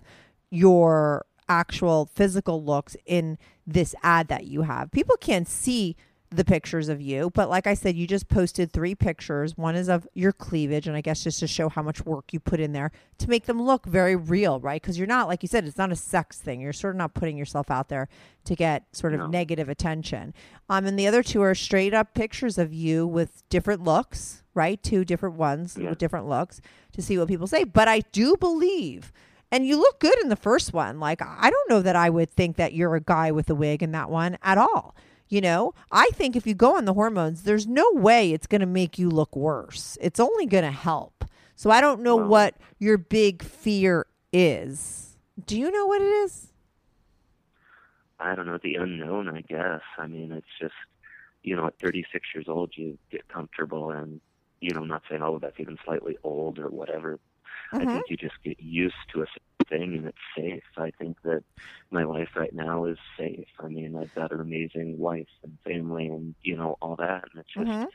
your 0.51 1.25
actual 1.47 2.05
physical 2.13 2.63
looks 2.63 2.95
in 3.05 3.37
this 3.65 3.95
ad 4.03 4.27
that 4.27 4.45
you 4.45 4.61
have. 4.63 4.91
People 4.91 5.17
can't 5.17 5.47
see 5.47 5.95
the 6.31 6.45
pictures 6.45 6.89
of 6.89 7.01
you, 7.01 7.31
but 7.33 7.49
like 7.49 7.65
I 7.65 7.73
said, 7.73 7.95
you 7.95 8.05
just 8.05 8.27
posted 8.27 8.71
three 8.71 8.93
pictures. 8.93 9.57
One 9.57 9.75
is 9.75 9.89
of 9.89 10.07
your 10.13 10.31
cleavage, 10.31 10.87
and 10.87 10.95
I 10.95 11.01
guess 11.01 11.23
just 11.23 11.39
to 11.39 11.47
show 11.47 11.69
how 11.69 11.81
much 11.81 12.05
work 12.05 12.31
you 12.33 12.39
put 12.39 12.59
in 12.59 12.71
there 12.71 12.91
to 13.17 13.27
make 13.29 13.45
them 13.45 13.59
look 13.61 13.85
very 13.87 14.15
real, 14.15 14.59
right? 14.59 14.79
Because 14.79 14.97
you're 14.97 15.07
not, 15.07 15.27
like 15.27 15.41
you 15.41 15.47
said, 15.47 15.65
it's 15.65 15.77
not 15.77 15.91
a 15.91 15.95
sex 15.95 16.37
thing. 16.37 16.61
You're 16.61 16.71
sort 16.73 16.93
of 16.93 16.97
not 16.99 17.15
putting 17.15 17.35
yourself 17.35 17.71
out 17.71 17.89
there 17.89 18.07
to 18.45 18.55
get 18.55 18.83
sort 18.95 19.13
of 19.15 19.21
No. 19.21 19.27
negative 19.27 19.69
attention. 19.69 20.35
Um, 20.69 20.85
and 20.85 20.99
the 20.99 21.07
other 21.07 21.23
two 21.23 21.41
are 21.41 21.55
straight 21.55 21.95
up 21.95 22.13
pictures 22.13 22.59
of 22.59 22.71
you 22.71 23.07
with 23.07 23.41
different 23.49 23.83
looks, 23.83 24.43
right? 24.53 24.81
Two 24.83 25.03
different 25.03 25.35
ones 25.35 25.77
Yeah. 25.81 25.89
with 25.89 25.97
different 25.97 26.27
looks 26.29 26.61
to 26.93 27.01
see 27.01 27.17
what 27.17 27.27
people 27.27 27.47
say. 27.47 27.63
But 27.63 27.87
I 27.87 28.01
do 28.11 28.35
believe, 28.37 29.11
And 29.51 29.65
you 29.65 29.77
look 29.77 29.99
good 29.99 30.13
in 30.21 30.29
the 30.29 30.35
first 30.35 30.73
one. 30.73 30.99
Like, 30.99 31.23
I 31.23 31.49
don't 31.49 31.69
know 31.71 31.81
that 31.81 31.95
I 31.95 32.11
would 32.11 32.29
think 32.29 32.57
that 32.57 32.73
you're 32.73 32.93
a 32.93 33.01
guy 33.01 33.31
with 33.31 33.49
a 33.49 33.55
wig 33.55 33.81
in 33.81 33.93
that 33.93 34.11
one 34.11 34.37
at 34.43 34.59
all. 34.59 34.93
You 35.29 35.41
know, 35.41 35.73
I 35.91 36.09
think 36.13 36.35
if 36.35 36.47
you 36.47 36.55
go 36.55 36.75
on 36.75 36.85
the 36.85 36.93
hormones, 36.93 37.43
there's 37.43 37.67
no 37.67 37.85
way 37.93 38.33
it's 38.33 38.47
going 38.47 38.61
to 38.61 38.67
make 38.67 38.97
you 38.97 39.09
look 39.09 39.35
worse. 39.35 39.95
It's 40.01 40.19
only 40.19 40.47
going 40.47 40.63
to 40.63 40.71
help. 40.71 41.23
So 41.55 41.69
I 41.69 41.81
don't 41.81 42.01
know 42.01 42.15
Well- 42.15 42.27
what 42.27 42.55
your 42.79 42.97
big 42.97 43.43
fear 43.43 44.07
is. 44.33 45.17
Do 45.45 45.57
you 45.59 45.71
know 45.71 45.85
what 45.85 46.01
it 46.01 46.05
is? 46.05 46.51
I 48.19 48.35
don't 48.35 48.47
know, 48.47 48.57
the 48.61 48.75
unknown, 48.75 49.29
I 49.29 49.41
guess. 49.41 49.81
I 49.97 50.07
mean, 50.07 50.31
it's 50.31 50.47
just, 50.59 50.73
you 51.43 51.55
know, 51.55 51.67
at 51.67 51.79
36 51.79 52.27
years 52.35 52.47
old, 52.49 52.71
you 52.75 52.97
get 53.11 53.27
comfortable 53.29 53.91
and, 53.91 54.19
you 54.59 54.71
know, 54.73 54.81
I'm 54.81 54.87
not 54.89 55.03
saying, 55.09 55.21
oh, 55.21 55.39
that's 55.39 55.59
even 55.59 55.77
slightly 55.85 56.17
old 56.23 56.59
or 56.59 56.67
whatever. 56.67 57.19
I 57.77 57.85
Mhm. 57.85 57.91
think 57.93 58.05
you 58.09 58.17
just 58.17 58.35
get 58.43 58.59
used 58.59 58.95
to 59.13 59.21
a 59.23 59.25
thing 59.69 59.95
and 59.95 60.05
it's 60.07 60.17
safe. 60.35 60.63
I 60.77 60.91
think 60.97 61.17
that 61.23 61.43
my 61.91 62.03
life 62.03 62.29
right 62.35 62.53
now 62.53 62.85
is 62.85 62.97
safe. 63.17 63.47
I 63.59 63.67
mean, 63.67 63.95
I've 63.95 64.13
got 64.15 64.31
an 64.31 64.39
amazing 64.41 64.97
wife 64.97 65.27
and 65.43 65.57
family 65.63 66.07
and, 66.07 66.35
you 66.43 66.57
know, 66.57 66.77
all 66.81 66.95
that. 66.97 67.25
And 67.31 67.39
it's 67.41 67.53
just, 67.53 67.69
Mhm. 67.69 67.87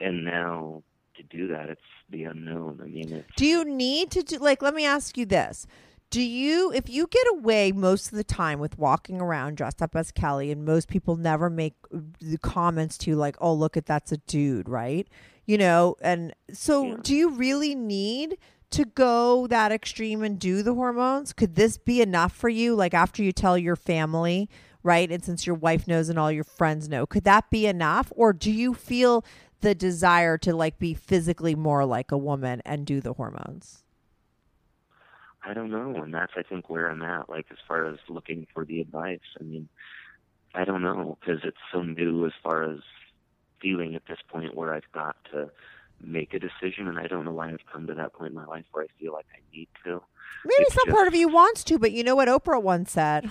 and 0.00 0.24
now 0.24 0.82
to 1.16 1.22
do 1.22 1.48
that, 1.48 1.68
it's 1.70 1.80
the 2.08 2.24
unknown. 2.24 2.80
I 2.82 2.86
mean, 2.86 3.12
it's, 3.12 3.28
Do 3.36 3.46
you 3.46 3.64
need 3.64 4.10
to 4.12 4.22
do 4.22 4.38
like 4.38 4.62
let 4.62 4.74
me 4.74 4.84
ask 4.84 5.16
you 5.16 5.26
this. 5.26 5.66
Do 6.10 6.20
you 6.20 6.72
if 6.72 6.88
you 6.88 7.06
get 7.06 7.26
away 7.34 7.70
most 7.72 8.06
of 8.10 8.16
the 8.16 8.24
time 8.24 8.58
with 8.58 8.78
walking 8.78 9.20
around 9.20 9.56
dressed 9.56 9.80
up 9.80 9.94
as 9.94 10.10
Kelly 10.10 10.50
and 10.50 10.64
most 10.64 10.88
people 10.88 11.16
never 11.16 11.48
make 11.48 11.74
the 12.20 12.38
comments 12.38 12.98
to 12.98 13.10
you 13.10 13.16
like, 13.16 13.36
"Oh, 13.40 13.54
look 13.54 13.76
at 13.76 13.86
that's 13.86 14.10
a 14.12 14.16
dude," 14.18 14.68
right? 14.68 15.06
You 15.46 15.58
know, 15.58 15.96
and 16.02 16.34
so 16.52 16.96
do 16.96 17.14
you 17.14 17.30
really 17.30 17.74
need 17.76 18.38
to 18.70 18.84
go 18.84 19.46
that 19.48 19.72
extreme 19.72 20.22
and 20.22 20.38
do 20.38 20.62
the 20.62 20.74
hormones? 20.74 21.32
Could 21.32 21.54
this 21.54 21.76
be 21.76 22.00
enough 22.00 22.32
for 22.32 22.48
you 22.48 22.74
like 22.74 22.94
after 22.94 23.22
you 23.22 23.32
tell 23.32 23.58
your 23.58 23.76
family, 23.76 24.48
right? 24.82 25.10
And 25.10 25.24
since 25.24 25.46
your 25.46 25.56
wife 25.56 25.88
knows 25.88 26.08
and 26.08 26.18
all 26.18 26.30
your 26.30 26.44
friends 26.44 26.88
know, 26.88 27.06
could 27.06 27.24
that 27.24 27.50
be 27.50 27.66
enough 27.66 28.12
or 28.14 28.32
do 28.32 28.50
you 28.50 28.74
feel 28.74 29.24
the 29.60 29.74
desire 29.74 30.38
to 30.38 30.54
like 30.54 30.78
be 30.78 30.94
physically 30.94 31.54
more 31.54 31.84
like 31.84 32.12
a 32.12 32.18
woman 32.18 32.62
and 32.64 32.86
do 32.86 33.00
the 33.00 33.14
hormones? 33.14 33.82
I 35.42 35.54
don't 35.54 35.70
know, 35.70 36.02
and 36.02 36.12
that's 36.12 36.32
I 36.36 36.42
think 36.42 36.68
where 36.68 36.90
I'm 36.90 37.02
at. 37.02 37.30
Like 37.30 37.46
as 37.50 37.56
far 37.66 37.86
as 37.86 37.98
looking 38.08 38.46
for 38.52 38.64
the 38.64 38.80
advice, 38.80 39.20
I 39.40 39.44
mean, 39.44 39.68
I 40.54 40.64
don't 40.64 40.82
know 40.82 41.16
because 41.20 41.40
it's 41.44 41.56
so 41.72 41.82
new 41.82 42.26
as 42.26 42.32
far 42.42 42.64
as 42.64 42.80
feeling 43.60 43.94
at 43.94 44.02
this 44.06 44.18
point 44.28 44.54
where 44.54 44.74
I've 44.74 44.90
got 44.92 45.16
to 45.32 45.50
make 46.02 46.34
a 46.34 46.38
decision, 46.38 46.88
and 46.88 46.98
I 46.98 47.06
don't 47.06 47.24
know 47.24 47.32
why 47.32 47.48
I've 47.50 47.64
come 47.72 47.86
to 47.86 47.94
that 47.94 48.12
point 48.12 48.30
in 48.30 48.36
my 48.36 48.46
life 48.46 48.64
where 48.72 48.84
I 48.84 48.88
feel 48.98 49.12
like 49.12 49.26
I 49.34 49.38
need 49.56 49.68
to. 49.84 50.02
Maybe 50.44 50.62
It's 50.62 50.74
some 50.74 50.86
just- 50.86 50.94
part 50.94 51.08
of 51.08 51.14
you 51.14 51.28
wants 51.28 51.64
to, 51.64 51.78
but 51.78 51.92
you 51.92 52.02
know 52.04 52.14
what 52.16 52.28
Oprah 52.28 52.62
once 52.62 52.92
said? 52.92 53.30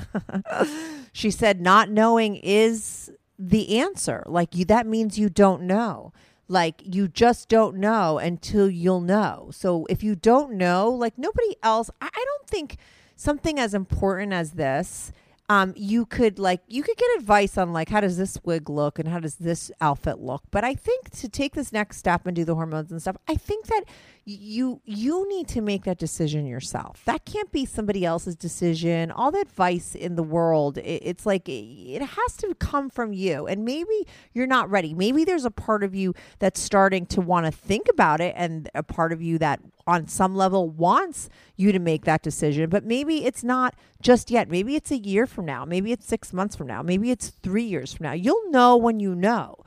she 1.14 1.32
said, 1.32 1.62
not 1.62 1.90
knowing 1.90 2.36
is 2.36 3.12
the 3.38 3.80
answer. 3.80 4.24
Like, 4.28 4.56
you, 4.56 4.66
that 4.66 4.86
means 4.86 5.18
you 5.18 5.30
don't 5.30 5.64
know. 5.64 6.14
Like, 6.48 6.82
you 6.84 7.08
just 7.08 7.48
don't 7.48 7.78
know 7.78 8.18
until 8.18 8.70
you'll 8.70 9.02
know. 9.02 9.50
So, 9.54 9.86
if 9.90 10.04
you 10.04 10.16
don't 10.16 10.54
know, 10.54 10.90
like, 10.90 11.18
nobody 11.18 11.56
else, 11.64 11.90
I, 12.02 12.10
I 12.14 12.26
don't 12.26 12.48
think 12.48 12.78
something 13.16 13.60
as 13.60 13.74
important 13.74 14.34
as 14.34 14.52
this. 14.52 15.12
Um, 15.50 15.74
you 15.76 16.06
could 16.06 16.38
like 16.38 16.62
you 16.68 16.84
could 16.84 16.96
get 16.96 17.10
advice 17.18 17.58
on 17.58 17.74
like 17.74 17.90
how 17.90 18.02
does 18.02 18.18
this 18.18 18.38
wig 18.44 18.70
look 18.70 19.00
and 19.00 19.08
how 19.08 19.20
does 19.20 19.36
this 19.36 19.72
outfit 19.82 20.20
look? 20.20 20.44
But 20.52 20.64
i 20.64 20.76
think 20.76 21.10
to 21.12 21.28
take 21.28 21.56
this 21.56 21.74
next 21.74 21.98
step 21.98 22.28
and 22.28 22.36
do 22.36 22.46
the 22.46 22.56
hormones 22.56 22.92
and 22.92 23.02
stuff 23.02 23.18
i 23.28 23.36
think 23.36 23.66
that 23.68 23.84
you 24.30 24.80
you 24.86 25.28
need 25.28 25.48
to 25.48 25.62
make 25.62 25.84
that 25.86 25.98
decision 25.98 26.46
yourself. 26.46 27.02
That 27.06 27.26
can't 27.26 27.52
be 27.52 27.66
somebody 27.66 28.06
else's 28.06 28.36
decision. 28.36 29.12
All 29.12 29.32
the 29.32 29.40
advice 29.40 29.96
in 29.96 30.16
the 30.16 30.24
world 30.24 30.78
it, 30.78 31.02
it's 31.04 31.26
like 31.26 31.48
it 31.48 32.02
has 32.02 32.38
to 32.38 32.54
come 32.56 32.90
from 32.90 33.14
you. 33.14 33.48
And 33.48 33.66
maybe 33.66 34.08
you're 34.34 34.48
not 34.48 34.70
ready. 34.70 34.94
Maybe 34.94 35.24
there's 35.26 35.46
a 35.46 35.52
part 35.52 35.84
of 35.84 35.96
you 35.96 36.14
that's 36.38 36.60
starting 36.60 37.06
to 37.08 37.22
want 37.22 37.46
to 37.46 37.52
think 37.52 37.88
about 37.90 38.22
it 38.22 38.34
and 38.38 38.70
a 38.76 38.84
part 38.84 39.12
of 39.12 39.22
you 39.22 39.38
that 39.40 39.60
on 39.90 40.08
some 40.08 40.36
level 40.36 40.70
wants 40.70 41.30
you 41.56 41.72
to 41.72 41.80
make 41.80 42.06
that 42.06 42.22
decision 42.22 42.70
but 42.70 42.86
maybe 42.86 43.26
it's 43.26 43.44
not 43.44 43.76
just 44.02 44.30
yet 44.30 44.50
maybe 44.50 44.76
it's 44.76 44.92
a 44.92 44.98
year 44.98 45.26
from 45.26 45.46
now 45.46 45.66
maybe 45.66 45.92
it's 45.92 46.06
6 46.08 46.32
months 46.34 46.56
from 46.56 46.68
now 46.68 46.82
maybe 46.82 47.12
it's 47.12 47.30
3 47.44 47.64
years 47.64 47.94
from 47.94 48.06
now 48.06 48.14
you'll 48.14 48.50
know 48.52 48.78
when 48.78 49.00
you 49.00 49.16
know 49.16 49.58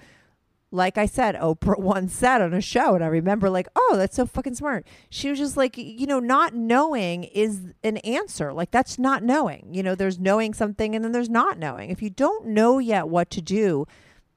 like 0.73 0.97
I 0.97 1.07
said, 1.07 1.37
Oprah 1.37 1.79
once 1.79 2.15
said 2.15 2.41
on 2.41 2.55
a 2.55 2.61
show, 2.61 2.95
and 2.95 3.05
I 3.05 3.09
remember 3.09 3.51
like, 3.51 3.69
oh, 3.77 3.95
that's 3.97 4.17
so 4.17 4.27
fucking 4.27 4.55
smart. 4.55 4.87
She 5.11 5.29
was 5.31 5.39
just 5.39 5.57
like, 5.57 5.77
you 5.77 6.07
know, 6.07 6.19
not 6.19 6.55
knowing 6.55 7.25
is 7.25 7.61
an 7.85 7.99
answer. 7.99 8.53
Like 8.53 8.71
that's 8.71 8.99
not 8.99 9.23
knowing. 9.23 9.69
You 9.71 9.83
know, 9.83 9.95
there's 9.95 10.19
knowing 10.19 10.55
something 10.55 10.97
and 10.97 11.05
then 11.05 11.13
there's 11.13 11.29
not 11.29 11.59
knowing. 11.59 11.91
If 11.91 12.03
you 12.03 12.11
don't 12.11 12.47
know 12.47 12.79
yet 12.79 13.09
what 13.09 13.31
to 13.31 13.43
do, 13.43 13.87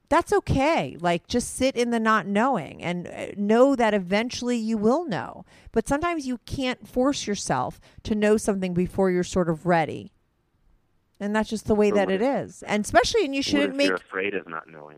that's 0.09 0.31
okay. 0.33 0.97
Like 0.99 1.27
just 1.27 1.55
sit 1.55 1.75
in 1.75 1.91
the 1.91 1.99
not 1.99 2.27
knowing 2.27 2.81
and 2.83 3.07
uh, 3.07 3.27
know 3.37 3.75
that 3.75 3.93
eventually 3.93 4.57
you 4.57 4.77
will 4.77 5.05
know. 5.05 5.45
But 5.71 5.87
sometimes 5.87 6.27
you 6.27 6.39
can't 6.45 6.87
force 6.87 7.27
yourself 7.27 7.79
to 8.03 8.15
know 8.15 8.37
something 8.37 8.73
before 8.73 9.11
you're 9.11 9.23
sort 9.23 9.49
of 9.49 9.65
ready. 9.65 10.11
And 11.19 11.35
that's 11.35 11.49
just 11.49 11.67
the 11.67 11.75
way 11.75 11.91
that 11.91 12.11
it 12.11 12.21
is. 12.21 12.61
And 12.63 12.83
especially, 12.83 13.23
and 13.23 13.33
you 13.33 13.41
shouldn't 13.41 13.75
make 13.75 13.87
you're 13.87 13.95
afraid 13.95 14.33
of 14.33 14.49
not 14.49 14.67
knowing? 14.69 14.97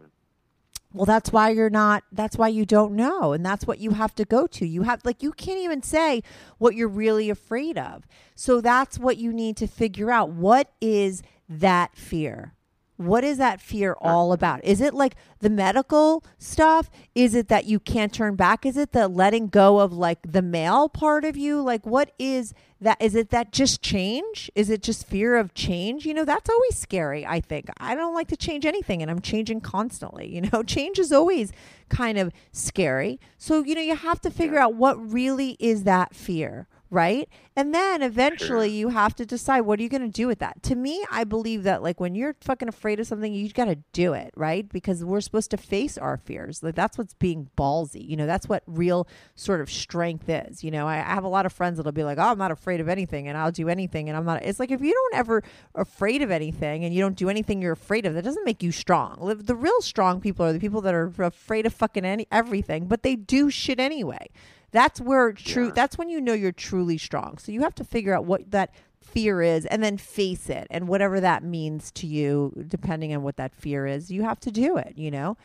well, 0.93 1.05
that's 1.05 1.31
why 1.31 1.49
you're 1.49 1.69
not, 1.69 2.03
that's 2.11 2.37
why 2.37 2.47
you 2.47 2.65
don't 2.65 2.93
know. 2.93 3.33
And 3.33 3.45
that's 3.45 3.67
what 3.67 3.79
you 3.79 3.91
have 3.91 4.15
to 4.15 4.25
go 4.25 4.47
to. 4.47 4.65
You 4.65 4.83
have, 4.83 5.01
like, 5.03 5.21
you 5.21 5.31
can't 5.31 5.59
even 5.59 5.83
say 5.83 6.23
what 6.57 6.75
you're 6.75 6.87
really 6.87 7.29
afraid 7.29 7.77
of. 7.77 8.07
So 8.35 8.61
that's 8.61 8.97
what 8.97 9.17
you 9.17 9.33
need 9.33 9.57
to 9.57 9.67
figure 9.67 10.09
out. 10.11 10.29
What 10.29 10.71
is 10.81 11.21
that 11.49 11.95
fear? 11.95 12.53
What 12.97 13.23
is 13.23 13.37
that 13.37 13.61
fear 13.61 13.93
uh, 13.93 14.07
all 14.07 14.33
about? 14.33 14.63
Is 14.63 14.81
it 14.81 14.93
like 14.93 15.15
the 15.39 15.49
medical 15.49 16.23
stuff? 16.39 16.89
Is 17.15 17.35
it 17.35 17.47
that 17.47 17.65
you 17.65 17.79
can't 17.79 18.11
turn 18.11 18.35
back? 18.35 18.65
Is 18.65 18.75
it 18.75 18.91
the 18.91 19.07
letting 19.07 19.47
go 19.47 19.79
of 19.79 19.93
like 19.93 20.31
the 20.31 20.41
male 20.41 20.89
part 20.89 21.23
of 21.23 21.37
you? 21.37 21.61
Like, 21.61 21.85
what 21.85 22.11
is 22.17 22.53
that? 22.81 22.99
Is 22.99 23.13
it 23.15 23.29
that 23.29 23.51
just 23.51 23.81
change? 23.83 24.49
Is 24.55 24.69
it 24.71 24.81
just 24.81 25.05
fear 25.05 25.37
of 25.37 25.53
change? 25.53 26.05
You 26.05 26.13
know, 26.15 26.25
that's 26.25 26.49
always 26.49 26.75
scary, 26.75 27.25
I 27.25 27.39
think. 27.39 27.69
I 27.77 27.93
don't 27.93 28.15
like 28.15 28.27
to 28.29 28.37
change 28.37 28.65
anything 28.65 29.01
and 29.01 29.11
I'm 29.11 29.21
changing 29.21 29.61
constantly. 29.61 30.27
You 30.37 30.41
know, 30.41 30.61
change 30.61 30.99
is 30.99 31.11
always 31.11 31.51
kind 31.89 32.19
of 32.19 32.31
scary. 32.51 33.19
So, 33.39 33.63
you 33.63 33.73
know, 33.73 33.81
you 33.81 33.95
have 33.95 34.21
to 34.21 34.29
figure 34.29 34.59
out 34.59 34.75
what 34.75 34.95
really 35.11 35.57
is 35.59 35.83
that 35.83 36.13
fear 36.13 36.67
right? 36.89 37.27
And 37.55 37.73
then 37.73 38.01
eventually 38.01 38.69
you 38.69 38.89
have 38.89 39.15
to 39.15 39.25
decide 39.25 39.61
what 39.61 39.79
are 39.79 39.83
you 39.83 39.89
going 39.89 40.03
to 40.03 40.07
do 40.07 40.27
with 40.27 40.39
that. 40.39 40.61
To 40.63 40.75
me, 40.75 41.03
I 41.11 41.23
believe 41.23 41.63
that 41.63 41.83
like 41.83 41.99
when 41.99 42.15
you're 42.15 42.35
fucking 42.41 42.67
afraid 42.67 42.99
of 42.99 43.07
something, 43.07 43.33
you 43.33 43.49
got 43.51 43.65
to 43.65 43.79
do 43.93 44.13
it, 44.13 44.31
right? 44.35 44.67
Because 44.67 45.03
we're 45.03 45.21
supposed 45.21 45.51
to 45.51 45.57
face 45.57 45.97
our 45.97 46.17
fears. 46.17 46.63
Like 46.63 46.75
that's 46.75 46.97
what's 46.97 47.13
being 47.15 47.49
ballsy. 47.57 48.07
You 48.07 48.15
know, 48.15 48.25
that's 48.25 48.47
what 48.47 48.63
real 48.67 49.07
sort 49.35 49.59
of 49.59 49.69
strength 49.69 50.29
is. 50.29 50.63
You 50.63 50.71
know, 50.71 50.87
I, 50.87 50.97
I 50.97 51.15
have 51.15 51.23
a 51.23 51.29
lot 51.29 51.45
of 51.45 51.53
friends 51.53 51.77
that'll 51.77 51.91
be 51.91 52.03
like, 52.03 52.17
"Oh, 52.17 52.31
I'm 52.31 52.37
not 52.37 52.51
afraid 52.51 52.79
of 52.79 52.87
anything 52.87 53.27
and 53.27 53.37
I'll 53.37 53.51
do 53.51 53.69
anything." 53.69 54.07
And 54.07 54.17
I'm 54.17 54.25
not 54.25 54.43
It's 54.43 54.59
like 54.59 54.71
if 54.71 54.81
you 54.81 54.93
don't 54.93 55.19
ever 55.19 55.43
afraid 55.75 56.21
of 56.21 56.31
anything 56.31 56.85
and 56.85 56.93
you 56.93 57.01
don't 57.01 57.15
do 57.15 57.29
anything 57.29 57.61
you're 57.61 57.73
afraid 57.73 58.05
of, 58.05 58.13
that 58.13 58.23
doesn't 58.23 58.45
make 58.45 58.63
you 58.63 58.71
strong. 58.71 59.37
The 59.43 59.55
real 59.55 59.81
strong 59.81 60.21
people 60.21 60.45
are 60.45 60.53
the 60.53 60.59
people 60.59 60.81
that 60.81 60.93
are 60.93 61.11
afraid 61.19 61.65
of 61.65 61.73
fucking 61.73 62.05
any 62.05 62.27
everything, 62.31 62.85
but 62.85 63.03
they 63.03 63.15
do 63.15 63.49
shit 63.49 63.79
anyway. 63.79 64.29
That's 64.71 64.99
where 64.99 65.31
true. 65.31 65.71
That's 65.71 65.97
when 65.97 66.09
you 66.09 66.19
know 66.21 66.33
you're 66.33 66.51
truly 66.51 66.97
strong. 66.97 67.37
So 67.37 67.51
you 67.51 67.61
have 67.61 67.75
to 67.75 67.83
figure 67.83 68.13
out 68.13 68.25
what 68.25 68.51
that 68.51 68.73
fear 69.01 69.41
is, 69.41 69.65
and 69.65 69.81
then 69.83 69.97
face 69.97 70.49
it, 70.49 70.67
and 70.69 70.87
whatever 70.87 71.19
that 71.21 71.43
means 71.43 71.91
to 71.93 72.07
you, 72.07 72.53
depending 72.67 73.13
on 73.13 73.23
what 73.23 73.37
that 73.37 73.55
fear 73.55 73.87
is, 73.87 74.11
you 74.11 74.23
have 74.23 74.39
to 74.41 74.51
do 74.51 74.77
it. 74.77 74.93
You 74.97 75.11
know. 75.11 75.37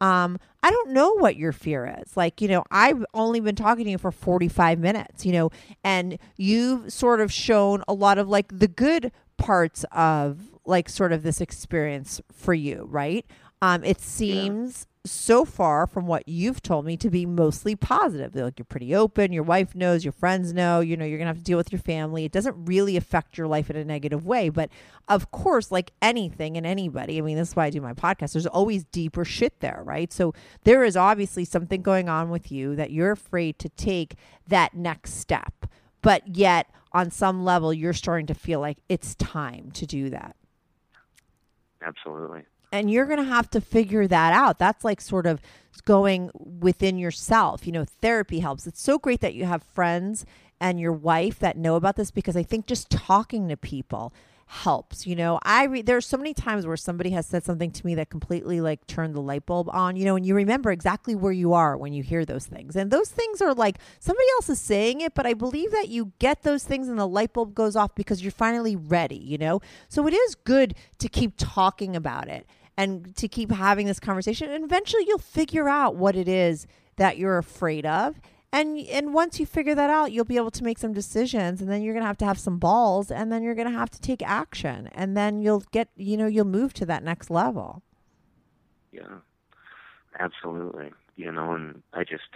Um, 0.00 0.38
I 0.62 0.70
don't 0.70 0.90
know 0.90 1.14
what 1.14 1.34
your 1.34 1.50
fear 1.50 1.98
is. 2.00 2.16
Like, 2.16 2.40
you 2.40 2.46
know, 2.46 2.62
I've 2.70 3.04
only 3.14 3.40
been 3.40 3.56
talking 3.56 3.84
to 3.86 3.90
you 3.90 3.98
for 3.98 4.12
45 4.12 4.78
minutes, 4.78 5.26
you 5.26 5.32
know, 5.32 5.50
and 5.82 6.18
you've 6.36 6.92
sort 6.92 7.20
of 7.20 7.32
shown 7.32 7.82
a 7.88 7.92
lot 7.92 8.16
of 8.16 8.28
like 8.28 8.56
the 8.56 8.68
good 8.68 9.10
parts 9.38 9.84
of 9.90 10.38
like 10.64 10.88
sort 10.88 11.12
of 11.12 11.22
this 11.22 11.40
experience 11.40 12.20
for 12.32 12.54
you, 12.54 12.86
right? 12.88 13.26
Um, 13.60 13.82
it 13.82 14.00
seems 14.00 14.86
so 15.10 15.44
far 15.44 15.86
from 15.86 16.06
what 16.06 16.28
you've 16.28 16.62
told 16.62 16.84
me 16.84 16.96
to 16.96 17.10
be 17.10 17.26
mostly 17.26 17.74
positive. 17.74 18.34
Like 18.34 18.58
you're 18.58 18.64
pretty 18.64 18.94
open, 18.94 19.32
your 19.32 19.42
wife 19.42 19.74
knows, 19.74 20.04
your 20.04 20.12
friends 20.12 20.52
know, 20.52 20.80
you 20.80 20.96
know, 20.96 21.04
you're 21.04 21.18
gonna 21.18 21.28
have 21.28 21.38
to 21.38 21.44
deal 21.44 21.58
with 21.58 21.72
your 21.72 21.80
family. 21.80 22.24
It 22.24 22.32
doesn't 22.32 22.56
really 22.66 22.96
affect 22.96 23.38
your 23.38 23.46
life 23.46 23.70
in 23.70 23.76
a 23.76 23.84
negative 23.84 24.24
way. 24.26 24.48
But 24.48 24.70
of 25.08 25.30
course, 25.30 25.70
like 25.70 25.92
anything 26.00 26.56
and 26.56 26.66
anybody, 26.66 27.18
I 27.18 27.20
mean, 27.20 27.36
this 27.36 27.50
is 27.50 27.56
why 27.56 27.66
I 27.66 27.70
do 27.70 27.80
my 27.80 27.94
podcast, 27.94 28.32
there's 28.32 28.46
always 28.46 28.84
deeper 28.84 29.24
shit 29.24 29.60
there, 29.60 29.82
right? 29.84 30.12
So 30.12 30.34
there 30.64 30.84
is 30.84 30.96
obviously 30.96 31.44
something 31.44 31.82
going 31.82 32.08
on 32.08 32.30
with 32.30 32.52
you 32.52 32.76
that 32.76 32.90
you're 32.90 33.12
afraid 33.12 33.58
to 33.60 33.68
take 33.68 34.14
that 34.46 34.74
next 34.74 35.14
step. 35.14 35.66
But 36.02 36.36
yet 36.36 36.70
on 36.92 37.10
some 37.10 37.44
level 37.44 37.72
you're 37.72 37.92
starting 37.92 38.26
to 38.26 38.34
feel 38.34 38.60
like 38.60 38.78
it's 38.88 39.14
time 39.16 39.70
to 39.72 39.84
do 39.84 40.08
that 40.08 40.34
Absolutely. 41.82 42.42
And 42.72 42.90
you're 42.90 43.06
going 43.06 43.18
to 43.18 43.24
have 43.24 43.50
to 43.50 43.60
figure 43.60 44.06
that 44.06 44.32
out. 44.32 44.58
That's 44.58 44.84
like 44.84 45.00
sort 45.00 45.26
of 45.26 45.40
going 45.84 46.30
within 46.34 46.98
yourself. 46.98 47.66
You 47.66 47.72
know, 47.72 47.84
therapy 47.84 48.40
helps. 48.40 48.66
It's 48.66 48.82
so 48.82 48.98
great 48.98 49.20
that 49.20 49.34
you 49.34 49.44
have 49.44 49.62
friends 49.62 50.26
and 50.60 50.80
your 50.80 50.92
wife 50.92 51.38
that 51.38 51.56
know 51.56 51.76
about 51.76 51.96
this 51.96 52.10
because 52.10 52.36
I 52.36 52.42
think 52.42 52.66
just 52.66 52.90
talking 52.90 53.48
to 53.48 53.56
people 53.56 54.12
helps. 54.48 55.06
You 55.06 55.14
know, 55.14 55.38
I 55.42 55.64
re- 55.64 55.82
there's 55.82 56.06
so 56.06 56.16
many 56.16 56.32
times 56.32 56.66
where 56.66 56.76
somebody 56.76 57.10
has 57.10 57.26
said 57.26 57.44
something 57.44 57.70
to 57.70 57.86
me 57.86 57.94
that 57.96 58.08
completely 58.08 58.60
like 58.60 58.86
turned 58.86 59.14
the 59.14 59.20
light 59.20 59.46
bulb 59.46 59.68
on, 59.70 59.94
you 59.94 60.04
know, 60.04 60.16
and 60.16 60.24
you 60.24 60.34
remember 60.34 60.70
exactly 60.70 61.14
where 61.14 61.32
you 61.32 61.52
are 61.52 61.76
when 61.76 61.92
you 61.92 62.02
hear 62.02 62.24
those 62.24 62.46
things. 62.46 62.74
And 62.74 62.90
those 62.90 63.10
things 63.10 63.42
are 63.42 63.54
like 63.54 63.76
somebody 64.00 64.26
else 64.36 64.48
is 64.48 64.58
saying 64.58 65.02
it, 65.02 65.14
but 65.14 65.26
I 65.26 65.34
believe 65.34 65.70
that 65.72 65.88
you 65.88 66.12
get 66.18 66.42
those 66.42 66.64
things 66.64 66.88
and 66.88 66.98
the 66.98 67.06
light 67.06 67.34
bulb 67.34 67.54
goes 67.54 67.76
off 67.76 67.94
because 67.94 68.22
you're 68.22 68.32
finally 68.32 68.74
ready, 68.74 69.18
you 69.18 69.38
know? 69.38 69.60
So 69.88 70.06
it 70.06 70.14
is 70.14 70.34
good 70.34 70.74
to 70.98 71.08
keep 71.08 71.34
talking 71.36 71.94
about 71.94 72.28
it 72.28 72.46
and 72.76 73.14
to 73.16 73.28
keep 73.28 73.50
having 73.50 73.86
this 73.86 74.00
conversation 74.00 74.50
and 74.50 74.64
eventually 74.64 75.04
you'll 75.06 75.18
figure 75.18 75.68
out 75.68 75.96
what 75.96 76.16
it 76.16 76.28
is 76.28 76.66
that 76.96 77.18
you're 77.18 77.38
afraid 77.38 77.84
of 77.84 78.20
and 78.52 78.78
and 78.78 79.12
once 79.12 79.38
you 79.38 79.46
figure 79.46 79.74
that 79.74 79.90
out 79.90 80.12
you'll 80.12 80.24
be 80.24 80.36
able 80.36 80.50
to 80.50 80.64
make 80.64 80.78
some 80.78 80.92
decisions 80.92 81.60
and 81.60 81.70
then 81.70 81.82
you're 81.82 81.94
going 81.94 82.02
to 82.02 82.06
have 82.06 82.16
to 82.18 82.24
have 82.24 82.38
some 82.38 82.58
balls 82.58 83.10
and 83.10 83.30
then 83.30 83.42
you're 83.42 83.54
going 83.54 83.70
to 83.70 83.78
have 83.78 83.90
to 83.90 84.00
take 84.00 84.22
action 84.22 84.88
and 84.92 85.16
then 85.16 85.40
you'll 85.40 85.64
get 85.70 85.88
you 85.96 86.16
know 86.16 86.26
you'll 86.26 86.44
move 86.44 86.72
to 86.72 86.86
that 86.86 87.02
next 87.02 87.30
level. 87.30 87.82
Yeah. 88.92 89.18
Absolutely. 90.18 90.92
You 91.16 91.32
know 91.32 91.52
and 91.52 91.82
i 91.92 92.04
just 92.04 92.30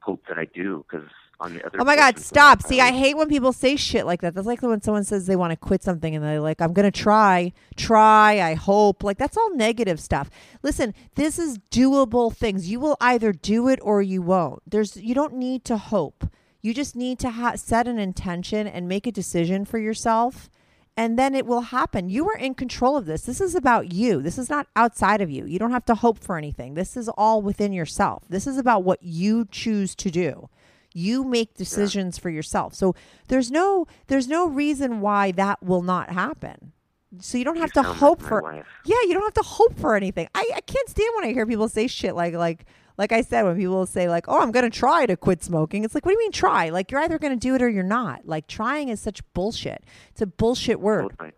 hope 0.00 0.22
that 0.28 0.38
i 0.38 0.44
do 0.44 0.84
because 0.90 1.08
on 1.42 1.54
the 1.54 1.66
other 1.66 1.80
oh 1.80 1.84
my 1.84 1.96
god 1.96 2.18
stop 2.18 2.62
see 2.62 2.80
i 2.80 2.90
hate 2.90 3.16
when 3.16 3.28
people 3.28 3.52
say 3.52 3.76
shit 3.76 4.06
like 4.06 4.20
that 4.20 4.34
that's 4.34 4.46
like 4.46 4.62
when 4.62 4.80
someone 4.80 5.04
says 5.04 5.26
they 5.26 5.36
want 5.36 5.50
to 5.50 5.56
quit 5.56 5.82
something 5.82 6.14
and 6.14 6.24
they're 6.24 6.40
like 6.40 6.60
i'm 6.60 6.72
going 6.72 6.90
to 6.90 7.00
try 7.00 7.52
try 7.76 8.40
i 8.40 8.54
hope 8.54 9.02
like 9.02 9.18
that's 9.18 9.36
all 9.36 9.54
negative 9.54 10.00
stuff 10.00 10.30
listen 10.62 10.94
this 11.16 11.38
is 11.38 11.58
doable 11.70 12.34
things 12.34 12.70
you 12.70 12.78
will 12.78 12.96
either 13.00 13.32
do 13.32 13.68
it 13.68 13.78
or 13.82 14.00
you 14.00 14.22
won't 14.22 14.62
there's 14.66 14.96
you 14.96 15.14
don't 15.14 15.34
need 15.34 15.64
to 15.64 15.76
hope 15.76 16.26
you 16.60 16.72
just 16.72 16.94
need 16.94 17.18
to 17.18 17.30
ha- 17.30 17.56
set 17.56 17.88
an 17.88 17.98
intention 17.98 18.66
and 18.66 18.88
make 18.88 19.06
a 19.06 19.12
decision 19.12 19.64
for 19.64 19.78
yourself 19.78 20.48
and 20.96 21.18
then 21.18 21.34
it 21.34 21.46
will 21.46 21.62
happen. 21.62 22.10
You 22.10 22.28
are 22.28 22.36
in 22.36 22.54
control 22.54 22.96
of 22.96 23.06
this. 23.06 23.22
This 23.22 23.40
is 23.40 23.54
about 23.54 23.92
you. 23.92 24.20
This 24.20 24.36
is 24.36 24.50
not 24.50 24.66
outside 24.76 25.22
of 25.22 25.30
you. 25.30 25.46
You 25.46 25.58
don't 25.58 25.70
have 25.70 25.86
to 25.86 25.94
hope 25.94 26.18
for 26.18 26.36
anything. 26.36 26.74
This 26.74 26.96
is 26.96 27.08
all 27.08 27.40
within 27.40 27.72
yourself. 27.72 28.24
This 28.28 28.46
is 28.46 28.58
about 28.58 28.84
what 28.84 29.02
you 29.02 29.46
choose 29.50 29.94
to 29.96 30.10
do. 30.10 30.50
You 30.94 31.24
make 31.24 31.54
decisions 31.54 32.18
for 32.18 32.30
yourself. 32.30 32.74
So 32.74 32.94
there's 33.28 33.50
no 33.50 33.86
there's 34.08 34.28
no 34.28 34.48
reason 34.48 35.00
why 35.00 35.32
that 35.32 35.62
will 35.62 35.82
not 35.82 36.10
happen. 36.10 36.72
So 37.20 37.36
you 37.36 37.44
don't 37.44 37.58
have 37.58 37.72
to 37.72 37.82
sound 37.82 37.88
like 37.88 37.96
hope 37.98 38.22
for 38.22 38.40
wife. 38.42 38.66
Yeah, 38.84 38.96
you 39.02 39.12
don't 39.12 39.22
have 39.22 39.34
to 39.34 39.42
hope 39.42 39.78
for 39.78 39.94
anything. 39.96 40.28
I, 40.34 40.50
I 40.56 40.60
can't 40.62 40.88
stand 40.88 41.10
when 41.16 41.24
I 41.24 41.32
hear 41.32 41.46
people 41.46 41.68
say 41.68 41.86
shit 41.86 42.14
like 42.14 42.34
like 42.34 42.64
like 42.98 43.12
I 43.12 43.22
said, 43.22 43.42
when 43.44 43.56
people 43.56 43.86
say 43.86 44.08
like, 44.08 44.26
"Oh, 44.28 44.40
I'm 44.40 44.52
going 44.52 44.70
to 44.70 44.78
try 44.78 45.06
to 45.06 45.16
quit 45.16 45.42
smoking," 45.42 45.84
it's 45.84 45.94
like, 45.94 46.04
what 46.04 46.12
do 46.12 46.14
you 46.14 46.18
mean 46.18 46.32
try? 46.32 46.68
Like 46.68 46.90
you're 46.90 47.00
either 47.00 47.18
going 47.18 47.32
to 47.32 47.38
do 47.38 47.54
it 47.54 47.62
or 47.62 47.68
you're 47.68 47.82
not. 47.82 48.26
Like 48.26 48.46
trying 48.46 48.88
is 48.88 49.00
such 49.00 49.20
bullshit. 49.32 49.82
It's 50.10 50.22
a 50.22 50.26
bullshit 50.26 50.78
word 50.80 51.10
Totally. 51.10 51.32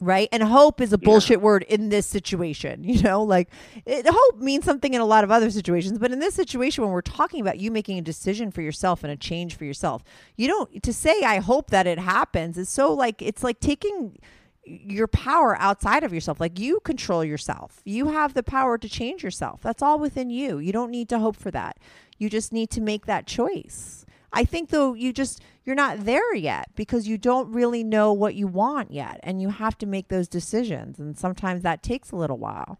Right? 0.00 0.28
And 0.32 0.42
hope 0.42 0.80
is 0.80 0.92
a 0.92 0.98
bullshit 0.98 1.40
word 1.40 1.62
in 1.64 1.90
this 1.90 2.06
situation. 2.06 2.84
You 2.90 3.02
know, 3.02 3.22
like 3.22 3.48
it, 3.86 4.04
hope 4.08 4.38
means 4.38 4.64
something 4.64 4.94
in 4.94 5.00
a 5.00 5.04
lot 5.04 5.22
of 5.22 5.30
other 5.30 5.48
situations, 5.50 5.98
but 5.98 6.10
in 6.10 6.18
this 6.18 6.34
situation, 6.34 6.82
when 6.82 6.92
we're 6.92 7.02
talking 7.02 7.40
about 7.40 7.58
you 7.58 7.70
making 7.70 7.98
a 7.98 8.02
decision 8.02 8.50
for 8.50 8.62
yourself 8.62 9.04
and 9.04 9.12
a 9.12 9.16
change 9.16 9.54
for 9.54 9.64
yourself, 9.64 10.02
you 10.36 10.48
don't 10.48 10.82
to 10.82 10.92
say 10.92 11.22
I 11.22 11.38
hope 11.38 11.70
that 11.70 11.86
it 11.86 11.98
happens 11.98 12.58
is 12.58 12.68
so 12.68 12.92
like 12.92 13.22
it's 13.22 13.44
like 13.44 13.60
taking 13.60 14.18
your 14.64 15.06
power 15.06 15.56
outside 15.58 16.04
of 16.04 16.12
yourself. 16.12 16.40
Like 16.40 16.58
you 16.58 16.80
control 16.80 17.24
yourself. 17.24 17.80
You 17.84 18.08
have 18.08 18.34
the 18.34 18.42
power 18.42 18.78
to 18.78 18.88
change 18.88 19.22
yourself. 19.22 19.60
That's 19.62 19.82
all 19.82 19.98
within 19.98 20.30
you. 20.30 20.58
You 20.58 20.72
don't 20.72 20.90
need 20.90 21.08
to 21.10 21.18
hope 21.18 21.36
for 21.36 21.50
that. 21.52 21.78
You 22.18 22.28
just 22.28 22.52
need 22.52 22.70
to 22.70 22.80
make 22.80 23.06
that 23.06 23.26
choice. 23.26 24.04
I 24.32 24.44
think 24.44 24.70
though 24.70 24.94
you 24.94 25.12
just 25.12 25.40
you're 25.64 25.74
not 25.76 26.04
there 26.04 26.34
yet 26.34 26.68
because 26.74 27.06
you 27.08 27.18
don't 27.18 27.52
really 27.52 27.82
know 27.84 28.12
what 28.12 28.34
you 28.34 28.46
want 28.46 28.92
yet 28.92 29.20
and 29.22 29.40
you 29.42 29.50
have 29.50 29.76
to 29.78 29.86
make 29.86 30.08
those 30.08 30.28
decisions 30.28 30.98
and 30.98 31.16
sometimes 31.18 31.62
that 31.62 31.82
takes 31.82 32.10
a 32.10 32.16
little 32.16 32.38
while. 32.38 32.78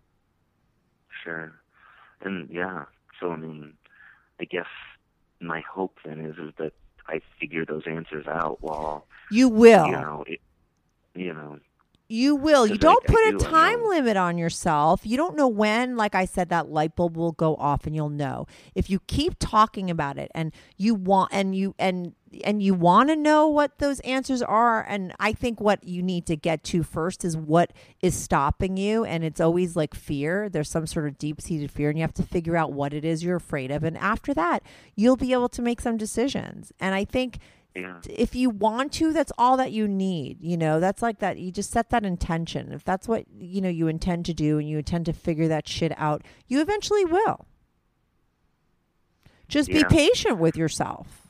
Sure. 1.24 1.52
And 2.22 2.48
yeah, 2.50 2.84
so 3.18 3.32
I 3.32 3.36
mean, 3.36 3.74
I 4.40 4.44
guess 4.44 4.66
my 5.40 5.60
hope 5.60 5.98
then 6.04 6.20
is 6.20 6.36
is 6.38 6.52
that 6.58 6.72
I 7.08 7.20
figure 7.40 7.64
those 7.64 7.82
answers 7.86 8.26
out 8.26 8.58
while 8.60 9.06
You 9.30 9.48
will. 9.48 9.86
you 9.86 9.92
know 9.92 10.24
it, 10.26 10.40
you 11.14 11.32
know 11.34 11.58
You 12.10 12.34
will. 12.34 12.66
You 12.66 12.76
don't 12.76 13.04
I- 13.08 13.12
put 13.12 13.34
a 13.34 13.38
time 13.38 13.84
limit 13.84 14.16
on 14.16 14.36
yourself. 14.36 15.02
You 15.04 15.16
don't 15.16 15.36
know 15.36 15.46
when, 15.46 15.96
like 15.96 16.16
I 16.16 16.24
said, 16.24 16.48
that 16.48 16.68
light 16.68 16.96
bulb 16.96 17.16
will 17.16 17.30
go 17.30 17.54
off 17.54 17.86
and 17.86 17.94
you'll 17.94 18.08
know. 18.08 18.48
If 18.74 18.90
you 18.90 18.98
keep 19.06 19.36
talking 19.38 19.88
about 19.90 20.18
it 20.18 20.28
and 20.34 20.52
you 20.76 20.96
want 20.96 21.30
and 21.32 21.54
you 21.54 21.76
and 21.78 22.14
and 22.42 22.60
you 22.62 22.74
want 22.74 23.10
to 23.10 23.16
know 23.16 23.46
what 23.48 23.78
those 23.78 24.00
answers 24.00 24.40
are 24.42 24.84
and 24.88 25.12
I 25.18 25.32
think 25.32 25.60
what 25.60 25.82
you 25.84 26.00
need 26.02 26.26
to 26.26 26.36
get 26.36 26.62
to 26.64 26.82
first 26.82 27.24
is 27.24 27.36
what 27.36 27.72
is 28.02 28.14
stopping 28.14 28.76
you 28.76 29.04
and 29.04 29.24
it's 29.24 29.40
always 29.40 29.76
like 29.76 29.94
fear. 29.94 30.48
There's 30.48 30.70
some 30.70 30.86
sort 30.86 31.06
of 31.08 31.18
deep-seated 31.18 31.70
fear 31.70 31.90
and 31.90 31.98
you 31.98 32.02
have 32.02 32.14
to 32.14 32.22
figure 32.22 32.56
out 32.56 32.72
what 32.72 32.92
it 32.92 33.04
is 33.04 33.22
you're 33.22 33.36
afraid 33.36 33.70
of 33.70 33.84
and 33.84 33.96
after 33.98 34.34
that, 34.34 34.62
you'll 34.96 35.16
be 35.16 35.32
able 35.32 35.48
to 35.50 35.62
make 35.62 35.80
some 35.80 35.96
decisions. 35.96 36.72
And 36.80 36.94
I 36.94 37.04
think 37.04 37.38
yeah. 37.74 38.00
if 38.08 38.34
you 38.34 38.50
want 38.50 38.92
to 38.94 39.12
that's 39.12 39.32
all 39.38 39.56
that 39.56 39.72
you 39.72 39.86
need 39.86 40.38
you 40.40 40.56
know? 40.56 40.80
That's 40.80 41.02
like 41.02 41.18
that 41.20 41.38
you 41.38 41.50
just 41.50 41.70
set 41.70 41.90
that 41.90 42.04
intention. 42.04 42.72
If 42.72 42.84
that's 42.84 43.06
what 43.08 43.24
you 43.38 43.60
know 43.60 43.68
you 43.68 43.88
intend 43.88 44.26
to 44.26 44.34
do 44.34 44.58
and 44.58 44.68
you 44.68 44.78
intend 44.78 45.06
to 45.06 45.12
figure 45.12 45.48
that 45.48 45.68
shit 45.68 45.92
out 45.96 46.22
you 46.46 46.60
eventually 46.60 47.04
will. 47.04 47.46
Just 49.48 49.68
be 49.68 49.82
patient 49.84 50.38
with 50.38 50.56
yourself. 50.56 51.26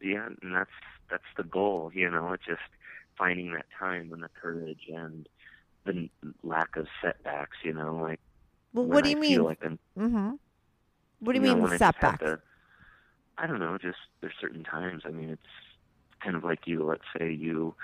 Yeah, 0.00 0.26
and 0.42 0.54
that's 0.54 0.70
that's 1.10 1.22
the 1.36 1.44
goal, 1.44 1.90
you 1.94 2.10
know. 2.10 2.32
It's 2.32 2.44
just 2.44 2.60
finding 3.16 3.52
that 3.52 3.66
time 3.78 4.12
and 4.12 4.22
the 4.22 4.30
courage 4.40 4.88
and 4.92 5.28
the 5.84 6.08
lack 6.42 6.76
of 6.76 6.86
setbacks, 7.02 7.56
you 7.62 7.72
know. 7.72 7.96
Like 7.96 8.20
well 8.72 8.86
what 8.86 9.04
do 9.04 9.10
I 9.10 9.12
you 9.12 9.20
feel 9.20 9.30
mean? 9.30 9.44
Like 9.44 9.60
mm-hmm. 9.60 10.30
what 11.20 11.32
do 11.32 11.38
you, 11.38 11.46
know, 11.46 11.54
mean 11.54 11.66
I 11.66 11.70
have 11.70 11.78
setbacks 11.78 12.42
I 13.40 13.46
don't 13.46 13.60
know. 13.60 13.78
Just 13.80 13.98
there's 14.20 14.34
certain 14.40 14.64
times. 14.64 15.02
I 15.06 15.10
mean, 15.10 15.30
it's 15.30 15.42
kind 16.22 16.36
of 16.36 16.44
like 16.44 16.60
you. 16.66 16.84
Let's 16.84 17.04
say 17.18 17.32
you, 17.32 17.74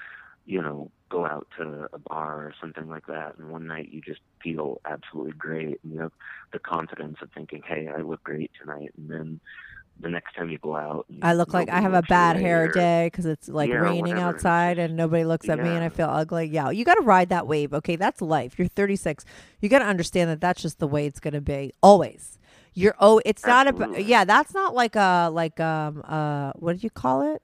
you 0.45 0.61
know, 0.61 0.91
go 1.11 1.25
out 1.25 1.47
to 1.59 1.87
a 1.93 1.99
bar 1.99 2.35
or 2.45 2.55
something 2.61 2.89
like 2.89 3.07
that, 3.07 3.39
and 3.39 3.51
one 3.51 3.67
night 3.67 3.89
you 3.91 4.01
just 4.01 4.21
feel 4.43 4.81
absolutely 4.85 5.33
great, 5.33 5.81
and 5.83 5.93
you 5.95 6.01
have 6.01 6.13
the 6.53 6.59
confidence 6.59 7.17
of 7.23 7.31
thinking, 7.33 7.63
"Hey, 7.67 7.89
I 7.89 8.03
look 8.03 8.23
great 8.23 8.51
tonight," 8.61 8.93
and 8.97 9.11
then 9.11 9.41
the 9.99 10.11
next 10.11 10.35
time 10.35 10.51
you 10.51 10.59
go 10.59 10.77
out, 10.77 11.07
and 11.09 11.25
I 11.25 11.33
look 11.33 11.55
like 11.55 11.71
I 11.71 11.81
have 11.81 11.95
a 11.95 12.03
bad 12.03 12.37
hair 12.37 12.69
day 12.69 13.09
because 13.11 13.25
it's 13.25 13.49
like 13.49 13.71
Yeah, 13.71 13.81
raining 13.81 14.03
whatever. 14.03 14.29
outside 14.29 14.79
and 14.79 14.95
nobody 14.97 15.25
looks 15.25 15.49
at 15.49 15.59
me 15.59 15.75
and 15.75 15.83
I 15.85 15.89
feel 15.89 16.09
ugly. 16.09 16.47
Yeah, 16.47 16.71
you 16.71 16.85
got 16.85 16.97
to 16.97 17.01
ride 17.01 17.31
that 17.31 17.47
wave. 17.47 17.73
Okay, 17.73 17.97
that's 17.97 18.21
life. 18.21 18.59
You're 18.59 18.69
36. 18.69 19.25
You 19.61 19.69
got 19.71 19.79
to 19.79 19.87
understand 19.87 20.29
that 20.31 20.41
that's 20.41 20.61
just 20.61 20.79
the 20.79 20.87
way 20.87 21.07
it's 21.07 21.21
going 21.21 21.35
to 21.35 21.41
be 21.41 21.73
always. 21.83 22.39
You're 22.79 22.95
oh, 23.01 23.21
it's 23.25 23.45
not 23.47 23.67
a 23.67 24.03
yeah. 24.03 24.25
That's 24.27 24.53
not 24.53 24.75
like 24.75 24.97
a 24.97 25.31
like 25.33 25.59
um 25.61 26.03
uh 26.05 26.53
what 26.57 26.75
did 26.75 26.85
you 26.85 26.91
call 26.91 27.23
it? 27.35 27.43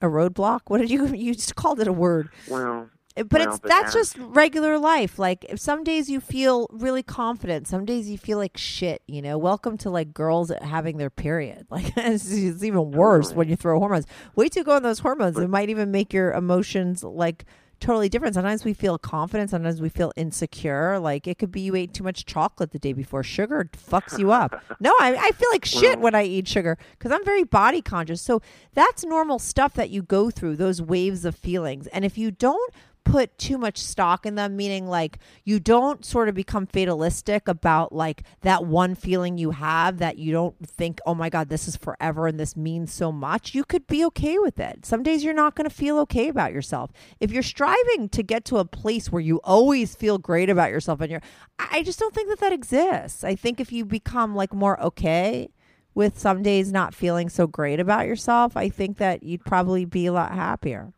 A 0.00 0.06
roadblock? 0.06 0.60
What 0.68 0.78
did 0.80 0.90
you 0.90 1.06
you 1.14 1.34
just 1.34 1.56
called 1.56 1.80
it 1.80 1.88
a 1.88 1.92
word? 1.92 2.28
Well, 2.48 2.88
But 3.16 3.32
well, 3.32 3.48
it's 3.50 3.58
but 3.58 3.68
that's 3.68 3.88
as- 3.88 3.94
just 4.14 4.18
regular 4.18 4.78
life. 4.78 5.18
Like 5.18 5.44
if 5.48 5.58
some 5.58 5.82
days 5.82 6.08
you 6.08 6.20
feel 6.20 6.68
really 6.70 7.02
confident, 7.02 7.66
some 7.66 7.84
days 7.84 8.08
you 8.08 8.16
feel 8.16 8.38
like 8.38 8.56
shit. 8.56 9.02
You 9.08 9.22
know, 9.22 9.36
welcome 9.38 9.76
to 9.78 9.90
like 9.90 10.14
girls 10.14 10.52
having 10.62 10.98
their 10.98 11.10
period. 11.10 11.66
Like 11.70 11.92
it's, 11.96 12.30
it's 12.30 12.62
even 12.62 12.92
worse 12.92 13.26
Totally. 13.26 13.38
when 13.38 13.48
you 13.48 13.56
throw 13.56 13.78
hormones. 13.80 14.06
Wait 14.36 14.52
to 14.52 14.62
go 14.62 14.76
on 14.76 14.84
those 14.84 15.00
hormones. 15.00 15.36
it 15.36 15.50
might 15.50 15.68
even 15.68 15.90
make 15.90 16.12
your 16.12 16.32
emotions 16.32 17.02
like 17.02 17.44
totally 17.80 18.08
different. 18.08 18.34
Sometimes 18.34 18.64
we 18.64 18.74
feel 18.74 18.98
confident. 18.98 19.50
Sometimes 19.50 19.80
we 19.80 19.88
feel 19.88 20.12
insecure. 20.16 20.98
Like 20.98 21.26
it 21.26 21.38
could 21.38 21.50
be 21.50 21.60
you 21.60 21.74
ate 21.74 21.94
too 21.94 22.04
much 22.04 22.26
chocolate 22.26 22.72
the 22.72 22.78
day 22.78 22.92
before. 22.92 23.22
Sugar 23.22 23.68
fucks 23.76 24.18
you 24.18 24.30
up. 24.32 24.62
No, 24.82 24.94
I, 24.98 25.14
I 25.14 25.30
feel 25.32 25.48
like 25.52 25.66
shit 25.66 26.00
when 26.00 26.14
I 26.14 26.24
eat 26.24 26.48
sugar 26.48 26.78
because 26.92 27.12
I'm 27.12 27.22
very 27.24 27.44
body 27.44 27.82
conscious. 27.82 28.22
So 28.22 28.40
that's 28.72 29.04
normal 29.04 29.38
stuff 29.38 29.74
that 29.74 29.90
you 29.90 30.02
go 30.02 30.30
through. 30.30 30.56
Those 30.56 30.80
waves 30.80 31.26
of 31.26 31.34
feelings. 31.34 31.86
And 31.88 32.02
if 32.02 32.16
you 32.16 32.30
don't 32.30 32.72
put 33.04 33.36
too 33.38 33.58
much 33.58 33.78
stock 33.78 34.24
in 34.26 34.34
them 34.34 34.56
meaning 34.56 34.86
like 34.86 35.18
you 35.44 35.58
don't 35.60 36.04
sort 36.04 36.28
of 36.28 36.34
become 36.34 36.66
fatalistic 36.66 37.48
about 37.48 37.92
like 37.92 38.22
that 38.42 38.64
one 38.64 38.94
feeling 38.94 39.38
you 39.38 39.50
have 39.50 39.98
that 39.98 40.18
you 40.18 40.32
don't 40.32 40.56
think 40.66 41.00
oh 41.06 41.14
my 41.14 41.28
god 41.28 41.48
this 41.48 41.66
is 41.66 41.76
forever 41.76 42.26
and 42.26 42.38
this 42.38 42.56
means 42.56 42.92
so 42.92 43.12
much. 43.12 43.54
You 43.54 43.64
could 43.64 43.86
be 43.86 44.04
okay 44.06 44.38
with 44.38 44.58
it. 44.58 44.86
Some 44.86 45.02
days 45.02 45.24
you're 45.24 45.34
not 45.34 45.54
going 45.54 45.68
to 45.68 45.74
feel 45.74 45.98
okay 46.00 46.28
about 46.28 46.52
yourself. 46.52 46.90
If 47.18 47.30
you're 47.30 47.42
striving 47.42 48.08
to 48.10 48.22
get 48.22 48.44
to 48.46 48.58
a 48.58 48.64
place 48.64 49.10
where 49.10 49.22
you 49.22 49.40
always 49.44 49.94
feel 49.94 50.18
great 50.18 50.48
about 50.50 50.70
yourself 50.70 51.00
and 51.00 51.10
you're 51.10 51.22
i 51.58 51.82
just 51.82 51.98
don't 51.98 52.14
think 52.14 52.28
that 52.28 52.40
that 52.40 52.52
exists. 52.52 53.24
I 53.24 53.34
think 53.34 53.60
if 53.60 53.72
you 53.72 53.84
become 53.84 54.34
like 54.34 54.54
more 54.54 54.80
okay 54.82 55.50
with 55.94 56.18
some 56.18 56.42
days 56.42 56.72
not 56.72 56.94
feeling 56.94 57.28
so 57.28 57.46
great 57.46 57.80
about 57.80 58.06
yourself 58.06 58.56
i 58.56 58.68
think 58.68 58.98
that 58.98 59.24
you'd 59.24 59.44
probably 59.44 59.84
be 59.84 60.06
a 60.06 60.12
lot 60.12 60.32
happier 60.32 60.92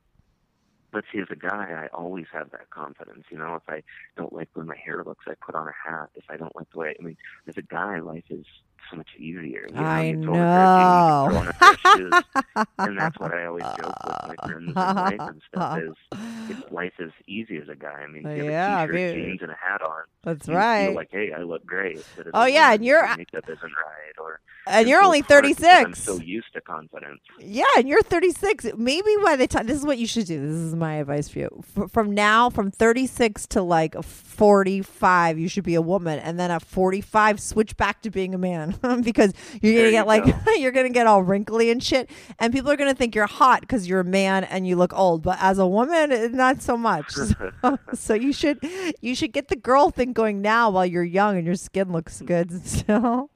But 0.93 1.05
see, 1.11 1.21
as 1.21 1.29
a 1.31 1.37
guy, 1.37 1.85
I 1.85 1.97
always 1.97 2.27
have 2.33 2.51
that 2.51 2.69
confidence. 2.71 3.25
You 3.31 3.39
know, 3.39 3.55
if 3.55 3.63
I 3.67 3.83
don't 4.17 4.33
like 4.33 4.53
the 4.53 4.61
way 4.61 4.67
my 4.67 4.77
hair 4.77 5.03
looks, 5.05 5.25
I 5.27 5.33
put 5.45 5.55
on 5.55 5.67
a 5.67 5.91
hat. 5.91 6.11
If 6.15 6.25
I 6.29 6.37
don't 6.37 6.55
like 6.55 6.71
the 6.71 6.79
way, 6.79 6.95
I 6.99 7.03
mean, 7.03 7.17
as 7.49 7.57
a 7.57 7.63
guy, 7.63 7.99
life 8.01 8.25
is 8.29 8.45
so 8.91 8.97
much 8.97 9.09
easier. 9.19 9.67
You 9.73 9.77
I 9.81 10.03
you 10.05 10.25
told 10.25 10.37
her, 10.39 10.45
"Gee, 10.45 10.83
you 10.83 10.87
know. 10.87 11.27
can 11.29 11.31
throw 11.31 11.39
on 11.39 11.49
a 11.49 11.53
pair 11.53 11.71
of 11.71 11.79
shoes." 11.99 12.67
and 12.79 12.99
that's 12.99 13.19
what 13.19 13.33
I 13.35 13.47
always 13.47 13.65
joke 13.65 14.05
with 14.05 14.17
my 14.29 14.35
friends 14.47 14.69
in 14.69 14.75
life 14.75 15.21
and 15.21 15.43
stuff 15.49 15.79
is 15.83 15.95
if 16.51 16.73
life 16.73 16.93
is 16.99 17.13
easy 17.27 17.57
as 17.59 17.69
a 17.69 17.75
guy. 17.77 18.03
I 18.03 18.07
mean, 18.07 18.23
you 18.37 18.45
Yeah, 18.51 18.79
have 18.81 18.91
a 18.91 18.93
t-shirt, 18.93 19.15
dude. 19.15 19.25
jeans, 19.27 19.43
and 19.43 19.51
a 19.51 19.55
hat 19.57 19.83
on. 19.83 20.03
That's 20.25 20.47
you 20.49 20.55
right. 20.55 20.87
Feel 20.87 20.95
like, 20.97 21.09
hey, 21.11 21.33
I 21.37 21.43
look 21.43 21.65
great. 21.67 22.05
But 22.17 22.29
Oh, 22.35 22.45
yeah, 22.45 22.73
and 22.75 22.85
you're- 22.85 23.07
your 23.07 23.17
makeup 23.17 23.45
isn't 23.49 23.63
right, 23.63 24.15
or 24.21 24.41
And 24.69 24.89
you're 24.89 25.03
only 25.03 25.19
it's 25.21 25.29
hard 25.29 25.43
because 25.45 25.57
36. 25.59 25.85
I'm 25.87 25.95
so 25.95 26.23
used 26.25 26.53
to 26.55 26.61
confidence. 26.61 27.21
Yeah, 27.41 27.65
and 27.77 27.89
you're 27.89 28.03
36. 28.03 28.67
Maybe 28.77 29.11
by 29.25 29.35
the 29.37 29.47
time 29.49 29.67
this 29.67 29.79
is 29.79 29.85
what 29.85 29.99
you 29.99 30.07
should 30.07 30.27
do. 30.27 30.41
This 30.41 30.57
is 30.57 30.75
my 30.77 30.95
advice 30.97 31.29
for 31.29 31.41
you. 31.41 31.65
F- 31.77 31.91
from 31.91 32.13
now, 32.15 32.51
from 32.51 32.71
36 32.71 33.47
to 33.49 33.63
like 33.63 33.97
45, 34.05 35.39
you 35.39 35.49
should 35.49 35.65
be 35.65 35.75
a 35.75 35.83
woman, 35.83 36.19
and 36.21 36.39
then 36.39 36.51
at 36.53 36.63
45, 36.63 37.41
switch 37.41 37.77
back 37.77 38.03
to 38.03 38.11
being 38.11 38.35
a 38.35 38.39
man 38.39 38.72
because 39.03 39.33
you're 39.61 39.75
gonna 39.75 39.91
get 39.91 40.07
like 40.07 40.25
go. 40.25 40.53
you're 40.55 40.73
gonna 40.73 40.91
get 40.91 41.07
all 41.07 41.23
wrinkly 41.23 41.71
and 41.71 41.83
shit, 41.83 42.11
and 42.39 42.53
people 42.53 42.71
are 42.71 42.77
gonna 42.77 42.95
think 42.95 43.15
you're 43.15 43.27
hot 43.27 43.61
because 43.61 43.89
you're 43.89 44.01
a 44.01 44.05
man 44.05 44.45
and 44.45 44.67
you 44.67 44.77
look 44.77 44.93
old. 44.95 45.23
But 45.23 45.39
as 45.41 45.59
a 45.59 45.67
woman, 45.67 46.13
eh, 46.13 46.29
not 46.33 46.63
so 46.63 46.77
much. 46.77 47.15
So, 47.63 47.79
so 47.95 48.15
you 48.15 48.33
should 48.33 48.59
you 49.01 49.15
should 49.15 49.33
get 49.33 49.49
the 49.49 49.57
girl 49.57 49.91
thing 49.91 50.13
going 50.13 50.43
now 50.43 50.71
while 50.71 50.87
you're 50.87 51.05
young 51.05 51.37
and 51.37 51.47
your 51.47 51.55
skin 51.55 51.93
looks 51.93 52.21
good 52.23 52.67
still, 52.67 53.31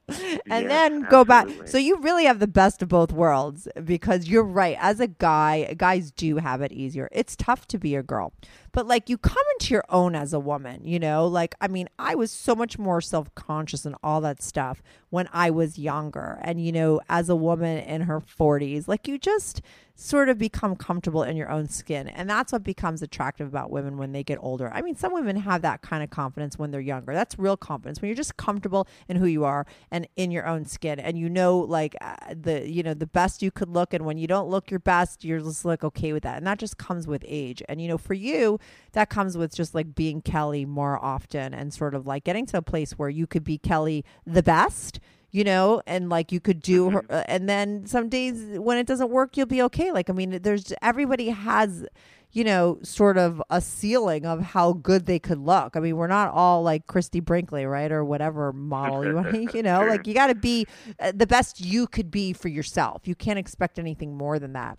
and 0.49 0.65
Yeah, 0.65 0.67
then 0.67 1.01
go 1.03 1.23
back. 1.25 1.47
So 1.65 1.77
you 1.77 1.97
really 1.97 2.25
have 2.25 2.39
the 2.39 2.47
best 2.47 2.81
of 2.81 2.89
both 2.89 3.11
worlds 3.11 3.67
because 3.83 4.27
you're 4.27 4.43
right. 4.43 4.77
As 4.79 4.99
a 4.99 5.07
guy, 5.07 5.73
guys 5.77 6.11
do 6.11 6.37
have 6.37 6.61
it 6.61 6.71
easier. 6.71 7.09
It's 7.11 7.35
tough 7.35 7.67
to 7.67 7.77
be 7.77 7.95
a 7.95 8.03
girl, 8.03 8.33
but 8.77 8.85
like 8.85 9.09
you 9.09 9.17
come 9.17 9.43
into 9.53 9.73
your 9.73 9.83
own 9.89 10.13
as 10.13 10.33
a 10.33 10.39
woman, 10.39 10.81
you 10.83 10.99
know? 10.99 11.25
Like, 11.25 11.55
I 11.59 11.67
mean, 11.67 11.89
I 11.97 12.13
was 12.13 12.29
so 12.29 12.53
much 12.53 12.77
more 12.77 13.01
self 13.01 13.33
conscious 13.33 13.87
and 13.87 13.95
all 14.03 14.21
that 14.21 14.39
stuff 14.39 14.83
when 15.09 15.27
I 15.33 15.49
was 15.49 15.79
younger. 15.79 16.37
And, 16.43 16.63
you 16.63 16.71
know, 16.71 17.01
as 17.09 17.27
a 17.27 17.35
woman 17.35 17.79
in 17.79 18.01
her 18.01 18.21
40s, 18.21 18.87
like 18.87 19.07
you 19.07 19.17
just 19.17 19.63
sort 19.99 20.29
of 20.29 20.37
become 20.37 20.75
comfortable 20.75 21.23
in 21.23 21.35
your 21.35 21.49
own 21.49 21.67
skin. 21.67 22.07
And 22.07 22.29
that's 22.29 22.51
what 22.53 22.63
becomes 22.63 23.01
attractive 23.01 23.47
about 23.47 23.71
women 23.71 23.97
when 23.97 24.11
they 24.11 24.23
get 24.23 24.37
older. 24.41 24.71
I 24.71 24.83
mean, 24.83 24.95
some 24.95 25.11
women 25.11 25.37
have 25.37 25.63
that 25.63 25.81
kind 25.81 26.03
of 26.03 26.11
confidence 26.11 26.57
when 26.57 26.69
they're 26.69 26.79
younger. 26.79 27.15
That's 27.15 27.39
real 27.39 27.57
confidence 27.57 27.99
when 27.99 28.09
you're 28.09 28.15
just 28.15 28.37
comfortable 28.37 28.87
in 29.07 29.17
who 29.17 29.25
you 29.25 29.43
are 29.43 29.65
and 29.89 30.07
in 30.15 30.29
your 30.29 30.45
own 30.45 30.65
skin 30.65 30.99
and 30.99 31.17
you 31.17 31.29
know 31.29 31.57
like 31.57 31.95
uh, 31.99 32.15
the 32.29 32.69
you 32.69 32.83
know 32.83 32.93
the 32.93 33.07
best 33.07 33.41
you 33.41 33.49
could 33.49 33.69
look 33.69 33.91
and 33.91 34.05
when 34.05 34.19
you 34.19 34.27
don't 34.27 34.49
look 34.49 34.69
your 34.69 34.79
best 34.79 35.23
you're 35.23 35.39
just 35.39 35.65
like 35.65 35.83
okay 35.83 36.13
with 36.13 36.21
that. 36.21 36.37
And 36.37 36.45
that 36.45 36.59
just 36.59 36.77
comes 36.77 37.07
with 37.07 37.25
age. 37.27 37.63
And 37.67 37.81
you 37.81 37.87
know, 37.87 37.97
for 37.97 38.13
you, 38.13 38.59
that 38.91 39.09
comes 39.09 39.35
with 39.35 39.55
just 39.55 39.73
like 39.73 39.95
being 39.95 40.21
Kelly 40.21 40.63
more 40.63 41.03
often 41.03 41.55
and 41.55 41.73
sort 41.73 41.95
of 41.95 42.05
like 42.05 42.23
getting 42.23 42.45
to 42.47 42.57
a 42.57 42.61
place 42.61 42.91
where 42.99 43.09
you 43.09 43.25
could 43.25 43.43
be 43.43 43.57
Kelly 43.57 44.05
the 44.27 44.43
best 44.43 44.99
you 45.31 45.43
know 45.43 45.81
and 45.85 46.09
like 46.09 46.31
you 46.31 46.39
could 46.39 46.61
do 46.61 46.89
her 46.89 47.05
uh, 47.09 47.23
and 47.27 47.47
then 47.49 47.85
some 47.85 48.09
days 48.09 48.59
when 48.59 48.77
it 48.77 48.87
doesn't 48.87 49.09
work 49.09 49.37
you'll 49.37 49.45
be 49.45 49.61
okay. 49.61 49.91
Like 49.91 50.09
i 50.09 50.13
mean 50.13 50.39
there's 50.41 50.73
everybody 50.81 51.29
has 51.29 51.85
you 52.31 52.43
know 52.43 52.77
sort 52.83 53.17
of 53.17 53.41
a 53.49 53.61
ceiling 53.61 54.25
of 54.25 54.41
how 54.41 54.73
good 54.73 55.05
they 55.05 55.19
could 55.19 55.39
look. 55.39 55.75
I 55.75 55.79
mean 55.79 55.97
we're 55.97 56.07
not 56.07 56.31
all 56.33 56.63
like 56.63 56.87
Christie 56.87 57.19
Brinkley 57.19 57.65
right 57.65 57.91
or 57.91 58.03
whatever 58.03 58.53
model 58.53 59.05
you 59.05 59.15
want 59.15 59.53
you 59.53 59.63
know 59.63 59.85
like 59.85 60.07
you 60.07 60.13
got 60.13 60.27
to 60.27 60.35
be 60.35 60.65
uh, 60.99 61.11
the 61.15 61.27
best 61.27 61.59
you 61.59 61.87
could 61.87 62.11
be 62.11 62.33
for 62.33 62.47
yourself. 62.47 63.07
You 63.07 63.15
can't 63.15 63.39
expect 63.39 63.79
anything 63.79 64.17
more 64.17 64.39
than 64.39 64.53
that 64.53 64.77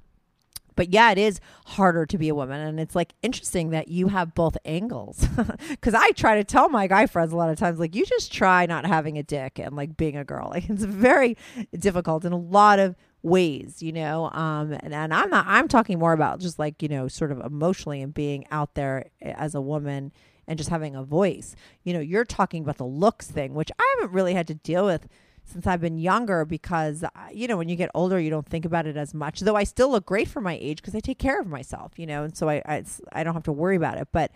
but 0.79 0.93
yeah, 0.93 1.11
it 1.11 1.19
is 1.19 1.41
harder 1.67 2.07
to 2.07 2.17
be 2.17 2.29
a 2.29 2.37
woman. 2.37 2.61
And 2.61 2.79
it's 2.79 2.95
like 2.95 3.13
interesting 3.21 3.71
that 3.71 3.89
you 3.89 4.07
have 4.07 4.33
both 4.33 4.57
angles. 4.65 5.27
Cause 5.81 5.93
I 5.93 6.13
try 6.13 6.37
to 6.37 6.45
tell 6.45 6.69
my 6.69 6.87
guy 6.87 7.07
friends 7.07 7.33
a 7.33 7.37
lot 7.37 7.51
of 7.51 7.59
times, 7.59 7.81
like, 7.81 7.97
you 7.97 8.07
just 8.07 8.33
try 8.33 8.65
not 8.65 8.87
having 8.87 9.19
a 9.19 9.25
dick 9.25 9.59
and 9.59 9.75
like 9.75 9.97
being 9.97 10.17
a 10.17 10.25
girl. 10.25 10.53
Like, 10.59 10.71
it's 10.71 10.85
very 10.85 11.37
difficult 11.77 12.25
in 12.25 12.33
a 12.33 12.39
lot 12.39 12.79
of 12.79 12.95
ways, 13.23 13.83
you 13.83 13.91
know? 13.91 14.31
Um, 14.31 14.73
and, 14.73 14.95
and 14.95 15.13
I'm 15.13 15.31
not, 15.31 15.47
I'm 15.49 15.67
talking 15.67 15.99
more 15.99 16.13
about 16.13 16.39
just 16.39 16.61
like, 16.61 16.81
you 16.81 16.89
know, 16.89 17.09
sort 17.09 17.33
of 17.33 17.41
emotionally 17.41 18.01
and 18.01 18.15
being 18.15 18.47
out 18.53 18.75
there 18.75 19.07
as 19.21 19.57
a 19.57 19.61
woman 19.61 20.13
and 20.47 20.59
just 20.59 20.71
having 20.71 20.95
a 20.95 21.03
voice. 21.03 21.57
You 21.83 21.93
know, 21.93 22.01
you're 22.01 22.25
talking 22.25 22.63
about 22.63 22.79
the 22.79 22.87
looks 22.87 23.27
thing, 23.27 23.53
which 23.55 23.73
I 23.81 23.97
haven't 23.97 24.15
really 24.15 24.35
had 24.35 24.47
to 24.47 24.55
deal 24.55 24.87
with 24.87 25.09
since 25.49 25.67
I've 25.67 25.81
been 25.81 25.99
younger 25.99 26.45
because 26.45 27.03
uh, 27.05 27.09
you 27.33 27.49
know 27.49 27.57
when 27.57 27.69
you 27.69 27.77
get 27.77 27.91
older 27.95 28.19
you 28.21 28.31
don't 28.31 28.47
think 28.47 28.65
about 28.65 28.87
it 28.87 28.97
as 28.97 29.15
much 29.15 29.41
though 29.41 29.57
I 29.57 29.65
still 29.65 29.91
look 29.91 30.07
great 30.07 30.29
for 30.29 30.41
my 30.41 30.59
age 30.61 30.81
because 30.83 30.95
I 30.95 31.01
take 31.01 31.19
care 31.19 31.41
of 31.41 31.47
myself 31.47 31.99
you 31.99 32.07
know 32.07 32.25
and 32.25 32.37
so 32.37 32.49
I 32.49 32.63
I, 32.67 32.85
I 33.13 33.25
don't 33.25 33.35
have 33.35 33.43
to 33.45 33.53
worry 33.53 33.77
about 33.77 33.99
it. 33.99 34.09
But 34.13 34.31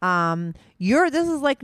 um 0.00 0.54
you're 0.78 1.10
this 1.10 1.26
is 1.28 1.40
like 1.40 1.62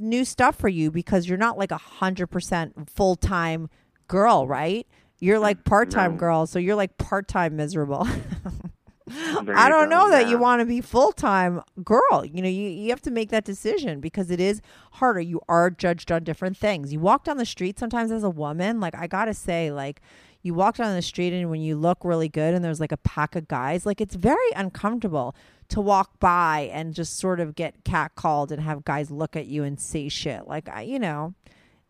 new 0.00 0.24
stuff 0.24 0.56
for 0.56 0.68
you 0.68 0.90
because 0.90 1.28
you're 1.28 1.38
not 1.38 1.56
like 1.56 1.70
a 1.70 1.76
hundred 1.78 2.26
percent 2.28 2.90
full 2.90 3.14
time 3.16 3.68
girl 4.08 4.46
right? 4.48 4.86
You're 5.20 5.38
like 5.38 5.64
part 5.64 5.90
time 5.90 6.12
No. 6.12 6.18
girl 6.18 6.46
so 6.46 6.58
you're 6.58 6.74
like 6.76 6.98
part 6.98 7.28
time 7.28 7.56
miserable 7.56 8.06
I 9.08 9.68
don't 9.68 9.88
know 9.88 10.10
that 10.10 10.28
you 10.28 10.36
want 10.36 10.60
to 10.60 10.66
be 10.66 10.80
full 10.80 11.12
time 11.12 11.62
girl. 11.84 12.24
You 12.24 12.42
know, 12.42 12.48
you, 12.48 12.68
you 12.68 12.90
have 12.90 13.02
to 13.02 13.10
make 13.10 13.30
that 13.30 13.44
decision 13.44 14.00
because 14.00 14.30
it 14.30 14.40
is 14.40 14.60
harder. 14.92 15.20
You 15.20 15.40
are 15.48 15.70
judged 15.70 16.10
on 16.10 16.24
different 16.24 16.56
things. 16.56 16.92
You 16.92 16.98
walk 16.98 17.24
down 17.24 17.36
the 17.36 17.46
street 17.46 17.78
sometimes 17.78 18.10
as 18.10 18.24
a 18.24 18.30
woman, 18.30 18.80
like 18.80 18.96
I 18.96 19.06
gotta 19.06 19.34
say, 19.34 19.70
like 19.70 20.00
you 20.42 20.54
walk 20.54 20.76
down 20.76 20.94
the 20.94 21.02
street 21.02 21.32
and 21.32 21.50
when 21.50 21.60
you 21.60 21.76
look 21.76 21.98
really 22.04 22.28
good 22.28 22.54
and 22.54 22.64
there's 22.64 22.80
like 22.80 22.92
a 22.92 22.96
pack 22.98 23.36
of 23.36 23.46
guys, 23.46 23.86
like 23.86 24.00
it's 24.00 24.14
very 24.14 24.50
uncomfortable 24.56 25.36
to 25.68 25.80
walk 25.80 26.18
by 26.18 26.70
and 26.72 26.94
just 26.94 27.18
sort 27.18 27.40
of 27.40 27.54
get 27.54 27.84
catcalled 27.84 28.50
and 28.50 28.62
have 28.62 28.84
guys 28.84 29.10
look 29.10 29.36
at 29.36 29.46
you 29.46 29.62
and 29.64 29.80
say 29.80 30.08
shit. 30.08 30.46
Like 30.46 30.68
I, 30.68 30.82
you 30.82 30.98
know, 30.98 31.34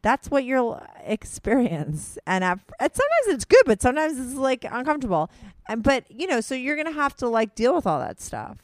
that's 0.07 0.31
what 0.31 0.45
you'll 0.45 0.81
experience 1.05 2.17
and, 2.27 2.45
sometimes 2.81 3.27
it's 3.27 3.45
good 3.45 3.63
but 3.67 3.83
sometimes 3.83 4.19
it's 4.19 4.35
like 4.35 4.65
uncomfortable 4.71 5.29
and 5.69 5.83
but 5.83 6.05
you 6.09 6.27
know 6.29 6.41
so 6.41 6.55
you're 6.55 6.77
gonna 6.77 6.93
have 6.93 7.15
to 7.17 7.29
like 7.29 7.55
deal 7.57 7.75
with 7.75 7.87
all 7.87 7.99
that 7.99 8.21
stuff 8.21 8.59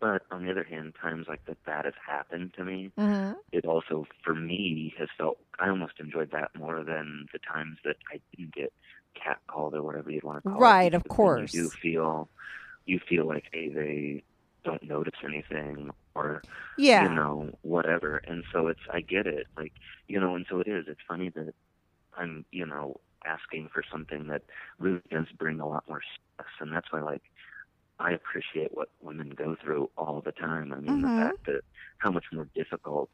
But 0.00 0.22
on 0.30 0.44
the 0.44 0.50
other 0.50 0.64
hand, 0.64 0.94
times 1.00 1.26
like 1.26 1.42
that 1.46 1.56
that 1.64 1.84
has 1.86 1.94
happened 2.06 2.52
to 2.58 2.64
me. 2.64 2.90
mm-hmm. 2.98 3.32
It 3.50 3.64
also, 3.64 4.06
for 4.22 4.34
me, 4.34 4.92
has 4.98 5.08
felt 5.16 5.38
I 5.58 5.68
almost 5.70 5.94
enjoyed 5.98 6.30
that 6.32 6.50
more 6.54 6.84
than 6.84 7.26
the 7.32 7.38
times 7.38 7.78
that 7.86 7.96
I 8.12 8.20
didn't 8.30 8.54
get 8.54 8.72
catcalled 9.16 9.72
or 9.72 9.82
whatever 9.82 10.10
you'd 10.10 10.22
want 10.22 10.42
to 10.42 10.50
call 10.50 10.58
it. 10.58 10.60
Right, 10.60 10.92
of 10.92 11.04
course. 11.08 11.54
You 11.54 11.62
do 11.62 11.70
feel, 11.70 12.28
you 12.84 13.00
feel 13.08 13.26
like 13.26 13.44
hey, 13.52 13.68
they 13.70 14.22
don't 14.64 14.82
notice 14.82 15.18
anything 15.24 15.90
or 16.16 16.44
Yeah. 16.76 17.06
you 17.06 17.08
know 17.10 17.50
whatever. 17.62 18.18
And 18.18 18.44
so 18.52 18.68
it's 18.68 18.80
I 18.92 19.00
get 19.02 19.26
it, 19.26 19.46
like 19.56 19.72
you 20.08 20.20
know, 20.20 20.36
and 20.36 20.46
so 20.50 20.60
it 20.60 20.68
is. 20.68 20.86
It's 20.88 21.00
funny 21.08 21.30
that 21.34 21.52
I'm 22.16 22.46
you 22.52 22.66
know 22.66 22.96
asking 23.26 23.70
for 23.74 23.84
something 23.92 24.28
that 24.28 24.42
really 24.78 25.02
does 25.10 25.26
bring 25.38 25.60
a 25.60 25.68
lot 25.68 25.84
more 25.88 26.02
stress, 26.02 26.50
and 26.60 26.72
that's 26.72 26.92
why 26.92 27.02
like 27.02 27.22
I 27.98 28.12
appreciate 28.12 28.70
what 28.74 28.88
women 29.00 29.30
go 29.30 29.56
through 29.62 29.88
all 29.96 30.20
the 30.22 30.32
time. 30.32 30.72
I 30.72 30.80
mean, 30.80 31.00
Mhm. 31.00 31.02
the 31.02 31.10
fact 31.16 31.38
that 31.46 31.62
how 31.98 32.10
much 32.10 32.26
more 32.32 32.48
difficult 32.54 33.10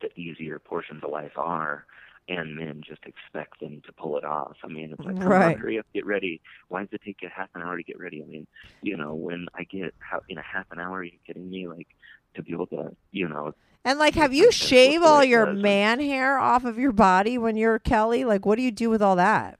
the 0.00 0.10
easier 0.20 0.58
portions 0.60 1.02
of 1.04 1.10
life 1.10 1.32
are, 1.36 1.86
and 2.28 2.56
men 2.56 2.82
just 2.86 3.04
expect 3.06 3.60
them 3.60 3.82
to 3.86 3.92
pull 3.94 4.18
it 4.18 4.24
off. 4.24 4.56
I 4.64 4.68
mean, 4.68 4.92
it's 4.92 5.04
like, 5.04 5.18
come 5.24 5.36
Right. 5.36 5.38
on, 5.38 5.56
hurry 5.56 5.78
up, 5.78 5.86
get 5.94 6.06
ready. 6.06 6.42
Why 6.68 6.82
does 6.82 6.90
it 6.92 7.02
take 7.04 7.22
you 7.22 7.30
half 7.34 7.50
an 7.54 7.62
hour 7.62 7.76
to 7.76 7.84
get 7.84 7.98
ready? 7.98 8.22
I 8.22 8.26
mean, 8.26 8.46
you 8.82 8.96
know, 8.96 9.14
when 9.14 9.46
I 9.54 9.64
get 9.64 9.94
how 10.00 10.20
in 10.28 10.38
a 10.38 10.42
half 10.42 10.66
an 10.70 10.80
hour, 10.80 10.98
are 10.98 11.04
you 11.04 11.18
kidding 11.26 11.50
me? 11.50 11.68
Like 11.68 11.88
to 12.34 12.42
be 12.42 12.52
able 12.52 12.66
to, 12.68 12.94
you 13.10 13.28
know, 13.28 13.54
and 13.84 13.98
like 13.98 14.14
have 14.14 14.32
you 14.34 14.52
shave 14.52 15.02
all 15.02 15.24
your 15.24 15.52
man 15.52 16.00
hair 16.00 16.38
off 16.38 16.64
of 16.64 16.78
your 16.78 16.92
body 16.92 17.38
when 17.38 17.56
you're 17.56 17.78
kelly? 17.78 18.24
Like 18.24 18.44
what 18.44 18.56
do 18.56 18.62
you 18.62 18.70
do 18.70 18.90
with 18.90 19.02
all 19.02 19.16
that 19.16 19.58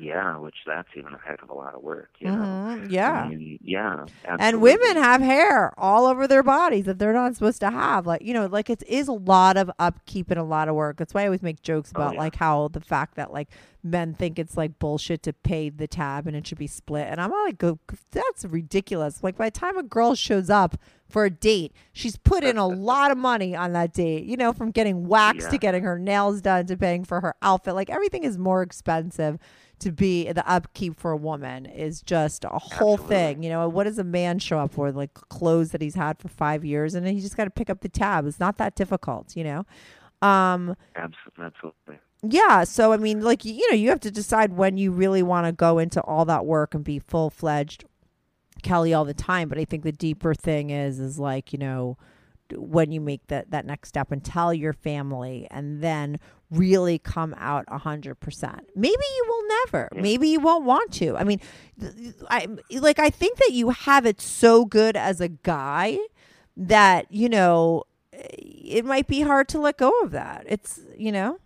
yeah, 0.00 0.36
which 0.38 0.54
that's 0.66 0.88
even 0.96 1.12
a 1.14 1.18
heck 1.18 1.42
of 1.42 1.50
a 1.50 1.54
lot 1.54 1.74
of 1.74 1.82
work. 1.82 2.10
You 2.18 2.28
know, 2.28 2.34
Mhm, 2.36 2.90
yeah 2.90 3.12
I 3.24 3.28
mean, 3.28 3.58
yeah, 3.62 4.06
and 4.24 4.60
women 4.60 4.96
have 4.96 5.20
hair 5.20 5.72
all 5.78 6.06
over 6.06 6.26
their 6.26 6.42
bodies 6.42 6.84
that 6.86 6.98
they're 6.98 7.12
not 7.12 7.34
supposed 7.34 7.60
to 7.60 7.70
have 7.70 8.06
like 8.06 8.22
you 8.22 8.32
know 8.34 8.46
like 8.46 8.70
it 8.70 8.82
is 8.88 9.08
a 9.08 9.12
lot 9.12 9.56
of 9.56 9.70
upkeep 9.78 10.30
and 10.30 10.38
a 10.38 10.44
lot 10.44 10.68
of 10.68 10.74
work 10.74 10.96
that's 10.96 11.12
why 11.14 11.22
i 11.22 11.24
always 11.26 11.42
make 11.42 11.62
jokes 11.62 11.92
Oh, 11.94 12.00
about 12.00 12.14
yeah. 12.14 12.20
like 12.20 12.36
how 12.36 12.68
the 12.68 12.80
fact 12.80 13.14
that 13.16 13.32
like 13.32 13.48
men 13.82 14.14
think 14.14 14.38
it's 14.38 14.56
like 14.56 14.78
bullshit 14.78 15.22
to 15.22 15.32
pay 15.32 15.68
the 15.70 15.86
tab 15.86 16.26
and 16.26 16.36
it 16.36 16.46
should 16.46 16.58
be 16.58 16.66
split 16.66 17.06
and 17.08 17.20
i'm 17.20 17.30
like 17.30 17.58
go 17.58 17.78
that's 18.10 18.44
ridiculous 18.44 19.22
like 19.22 19.36
by 19.36 19.46
the 19.50 19.58
time 19.58 19.78
a 19.78 19.82
girl 19.82 20.14
shows 20.14 20.50
up 20.50 20.76
for 21.08 21.24
a 21.24 21.30
date 21.30 21.72
she's 21.92 22.16
put 22.16 22.44
in 22.44 22.56
a 22.58 22.66
lot 22.90 23.10
of 23.10 23.16
money 23.18 23.54
on 23.54 23.72
that 23.72 23.92
date 23.92 24.24
you 24.24 24.36
know 24.36 24.52
from 24.52 24.70
getting 24.70 25.06
waxed 25.06 25.46
Yeah. 25.46 25.50
to 25.50 25.58
getting 25.58 25.82
her 25.84 25.98
nails 25.98 26.40
done 26.40 26.66
to 26.66 26.76
paying 26.76 27.04
for 27.04 27.20
her 27.20 27.34
outfit 27.42 27.74
like 27.74 27.88
everything 27.90 28.24
is 28.24 28.36
more 28.36 28.62
expensive 28.62 29.38
to 29.80 29.92
be 29.92 30.30
the 30.32 30.48
upkeep 30.48 30.98
for 30.98 31.10
a 31.10 31.16
woman 31.16 31.66
is 31.66 32.02
just 32.02 32.44
a 32.44 32.48
whole 32.48 32.94
Absolutely. 32.94 33.06
thing. 33.16 33.42
You 33.42 33.50
know, 33.50 33.68
what 33.68 33.84
does 33.84 33.98
a 33.98 34.04
man 34.04 34.38
show 34.38 34.58
up 34.58 34.72
for? 34.72 34.90
Like 34.92 35.14
clothes 35.14 35.70
that 35.70 35.80
he's 35.80 35.94
had 35.94 36.18
for 36.18 36.28
five 36.28 36.64
years, 36.64 36.94
and 36.94 37.06
then 37.06 37.14
he 37.14 37.20
just 37.20 37.36
got 37.36 37.44
to 37.44 37.50
pick 37.50 37.70
up 37.70 37.80
the 37.80 37.88
tab. 37.88 38.26
It's 38.26 38.40
not 38.40 38.58
that 38.58 38.74
difficult, 38.74 39.36
you 39.36 39.44
know. 39.44 39.66
Um, 40.20 40.76
absolutely. 40.96 41.98
yeah. 42.22 42.64
So 42.64 42.92
I 42.92 42.96
mean, 42.96 43.20
like 43.20 43.44
you 43.44 43.70
know, 43.70 43.76
you 43.76 43.88
have 43.90 44.00
to 44.00 44.10
decide 44.10 44.52
when 44.54 44.76
you 44.76 44.90
really 44.90 45.22
want 45.22 45.46
to 45.46 45.52
go 45.52 45.78
into 45.78 46.00
all 46.02 46.24
that 46.24 46.44
work 46.44 46.74
and 46.74 46.82
be 46.84 46.98
full 46.98 47.30
fledged 47.30 47.84
Kelly 48.62 48.92
all 48.92 49.04
the 49.04 49.14
time. 49.14 49.48
But 49.48 49.58
I 49.58 49.64
think 49.64 49.84
the 49.84 49.92
deeper 49.92 50.34
thing 50.34 50.70
is, 50.70 50.98
is 50.98 51.18
like 51.18 51.52
you 51.52 51.58
know, 51.58 51.96
when 52.56 52.92
you 52.92 53.00
make 53.00 53.26
that 53.28 53.50
that 53.50 53.66
next 53.66 53.88
step 53.88 54.10
and 54.12 54.24
tell 54.24 54.52
your 54.54 54.72
family 54.72 55.46
and 55.50 55.82
then 55.82 56.18
really 56.50 56.98
come 56.98 57.34
out 57.38 57.64
a 57.68 57.78
hundred 57.78 58.16
percent. 58.16 58.68
Maybe 58.74 58.92
you 59.16 59.24
will 59.28 59.48
never. 59.48 59.88
Maybe 59.94 60.28
you 60.28 60.40
won't 60.40 60.64
want 60.64 60.92
to. 60.94 61.16
I 61.16 61.24
mean, 61.24 61.40
I 62.30 62.46
like 62.70 62.98
I 62.98 63.10
think 63.10 63.38
that 63.38 63.52
you 63.52 63.70
have 63.70 64.06
it 64.06 64.20
so 64.20 64.64
good 64.64 64.96
as 64.96 65.20
a 65.20 65.28
guy 65.28 65.98
that 66.56 67.10
you 67.10 67.28
know 67.28 67.84
it 68.12 68.84
might 68.84 69.06
be 69.06 69.20
hard 69.20 69.48
to 69.50 69.58
let 69.60 69.76
go 69.78 69.90
of 70.00 70.10
that. 70.12 70.44
It's 70.48 70.80
you 70.96 71.12
know. 71.12 71.38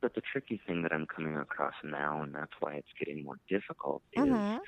But 0.00 0.14
the 0.14 0.22
tricky 0.22 0.60
thing 0.66 0.82
that 0.82 0.92
I'm 0.92 1.06
coming 1.06 1.36
across 1.36 1.74
now, 1.84 2.22
and 2.22 2.34
that's 2.34 2.52
why 2.60 2.74
it's 2.74 2.88
getting 2.98 3.22
more 3.22 3.38
difficult, 3.48 4.02
is 4.14 4.22
Mhm. 4.22 4.60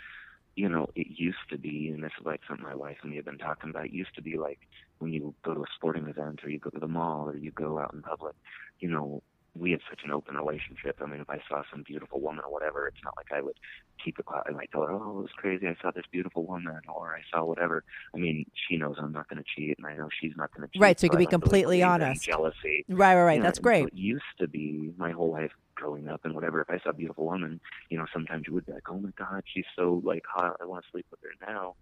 you 0.56 0.68
know, 0.68 0.90
it 0.94 1.06
used 1.08 1.48
to 1.48 1.56
be, 1.56 1.88
and 1.88 2.04
this 2.04 2.12
is 2.20 2.26
like 2.26 2.40
something 2.46 2.66
my 2.66 2.74
wife 2.74 2.98
and 3.00 3.10
me 3.10 3.16
have 3.16 3.24
been 3.24 3.38
talking 3.38 3.70
about. 3.70 3.86
It 3.86 3.92
used 3.92 4.14
to 4.16 4.22
be 4.22 4.36
like 4.36 4.58
when 5.02 5.12
you 5.12 5.34
go 5.44 5.52
to 5.52 5.60
a 5.60 5.66
sporting 5.74 6.06
event 6.06 6.40
or 6.44 6.48
you 6.48 6.58
go 6.58 6.70
to 6.70 6.78
the 6.78 6.88
mall 6.88 7.28
or 7.28 7.36
you 7.36 7.50
go 7.50 7.78
out 7.78 7.92
in 7.92 8.02
public, 8.02 8.34
you 8.78 8.88
know, 8.88 9.22
we 9.54 9.72
have 9.72 9.80
such 9.90 10.00
an 10.04 10.10
open 10.10 10.34
relationship. 10.36 10.98
I 11.02 11.06
mean, 11.06 11.20
if 11.20 11.28
I 11.28 11.38
saw 11.46 11.62
some 11.70 11.82
beautiful 11.86 12.20
woman 12.20 12.42
or 12.42 12.50
whatever, 12.50 12.86
it's 12.86 13.04
not 13.04 13.14
like 13.18 13.26
I 13.36 13.42
would 13.42 13.56
keep 14.02 14.18
it 14.18 14.24
quiet. 14.24 14.46
I 14.48 14.52
might 14.52 14.70
tell 14.70 14.82
her, 14.82 14.92
"Oh, 14.92 15.18
it 15.18 15.22
was 15.22 15.30
crazy. 15.36 15.68
I 15.68 15.76
saw 15.82 15.90
this 15.90 16.06
beautiful 16.10 16.46
woman," 16.46 16.80
or 16.88 17.14
"I 17.14 17.20
saw 17.30 17.44
whatever." 17.44 17.84
I 18.14 18.18
mean, 18.18 18.46
she 18.54 18.78
knows 18.78 18.96
I'm 18.98 19.12
not 19.12 19.28
going 19.28 19.42
to 19.42 19.48
cheat, 19.54 19.76
and 19.76 19.86
I 19.86 19.94
know 19.94 20.08
she's 20.20 20.32
not 20.36 20.54
going 20.54 20.66
to 20.66 20.72
cheat. 20.72 20.80
Right, 20.80 20.98
so 20.98 21.04
you 21.04 21.10
can 21.10 21.18
be 21.18 21.26
completely 21.26 21.82
honest. 21.82 22.24
Jealousy. 22.24 22.86
Right, 22.88 23.14
right, 23.14 23.22
right. 23.22 23.36
You 23.36 23.42
That's 23.42 23.58
and 23.58 23.64
great. 23.64 23.82
so 23.82 23.86
It 23.88 23.94
used 23.94 24.24
to 24.38 24.48
be 24.48 24.92
my 24.96 25.10
whole 25.10 25.30
life 25.30 25.52
growing 25.74 26.08
up 26.08 26.24
and 26.24 26.34
whatever. 26.34 26.62
If 26.62 26.70
I 26.70 26.78
saw 26.78 26.90
a 26.90 26.94
beautiful 26.94 27.26
woman, 27.26 27.60
you 27.90 27.98
know, 27.98 28.06
sometimes 28.10 28.46
you 28.46 28.54
would 28.54 28.64
be 28.64 28.72
like, 28.72 28.88
"Oh 28.88 28.98
my 28.98 29.10
God, 29.18 29.42
she's 29.52 29.66
so 29.76 30.00
like 30.02 30.24
hot. 30.26 30.56
I 30.62 30.64
want 30.64 30.84
to 30.84 30.90
sleep 30.90 31.06
with 31.10 31.20
her." 31.20 31.46
Now, 31.46 31.74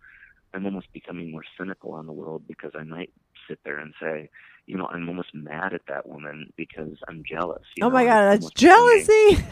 I'm 0.54 0.64
almost 0.64 0.92
becoming 0.92 1.30
more 1.30 1.44
cynical 1.58 1.92
on 1.92 2.06
the 2.06 2.12
world 2.12 2.42
because 2.46 2.72
I 2.74 2.82
might 2.82 3.10
sit 3.48 3.60
there 3.64 3.78
and 3.78 3.94
say, 4.00 4.30
you 4.66 4.76
know, 4.76 4.86
I'm 4.86 5.08
almost 5.08 5.34
mad 5.34 5.74
at 5.74 5.82
that 5.88 6.08
woman 6.08 6.52
because 6.56 6.96
I'm 7.08 7.24
jealous. 7.28 7.62
You 7.76 7.84
oh 7.84 7.88
know, 7.88 7.94
my 7.94 8.04
god, 8.04 8.34
it's 8.34 8.44
that's 8.44 8.54
jealousy. 8.54 9.44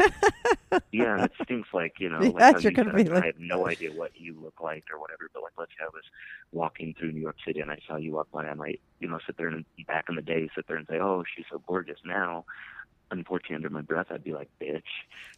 yeah, 0.92 1.24
it 1.24 1.32
stinks 1.42 1.68
like 1.72 1.94
you 1.98 2.08
know, 2.08 2.20
like 2.34 2.62
you're 2.62 2.72
gonna 2.72 2.92
said, 2.96 3.06
be 3.06 3.12
I 3.12 3.26
have 3.26 3.38
no 3.38 3.66
idea 3.66 3.90
what 3.92 4.12
you 4.14 4.36
look 4.40 4.60
like 4.60 4.84
or 4.92 5.00
whatever. 5.00 5.28
But 5.34 5.42
like, 5.42 5.52
let's 5.58 5.72
say 5.72 5.84
I 5.84 5.88
was 5.92 6.04
walking 6.52 6.94
through 6.98 7.12
New 7.12 7.20
York 7.20 7.36
City 7.44 7.60
and 7.60 7.70
I 7.70 7.78
saw 7.86 7.96
you 7.96 8.12
walk 8.12 8.30
by, 8.30 8.46
I 8.46 8.54
might, 8.54 8.80
you 9.00 9.08
know, 9.08 9.18
sit 9.26 9.36
there 9.36 9.48
and 9.48 9.64
back 9.86 10.06
in 10.08 10.14
the 10.14 10.22
day, 10.22 10.48
sit 10.54 10.68
there 10.68 10.76
and 10.76 10.86
say, 10.88 10.98
oh, 11.00 11.24
she's 11.34 11.46
so 11.50 11.60
gorgeous. 11.66 11.98
Now, 12.04 12.44
unfortunately, 13.10 13.56
under 13.56 13.70
my 13.70 13.82
breath, 13.82 14.06
I'd 14.10 14.24
be 14.24 14.34
like, 14.34 14.50
bitch, 14.60 14.82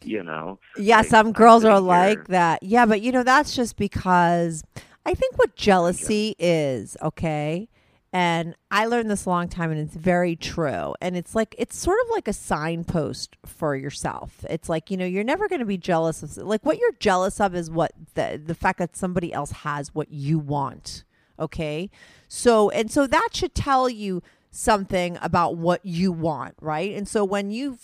you 0.03 0.23
know. 0.23 0.59
Yeah, 0.77 0.99
Like, 0.99 1.07
some 1.07 1.31
girls 1.31 1.65
are 1.65 1.79
like 1.79 2.27
that. 2.27 2.61
Yeah, 2.63 2.85
but 2.85 3.01
you 3.01 3.11
know, 3.11 3.23
that's 3.23 3.55
just 3.55 3.77
because 3.77 4.63
I 5.05 5.13
think 5.13 5.37
what 5.37 5.55
jealousy 5.55 6.35
is, 6.37 6.95
okay? 7.01 7.69
And 8.13 8.55
I 8.69 8.85
learned 8.85 9.09
this 9.09 9.25
a 9.25 9.29
long 9.29 9.47
time 9.47 9.71
and 9.71 9.79
it's 9.79 9.95
very 9.95 10.35
true. 10.35 10.93
And 10.99 11.15
it's 11.15 11.33
like 11.33 11.55
it's 11.57 11.77
sort 11.77 11.97
of 12.03 12.11
like 12.11 12.27
a 12.27 12.33
signpost 12.33 13.37
for 13.45 13.75
yourself. 13.75 14.43
It's 14.49 14.67
like, 14.67 14.91
you 14.91 14.97
know, 14.97 15.05
you're 15.05 15.23
never 15.23 15.47
going 15.47 15.59
to 15.59 15.65
be 15.65 15.77
jealous 15.77 16.21
of 16.21 16.35
like 16.37 16.65
what 16.65 16.77
you're 16.77 16.91
jealous 16.99 17.39
of 17.39 17.55
is 17.55 17.71
what 17.71 17.93
the 18.15 18.41
the 18.43 18.55
fact 18.55 18.79
that 18.79 18.97
somebody 18.97 19.31
else 19.31 19.51
has 19.51 19.95
what 19.95 20.11
you 20.11 20.39
want. 20.39 21.05
Okay? 21.39 21.89
So 22.27 22.69
and 22.71 22.91
so 22.91 23.07
that 23.07 23.29
should 23.31 23.55
tell 23.55 23.89
you 23.89 24.21
something 24.51 25.17
about 25.21 25.55
what 25.55 25.85
you 25.85 26.11
want, 26.11 26.55
right? 26.59 26.93
And 26.93 27.07
so 27.07 27.23
when 27.23 27.49
you 27.49 27.77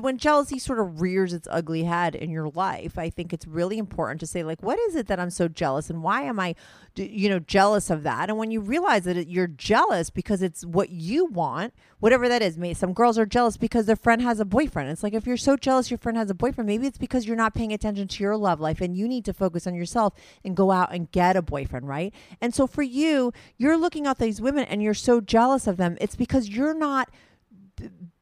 when 0.00 0.18
jealousy 0.18 0.58
sort 0.58 0.78
of 0.78 1.00
rears 1.00 1.32
its 1.32 1.48
ugly 1.50 1.84
head 1.84 2.14
in 2.14 2.30
your 2.30 2.48
life, 2.48 2.98
I 2.98 3.10
think 3.10 3.32
it's 3.32 3.46
really 3.46 3.78
important 3.78 4.20
to 4.20 4.26
say 4.26 4.42
like, 4.42 4.62
what 4.62 4.78
is 4.78 4.96
it 4.96 5.06
that 5.08 5.20
I'm 5.20 5.30
so 5.30 5.48
jealous, 5.48 5.90
and 5.90 6.02
why 6.02 6.22
am 6.22 6.40
I, 6.40 6.54
you 6.96 7.28
know, 7.28 7.38
jealous 7.38 7.90
of 7.90 8.02
that? 8.02 8.28
And 8.28 8.38
when 8.38 8.50
you 8.50 8.60
realize 8.60 9.04
that 9.04 9.28
you're 9.28 9.46
jealous 9.46 10.10
because 10.10 10.42
it's 10.42 10.64
what 10.64 10.90
you 10.90 11.26
want, 11.26 11.74
whatever 12.00 12.28
that 12.28 12.42
is. 12.42 12.58
Maybe 12.58 12.74
some 12.74 12.92
girls 12.92 13.18
are 13.18 13.26
jealous 13.26 13.56
because 13.56 13.86
their 13.86 13.96
friend 13.96 14.20
has 14.22 14.40
a 14.40 14.44
boyfriend. 14.44 14.90
It's 14.90 15.02
like 15.02 15.14
if 15.14 15.26
you're 15.26 15.36
so 15.36 15.56
jealous 15.56 15.90
your 15.90 15.98
friend 15.98 16.18
has 16.18 16.30
a 16.30 16.34
boyfriend, 16.34 16.66
maybe 16.66 16.86
it's 16.86 16.98
because 16.98 17.26
you're 17.26 17.36
not 17.36 17.54
paying 17.54 17.72
attention 17.72 18.08
to 18.08 18.22
your 18.22 18.36
love 18.36 18.60
life, 18.60 18.80
and 18.80 18.96
you 18.96 19.08
need 19.08 19.24
to 19.24 19.32
focus 19.32 19.66
on 19.66 19.74
yourself 19.74 20.14
and 20.44 20.56
go 20.56 20.70
out 20.70 20.92
and 20.92 21.10
get 21.10 21.36
a 21.36 21.42
boyfriend, 21.42 21.88
right? 21.88 22.14
And 22.40 22.54
so 22.54 22.66
for 22.66 22.82
you, 22.82 23.32
you're 23.56 23.76
looking 23.76 24.06
at 24.06 24.18
these 24.18 24.40
women 24.40 24.64
and 24.64 24.82
you're 24.82 24.94
so 24.94 25.20
jealous 25.20 25.66
of 25.66 25.76
them. 25.76 25.96
It's 26.00 26.16
because 26.16 26.48
you're 26.48 26.74
not 26.74 27.10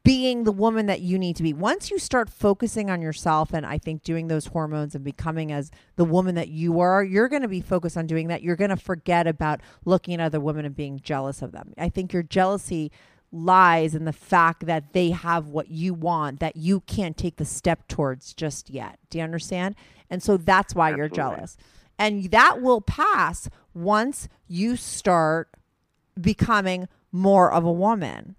being 0.05 0.45
the 0.45 0.53
woman 0.53 0.85
that 0.87 1.01
you 1.01 1.19
need 1.19 1.35
to 1.37 1.43
be. 1.43 1.55
Once 1.55 1.91
you 1.91 1.99
start 1.99 2.29
focusing 2.29 2.91
on 2.91 3.01
yourself 3.01 3.55
and 3.55 3.65
I 3.65 3.79
think 3.79 4.03
doing 4.03 4.29
those 4.29 4.47
hormones 4.47 4.95
and 4.95 5.03
becoming 5.03 5.51
as 5.51 5.71
the 5.97 6.05
woman 6.05 6.35
that 6.35 6.49
you 6.49 6.79
are, 6.79 7.03
you're 7.03 7.29
going 7.29 7.43
to 7.43 7.49
be 7.49 7.63
focused 7.63 7.97
on 7.97 8.07
doing 8.07 8.29
that. 8.29 8.43
You're 8.43 8.55
going 8.55 8.71
to 8.71 8.77
forget 8.77 9.27
about 9.27 9.61
looking 9.87 10.15
at 10.15 10.21
other 10.21 10.41
women 10.41 10.67
and 10.67 10.77
being 10.77 11.01
jealous 11.03 11.41
of 11.41 11.53
them. 11.53 11.73
I 11.79 11.89
think 11.89 12.13
your 12.13 12.23
jealousy 12.23 12.93
lies 13.33 13.95
in 13.95 14.05
the 14.05 14.13
fact 14.13 14.67
that 14.67 14.93
they 14.93 15.11
have 15.11 15.49
what 15.49 15.69
you 15.69 15.95
want 15.95 16.39
that 16.39 16.55
you 16.57 16.81
can't 16.81 17.17
take 17.17 17.37
the 17.37 17.45
step 17.45 17.89
towards 17.89 18.35
just 18.35 18.69
yet. 18.69 18.99
Do 19.09 19.19
you 19.19 19.25
understand? 19.25 19.75
And 20.11 20.23
so 20.23 20.37
that's 20.37 20.75
why 20.75 20.95
you're 20.95 21.09
jealous. 21.09 21.57
And 21.99 22.31
that 22.31 22.61
will 22.61 22.83
pass 22.83 23.49
once 23.73 24.29
you 24.47 24.77
start 24.77 25.49
becoming 26.21 26.89
more 27.11 27.51
of 27.51 27.65
a 27.65 27.73
woman. 27.73 28.37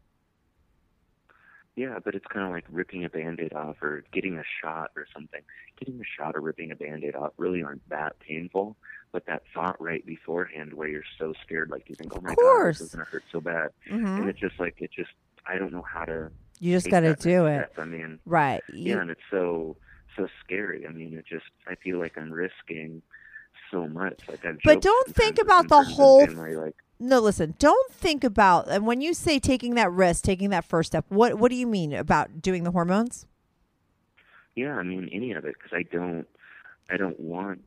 Yeah, 1.75 1.99
but 2.03 2.15
it's 2.15 2.25
kind 2.27 2.45
of 2.45 2.51
like 2.51 2.63
ripping 2.69 3.03
a 3.03 3.09
band-aid 3.09 3.53
off 3.53 3.81
or 3.81 4.03
getting 4.13 4.37
a 4.37 4.43
shot 4.61 4.91
or 4.95 5.05
something. 5.13 5.41
Getting 5.77 5.99
a 5.99 6.03
shot 6.05 6.35
or 6.35 6.41
ripping 6.41 6.71
a 6.71 6.75
band-aid 6.75 7.15
off 7.15 7.33
really 7.37 7.63
aren't 7.63 7.87
that 7.89 8.17
painful, 8.19 8.77
but 9.11 9.25
that 9.25 9.43
thought 9.53 9.79
right 9.81 10.05
beforehand 10.05 10.73
where 10.73 10.87
you're 10.87 11.03
so 11.19 11.33
scared, 11.43 11.69
like 11.69 11.89
you 11.89 11.95
think, 11.95 12.15
oh 12.15 12.21
my 12.21 12.33
god, 12.35 12.67
this 12.69 12.81
is 12.81 12.93
going 12.95 13.05
to 13.05 13.11
hurt 13.11 13.23
so 13.31 13.41
bad. 13.41 13.71
Mhm. 13.89 14.19
And 14.21 14.29
it's 14.29 14.39
just 14.39 14.57
like, 14.59 14.75
it 14.79 14.91
just, 14.95 15.11
I 15.45 15.57
don't 15.57 15.73
know 15.73 15.81
how 15.81 16.05
to 16.05 16.31
You 16.59 16.71
just 16.77 16.89
got 16.89 17.01
to 17.01 17.13
do 17.15 17.45
it. 17.47 17.71
step. 17.73 17.79
I 17.79 17.85
mean, 17.85 18.19
Right. 18.25 18.63
yeah, 18.69 19.01
and 19.01 19.11
it's 19.11 19.21
so, 19.29 19.75
so 20.15 20.27
scary. 20.45 20.87
I 20.87 20.91
mean, 20.91 21.13
it 21.17 21.25
just, 21.25 21.45
I 21.67 21.75
feel 21.75 21.99
like 21.99 22.17
I'm 22.17 22.31
risking 22.31 23.01
so 23.69 23.85
much. 23.89 24.21
Like 24.29 24.45
I've 24.45 24.59
But 24.63 24.81
don't 24.81 25.13
think 25.13 25.39
about 25.41 25.67
the 25.67 25.83
whole 25.83 26.25
family, 26.25 26.55
like, 26.55 26.75
No, 26.99 27.19
listen. 27.19 27.55
Don't 27.59 27.91
think 27.91 28.23
about 28.23 28.69
and 28.69 28.85
when 28.85 29.01
you 29.01 29.13
say 29.13 29.39
taking 29.39 29.75
that 29.75 29.91
risk, 29.91 30.23
taking 30.23 30.49
that 30.51 30.65
first 30.65 30.87
step. 30.87 31.05
What 31.09 31.35
what 31.35 31.49
do 31.49 31.55
you 31.55 31.67
mean 31.67 31.93
about 31.93 32.41
doing 32.41 32.63
the 32.63 32.71
hormones? 32.71 33.25
yeah, 34.55 34.75
I 34.75 34.83
mean, 34.83 35.09
any 35.11 35.33
of 35.33 35.45
it, 35.45 35.55
because 35.57 35.73
I 35.73 35.83
don't, 35.83 36.25
I 36.89 36.97
don't 36.97 37.19
want 37.19 37.61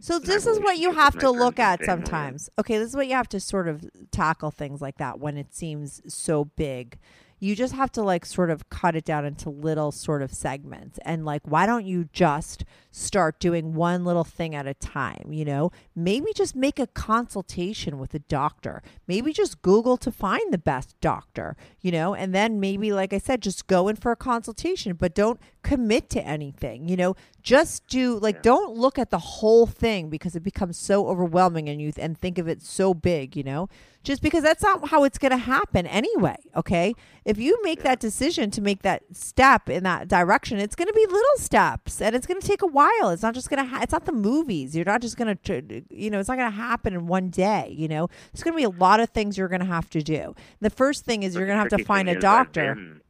So 0.00 0.18
this 0.18 0.46
is 0.46 0.58
what 0.60 0.78
you 0.78 0.92
have 0.92 1.18
to 1.18 1.30
look 1.30 1.58
at 1.58 1.84
sometimes. 1.84 2.50
Okay, 2.58 2.78
this 2.78 2.90
is 2.90 2.96
what 2.96 3.06
you 3.06 3.14
have 3.14 3.28
to 3.30 3.40
sort 3.40 3.68
of 3.68 3.84
tackle 4.10 4.50
things 4.50 4.80
like 4.80 4.98
that 4.98 5.18
when 5.18 5.36
it 5.36 5.54
seems 5.54 6.02
so 6.06 6.44
big. 6.44 6.98
You 7.40 7.56
just 7.56 7.74
have 7.74 7.90
to 7.92 8.02
like 8.02 8.24
sort 8.24 8.50
of 8.50 8.68
cut 8.68 8.94
it 8.94 9.04
down 9.04 9.24
into 9.24 9.50
little 9.50 9.90
sort 9.90 10.22
of 10.22 10.32
segments 10.32 10.98
and 11.04 11.24
like 11.24 11.42
why 11.44 11.66
don't 11.66 11.86
you 11.86 12.08
just 12.12 12.64
start 12.92 13.40
doing 13.40 13.74
one 13.74 14.04
little 14.04 14.24
thing 14.24 14.54
at 14.54 14.66
a 14.66 14.74
time, 14.74 15.32
you 15.32 15.44
know? 15.44 15.72
Maybe 15.96 16.32
just 16.34 16.54
make 16.54 16.78
a 16.78 16.86
consultation 16.86 17.98
with 17.98 18.14
a 18.14 18.18
doctor. 18.18 18.82
Maybe 19.06 19.32
just 19.32 19.62
Google 19.62 19.96
to 19.98 20.12
find 20.12 20.52
the 20.52 20.58
best 20.58 21.00
doctor, 21.00 21.56
you 21.80 21.90
know? 21.90 22.14
And 22.14 22.34
then 22.34 22.60
maybe 22.60 22.92
like 22.92 23.12
I 23.12 23.18
said 23.18 23.40
just 23.40 23.66
go 23.66 23.88
in 23.88 23.96
for 23.96 24.12
a 24.12 24.16
consultation, 24.16 24.94
but 24.94 25.14
don't 25.14 25.40
commit 25.62 26.10
to 26.10 26.26
anything, 26.26 26.88
you 26.88 26.96
know? 26.96 27.16
Just 27.42 27.86
do 27.86 28.18
like 28.18 28.42
don't 28.42 28.76
look 28.76 28.98
at 28.98 29.10
the 29.10 29.18
whole 29.18 29.66
thing 29.66 30.10
because 30.10 30.36
it 30.36 30.42
becomes 30.42 30.76
so 30.76 31.08
overwhelming 31.08 31.68
and 31.68 31.80
you 31.80 31.92
and 31.98 32.18
think 32.18 32.38
of 32.38 32.48
it 32.48 32.62
so 32.62 32.94
big, 32.94 33.36
you 33.36 33.42
know? 33.42 33.68
Just 34.02 34.22
because 34.22 34.42
that's 34.42 34.62
not 34.62 34.88
how 34.88 35.04
it's 35.04 35.18
going 35.18 35.30
to 35.30 35.36
happen 35.36 35.86
anyway, 35.86 36.36
okay? 36.56 36.94
If 37.26 37.36
you 37.36 37.58
make 37.62 37.82
that 37.82 38.00
decision 38.00 38.50
to 38.52 38.62
make 38.62 38.80
that 38.80 39.02
step 39.12 39.68
in 39.68 39.82
that 39.84 40.08
direction, 40.08 40.58
it's 40.58 40.74
going 40.74 40.88
to 40.88 40.94
be 40.94 41.04
little 41.04 41.36
steps 41.36 42.00
and 42.00 42.16
it's 42.16 42.26
going 42.26 42.40
to 42.40 42.46
take 42.46 42.62
a 42.62 42.66
while. 42.66 43.10
It's 43.10 43.22
not 43.22 43.34
just 43.34 43.50
going 43.50 43.62
to 43.62 43.68
ha- 43.68 43.80
it's 43.82 43.92
not 43.92 44.06
the 44.06 44.12
movies. 44.12 44.74
You're 44.74 44.86
not 44.86 45.02
just 45.02 45.18
going 45.18 45.36
to 45.36 45.82
you 45.90 46.08
know, 46.10 46.18
it's 46.18 46.28
not 46.28 46.38
going 46.38 46.50
to 46.50 46.56
happen 46.56 46.94
in 46.94 47.06
one 47.06 47.28
day, 47.28 47.74
you 47.76 47.88
know? 47.88 48.08
it's 48.32 48.42
going 48.42 48.54
to 48.54 48.56
be 48.56 48.64
a 48.64 48.70
lot 48.70 49.00
of 49.00 49.10
things 49.10 49.36
you're 49.36 49.48
going 49.48 49.60
to 49.60 49.66
have 49.66 49.90
to 49.90 50.02
do. 50.02 50.34
The 50.60 50.70
first 50.70 51.04
thing 51.04 51.22
is 51.22 51.34
But 51.34 51.40
you're 51.40 51.46
going 51.48 51.56
to 51.58 51.62
have 51.62 51.78
to 51.78 51.84
find 51.84 52.08
a 52.08 52.18
doctor. 52.18 53.00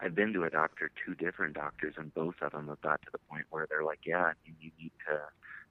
I've 0.00 0.14
been 0.14 0.32
to 0.34 0.44
a 0.44 0.50
doctor, 0.50 0.90
two 1.04 1.14
different 1.14 1.54
doctors, 1.54 1.94
and 1.96 2.12
both 2.14 2.36
of 2.40 2.52
them 2.52 2.68
have 2.68 2.80
got 2.82 3.02
to 3.02 3.08
the 3.12 3.18
point 3.30 3.46
where 3.50 3.66
they're 3.68 3.84
like, 3.84 4.00
"Yeah, 4.06 4.32
you, 4.44 4.52
you 4.60 4.70
need 4.78 4.92
to 5.08 5.20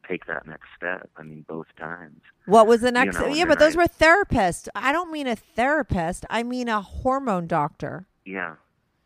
take 0.08 0.26
that 0.26 0.46
next 0.46 0.68
step." 0.76 1.10
I 1.18 1.24
mean, 1.24 1.46
both 1.48 1.68
times. 1.78 2.22
What 2.46 2.68
was 2.68 2.82
the 2.82 2.88
You 2.88 2.92
next? 2.94 3.18
know, 3.20 3.28
yeah, 3.28 3.46
but 3.46 3.60
those 3.60 3.76
I- 3.76 3.80
were 3.80 3.88
therapists. 3.88 4.68
I 4.76 4.92
don't 4.92 5.12
mean 5.12 5.28
a 5.28 5.36
therapist. 5.36 6.26
I 6.30 6.44
mean 6.44 6.68
a 6.68 6.82
hormone 6.82 7.48
doctor. 7.48 8.08
Yeah, 8.26 8.56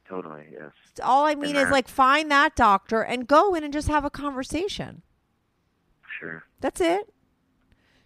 totally. 0.09 0.45
Yes. 0.51 0.71
All 1.03 1.25
I 1.25 1.35
mean 1.35 1.55
And 1.55 1.65
is 1.67 1.71
like 1.71 1.87
find 1.87 2.31
that 2.31 2.55
doctor 2.55 3.01
and 3.03 3.27
go 3.27 3.53
in 3.55 3.63
and 3.63 3.71
just 3.71 3.87
have 3.87 4.03
a 4.05 4.09
conversation. 4.09 5.03
Sure. 6.19 6.43
That's 6.59 6.81
it. 6.81 7.13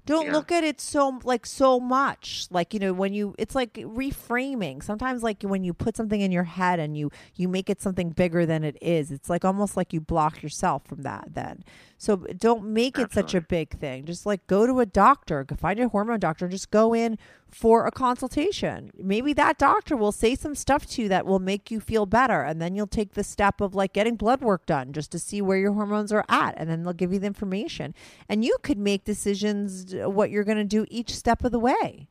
Don't 0.05 0.27
Yeah. 0.27 0.33
look 0.33 0.51
at 0.51 0.63
it 0.63 0.79
so 0.79 1.19
like 1.23 1.45
so 1.45 1.79
much. 1.79 2.47
Like, 2.51 2.73
you 2.73 2.79
know, 2.79 2.93
when 2.93 3.13
you 3.13 3.33
it's 3.37 3.55
like 3.55 3.73
reframing. 3.73 4.83
Sometimes 4.83 5.23
like 5.23 5.41
when 5.43 5.63
you 5.63 5.73
put 5.73 5.97
something 5.97 6.21
in 6.21 6.31
your 6.31 6.43
head 6.43 6.79
and 6.79 6.95
you 6.97 7.11
you 7.35 7.47
make 7.47 7.69
it 7.69 7.81
something 7.81 8.09
bigger 8.09 8.45
than 8.45 8.63
it 8.63 8.77
is. 8.81 9.11
It's 9.11 9.29
like 9.29 9.43
almost 9.43 9.75
like 9.75 9.93
you 9.93 10.01
block 10.01 10.43
yourself 10.43 10.85
from 10.85 11.01
that 11.01 11.29
then. 11.33 11.63
So 11.97 12.17
don't 12.17 12.65
make 12.65 12.99
it 12.99 13.13
such 13.13 13.33
a 13.33 13.41
big 13.41 13.77
thing. 13.77 14.05
Just 14.05 14.25
like 14.25 14.45
go 14.47 14.67
to 14.67 14.79
a 14.79 14.85
doctor, 14.85 15.43
go 15.43 15.55
find 15.55 15.79
a 15.79 15.87
hormone 15.89 16.19
doctor 16.19 16.45
and 16.45 16.51
just 16.51 16.69
go 16.71 16.93
in 16.93 17.17
for 17.55 17.87
a 17.87 17.91
consultation. 17.91 18.91
Maybe 18.97 19.31
that 19.31 19.57
doctor 19.57 19.95
will 19.95 20.11
say 20.11 20.35
some 20.35 20.55
stuff 20.55 20.85
to 20.87 21.03
you 21.03 21.07
that 21.07 21.25
will 21.25 21.39
make 21.39 21.71
you 21.71 21.79
feel 21.79 22.05
better. 22.05 22.41
And 22.41 22.61
then 22.61 22.75
you'll 22.75 22.85
take 22.85 23.13
the 23.13 23.23
step 23.23 23.61
of 23.61 23.73
like 23.73 23.93
getting 23.93 24.17
blood 24.17 24.41
work 24.41 24.65
done 24.65 24.91
just 24.91 25.09
to 25.13 25.19
see 25.19 25.41
where 25.41 25.57
your 25.57 25.71
hormones 25.71 26.11
are 26.11 26.25
at. 26.27 26.55
And 26.57 26.69
then 26.69 26.83
they'll 26.83 26.91
give 26.91 27.13
you 27.13 27.19
the 27.19 27.27
information. 27.27 27.95
And 28.27 28.43
you 28.43 28.57
could 28.61 28.77
make 28.77 29.05
decisions 29.05 29.93
uh, 29.93 30.09
what 30.09 30.31
you're 30.31 30.43
going 30.43 30.57
to 30.57 30.65
do 30.65 30.85
each 30.89 31.15
step 31.15 31.45
of 31.45 31.53
the 31.53 31.59
way. 31.59 32.09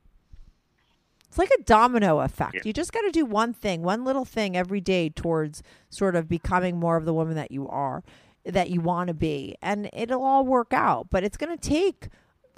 It's 1.28 1.36
like 1.36 1.51
a 1.51 1.62
domino 1.64 2.20
effect. 2.20 2.55
Yeah. 2.55 2.62
You 2.64 2.72
just 2.72 2.95
got 2.95 3.03
to 3.03 3.11
do 3.11 3.26
one 3.26 3.53
thing, 3.53 3.82
one 3.82 4.03
little 4.03 4.24
thing 4.24 4.57
every 4.57 4.80
day 4.80 5.11
towards 5.11 5.62
sort 5.90 6.16
of 6.16 6.26
becoming 6.26 6.78
more 6.80 6.97
of 6.97 7.05
the 7.05 7.12
woman 7.12 7.34
that 7.34 7.51
you 7.51 7.68
are, 7.68 8.03
that 8.47 8.70
you 8.70 8.80
want 8.80 9.09
to 9.09 9.14
be, 9.14 9.57
and 9.61 9.90
it'll 9.92 10.24
all 10.24 10.47
work 10.47 10.72
out. 10.72 11.09
But 11.11 11.22
it's 11.22 11.36
going 11.36 11.55
to 11.55 11.68
take 11.68 12.09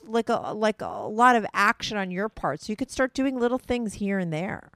like 0.07 0.28
a 0.28 0.52
like 0.54 0.80
a 0.80 1.07
lot 1.09 1.36
of 1.36 1.46
action 1.54 1.96
on 1.96 2.11
your 2.11 2.28
part. 2.28 2.61
So 2.61 2.72
you 2.72 2.76
could 2.76 2.90
start 2.90 3.14
doing 3.14 3.38
little 3.38 3.59
things 3.59 3.94
here 3.94 4.18
and 4.18 4.32
there 4.32 4.70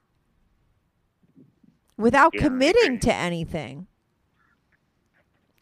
without 1.97 2.33
Yeah, 2.33 2.41
committing 2.41 2.99
to 3.01 3.15
anything. 3.15 3.87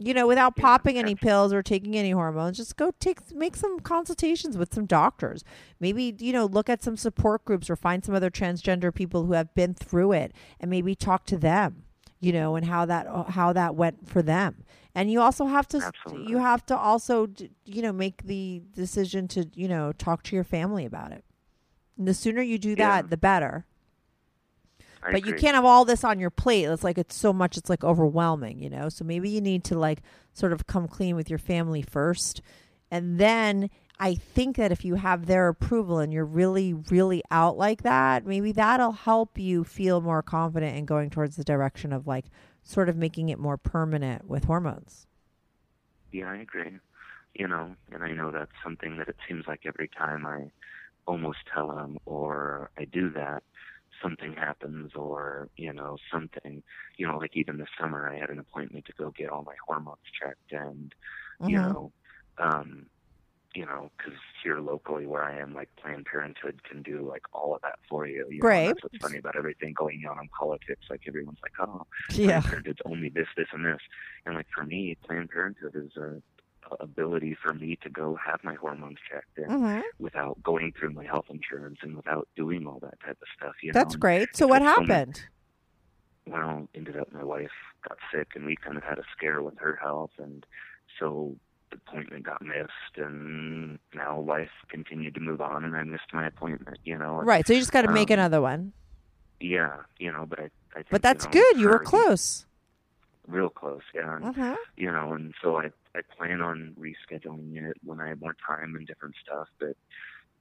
You 0.00 0.14
know, 0.14 0.28
without 0.28 0.56
Yeah, 0.56 0.64
popping 0.64 0.96
any 0.96 1.16
pills 1.16 1.52
or 1.52 1.60
taking 1.60 1.96
any 1.96 2.12
hormones, 2.12 2.56
just 2.58 2.76
go 2.76 2.92
take 3.00 3.32
make 3.34 3.56
some 3.56 3.80
consultations 3.80 4.56
with 4.56 4.72
some 4.72 4.86
doctors. 4.86 5.42
Maybe, 5.80 6.14
you 6.20 6.32
know, 6.32 6.46
look 6.46 6.68
at 6.68 6.84
some 6.84 6.96
support 6.96 7.44
groups 7.44 7.68
or 7.68 7.74
find 7.74 8.04
some 8.04 8.14
other 8.14 8.30
transgender 8.30 8.94
people 8.94 9.24
who 9.24 9.32
have 9.32 9.52
been 9.56 9.74
through 9.74 10.12
it 10.12 10.32
and 10.60 10.70
maybe 10.70 10.94
talk 10.94 11.26
to 11.26 11.36
them, 11.36 11.82
you 12.20 12.32
know, 12.32 12.56
and 12.56 12.66
how 12.66 12.84
that 12.86 13.06
uh, 13.06 13.24
how 13.24 13.52
that 13.52 13.74
went 13.74 14.08
for 14.08 14.22
them. 14.22 14.64
And 14.94 15.10
you 15.10 15.20
also 15.20 15.46
have 15.46 15.68
to 15.68 15.78
Absolutely. 15.78 16.30
you 16.30 16.38
have 16.38 16.64
to 16.66 16.76
also 16.76 17.28
you 17.64 17.82
know 17.82 17.92
make 17.92 18.22
the 18.24 18.62
decision 18.74 19.28
to, 19.28 19.46
you 19.54 19.68
know, 19.68 19.92
talk 19.92 20.22
to 20.24 20.34
your 20.34 20.44
family 20.44 20.84
about 20.84 21.12
it. 21.12 21.24
And 21.96 22.06
the 22.08 22.14
sooner 22.14 22.42
you 22.42 22.58
do 22.58 22.74
that, 22.76 23.04
Yeah. 23.04 23.08
the 23.08 23.16
better 23.16 23.64
I 25.02 25.12
but 25.12 25.26
you 25.26 25.34
can't 25.34 25.54
have 25.54 25.64
all 25.64 25.84
this 25.84 26.02
on 26.02 26.18
your 26.18 26.30
plate. 26.30 26.64
It's 26.64 26.82
like 26.82 26.98
it's 26.98 27.14
so 27.14 27.32
much. 27.32 27.56
It's 27.56 27.70
like 27.70 27.84
overwhelming, 27.84 28.58
you 28.58 28.68
know. 28.68 28.88
So 28.88 29.04
maybe 29.04 29.30
you 29.30 29.40
need 29.40 29.62
to 29.64 29.78
like 29.78 30.02
sort 30.32 30.52
of 30.52 30.66
come 30.66 30.88
clean 30.88 31.14
with 31.14 31.30
your 31.30 31.38
family 31.38 31.82
first, 31.82 32.42
and 32.90 33.18
then 33.18 33.70
I 34.01 34.14
think 34.14 34.57
that 34.57 34.70
if 34.70 34.84
you 34.84 34.94
have 34.94 35.26
their 35.26 35.49
approval 35.49 35.99
and 35.99 36.12
you're 36.12 36.24
really, 36.24 36.72
really 36.72 37.22
out 37.30 37.57
like 37.57 37.82
that, 37.82 38.24
maybe 38.24 38.53
that'll 38.53 38.92
help 38.92 39.38
you 39.38 39.64
feel 39.64 40.01
more 40.01 40.22
confident 40.22 40.76
in 40.76 40.86
going 40.86 41.11
towards 41.11 41.36
the 41.36 41.44
direction 41.44 41.92
of 41.92 42.07
like 42.07 42.26
sort 42.62 42.88
of 42.88 42.96
making 42.96 43.28
it 43.28 43.38
more 43.38 43.57
permanent 43.57 44.26
with 44.26 44.44
hormones. 44.44 45.07
Yeah, 46.12 46.30
I 46.30 46.36
agree. 46.38 46.78
You 47.34 47.49
know, 47.49 47.76
and 47.92 48.03
I 48.05 48.12
know 48.12 48.30
that's 48.32 48.53
something 48.64 48.99
that 48.99 49.09
it 49.09 49.16
seems 49.28 49.46
like 49.46 49.62
every 49.66 49.88
time 49.88 50.26
I 50.26 50.51
almost 51.07 51.38
tell 51.55 51.68
them 51.76 51.99
or 52.07 52.70
I 52.78 52.86
do 52.86 53.11
that, 53.12 53.42
something 54.03 54.34
happens 54.34 54.92
or, 54.96 55.51
you 55.57 55.72
know, 55.72 55.99
something, 56.12 56.62
you 56.99 57.07
know, 57.07 57.18
like 57.18 57.32
even 57.36 57.59
this 57.59 57.68
summer 57.80 58.11
I 58.12 58.18
had 58.18 58.30
an 58.30 58.40
appointment 58.40 58.86
to 58.86 58.94
go 58.99 59.12
get 59.12 59.30
all 59.30 59.44
my 59.44 59.57
hormones 59.66 59.99
checked 60.20 60.53
and, 60.53 60.92
you 61.46 61.59
Mhm. 61.59 61.61
know, 61.61 61.92
um, 62.38 62.88
you 63.55 63.64
know, 63.64 63.90
because 63.96 64.18
here 64.42 64.61
locally 64.61 65.07
where 65.07 65.24
I 65.24 65.38
am, 65.38 65.55
like 65.55 65.68
Planned 65.76 66.07
Parenthood 66.07 66.62
can 66.64 66.82
do 66.82 67.07
like 67.09 67.22
all 67.32 67.55
of 67.55 67.62
that 67.62 67.78
for 67.88 68.07
you. 68.07 68.26
you 68.30 68.36
know, 68.36 68.40
Great. 68.42 68.66
that's 68.68 68.82
what's 68.82 68.99
funny 68.99 69.18
about 69.18 69.36
everything 69.36 69.72
going 69.72 70.05
on 70.09 70.18
in 70.20 70.28
politics. 70.38 70.86
Like 70.90 71.03
everyone's 71.09 71.38
like, 71.42 71.68
oh, 71.68 71.86
Yeah. 72.11 72.40
Planned 72.40 72.44
Parenthood's 72.44 72.80
only 72.84 73.09
this, 73.09 73.26
this, 73.36 73.49
and 73.53 73.64
this. 73.64 73.80
And 74.26 74.34
like 74.34 74.46
for 74.55 74.64
me, 74.64 74.96
Planned 75.05 75.30
Parenthood 75.30 75.74
is 75.74 75.96
a, 75.96 76.20
a 76.70 76.76
ability 76.84 77.36
for 77.42 77.55
me 77.55 77.78
to 77.82 77.88
go 77.88 78.18
have 78.24 78.40
my 78.44 78.55
hormones 78.55 78.99
checked 79.11 79.38
and 79.38 79.51
Mhm. 79.51 79.82
without 79.99 80.40
going 80.42 80.72
through 80.78 80.90
my 80.92 81.05
health 81.05 81.26
insurance 81.30 81.78
and 81.82 81.96
without 81.96 82.28
doing 82.36 82.66
all 82.66 82.78
that 82.80 83.01
type 83.01 83.18
of 83.22 83.28
stuff. 83.36 83.55
You 83.62 83.72
That's 83.72 83.94
know? 83.94 83.99
great. 84.01 84.28
So 84.36 84.46
what 84.46 84.61
so 84.61 84.66
happened? 84.66 85.24
well, 86.26 86.68
ended 86.74 86.96
up 86.99 87.11
my 87.12 87.24
wife 87.24 87.51
got 87.88 87.96
sick 88.12 88.28
and 88.34 88.44
we 88.44 88.57
kind 88.57 88.76
of 88.76 88.84
had 88.84 88.99
a 88.99 89.05
scare 89.16 89.40
with 89.42 89.59
her 89.59 89.78
health 89.80 90.11
and 90.18 90.44
so 91.01 91.36
the 91.70 91.76
appointment 91.76 92.24
got 92.24 92.40
missed 92.42 92.96
and 92.96 93.78
now 93.94 94.20
life 94.20 94.50
continued 94.68 95.14
to 95.14 95.20
move 95.20 95.40
on 95.40 95.64
and 95.64 95.76
I 95.76 95.82
missed 95.84 96.12
my 96.12 96.26
appointment, 96.26 96.78
you 96.84 96.96
know. 96.98 97.16
Right. 97.22 97.46
So 97.46 97.52
you 97.52 97.60
just 97.60 97.72
got 97.72 97.82
to 97.82 97.92
make 97.92 98.10
Um, 98.10 98.14
another 98.14 98.40
one. 98.40 98.72
Yeah, 99.40 99.76
you 99.98 100.10
know, 100.10 100.26
but 100.26 100.40
I, 100.40 100.44
I 100.72 100.74
think, 100.74 100.90
But 100.90 101.02
that's 101.02 101.24
you 101.24 101.28
know, 101.28 101.32
good. 101.52 101.60
You 101.60 101.68
were 101.68 101.78
close. 101.78 102.46
Real 103.26 103.50
close, 103.50 103.82
yeah. 103.94 104.16
And, 104.16 104.34
Mhm. 104.34 104.56
You 104.76 104.90
know, 104.90 105.12
and 105.12 105.34
so 105.42 105.58
I 105.58 105.70
I 105.94 106.00
plan 106.16 106.40
on 106.40 106.74
rescheduling 106.78 107.56
it 107.56 107.76
when 107.84 108.00
I 108.00 108.08
have 108.08 108.20
more 108.20 108.34
time 108.46 108.74
and 108.76 108.86
different 108.86 109.16
stuff, 109.22 109.48
but 109.58 109.76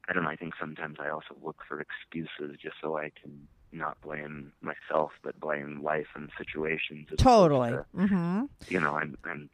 I 0.07 0.13
don't 0.13 0.23
know, 0.23 0.29
I 0.29 0.35
think 0.35 0.53
sometimes 0.59 0.97
I 0.99 1.09
also 1.09 1.35
look 1.43 1.63
for 1.67 1.81
excuses 1.81 2.57
just 2.61 2.75
so 2.81 2.97
I 2.97 3.11
can 3.21 3.47
not 3.73 3.99
blame 4.01 4.53
myself 4.61 5.11
but 5.23 5.37
blame 5.39 5.81
life 5.83 6.07
and 6.15 6.29
situations. 6.37 7.07
Totally. 7.17 7.71
to, 7.71 7.85
Mm-hmm. 7.95 8.45
you 8.69 8.79
know, 8.79 8.95
I'm 8.95 9.17
I'm 9.25 9.49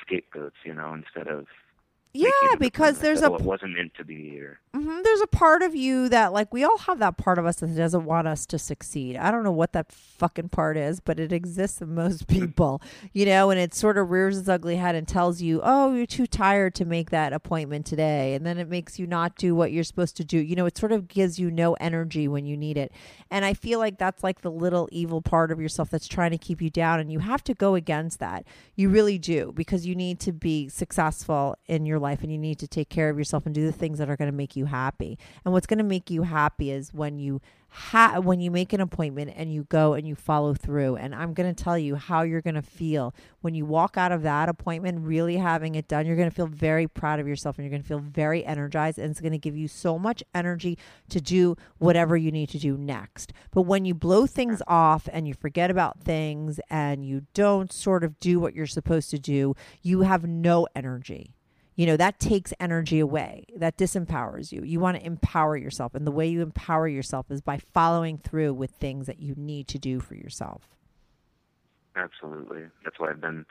scapegoats, 0.00 0.56
you 0.64 0.74
know, 0.74 0.94
instead 0.94 1.28
of 1.28 1.46
Yeah, 2.14 2.30
making 2.42 2.48
it 2.52 2.54
a 2.54 2.58
because 2.58 2.98
there's 3.00 3.22
a 3.22 3.34
it 3.34 3.40
wasn't 3.42 3.76
meant 3.76 3.94
to 3.96 4.04
be 4.04 4.40
or 4.40 4.60
hmm 4.72 5.02
There's 5.02 5.20
a 5.20 5.26
part 5.26 5.62
of 5.62 5.74
you 5.74 6.08
that, 6.08 6.32
like, 6.32 6.52
we 6.52 6.64
all 6.64 6.78
have 6.78 6.98
that 6.98 7.16
part 7.16 7.38
of 7.38 7.46
us 7.46 7.56
that 7.56 7.76
doesn't 7.76 8.04
want 8.04 8.26
us 8.26 8.46
to 8.46 8.58
succeed. 8.58 9.16
I 9.16 9.30
don't 9.30 9.42
know 9.44 9.52
what 9.52 9.72
that 9.72 9.92
fucking 9.92 10.48
part 10.50 10.76
is, 10.76 11.00
but 11.00 11.20
it 11.20 11.32
exists 11.32 11.80
in 11.80 11.94
most 11.94 12.26
people, 12.26 12.82
you 13.12 13.26
know, 13.26 13.50
and 13.50 13.60
it 13.60 13.74
sort 13.74 13.98
of 13.98 14.10
rears 14.10 14.38
its 14.38 14.48
ugly 14.48 14.76
head 14.76 14.94
and 14.94 15.06
tells 15.06 15.40
you, 15.40 15.60
oh, 15.62 15.94
you're 15.94 16.06
too 16.06 16.26
tired 16.26 16.74
to 16.76 16.84
make 16.84 17.10
that 17.10 17.32
appointment 17.32 17.86
today. 17.86 18.34
And 18.34 18.44
then 18.44 18.58
it 18.58 18.68
makes 18.68 18.98
you 18.98 19.06
not 19.06 19.36
do 19.36 19.54
what 19.54 19.72
you're 19.72 19.84
supposed 19.84 20.16
to 20.18 20.24
do. 20.24 20.38
You 20.38 20.56
know, 20.56 20.66
it 20.66 20.76
sort 20.76 20.92
of 20.92 21.08
gives 21.08 21.38
you 21.38 21.50
no 21.50 21.74
energy 21.74 22.28
when 22.28 22.46
you 22.46 22.56
need 22.56 22.76
it. 22.76 22.92
And 23.30 23.44
I 23.44 23.54
feel 23.54 23.78
like 23.78 23.98
that's 23.98 24.22
like 24.22 24.40
the 24.40 24.50
little 24.50 24.88
evil 24.92 25.22
part 25.22 25.50
of 25.50 25.60
yourself 25.60 25.90
that's 25.90 26.08
trying 26.08 26.30
to 26.32 26.38
keep 26.38 26.60
you 26.60 26.70
down. 26.70 27.00
And 27.00 27.12
you 27.12 27.20
have 27.20 27.42
to 27.44 27.54
go 27.54 27.74
against 27.74 28.18
that. 28.20 28.44
You 28.76 28.88
really 28.88 29.18
do, 29.18 29.52
because 29.54 29.86
you 29.86 29.94
need 29.94 30.20
to 30.20 30.32
be 30.32 30.68
successful 30.68 31.56
in 31.66 31.86
your 31.86 31.98
life 31.98 32.03
and 32.22 32.30
you 32.30 32.38
need 32.38 32.58
to 32.58 32.68
take 32.68 32.88
care 32.88 33.10
of 33.10 33.18
yourself 33.18 33.46
and 33.46 33.54
do 33.54 33.64
the 33.64 33.72
things 33.72 33.98
that 33.98 34.10
are 34.10 34.16
going 34.16 34.30
to 34.30 34.36
make 34.36 34.56
you 34.56 34.66
happy. 34.66 35.18
And 35.44 35.52
what's 35.52 35.66
going 35.66 35.78
to 35.78 35.84
make 35.84 36.10
you 36.10 36.22
happy 36.22 36.70
is 36.70 36.92
when 36.92 37.18
you 37.18 37.40
ha- 37.74 38.20
when 38.20 38.40
you 38.40 38.50
make 38.52 38.72
an 38.72 38.80
appointment 38.80 39.32
and 39.34 39.52
you 39.52 39.64
go 39.64 39.94
and 39.94 40.06
you 40.06 40.14
follow 40.14 40.54
through. 40.54 40.94
And 40.96 41.14
I'm 41.14 41.34
going 41.34 41.52
to 41.52 41.64
tell 41.64 41.76
you 41.76 41.96
how 41.96 42.22
you're 42.22 42.40
going 42.40 42.54
to 42.54 42.62
feel 42.62 43.12
when 43.40 43.54
you 43.54 43.66
walk 43.66 43.96
out 43.96 44.12
of 44.12 44.22
that 44.22 44.48
appointment 44.48 45.00
really 45.00 45.36
having 45.36 45.74
it 45.74 45.88
done. 45.88 46.06
You're 46.06 46.16
going 46.16 46.30
to 46.30 46.34
feel 46.34 46.46
very 46.46 46.86
proud 46.86 47.18
of 47.18 47.26
yourself 47.26 47.58
and 47.58 47.64
you're 47.64 47.70
going 47.70 47.82
to 47.82 47.88
feel 47.88 47.98
very 47.98 48.44
energized 48.44 48.98
and 48.98 49.10
it's 49.10 49.20
going 49.20 49.32
to 49.32 49.38
give 49.38 49.56
you 49.56 49.66
so 49.66 49.98
much 49.98 50.22
energy 50.34 50.78
to 51.08 51.20
do 51.20 51.56
whatever 51.78 52.16
you 52.16 52.30
need 52.30 52.48
to 52.50 52.58
do 52.58 52.76
next. 52.76 53.32
But 53.50 53.62
when 53.62 53.84
you 53.84 53.94
blow 53.94 54.26
things 54.26 54.62
off 54.68 55.08
and 55.12 55.26
you 55.26 55.34
forget 55.34 55.70
about 55.70 56.00
things 56.00 56.60
and 56.70 57.04
you 57.04 57.26
don't 57.34 57.72
sort 57.72 58.04
of 58.04 58.20
do 58.20 58.38
what 58.38 58.54
you're 58.54 58.66
supposed 58.66 59.10
to 59.10 59.18
do, 59.18 59.56
you 59.82 60.02
have 60.02 60.24
no 60.24 60.68
energy 60.76 61.34
you 61.76 61.86
know 61.86 61.96
that 61.96 62.18
takes 62.18 62.52
energy 62.60 63.00
away. 63.00 63.46
That 63.56 63.76
disempowers 63.76 64.52
you. 64.52 64.62
You 64.62 64.80
want 64.80 64.98
to 64.98 65.04
empower 65.04 65.56
yourself 65.56 65.94
and 65.94 66.06
the 66.06 66.12
way 66.12 66.26
you 66.26 66.40
empower 66.42 66.88
yourself 66.88 67.30
is 67.30 67.40
by 67.40 67.58
following 67.58 68.18
through 68.18 68.54
with 68.54 68.70
things 68.72 69.06
that 69.06 69.20
you 69.20 69.34
need 69.36 69.68
to 69.68 69.78
do 69.78 70.00
for 70.00 70.14
yourself. 70.14 70.68
Absolutely. 71.96 72.64
That's 72.82 72.98
why 72.98 73.10
I've 73.10 73.20
been 73.20 73.46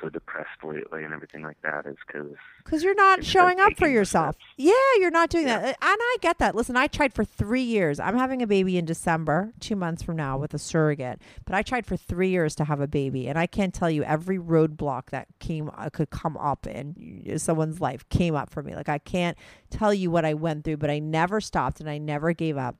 so 0.00 0.08
depressed 0.08 0.62
lately 0.64 1.04
and 1.04 1.12
everything 1.12 1.42
like 1.42 1.60
that 1.62 1.86
is 1.86 1.96
because 2.06 2.30
because 2.64 2.82
you're 2.82 2.94
not 2.94 3.24
showing 3.24 3.60
up 3.60 3.76
for 3.76 3.88
yourself. 3.88 4.36
yeah 4.56 4.72
you're 4.98 5.10
not 5.10 5.30
doing 5.30 5.46
that. 5.46 5.64
And 5.64 5.76
i 5.80 6.16
get 6.20 6.38
that. 6.38 6.54
Listen 6.54 6.76
i 6.76 6.86
tried 6.86 7.12
for 7.14 7.24
three 7.24 7.62
years. 7.62 7.98
I'm 8.00 8.16
having 8.16 8.42
a 8.42 8.46
baby 8.46 8.76
in 8.76 8.84
december 8.84 9.52
two 9.60 9.76
months 9.76 10.02
from 10.02 10.16
now 10.16 10.38
with 10.38 10.54
a 10.54 10.58
surrogate. 10.58 11.20
But 11.44 11.54
i 11.54 11.62
tried 11.62 11.86
for 11.86 11.96
three 11.96 12.30
years 12.30 12.54
to 12.56 12.64
have 12.64 12.80
a 12.80 12.88
baby 12.88 13.28
and 13.28 13.38
i 13.38 13.46
can't 13.46 13.74
tell 13.74 13.90
you 13.90 14.02
every 14.04 14.38
roadblock 14.38 15.10
that 15.10 15.28
came 15.38 15.70
uh, 15.76 15.90
could 15.90 16.10
come 16.10 16.36
up 16.36 16.66
in 16.66 17.38
someone's 17.38 17.80
life 17.80 18.08
came 18.08 18.34
up 18.34 18.50
for 18.50 18.62
me. 18.62 18.74
Like 18.74 18.88
i 18.88 18.98
can't 18.98 19.36
tell 19.70 19.92
you 19.92 20.10
what 20.10 20.24
i 20.24 20.34
went 20.34 20.64
through 20.64 20.78
but 20.78 20.90
i 20.90 20.98
never 20.98 21.40
stopped 21.40 21.80
and 21.80 21.88
i 21.90 21.98
never 21.98 22.32
gave 22.32 22.56
up 22.56 22.76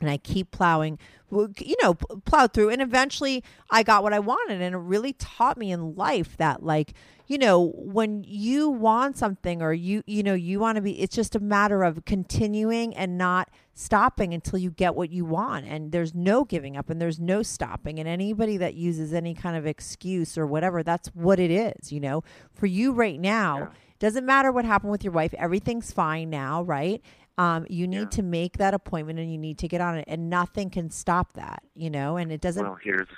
and 0.00 0.10
I 0.10 0.16
keep 0.16 0.50
plowing, 0.50 0.98
you 1.30 1.76
know, 1.82 1.94
plowed 1.94 2.52
through. 2.52 2.70
And 2.70 2.82
eventually 2.82 3.42
I 3.70 3.82
got 3.82 4.02
what 4.02 4.12
I 4.12 4.18
wanted. 4.18 4.60
And 4.60 4.74
it 4.74 4.78
really 4.78 5.12
taught 5.14 5.56
me 5.56 5.72
in 5.72 5.94
life 5.94 6.36
that, 6.36 6.62
like, 6.62 6.92
you 7.26 7.38
know, 7.38 7.72
when 7.76 8.22
you 8.26 8.68
want 8.68 9.16
something 9.16 9.62
or 9.62 9.72
you, 9.72 10.02
you 10.06 10.22
know, 10.22 10.34
you 10.34 10.60
want 10.60 10.76
to 10.76 10.82
be, 10.82 11.00
it's 11.00 11.16
just 11.16 11.34
a 11.34 11.40
matter 11.40 11.82
of 11.82 12.04
continuing 12.04 12.94
and 12.94 13.16
not 13.16 13.48
stopping 13.72 14.34
until 14.34 14.58
you 14.58 14.70
get 14.70 14.94
what 14.94 15.10
you 15.10 15.24
want. 15.24 15.64
And 15.66 15.90
there's 15.90 16.14
no 16.14 16.44
giving 16.44 16.76
up 16.76 16.90
and 16.90 17.00
there's 17.00 17.18
no 17.18 17.42
stopping. 17.42 17.98
And 17.98 18.06
anybody 18.06 18.58
that 18.58 18.74
uses 18.74 19.14
any 19.14 19.34
kind 19.34 19.56
of 19.56 19.66
excuse 19.66 20.36
or 20.36 20.46
whatever, 20.46 20.82
that's 20.82 21.08
what 21.14 21.40
it 21.40 21.50
is, 21.50 21.90
you 21.90 22.00
know, 22.00 22.22
for 22.52 22.66
you 22.66 22.92
right 22.92 23.18
now. 23.18 23.70
Doesn't 24.00 24.26
matter 24.26 24.52
what 24.52 24.66
happened 24.66 24.90
with 24.90 25.02
your 25.02 25.12
wife. 25.12 25.32
Everything's 25.38 25.92
fine 25.92 26.28
now, 26.28 26.62
right? 26.62 27.00
Um, 27.36 27.66
you 27.68 27.88
need 27.88 28.12
to 28.12 28.22
make 28.22 28.58
that 28.58 28.74
appointment 28.74 29.18
and 29.18 29.30
you 29.30 29.38
need 29.38 29.58
to 29.58 29.68
get 29.68 29.80
on 29.80 29.98
it, 29.98 30.04
and 30.06 30.30
nothing 30.30 30.70
can 30.70 30.90
stop 30.90 31.32
that, 31.32 31.62
you 31.74 31.90
know. 31.90 32.16
And 32.16 32.30
it 32.30 32.40
doesn't. 32.40 32.64
well 32.64 32.78
here's 32.82 33.08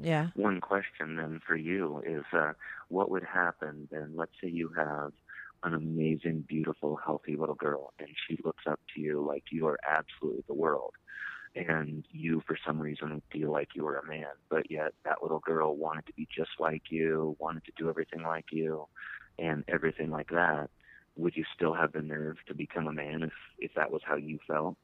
yeah. 0.00 0.28
one 0.34 0.60
question 0.60 1.16
then 1.16 1.40
for 1.46 1.56
you 1.56 2.02
is 2.04 2.24
uh, 2.32 2.52
what 2.88 3.10
would 3.10 3.22
happen 3.22 3.86
then 3.92 4.12
let's 4.16 4.32
say 4.42 4.48
you 4.48 4.68
have 4.76 5.12
an 5.64 5.74
amazing, 5.74 6.44
beautiful, 6.46 6.96
healthy 6.96 7.36
little 7.36 7.54
girl, 7.54 7.92
and 7.98 8.08
she 8.28 8.38
looks 8.44 8.64
up 8.66 8.80
to 8.94 9.00
you 9.00 9.24
like 9.26 9.44
you 9.50 9.66
are 9.66 9.78
absolutely 9.88 10.44
the 10.46 10.54
world. 10.54 10.92
And 11.56 12.04
you, 12.10 12.42
for 12.46 12.58
some 12.66 12.80
reason, 12.80 13.22
feel 13.32 13.50
like 13.50 13.68
you 13.74 13.84
were 13.84 13.96
a 13.96 14.06
man, 14.06 14.26
but 14.50 14.70
yet 14.70 14.92
that 15.04 15.22
little 15.22 15.38
girl 15.38 15.76
wanted 15.76 16.06
to 16.06 16.12
be 16.12 16.28
just 16.34 16.50
like 16.58 16.82
you, 16.90 17.36
wanted 17.38 17.64
to 17.64 17.72
do 17.78 17.88
everything 17.88 18.22
like 18.22 18.46
you, 18.50 18.86
and 19.38 19.64
everything 19.68 20.10
like 20.10 20.30
that. 20.30 20.68
Would 21.16 21.36
you 21.36 21.44
still 21.54 21.74
have 21.74 21.92
the 21.92 22.02
nerve 22.02 22.36
to 22.48 22.54
become 22.54 22.88
a 22.88 22.92
man 22.92 23.22
if 23.22 23.32
if 23.58 23.74
that 23.74 23.90
was 23.90 24.02
how 24.04 24.16
you 24.16 24.38
felt? 24.46 24.76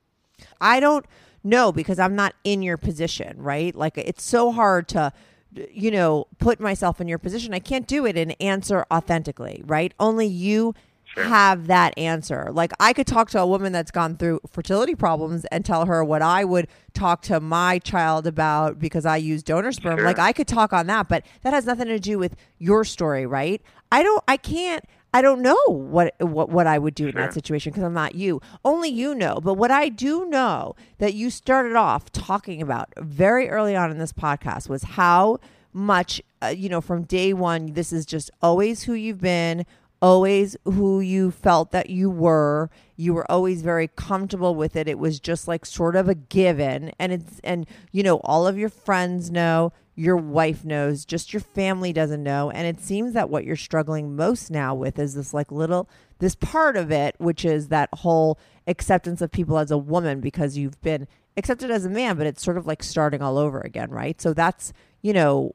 I 0.61 0.81
don't 0.81 1.07
know 1.45 1.73
because 1.73 1.99
I'm 1.99 2.15
not 2.17 2.35
in 2.45 2.63
your 2.63 2.77
position, 2.77 3.43
right? 3.43 3.75
Like 3.75 3.99
it's 3.99 4.23
so 4.23 4.53
hard 4.53 4.89
to 4.89 5.13
you 5.53 5.91
know, 5.91 6.27
put 6.39 6.61
myself 6.61 7.01
in 7.01 7.09
your 7.09 7.19
position. 7.19 7.53
I 7.55 7.59
can't 7.59 7.87
do 7.87 8.07
it 8.07 8.17
and 8.17 8.37
answer 8.41 8.87
authentically, 8.93 9.63
right? 9.67 9.93
Only 9.99 10.27
you 10.27 10.75
Sure. 11.13 11.25
have 11.25 11.67
that 11.67 11.93
answer. 11.99 12.51
Like 12.53 12.71
I 12.79 12.93
could 12.93 13.09
talk 13.09 13.31
to 13.31 13.41
a 13.41 13.47
woman 13.47 13.73
that's 13.73 13.91
gone 13.91 14.17
through 14.17 14.39
fertility 14.49 14.95
problems 14.95 15.45
and 15.47 15.65
tell 15.65 15.87
her 15.87 16.05
what 16.05 16.23
I 16.23 16.45
would 16.45 16.69
talk 16.95 17.23
to 17.23 17.41
my 17.41 17.81
child 17.81 18.29
about 18.29 18.79
because 18.79 19.05
I 19.05 19.17
use 19.17 19.43
donor 19.43 19.73
sperm. 19.73 19.99
Sure. 19.99 20.05
Like 20.07 20.21
I 20.21 20.33
could 20.33 20.47
talk 20.47 20.73
on 20.73 20.87
that, 20.87 21.09
but 21.09 21.27
that 21.43 21.53
has 21.53 21.67
nothing 21.67 21.89
to 21.89 21.99
do 21.99 22.17
with 22.17 22.37
your 22.59 22.85
story, 22.85 23.27
right? 23.27 23.61
I 23.91 24.05
don't 24.05 24.23
I 24.29 24.37
can't 24.37 24.85
I 25.13 25.23
don't 25.23 25.43
know 25.43 25.59
what 25.67 26.15
what 26.21 26.51
what 26.51 26.67
I 26.67 26.79
would 26.79 26.95
do 26.95 27.05
sure. 27.05 27.09
in 27.11 27.17
that 27.17 27.35
situation 27.35 27.73
because 27.73 27.85
I'm 27.85 27.95
not 27.95 28.15
you. 28.15 28.41
Only 28.65 28.89
you 28.89 29.15
know. 29.15 29.41
But 29.43 29.55
what 29.55 29.71
I 29.71 29.89
do 29.89 30.27
know 30.27 30.77
that 30.99 31.15
you 31.15 31.31
started 31.31 31.75
off 31.75 32.13
talking 32.13 32.63
about 32.63 32.93
very 32.99 33.49
early 33.49 33.75
on 33.75 33.91
in 33.91 33.99
this 33.99 34.13
podcast 34.13 34.69
was 34.69 34.83
how 34.83 35.39
much 35.73 36.23
uh, 36.43 36.49
you 36.49 36.69
know 36.69 36.81
from 36.81 37.03
day 37.03 37.33
one 37.33 37.73
this 37.73 37.93
is 37.93 38.07
just 38.07 38.31
always 38.43 38.85
who 38.85 38.93
you've 38.93 39.21
been 39.21 39.65
always 40.03 40.57
who 40.65 41.01
you 41.01 41.31
felt 41.31 41.73
that 41.73 41.91
you 41.91 42.11
were 42.11 42.71
you 42.97 43.13
were 43.15 43.31
always 43.31 43.63
very 43.63 43.87
comfortable 43.89 44.55
with 44.55 44.75
it 44.75 44.89
it 44.89 44.99
was 44.99 45.21
just 45.21 45.47
like 45.47 45.65
sort 45.67 45.95
of 45.95 46.09
a 46.09 46.15
given 46.15 46.91
and 46.99 47.13
it's 47.13 47.41
and 47.45 47.67
you 47.93 48.03
know 48.03 48.17
all 48.25 48.47
of 48.47 48.59
your 48.59 48.69
friends 48.69 49.31
know 49.31 49.73
your 50.01 50.17
wife 50.17 50.65
knows 50.65 51.05
just 51.05 51.35
your 51.35 51.41
family 51.41 51.93
doesn't 51.93 52.23
know. 52.23 52.51
And 52.51 52.67
it 52.67 52.81
seems 52.81 53.13
that 53.13 53.29
what 53.29 53.45
you're 53.45 53.55
struggling 53.55 54.17
most 54.17 54.51
now 54.51 54.75
with 54.75 54.99
is 54.99 55.13
this 55.13 55.35
like 55.35 55.53
little 55.53 55.91
this 56.21 56.35
part 56.35 56.79
of 56.79 56.91
it 56.91 57.15
which 57.19 57.45
is 57.45 57.69
that 57.69 57.91
whole 57.93 58.39
acceptance 58.67 59.21
of 59.21 59.31
people 59.31 59.59
as 59.59 59.71
a 59.71 59.77
woman 59.77 60.21
because 60.21 60.57
you've 60.57 60.81
been 60.81 61.07
accepted 61.37 61.71
as 61.71 61.85
a 61.85 61.91
man 61.91 62.17
but 62.17 62.27
it's 62.27 62.43
sort 62.43 62.57
of 62.57 62.67
like 62.67 62.83
starting 62.83 63.21
all 63.21 63.37
over 63.37 63.61
again 63.61 63.91
right? 63.91 64.19
So 64.23 64.33
that's 64.33 64.73
you 65.03 65.13
know 65.13 65.53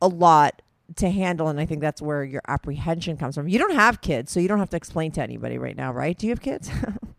a 0.00 0.06
lot 0.06 0.62
to 0.96 1.08
handle 1.10 1.48
and 1.48 1.58
i 1.58 1.64
think 1.64 1.80
that's 1.80 2.02
where 2.02 2.22
your 2.22 2.42
apprehension 2.46 3.16
comes 3.16 3.34
from. 3.34 3.48
You 3.48 3.58
don't 3.58 3.74
have 3.74 4.00
kids 4.00 4.30
so 4.30 4.38
you 4.38 4.46
don't 4.46 4.60
have 4.60 4.70
to 4.70 4.76
explain 4.76 5.10
to 5.12 5.22
anybody 5.22 5.58
right 5.58 5.76
now 5.76 5.92
right? 5.92 6.16
Do 6.16 6.28
you 6.28 6.30
have 6.30 6.40
kids? 6.40 6.70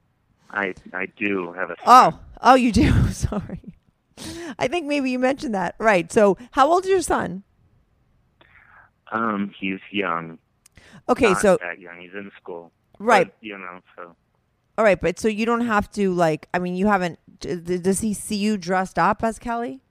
I 0.49 0.75
i 0.93 1.07
do 1.17 1.51
have 1.51 1.71
a 1.71 1.75
son. 1.75 1.85
oh 1.87 2.19
oh 2.41 2.55
you 2.55 2.71
do? 2.71 3.07
Sorry 3.11 3.72
i 4.59 4.67
think 4.67 4.85
maybe 4.85 5.11
you 5.11 5.19
mentioned 5.19 5.55
that. 5.55 5.75
Right. 5.79 6.11
So 6.11 6.37
how 6.51 6.71
old 6.71 6.85
is 6.85 6.89
your 6.89 7.01
son? 7.01 7.43
Um 9.11 9.53
he's 9.59 9.79
young. 9.91 10.39
Okay 11.09 11.31
Not 11.31 11.41
so 11.41 11.57
that 11.61 11.79
young. 11.79 11.99
He's 12.01 12.13
in 12.13 12.31
school. 12.41 12.71
Right. 12.99 13.27
but, 13.27 13.35
you 13.45 13.57
know 13.57 13.79
so. 13.95 14.15
All 14.77 14.85
right 14.85 14.99
but 14.99 15.19
so 15.19 15.27
you 15.27 15.45
don't 15.45 15.65
have 15.65 15.89
to 15.91 16.13
like 16.13 16.47
i 16.53 16.59
mean 16.59 16.75
you 16.75 16.87
haven't 16.87 17.19
does 17.39 17.99
he 17.99 18.13
see 18.13 18.35
you 18.37 18.57
dressed 18.57 18.97
up 18.97 19.23
as 19.23 19.37
kelly? 19.39 19.81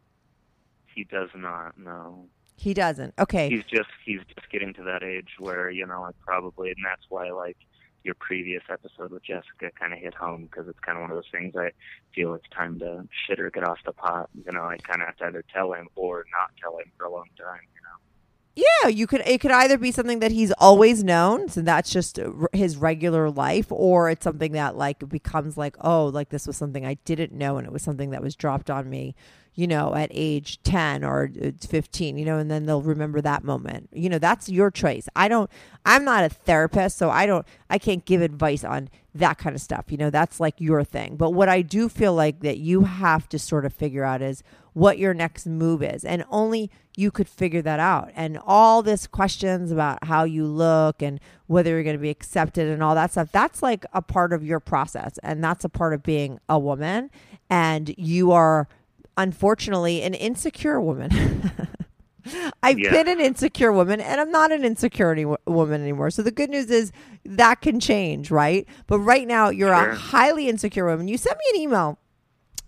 He 0.94 1.04
does 1.04 1.30
not 1.34 1.78
no. 1.78 2.26
He 2.56 2.74
doesn't. 2.74 3.14
Okay. 3.18 3.48
He's 3.48 3.64
just 3.64 3.88
he's 4.04 4.20
just 4.34 4.48
getting 4.50 4.72
to 4.74 4.82
that 4.84 5.02
age 5.02 5.30
where 5.38 5.70
you 5.70 5.86
know 5.86 6.04
I 6.04 6.10
probably 6.24 6.68
and 6.70 6.78
that's 6.84 7.02
why 7.08 7.30
like 7.30 7.56
your 8.04 8.14
previous 8.14 8.62
episode 8.70 9.10
with 9.10 9.22
Jessica 9.22 9.70
kind 9.78 9.92
of 9.92 9.98
hit 9.98 10.14
home 10.14 10.48
because 10.50 10.68
it's 10.68 10.78
kind 10.80 10.98
of 10.98 11.02
one 11.02 11.10
of 11.10 11.16
those 11.16 11.30
things 11.30 11.54
I 11.56 11.72
feel 12.14 12.34
it's 12.34 12.48
time 12.54 12.78
to 12.80 13.06
shit 13.26 13.40
or 13.40 13.50
get 13.50 13.66
off 13.66 13.78
the 13.84 13.92
pot. 13.92 14.28
You 14.44 14.52
know, 14.52 14.64
I 14.64 14.76
kind 14.78 15.00
of 15.02 15.08
have 15.08 15.16
to 15.18 15.24
either 15.26 15.44
tell 15.52 15.72
him 15.72 15.88
or 15.94 16.24
not 16.32 16.50
tell 16.60 16.78
him 16.78 16.90
for 16.96 17.04
a 17.04 17.12
long 17.12 17.28
time. 17.38 17.60
You 17.74 17.80
know. 17.82 18.64
Yeah, 18.82 18.88
you 18.88 19.06
could. 19.06 19.22
It 19.24 19.40
could 19.40 19.50
either 19.50 19.78
be 19.78 19.92
something 19.92 20.18
that 20.18 20.32
he's 20.32 20.52
always 20.52 21.02
known, 21.02 21.48
so 21.48 21.62
that's 21.62 21.90
just 21.90 22.18
his 22.52 22.76
regular 22.76 23.30
life, 23.30 23.70
or 23.70 24.10
it's 24.10 24.24
something 24.24 24.52
that 24.52 24.76
like 24.76 25.08
becomes 25.08 25.56
like, 25.56 25.76
oh, 25.80 26.06
like 26.06 26.28
this 26.28 26.46
was 26.46 26.56
something 26.56 26.84
I 26.84 26.94
didn't 27.04 27.32
know, 27.32 27.56
and 27.56 27.66
it 27.66 27.72
was 27.72 27.82
something 27.82 28.10
that 28.10 28.22
was 28.22 28.36
dropped 28.36 28.68
on 28.68 28.90
me 28.90 29.14
you 29.54 29.66
know, 29.66 29.94
at 29.94 30.10
age 30.12 30.62
10 30.62 31.04
or 31.04 31.30
uh, 31.42 31.50
15, 31.60 32.16
you 32.16 32.24
know, 32.24 32.38
and 32.38 32.50
then 32.50 32.66
they'll 32.66 32.82
remember 32.82 33.20
that 33.20 33.44
moment. 33.44 33.88
You 33.92 34.08
know, 34.08 34.18
that's 34.18 34.48
your 34.48 34.70
choice. 34.70 35.08
I 35.14 35.28
don't, 35.28 35.50
I'm 35.84 36.04
not 36.04 36.24
a 36.24 36.28
therapist, 36.30 36.96
so 36.96 37.10
I 37.10 37.26
don't, 37.26 37.46
I 37.68 37.78
can't 37.78 38.04
give 38.04 38.22
advice 38.22 38.64
on 38.64 38.88
that 39.14 39.36
kind 39.36 39.54
of 39.54 39.60
stuff. 39.60 39.86
You 39.88 39.98
know, 39.98 40.10
that's 40.10 40.40
like 40.40 40.54
your 40.58 40.84
thing. 40.84 41.16
But 41.16 41.30
what 41.30 41.48
I 41.48 41.60
do 41.60 41.88
feel 41.88 42.14
like 42.14 42.40
that 42.40 42.58
you 42.58 42.84
have 42.84 43.28
to 43.28 43.38
sort 43.38 43.66
of 43.66 43.74
figure 43.74 44.04
out 44.04 44.22
is 44.22 44.42
what 44.72 44.98
your 44.98 45.12
next 45.12 45.46
move 45.46 45.82
is. 45.82 46.04
And 46.04 46.24
only 46.30 46.70
you 46.96 47.10
could 47.10 47.28
figure 47.28 47.62
that 47.62 47.80
out. 47.80 48.10
And 48.14 48.38
all 48.46 48.82
this 48.82 49.06
questions 49.06 49.70
about 49.70 50.04
how 50.04 50.24
you 50.24 50.46
look 50.46 51.02
and 51.02 51.20
whether 51.46 51.70
you're 51.70 51.82
going 51.82 51.96
to 51.96 52.02
be 52.02 52.10
accepted 52.10 52.68
and 52.68 52.82
all 52.82 52.94
that 52.94 53.12
stuff, 53.12 53.30
that's 53.32 53.62
like 53.62 53.84
a 53.92 54.02
part 54.02 54.32
of 54.32 54.44
your 54.44 54.60
process. 54.60 55.18
And 55.22 55.42
that's 55.42 55.64
a 55.64 55.68
part 55.68 55.94
of 55.94 56.02
being 56.02 56.38
a 56.48 56.58
woman. 56.58 57.10
And 57.50 57.94
you 57.98 58.32
are, 58.32 58.68
unfortunately 59.16 60.02
an 60.02 60.14
insecure 60.14 60.80
woman. 60.80 61.50
I've 62.62 62.78
yeah. 62.78 62.90
been 62.90 63.08
an 63.08 63.20
insecure 63.20 63.72
woman 63.72 64.00
and 64.00 64.20
I'm 64.20 64.30
not 64.30 64.52
an 64.52 64.64
insecure 64.64 65.10
any- 65.10 65.24
woman 65.46 65.82
anymore. 65.82 66.10
So 66.10 66.22
the 66.22 66.30
good 66.30 66.50
news 66.50 66.70
is 66.70 66.92
that 67.24 67.60
can 67.60 67.80
change, 67.80 68.30
right? 68.30 68.66
But 68.86 69.00
right 69.00 69.26
now 69.26 69.48
you're 69.48 69.74
sure. 69.74 69.90
a 69.90 69.94
highly 69.94 70.48
insecure 70.48 70.86
woman. 70.86 71.08
You 71.08 71.18
sent 71.18 71.36
me 71.38 71.44
an 71.54 71.60
email 71.62 71.98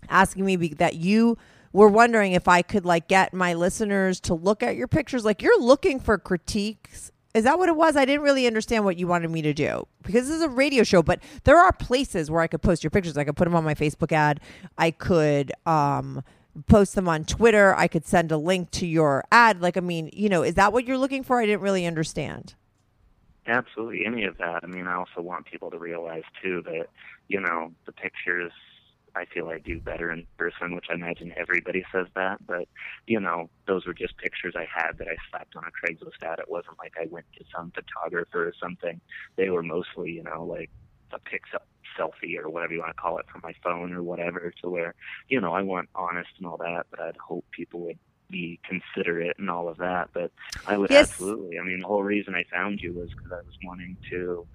asking 0.09 0.45
me 0.45 0.55
be- 0.57 0.73
that 0.75 0.95
you 0.95 1.37
were 1.71 1.89
wondering 1.89 2.33
if 2.33 2.47
I 2.47 2.61
could 2.61 2.85
like 2.85 3.07
get 3.07 3.33
my 3.33 3.53
listeners 3.53 4.19
to 4.21 4.33
look 4.33 4.63
at 4.63 4.75
your 4.75 4.87
pictures 4.87 5.25
like 5.25 5.41
you're 5.41 5.59
looking 5.59 5.99
for 5.99 6.17
critiques 6.17 7.11
is 7.35 7.43
that 7.43 7.59
what 7.59 7.67
it 7.67 7.75
was? 7.75 7.97
I 7.97 8.05
didn't 8.05 8.21
really 8.21 8.47
understand 8.47 8.85
what 8.85 8.97
you 8.97 9.07
wanted 9.07 9.29
me 9.29 9.41
to 9.41 9.53
do 9.53 9.85
because 10.03 10.27
this 10.27 10.37
is 10.37 10.41
a 10.41 10.49
radio 10.49 10.83
show, 10.83 11.03
but 11.03 11.19
there 11.43 11.57
are 11.57 11.73
places 11.73 12.31
where 12.31 12.41
I 12.41 12.47
could 12.47 12.61
post 12.61 12.81
your 12.81 12.91
pictures. 12.91 13.17
I 13.17 13.25
could 13.25 13.35
put 13.35 13.43
them 13.43 13.55
on 13.55 13.65
my 13.65 13.75
Facebook 13.75 14.13
ad. 14.13 14.39
I 14.77 14.91
could 14.91 15.51
um, 15.65 16.23
post 16.67 16.95
them 16.95 17.09
on 17.09 17.25
Twitter. 17.25 17.75
I 17.75 17.89
could 17.89 18.05
send 18.05 18.31
a 18.31 18.37
link 18.37 18.71
to 18.71 18.87
your 18.87 19.25
ad. 19.33 19.61
Like, 19.61 19.75
I 19.75 19.81
mean, 19.81 20.09
you 20.13 20.29
know, 20.29 20.43
is 20.43 20.53
that 20.53 20.71
what 20.71 20.87
you're 20.87 20.97
looking 20.97 21.23
for? 21.23 21.41
I 21.41 21.45
didn't 21.45 21.61
really 21.61 21.85
understand. 21.85 22.55
Absolutely, 23.47 24.05
any 24.05 24.23
of 24.23 24.37
that. 24.37 24.63
I 24.63 24.67
mean, 24.67 24.87
I 24.87 24.95
also 24.95 25.21
want 25.21 25.45
people 25.45 25.69
to 25.71 25.77
realize 25.77 26.23
too 26.41 26.63
that 26.65 26.87
you 27.27 27.41
know 27.41 27.73
the 27.85 27.91
pictures 27.91 28.53
I 29.15 29.25
feel 29.25 29.47
I 29.47 29.59
do 29.59 29.79
better 29.79 30.11
in 30.11 30.27
person, 30.37 30.75
which 30.75 30.87
I 30.89 30.95
imagine 30.95 31.33
everybody 31.37 31.85
says 31.91 32.07
that. 32.15 32.45
But 32.45 32.67
you 33.07 33.19
know, 33.19 33.49
those 33.67 33.85
were 33.85 33.93
just 33.93 34.17
pictures 34.17 34.55
I 34.55 34.67
had 34.73 34.97
that 34.97 35.07
I 35.07 35.15
slapped 35.29 35.55
on 35.55 35.63
a 35.63 35.71
Craigslist 35.71 36.23
ad. 36.23 36.39
It 36.39 36.49
wasn't 36.49 36.77
like 36.79 36.93
I 37.01 37.07
went 37.09 37.25
to 37.37 37.45
some 37.55 37.71
photographer 37.71 38.47
or 38.47 38.53
something. 38.61 38.99
They 39.35 39.49
were 39.49 39.63
mostly, 39.63 40.11
you 40.11 40.23
know, 40.23 40.43
like 40.43 40.69
a 41.11 41.19
pixel 41.19 41.59
selfie 41.97 42.37
or 42.37 42.49
whatever 42.49 42.73
you 42.73 42.79
want 42.79 42.91
to 42.91 43.01
call 43.01 43.17
it 43.19 43.25
from 43.31 43.41
my 43.43 43.53
phone 43.63 43.93
or 43.93 44.03
whatever. 44.03 44.53
To 44.61 44.69
where, 44.69 44.95
you 45.29 45.39
know, 45.39 45.53
I 45.53 45.61
want 45.61 45.89
honest 45.95 46.29
and 46.37 46.47
all 46.47 46.57
that, 46.57 46.87
but 46.91 46.99
I'd 46.99 47.17
hope 47.17 47.45
people 47.51 47.81
would 47.81 47.99
be 48.29 48.59
considerate 48.67 49.37
and 49.37 49.49
all 49.49 49.69
of 49.69 49.77
that. 49.77 50.09
But 50.13 50.31
I 50.67 50.77
would 50.77 50.89
yes. 50.89 51.11
absolutely. 51.11 51.59
I 51.59 51.63
mean, 51.63 51.79
the 51.81 51.87
whole 51.87 52.03
reason 52.03 52.35
I 52.35 52.43
found 52.51 52.81
you 52.81 52.93
was 52.93 53.09
because 53.09 53.31
I 53.31 53.37
was 53.37 53.57
wanting 53.63 53.97
to 54.09 54.45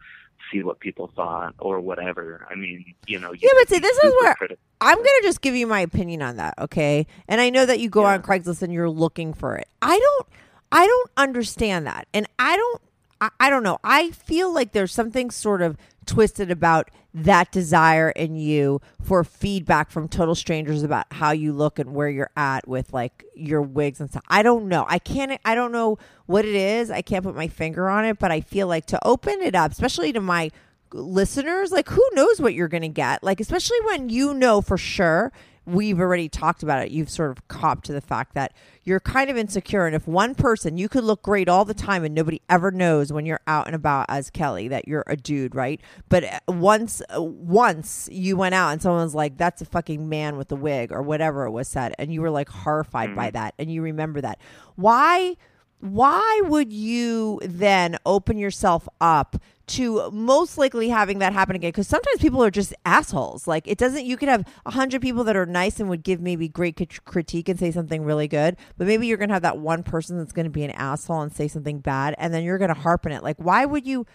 see 0.52 0.62
what 0.62 0.80
people 0.80 1.10
thought 1.14 1.54
or 1.58 1.80
whatever. 1.80 2.46
I 2.50 2.54
mean, 2.54 2.94
you 3.06 3.18
know. 3.18 3.32
You 3.32 3.40
yeah, 3.42 3.50
but 3.58 3.68
see, 3.68 3.78
this 3.78 3.96
is 3.98 4.12
where 4.20 4.34
critical. 4.34 4.62
I'm 4.80 4.96
going 4.96 5.04
to 5.04 5.22
just 5.22 5.40
give 5.40 5.54
you 5.54 5.66
my 5.66 5.80
opinion 5.80 6.22
on 6.22 6.36
that, 6.36 6.54
okay? 6.58 7.06
And 7.28 7.40
I 7.40 7.50
know 7.50 7.66
that 7.66 7.80
you 7.80 7.88
go 7.88 8.02
yeah. 8.02 8.14
on 8.14 8.22
Craigslist 8.22 8.62
and 8.62 8.72
you're 8.72 8.90
looking 8.90 9.34
for 9.34 9.56
it. 9.56 9.68
I 9.82 9.98
don't, 9.98 10.28
I 10.72 10.86
don't 10.86 11.10
understand 11.16 11.86
that, 11.86 12.08
and 12.14 12.26
I 12.38 12.56
don't, 12.56 12.82
I, 13.20 13.30
I 13.40 13.50
don't 13.50 13.62
know. 13.62 13.78
I 13.84 14.10
feel 14.10 14.52
like 14.52 14.72
there's 14.72 14.92
something 14.92 15.30
sort 15.30 15.62
of 15.62 15.76
twisted 16.06 16.50
about 16.50 16.90
that 17.12 17.51
desire 17.51 18.11
in 18.11 18.37
you 18.37 18.81
for 19.03 19.24
feedback 19.24 19.91
from 19.91 20.09
total 20.09 20.35
strangers 20.35 20.82
about 20.82 21.07
how 21.12 21.32
you 21.32 21.53
look 21.53 21.78
and 21.78 21.95
where 21.95 22.09
you're 22.09 22.31
at 22.37 22.69
with 22.69 22.93
like 22.93 23.24
your 23.35 23.62
wigs 23.62 24.01
and 24.01 24.11
stuff. 24.11 24.23
I 24.28 24.43
don't 24.43 24.69
know. 24.69 24.87
I 24.89 24.99
can't 24.99 25.41
I 25.45 25.55
don't 25.55 25.73
know 25.73 25.99
what 26.27 26.45
it 26.45 26.55
is. 26.55 26.91
I 26.91 27.03
can't 27.03 27.24
put 27.24 27.35
my 27.35 27.49
finger 27.49 27.89
on 27.89 28.05
it, 28.05 28.19
but 28.19 28.31
I 28.31 28.41
feel 28.41 28.66
like 28.66 28.87
to 28.87 29.07
open 29.07 29.41
it 29.41 29.55
up, 29.55 29.73
especially 29.73 30.12
to 30.12 30.20
my 30.20 30.51
listeners, 30.93 31.73
like 31.73 31.89
who 31.89 32.05
knows 32.15 32.41
what 32.41 32.55
you're 32.55 32.69
going 32.69 32.82
to 32.82 32.89
get? 32.89 33.23
Like 33.23 33.41
especially 33.41 33.78
when 33.85 34.09
you 34.09 34.35
know 34.35 34.61
for 34.61 34.78
sure 34.78 35.32
we've 35.70 36.01
already 36.01 36.28
talked 36.28 36.62
about 36.62 36.84
it. 36.84 36.90
You've 36.90 37.10
sort 37.10 37.30
of 37.30 37.47
copped 37.48 37.86
to 37.86 37.92
the 37.92 38.01
fact 38.01 38.34
that 38.34 38.52
you're 38.84 39.01
kind 39.01 39.30
of 39.30 39.36
insecure. 39.36 39.86
And 39.86 39.94
if 39.94 40.06
one 40.06 40.34
person, 40.34 40.76
you 40.76 40.88
could 40.88 41.05
look 41.05 41.22
great 41.22 41.48
all 41.48 41.64
the 41.64 41.74
time 41.74 42.05
and 42.05 42.14
nobody 42.14 42.40
ever 42.48 42.70
knows 42.70 43.12
when 43.12 43.26
you're 43.26 43.40
out 43.47 43.66
and 43.66 43.74
about 43.74 44.06
as 44.09 44.30
Kelly 44.30 44.68
that 44.68 44.88
you're 44.88 45.05
a 45.06 45.16
dude, 45.16 45.55
right? 45.55 45.80
But 46.09 46.24
uh, 46.24 46.38
once, 46.48 47.02
uh, 47.14 47.22
once 47.22 48.09
you 48.10 48.36
went 48.36 48.55
out 48.55 48.70
and 48.70 48.82
someone's 48.82 49.14
like, 49.14 49.36
that's 49.36 49.62
a 49.62 49.66
fucking 49.66 50.09
man 50.09 50.36
with 50.36 50.51
a 50.52 50.56
wig 50.56 50.92
or 50.92 51.02
whatever 51.02 51.44
it 51.44 51.51
was 51.51 51.68
said, 51.68 51.94
and 51.98 52.12
you 52.12 52.20
were 52.20 52.30
like 52.30 52.48
horrified 52.48 53.10
mm-hmm. 53.10 53.16
by 53.16 53.30
that 53.30 53.55
and 53.59 53.72
you 53.72 53.82
remember 53.82 54.20
that. 54.20 54.38
Why? 54.76 55.36
Why 55.81 56.43
would 56.44 56.73
you 56.73 57.40
then 57.43 57.97
open 58.05 58.36
yourself 58.36 58.86
up 59.01 59.36
to 59.66 60.11
most 60.11 60.59
likely 60.59 60.90
having 60.90 61.20
that 61.20 61.32
happen 61.32 61.57
again? 61.57 61.69
Because 61.69 61.89
sometimes 61.89 62.20
people 62.20 62.44
are 62.44 62.51
just 62.51 62.74
assholes. 62.85 63.47
Like 63.47 63.66
it 63.66 63.78
doesn't 63.78 64.05
you 64.05 64.16
could 64.16 64.28
have 64.28 64.47
a 64.66 64.73
hundred 64.73 65.01
people 65.01 65.24
that 65.24 65.36
are 65.36 65.47
nice 65.47 65.81
and 65.81 65.89
would 65.89 66.02
give 66.02 66.20
maybe 66.20 66.48
great 66.48 67.01
critique 67.05 67.48
and 67.48 67.59
say 67.59 67.70
something 67.70 68.05
really 68.05 68.28
good 68.28 68.57
but 68.77 68.86
maybe 68.86 69.07
you're 69.07 69.16
gonna 69.16 69.32
have 69.32 69.43
that 69.43 69.59
one 69.59 69.82
person 69.82 70.19
that's 70.19 70.32
gonna 70.32 70.51
be 70.51 70.65
an 70.65 70.70
asshole 70.73 71.23
and 71.23 71.32
say 71.32 71.48
something 71.48 71.78
bad 71.78 72.15
and 72.19 72.35
then 72.35 72.44
you're 72.44 72.59
gonna 72.59 72.74
harp 72.74 73.07
on 73.07 73.12
it. 73.12 73.23
Like 73.23 73.39
why 73.39 73.65
would 73.65 73.86
you 73.86 74.07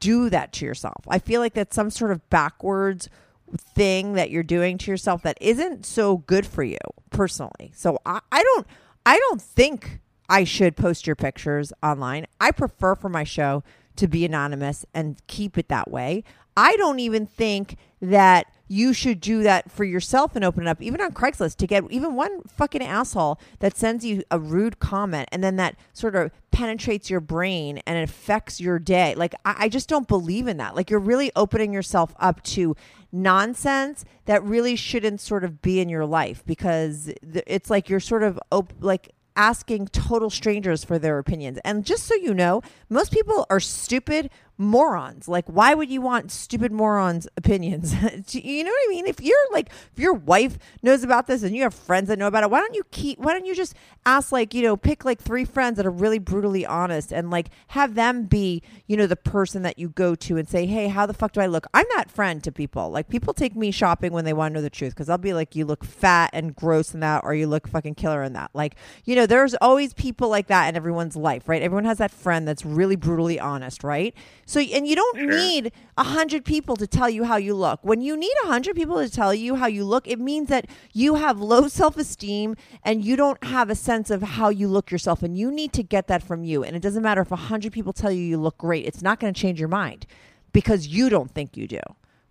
do 0.00 0.28
that 0.28 0.52
to 0.54 0.66
yourself? 0.66 1.04
I 1.08 1.18
feel 1.18 1.40
like 1.40 1.54
that's 1.54 1.74
some 1.74 1.90
sort 1.90 2.10
of 2.10 2.28
backwards 2.28 3.08
thing 3.56 4.14
that 4.14 4.30
you're 4.30 4.42
doing 4.42 4.76
to 4.78 4.90
yourself 4.90 5.22
that 5.22 5.38
isn't 5.40 5.86
so 5.86 6.18
good 6.18 6.46
for 6.46 6.62
you 6.62 6.78
personally. 7.10 7.72
So 7.74 7.98
i, 8.04 8.20
I 8.30 8.42
don't 8.42 8.66
i 9.06 9.18
don't 9.18 9.40
think 9.40 10.00
i 10.28 10.44
should 10.44 10.76
post 10.76 11.06
your 11.06 11.16
pictures 11.16 11.72
online 11.82 12.26
i 12.40 12.50
prefer 12.50 12.94
for 12.94 13.08
my 13.08 13.24
show 13.24 13.62
to 13.96 14.08
be 14.08 14.24
anonymous 14.24 14.84
and 14.94 15.20
keep 15.26 15.56
it 15.56 15.68
that 15.68 15.90
way. 15.90 16.24
I 16.56 16.76
don't 16.76 17.00
even 17.00 17.26
think 17.26 17.76
that 18.00 18.46
you 18.68 18.92
should 18.92 19.20
do 19.20 19.42
that 19.42 19.70
for 19.70 19.84
yourself 19.84 20.36
and 20.36 20.44
open 20.44 20.66
it 20.66 20.70
up, 20.70 20.80
even 20.80 21.00
on 21.00 21.12
Craigslist, 21.12 21.56
to 21.56 21.66
get 21.66 21.84
even 21.90 22.14
one 22.14 22.42
fucking 22.42 22.82
asshole 22.82 23.40
that 23.58 23.76
sends 23.76 24.04
you 24.04 24.22
a 24.30 24.38
rude 24.38 24.78
comment 24.78 25.28
and 25.32 25.42
then 25.42 25.56
that 25.56 25.76
sort 25.92 26.14
of 26.14 26.30
penetrates 26.50 27.10
your 27.10 27.20
brain 27.20 27.78
and 27.86 27.98
affects 27.98 28.60
your 28.60 28.78
day. 28.78 29.14
Like, 29.16 29.34
I, 29.44 29.64
I 29.64 29.68
just 29.68 29.88
don't 29.88 30.06
believe 30.08 30.46
in 30.46 30.56
that. 30.58 30.76
Like, 30.76 30.90
you're 30.90 31.00
really 31.00 31.32
opening 31.34 31.72
yourself 31.72 32.14
up 32.20 32.42
to 32.44 32.76
nonsense 33.10 34.04
that 34.26 34.42
really 34.44 34.76
shouldn't 34.76 35.20
sort 35.20 35.44
of 35.44 35.60
be 35.60 35.80
in 35.80 35.88
your 35.88 36.06
life 36.06 36.42
because 36.46 37.12
it's 37.22 37.68
like 37.68 37.88
you're 37.88 38.00
sort 38.00 38.22
of 38.22 38.38
op- 38.50 38.72
like 38.80 39.12
asking 39.36 39.88
total 39.88 40.30
strangers 40.30 40.84
for 40.84 40.98
their 40.98 41.18
opinions. 41.18 41.58
And 41.64 41.84
just 41.84 42.04
so 42.04 42.14
you 42.14 42.34
know, 42.34 42.62
most 42.88 43.12
people 43.12 43.46
are 43.50 43.60
stupid 43.60 44.30
morons. 44.56 45.28
Like, 45.28 45.46
why 45.46 45.74
would 45.74 45.90
you 45.90 46.00
want 46.00 46.30
stupid 46.30 46.72
morons' 46.72 47.26
opinions? 47.36 47.92
you 48.34 48.64
know 48.64 48.70
what 48.70 48.86
I 48.86 48.88
mean? 48.88 49.06
If 49.06 49.20
you're 49.20 49.36
like, 49.52 49.70
if 49.92 49.98
your 49.98 50.14
wife 50.14 50.58
knows 50.82 51.02
about 51.02 51.26
this 51.26 51.42
and 51.42 51.54
you 51.54 51.62
have 51.62 51.74
friends 51.74 52.08
that 52.08 52.18
know 52.18 52.26
about 52.26 52.44
it, 52.44 52.50
why 52.50 52.60
don't 52.60 52.74
you 52.74 52.84
keep, 52.90 53.18
why 53.18 53.32
don't 53.32 53.46
you 53.46 53.54
just 53.54 53.74
ask, 54.06 54.30
like, 54.32 54.54
you 54.54 54.62
know, 54.62 54.76
pick 54.76 55.04
like 55.04 55.20
three 55.20 55.44
friends 55.44 55.76
that 55.76 55.86
are 55.86 55.90
really 55.90 56.18
brutally 56.18 56.64
honest 56.64 57.12
and 57.12 57.30
like 57.30 57.48
have 57.68 57.94
them 57.94 58.24
be, 58.24 58.62
you 58.86 58.96
know, 58.96 59.06
the 59.06 59.16
person 59.16 59.62
that 59.62 59.78
you 59.78 59.88
go 59.88 60.14
to 60.14 60.36
and 60.36 60.48
say, 60.48 60.66
hey, 60.66 60.88
how 60.88 61.06
the 61.06 61.14
fuck 61.14 61.32
do 61.32 61.40
I 61.40 61.46
look? 61.46 61.66
I'm 61.74 61.86
that 61.96 62.10
friend 62.10 62.42
to 62.44 62.52
people. 62.52 62.90
Like, 62.90 63.08
people 63.08 63.34
take 63.34 63.56
me 63.56 63.70
shopping 63.70 64.12
when 64.12 64.24
they 64.24 64.32
want 64.32 64.52
to 64.52 64.58
know 64.58 64.62
the 64.62 64.70
truth 64.70 64.94
because 64.94 65.08
I'll 65.08 65.18
be 65.18 65.34
like, 65.34 65.56
you 65.56 65.64
look 65.64 65.84
fat 65.84 66.30
and 66.32 66.54
gross 66.54 66.94
in 66.94 67.00
that, 67.00 67.24
or 67.24 67.34
you 67.34 67.46
look 67.46 67.66
fucking 67.66 67.94
killer 67.94 68.22
in 68.22 68.34
that. 68.34 68.50
Like, 68.54 68.76
you 69.04 69.16
know, 69.16 69.26
there's 69.26 69.54
always 69.54 69.94
people 69.94 70.28
like 70.28 70.46
that 70.46 70.68
in 70.68 70.76
everyone's 70.76 71.16
life, 71.16 71.48
right? 71.48 71.62
Everyone 71.62 71.84
has 71.84 71.98
that 71.98 72.10
friend 72.10 72.46
that's 72.46 72.64
really 72.64 72.96
brutally 72.96 73.40
honest, 73.40 73.82
right? 73.82 74.14
So, 74.46 74.60
and 74.60 74.86
you 74.86 74.96
don't 74.96 75.16
sure. 75.16 75.30
need 75.30 75.72
a 75.96 76.04
hundred 76.04 76.44
people 76.44 76.76
to 76.76 76.86
tell 76.86 77.08
you 77.08 77.24
how 77.24 77.36
you 77.36 77.54
look. 77.54 77.80
When 77.82 78.00
you 78.00 78.16
need 78.16 78.32
a 78.44 78.46
hundred 78.46 78.76
people 78.76 78.96
to 78.98 79.10
tell 79.10 79.34
you 79.34 79.56
how 79.56 79.66
you 79.66 79.84
look, 79.84 80.06
it 80.06 80.20
means 80.20 80.48
that 80.48 80.66
you 80.92 81.16
have 81.16 81.40
low 81.40 81.68
self 81.80 81.96
esteem 81.96 82.56
and 82.82 83.04
you 83.04 83.16
don't 83.16 83.42
have 83.44 83.70
a 83.70 83.74
sense 83.74 84.10
of 84.10 84.22
how 84.22 84.48
you 84.48 84.68
look 84.68 84.90
yourself. 84.90 85.22
And 85.22 85.36
you 85.38 85.50
need 85.50 85.72
to 85.74 85.82
get 85.82 86.06
that 86.08 86.22
from 86.22 86.44
you. 86.44 86.62
And 86.62 86.76
it 86.76 86.80
doesn't 86.80 87.02
matter 87.02 87.22
if 87.22 87.32
a 87.32 87.36
hundred 87.36 87.72
people 87.72 87.92
tell 87.92 88.12
you 88.12 88.22
you 88.22 88.38
look 88.38 88.58
great, 88.58 88.86
it's 88.86 89.02
not 89.02 89.20
going 89.20 89.32
to 89.32 89.40
change 89.40 89.58
your 89.58 89.68
mind 89.68 90.06
because 90.52 90.86
you 90.86 91.08
don't 91.08 91.30
think 91.30 91.56
you 91.56 91.66
do, 91.66 91.80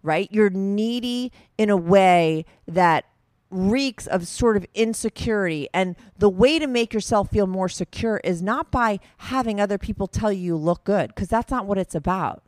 right? 0.01 0.27
You're 0.31 0.49
needy 0.49 1.31
in 1.57 1.69
a 1.69 1.77
way 1.77 2.45
that 2.67 3.05
reeks 3.53 4.07
of 4.07 4.27
sort 4.27 4.57
of 4.57 4.65
insecurity. 4.73 5.69
And 5.73 5.95
the 6.17 6.29
way 6.29 6.59
to 6.59 6.67
make 6.67 6.93
yourself 6.93 7.29
feel 7.29 7.47
more 7.47 7.69
secure 7.69 8.19
is 8.23 8.41
not 8.41 8.71
by 8.71 8.99
having 9.17 9.61
other 9.61 9.77
people 9.77 10.07
tell 10.07 10.31
you 10.31 10.43
you 10.43 10.57
look 10.57 10.83
good, 10.83 11.09
because 11.09 11.29
that's 11.29 11.51
not 11.51 11.65
what 11.65 11.77
it's 11.77 11.95
about. 11.95 12.43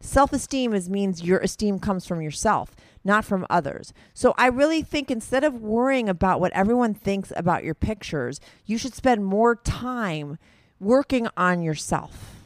Self 0.00 0.32
esteem 0.32 0.72
is 0.72 0.88
means 0.88 1.22
your 1.22 1.38
esteem 1.40 1.78
comes 1.78 2.06
from 2.06 2.22
yourself, 2.22 2.74
not 3.04 3.24
from 3.24 3.46
others. 3.50 3.92
So 4.14 4.34
I 4.38 4.46
really 4.46 4.82
think 4.82 5.10
instead 5.10 5.44
of 5.44 5.60
worrying 5.60 6.08
about 6.08 6.40
what 6.40 6.52
everyone 6.52 6.94
thinks 6.94 7.32
about 7.36 7.64
your 7.64 7.74
pictures, 7.74 8.40
you 8.64 8.78
should 8.78 8.94
spend 8.94 9.24
more 9.24 9.56
time 9.56 10.38
working 10.78 11.28
on 11.36 11.62
yourself 11.62 12.36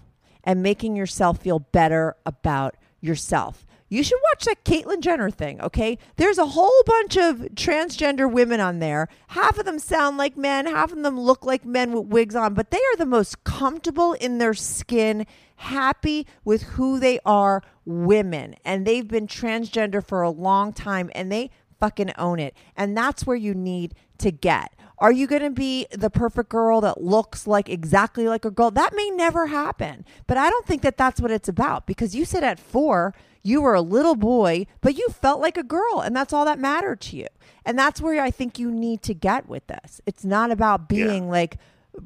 and 0.42 0.62
making 0.62 0.96
yourself 0.96 1.38
feel 1.38 1.60
better 1.60 2.16
about 2.26 2.76
yourself 3.00 3.63
you 3.89 4.02
should 4.02 4.19
watch 4.31 4.44
that 4.44 4.65
Caitlyn 4.65 5.01
Jenner 5.01 5.31
thing, 5.31 5.61
okay? 5.61 5.98
There's 6.16 6.39
a 6.39 6.47
whole 6.47 6.82
bunch 6.86 7.16
of 7.16 7.36
transgender 7.55 8.31
women 8.31 8.61
on 8.61 8.78
there. 8.78 9.09
Half 9.28 9.59
of 9.59 9.66
them 9.66 9.78
sound 9.78 10.16
like 10.16 10.36
men, 10.36 10.66
half 10.66 10.93
of 10.93 11.02
them 11.02 11.20
look 11.20 11.44
like 11.44 11.65
men 11.65 11.93
with 11.93 12.06
wigs 12.06 12.35
on, 12.35 12.55
but 12.55 12.70
they 12.70 12.78
are 12.78 12.97
the 12.97 13.06
most 13.06 13.44
comfortable 13.44 14.15
in 14.15 14.39
their 14.39 14.55
skin, 14.55 15.27
happy 15.56 16.27
with 16.44 16.62
who 16.62 16.98
they 16.98 17.20
are, 17.24 17.62
women. 17.85 18.55
And 18.65 18.86
they've 18.86 19.06
been 19.06 19.27
transgender 19.27 20.05
for 20.05 20.23
a 20.23 20.31
long 20.31 20.73
time 20.73 21.11
and 21.15 21.31
they 21.31 21.51
fucking 21.78 22.12
own 22.16 22.40
it. 22.40 22.56
And 22.77 22.97
that's 22.97 23.27
where 23.27 23.36
you 23.36 23.55
need 23.55 23.94
to 24.19 24.31
get. 24.31 24.73
Are 24.98 25.12
you 25.12 25.27
going 25.27 25.43
to 25.43 25.51
be 25.51 25.86
the 25.90 26.09
perfect 26.09 26.48
girl 26.48 26.81
that 26.81 27.02
looks 27.02 27.47
like 27.47 27.69
exactly 27.69 28.28
like 28.28 28.44
a 28.44 28.51
girl? 28.51 28.70
That 28.70 28.94
may 28.94 29.11
never 29.11 29.47
happen. 29.47 30.05
But 30.27 30.39
I 30.39 30.48
don't 30.48 30.66
think 30.66 30.82
that 30.82 30.97
that's 30.97 31.20
what 31.20 31.31
it's 31.31 31.48
about 31.48 31.86
because 31.86 32.15
you 32.15 32.24
said 32.24 32.44
at 32.44 32.59
four, 32.59 33.15
you 33.44 33.60
were 33.60 33.74
a 33.74 33.82
little 33.82 34.16
boy, 34.16 34.66
but 34.80 34.96
you 34.96 35.06
felt 35.10 35.40
like 35.40 35.56
a 35.56 35.62
girl, 35.62 36.00
and 36.00 36.16
that's 36.16 36.32
all 36.32 36.46
that 36.46 36.58
mattered 36.58 37.00
to 37.02 37.16
you. 37.16 37.26
And 37.64 37.78
that's 37.78 38.00
where 38.00 38.20
I 38.20 38.30
think 38.30 38.58
you 38.58 38.70
need 38.70 39.02
to 39.02 39.14
get 39.14 39.48
with 39.48 39.66
this. 39.66 40.00
It's 40.06 40.24
not 40.24 40.50
about 40.50 40.88
being 40.88 41.24
yeah. 41.24 41.30
like 41.30 41.58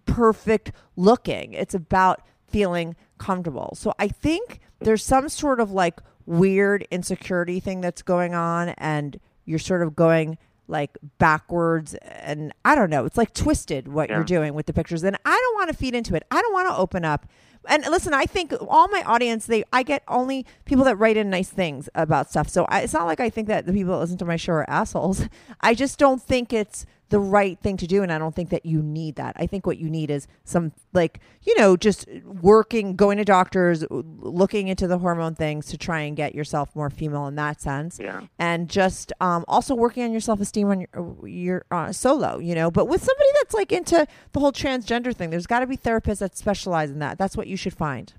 perfect 0.05 0.73
looking, 0.97 1.55
it's 1.55 1.75
about 1.75 2.21
feeling 2.49 2.97
comfortable. 3.19 3.75
So 3.75 3.95
I 3.99 4.09
think 4.09 4.61
there's 4.81 5.05
some 5.05 5.29
sort 5.29 5.61
of 5.61 5.71
like 5.71 6.01
weird 6.27 6.87
insecurity 6.91 7.61
thing 7.61 7.81
that's 7.81 8.03
going 8.03 8.35
on, 8.35 8.71
and 8.71 9.19
you're 9.45 9.59
sort 9.61 9.83
of 9.83 9.95
going 9.95 10.39
like 10.71 10.99
backwards 11.17 11.95
and 11.95 12.53
I 12.65 12.75
don't 12.75 12.91
know. 12.91 13.07
It's 13.07 13.17
like 13.17 13.33
twisted 13.33 13.89
what 13.89 14.11
yeah. 14.11 14.17
you're 14.17 14.25
doing 14.25 14.53
with 14.53 14.67
the 14.67 14.75
pictures. 14.75 15.03
And 15.03 15.17
I 15.25 15.31
don't 15.31 15.55
want 15.55 15.71
to 15.71 15.75
feed 15.75 15.95
into 15.95 16.15
it. 16.15 16.25
I 16.31 16.43
don't 16.43 16.53
want 16.53 16.69
to 16.69 16.77
open 16.77 17.07
up 17.07 17.27
and 17.67 17.85
listen, 17.85 18.15
I 18.15 18.27
think 18.27 18.55
all 18.69 18.89
my 18.89 19.03
audience, 19.05 19.47
they 19.47 19.65
I 19.73 19.83
get 19.83 20.03
only 20.09 20.47
people 20.65 20.85
that 20.85 20.97
write 20.97 21.17
in 21.17 21.31
nice 21.31 21.49
things 21.49 21.89
about 21.95 22.31
stuff. 22.31 22.49
So 22.49 22.65
I, 22.67 22.81
it's 22.81 22.93
not 22.93 23.07
like 23.07 23.21
I 23.21 23.31
think 23.31 23.49
that 23.49 23.67
the 23.67 23.73
people 23.73 23.93
that 23.93 24.01
listen 24.01 24.19
to 24.19 24.25
my 24.25 24.37
show 24.37 24.53
are 24.55 24.71
assholes. 24.71 25.29
I 25.61 25.75
just 25.75 25.99
don't 25.99 26.23
think 26.23 26.53
it's 26.53 26.87
the 27.11 27.21
right 27.21 27.59
thing 27.61 27.77
to 27.77 27.87
do 27.87 28.03
and 28.03 28.13
i 28.13 28.19
don't 28.19 28.35
think 28.35 28.51
that 28.51 28.67
you 28.67 28.83
need 28.83 29.17
that. 29.17 29.35
I 29.37 29.47
think 29.47 29.67
what 29.67 29.79
you 29.79 29.89
need 29.91 30.11
is 30.11 30.27
some 30.45 30.73
like 30.93 31.21
you 31.43 31.57
know 31.59 31.77
just 31.77 32.07
working 32.25 32.97
going 32.97 33.19
to 33.19 33.25
doctors 33.25 33.85
looking 33.91 34.69
into 34.69 34.87
the 34.87 34.99
hormone 34.99 35.35
things 35.35 35.67
to 35.67 35.79
try 35.79 36.01
and 36.01 36.17
get 36.17 36.35
yourself 36.35 36.75
more 36.75 36.91
female 36.91 37.27
in 37.27 37.35
that 37.37 37.61
sense. 37.61 37.99
Yeah. 38.01 38.23
and 38.39 38.69
just 38.69 39.13
um, 39.21 39.45
also 39.49 39.75
working 39.75 40.03
on 40.05 40.13
your 40.13 40.21
self-esteem 40.21 40.69
on 40.69 40.81
your, 40.81 41.17
your 41.27 41.65
uh, 41.71 41.93
solo 41.93 42.39
you 42.39 42.55
know 42.55 42.71
but 42.71 42.87
with 42.87 43.03
somebody 43.03 43.31
that's 43.35 43.55
like 43.55 43.73
into 43.73 44.07
the 44.33 44.41
whole 44.41 44.53
transgender 44.53 45.15
thing 45.15 45.31
there's 45.31 45.47
got 45.47 45.61
to 45.61 45.67
be 45.67 45.77
therapists 45.77 46.19
that 46.19 46.37
specialize 46.37 46.91
in 46.91 46.99
that. 46.99 47.19
That's 47.19 47.37
what 47.37 47.47
you 47.47 47.57
should 47.57 47.75
find 47.75 48.13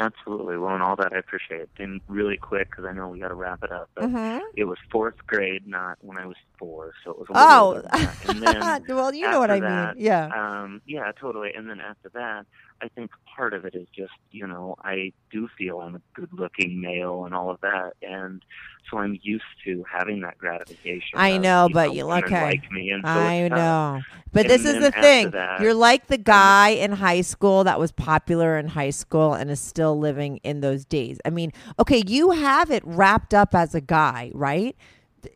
Absolutely. 0.00 0.56
Well, 0.56 0.74
and 0.74 0.82
all 0.82 0.94
that 0.96 1.12
I 1.12 1.18
appreciate. 1.18 1.62
it. 1.62 1.70
And 1.78 2.00
really 2.06 2.36
quick, 2.36 2.70
because 2.70 2.84
I 2.84 2.92
know 2.92 3.08
we 3.08 3.18
got 3.18 3.28
to 3.28 3.34
wrap 3.34 3.64
it 3.64 3.72
up. 3.72 3.90
But 3.94 4.04
mm-hmm. 4.04 4.38
it 4.54 4.64
was 4.64 4.78
fourth 4.90 5.16
grade, 5.26 5.66
not 5.66 5.98
when 6.02 6.18
I 6.18 6.26
was 6.26 6.36
four, 6.56 6.92
so 7.04 7.10
it 7.10 7.18
was. 7.18 7.28
A 7.30 7.32
oh, 7.34 8.80
well, 8.94 9.12
you 9.12 9.28
know 9.28 9.40
what 9.40 9.50
I 9.50 9.58
that, 9.58 9.96
mean. 9.96 10.04
Yeah. 10.04 10.28
Um, 10.28 10.82
yeah, 10.86 11.10
totally. 11.20 11.52
And 11.54 11.68
then 11.68 11.80
after 11.80 12.10
that, 12.10 12.46
I 12.80 12.88
think 12.88 13.10
part 13.36 13.54
of 13.54 13.64
it 13.64 13.74
is 13.74 13.86
just 13.94 14.12
you 14.30 14.46
know 14.46 14.74
I 14.82 15.12
do 15.30 15.48
feel 15.58 15.80
I'm 15.80 15.96
a 15.96 16.00
good-looking 16.14 16.80
male 16.80 17.24
and 17.24 17.34
all 17.34 17.50
of 17.50 17.60
that, 17.60 17.94
and 18.02 18.42
so 18.90 18.98
I'm 18.98 19.18
used 19.22 19.44
to 19.64 19.84
having 19.90 20.20
that 20.20 20.38
gratification. 20.38 21.18
I 21.18 21.28
of, 21.30 21.42
know, 21.42 21.66
you 21.68 21.74
but 21.74 21.88
know, 21.88 21.94
you 21.94 22.04
like 22.04 22.30
like 22.30 22.70
me, 22.70 22.90
and 22.90 23.02
so 23.04 23.10
I 23.10 23.48
know, 23.48 24.00
but 24.32 24.42
and 24.42 24.50
this 24.50 24.64
is 24.64 24.80
the 24.80 24.92
thing. 24.92 25.30
That, 25.30 25.60
You're 25.60 25.74
like 25.74 26.06
the 26.06 26.18
guy 26.18 26.70
in 26.70 26.92
high 26.92 27.22
school 27.22 27.64
that 27.64 27.78
was 27.78 27.92
popular 27.92 28.58
in 28.58 28.68
high 28.68 28.90
school 28.90 29.34
and 29.34 29.50
is 29.50 29.60
still 29.60 29.98
living 29.98 30.38
in 30.38 30.60
those 30.60 30.84
days. 30.84 31.18
I 31.24 31.30
mean, 31.30 31.52
okay, 31.78 32.02
you 32.06 32.30
have 32.30 32.70
it 32.70 32.82
wrapped 32.86 33.34
up 33.34 33.54
as 33.54 33.74
a 33.74 33.80
guy, 33.80 34.30
right? 34.34 34.76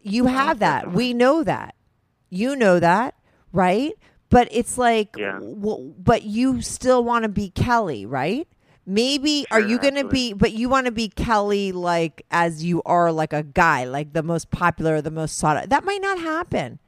You 0.02 0.27
have 0.27 0.60
that. 0.60 0.93
We 0.93 1.12
know 1.12 1.43
that. 1.44 1.74
You 2.31 2.56
know 2.56 2.81
that, 2.81 3.14
right? 3.52 3.93
But 4.33 4.49
it's 4.51 4.79
like, 4.79 5.15
yeah. 5.19 5.33
w- 5.35 5.95
but 5.99 6.23
you 6.23 6.63
still 6.63 7.05
want 7.05 7.25
to 7.25 7.29
be 7.29 7.51
Kelly, 7.51 8.07
right? 8.07 8.49
Maybe 8.87 9.47
sure, 9.53 9.59
are 9.59 9.61
you 9.61 9.79
going 9.79 9.95
to 9.95 10.09
be, 10.09 10.33
but 10.33 10.53
you 10.53 10.71
want 10.71 10.87
to 10.87 10.93
be 10.93 11.09
Kelly 11.09 11.71
like 11.71 12.25
as 12.31 12.65
you 12.65 12.83
are 12.87 13.13
like 13.13 13.35
a 13.35 13.43
guy, 13.43 13.85
like 13.85 14.15
the 14.15 14.23
most 14.23 14.51
popular, 14.51 15.03
the 15.03 15.11
most 15.11 15.37
sought. 15.37 15.69
That 15.69 15.85
might 15.85 16.01
not 16.01 16.19
happen. 16.19 16.81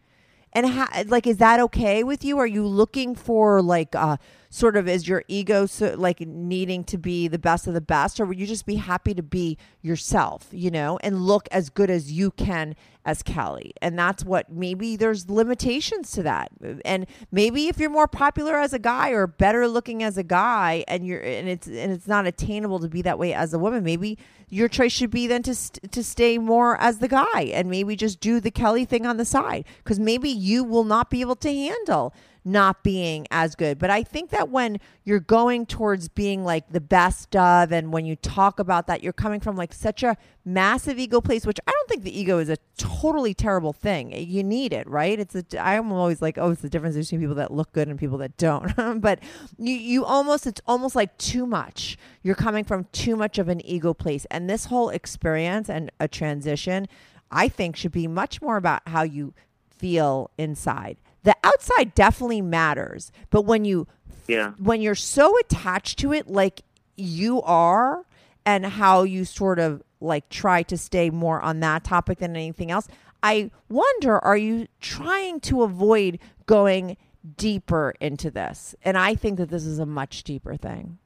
And 0.55 0.67
ha- 0.71 1.05
like, 1.07 1.27
is 1.27 1.37
that 1.37 1.61
okay 1.61 2.03
with 2.03 2.25
you? 2.25 2.39
Are 2.39 2.47
you 2.47 2.67
looking 2.67 3.15
for 3.15 3.61
like 3.61 3.95
a 3.95 4.19
sort 4.55 4.77
of 4.77 4.87
is 4.87 5.09
your 5.09 5.25
ego 5.27 5.67
so 5.67 5.95
like 5.99 6.21
needing 6.21 6.85
to 6.85 6.97
be 6.97 7.27
the 7.27 7.41
best 7.41 7.67
of 7.67 7.75
the 7.75 7.81
best 7.81 8.21
or 8.21 8.25
would 8.25 8.39
you 8.39 8.47
just 8.47 8.67
be 8.67 8.77
happy 8.77 9.13
to 9.13 9.23
be 9.23 9.59
yourself 9.83 10.47
you 10.53 10.71
know 10.71 10.97
and 11.03 11.23
look 11.23 11.49
as 11.51 11.71
good 11.71 11.91
as 11.91 12.13
you 12.13 12.31
can 12.31 12.77
as 13.05 13.23
kelly? 13.23 13.73
And 13.83 13.99
that's 13.99 14.25
what 14.25 14.51
maybe 14.51 14.97
there's 14.97 15.29
limitations 15.29 16.11
to 16.13 16.23
that. 16.23 16.51
And 16.85 17.07
maybe 17.31 17.69
if 17.69 17.79
you're 17.79 17.91
more 17.91 18.09
popular 18.09 18.59
as 18.59 18.73
a 18.73 18.79
guy 18.79 19.11
or 19.11 19.27
better 19.27 19.69
looking 19.69 20.03
as 20.03 20.17
a 20.17 20.23
guy 20.23 20.85
and 20.89 21.07
you're 21.07 21.21
and 21.21 21.49
it's 21.49 21.67
and 21.67 21.93
it's 21.93 22.07
not 22.07 22.27
attainable 22.27 22.79
to 22.81 22.89
be 22.89 23.03
that 23.03 23.19
way 23.19 23.35
as 23.35 23.53
a 23.53 23.59
woman 23.59 23.85
maybe 23.85 24.19
your 24.49 24.69
choice 24.69 24.93
should 24.93 25.11
be 25.11 25.27
then 25.27 25.43
to 25.43 25.55
st- 25.55 25.91
to 25.93 26.03
stay 26.03 26.39
more 26.39 26.81
as 26.81 26.99
the 26.99 27.09
guy 27.09 27.51
and 27.53 27.69
maybe 27.69 27.97
just 27.97 28.21
do 28.21 28.41
the 28.41 28.51
kelly 28.51 28.85
thing 28.85 29.07
on 29.07 29.17
the 29.17 29.25
side. 29.25 29.65
Because 29.83 30.01
maybe 30.01 30.31
you 30.31 30.65
will 30.65 30.85
not 30.85 31.11
be 31.11 31.21
able 31.21 31.37
to 31.37 31.53
handle 31.53 32.15
not 32.45 32.83
being 32.83 33.27
as 33.31 33.55
good. 33.55 33.79
But 33.79 33.91
I 33.91 34.03
think 34.03 34.31
that 34.31 34.51
when 34.51 34.79
you're 35.05 35.21
going 35.21 35.65
towards 35.65 36.09
being 36.09 36.45
like 36.45 36.71
the 36.71 36.81
best 36.81 37.35
of, 37.35 37.73
and 37.73 37.93
when 37.93 38.05
you 38.05 38.17
talk 38.17 38.59
about 38.59 38.87
that, 38.87 39.03
you're 39.03 39.15
coming 39.15 39.41
from 39.41 39.57
like 39.57 39.73
such 39.73 40.03
a 40.03 40.17
massive 40.45 40.99
ego 40.99 41.23
place, 41.23 41.47
which 41.47 41.59
I 41.67 41.71
don't 41.71 41.89
think 41.89 42.03
the 42.03 42.19
ego 42.19 42.39
is 42.39 42.51
a 42.51 42.59
totally 42.77 43.33
terrible 43.33 43.73
thing. 43.73 44.13
You 44.13 44.45
need 44.45 44.75
it, 44.75 44.87
right? 44.87 45.19
It's 45.19 45.35
a, 45.35 45.45
I'm 45.59 45.91
always 45.91 46.21
like, 46.21 46.37
oh, 46.37 46.51
it's 46.51 46.61
the 46.61 46.69
difference 46.69 46.97
between 46.97 47.21
people 47.21 47.37
that 47.37 47.51
look 47.51 47.73
good 47.73 47.89
and 47.89 47.99
people 47.99 48.19
that 48.19 48.37
don't. 48.37 49.01
but 49.01 49.21
you, 49.57 49.75
you 49.75 50.05
almost, 50.05 50.47
it's 50.47 50.61
almost 50.67 50.95
like 50.95 51.17
too 51.17 51.47
much. 51.47 51.97
You're 52.23 52.35
coming 52.35 52.65
from 52.65 52.85
too 52.93 53.17
much 53.17 53.39
of 53.39 53.49
an 53.49 53.65
ego 53.65 53.95
place. 53.95 54.27
And 54.31 54.51
this 54.51 54.67
whole 54.67 54.91
experience 54.91 55.71
and 55.71 55.91
a 55.99 56.09
transition, 56.09 56.89
I 57.31 57.49
think 57.49 57.77
should 57.77 57.93
be 57.93 58.07
much 58.07 58.43
more 58.43 58.59
about 58.59 58.83
how 58.87 59.03
you 59.03 59.33
feel 59.71 60.31
inside 60.37 60.99
the 61.25 61.37
outside 61.43 61.95
definitely 61.95 62.41
matters 62.41 63.13
but 63.31 63.43
when 63.43 63.65
you 63.65 63.87
yeah. 64.27 64.53
when 64.59 64.81
you're 64.81 64.95
so 64.95 65.37
attached 65.41 65.99
to 65.99 66.13
it 66.13 66.29
like 66.29 66.63
you 66.97 67.43
are 67.43 68.07
and 68.47 68.65
how 68.65 69.03
you 69.03 69.25
sort 69.25 69.59
of 69.59 69.83
like 70.01 70.29
try 70.29 70.63
to 70.63 70.79
stay 70.79 71.11
more 71.11 71.41
on 71.43 71.61
that 71.61 71.85
topic 71.85 72.19
than 72.19 72.37
anything 72.37 72.71
else 72.71 72.89
i 73.23 73.51
wonder 73.69 74.19
are 74.25 74.37
you 74.37 74.67
trying 74.81 75.41
to 75.41 75.63
avoid 75.63 76.19
going 76.47 76.97
deeper 77.37 77.95
into 78.01 78.31
this? 78.31 78.75
And 78.83 78.99
i 78.99 79.15
think 79.15 79.39
that 79.39 79.49
this 79.49 79.65
is 79.65 79.79
a 79.79 79.87
much 79.87 80.25
deeper 80.25 80.57
thing. 80.57 80.99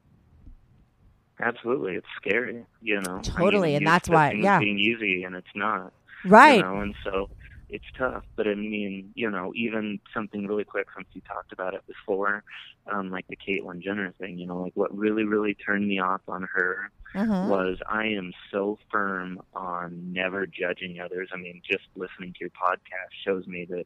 Absolutely. 1.41 1.95
It's 1.95 2.07
scary 2.17 2.65
you 2.81 3.01
know? 3.01 3.21
Totally 3.23 3.69
I 3.69 3.71
mean, 3.71 3.77
and 3.77 3.87
that's 3.87 4.09
why 4.09 4.31
yeah. 4.33 4.59
being 4.59 4.79
easy 4.79 5.23
and 5.23 5.35
it's 5.35 5.47
not 5.55 5.93
right. 6.25 6.57
you 6.57 6.61
know? 6.61 6.81
And 6.81 6.95
so 7.03 7.29
it's 7.69 7.85
tough. 7.97 8.23
But 8.35 8.47
I 8.47 8.55
mean, 8.55 9.11
you 9.15 9.29
know, 9.29 9.51
even 9.55 9.99
something 10.13 10.47
really 10.47 10.63
quick 10.63 10.87
since 10.95 11.07
you 11.13 11.21
talked 11.21 11.53
about 11.53 11.73
it 11.73 11.85
before, 11.87 12.43
um, 12.91 13.11
like 13.11 13.27
the 13.27 13.37
Caitlyn 13.37 13.81
Jenner 13.81 14.13
thing. 14.19 14.37
You 14.37 14.47
know, 14.47 14.61
like 14.63 14.73
what 14.75 14.95
really, 14.97 15.23
really 15.23 15.53
turned 15.53 15.87
me 15.87 15.99
off 15.99 16.21
on 16.27 16.47
her 16.53 16.91
uh-huh. 17.15 17.47
was 17.49 17.77
I 17.87 18.05
am 18.07 18.33
so 18.51 18.77
firm 18.91 19.41
on 19.53 20.13
never 20.13 20.45
judging 20.45 20.99
others. 20.99 21.29
I 21.33 21.37
mean, 21.37 21.61
just 21.69 21.83
listening 21.95 22.33
to 22.33 22.39
your 22.41 22.49
podcast 22.49 23.11
shows 23.25 23.45
me 23.47 23.65
that 23.69 23.85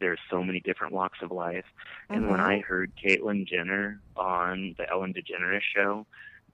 there's 0.00 0.18
so 0.30 0.42
many 0.42 0.60
different 0.60 0.92
walks 0.92 1.18
of 1.22 1.30
life. 1.30 1.64
And 2.10 2.28
when 2.28 2.40
Uh-huh. 2.40 2.50
I 2.50 2.58
heard 2.60 2.92
Caitlyn 2.96 3.46
Jenner 3.46 4.00
on 4.16 4.74
the 4.76 4.90
Ellen 4.90 5.14
DeGeneres 5.14 5.60
show 5.74 6.06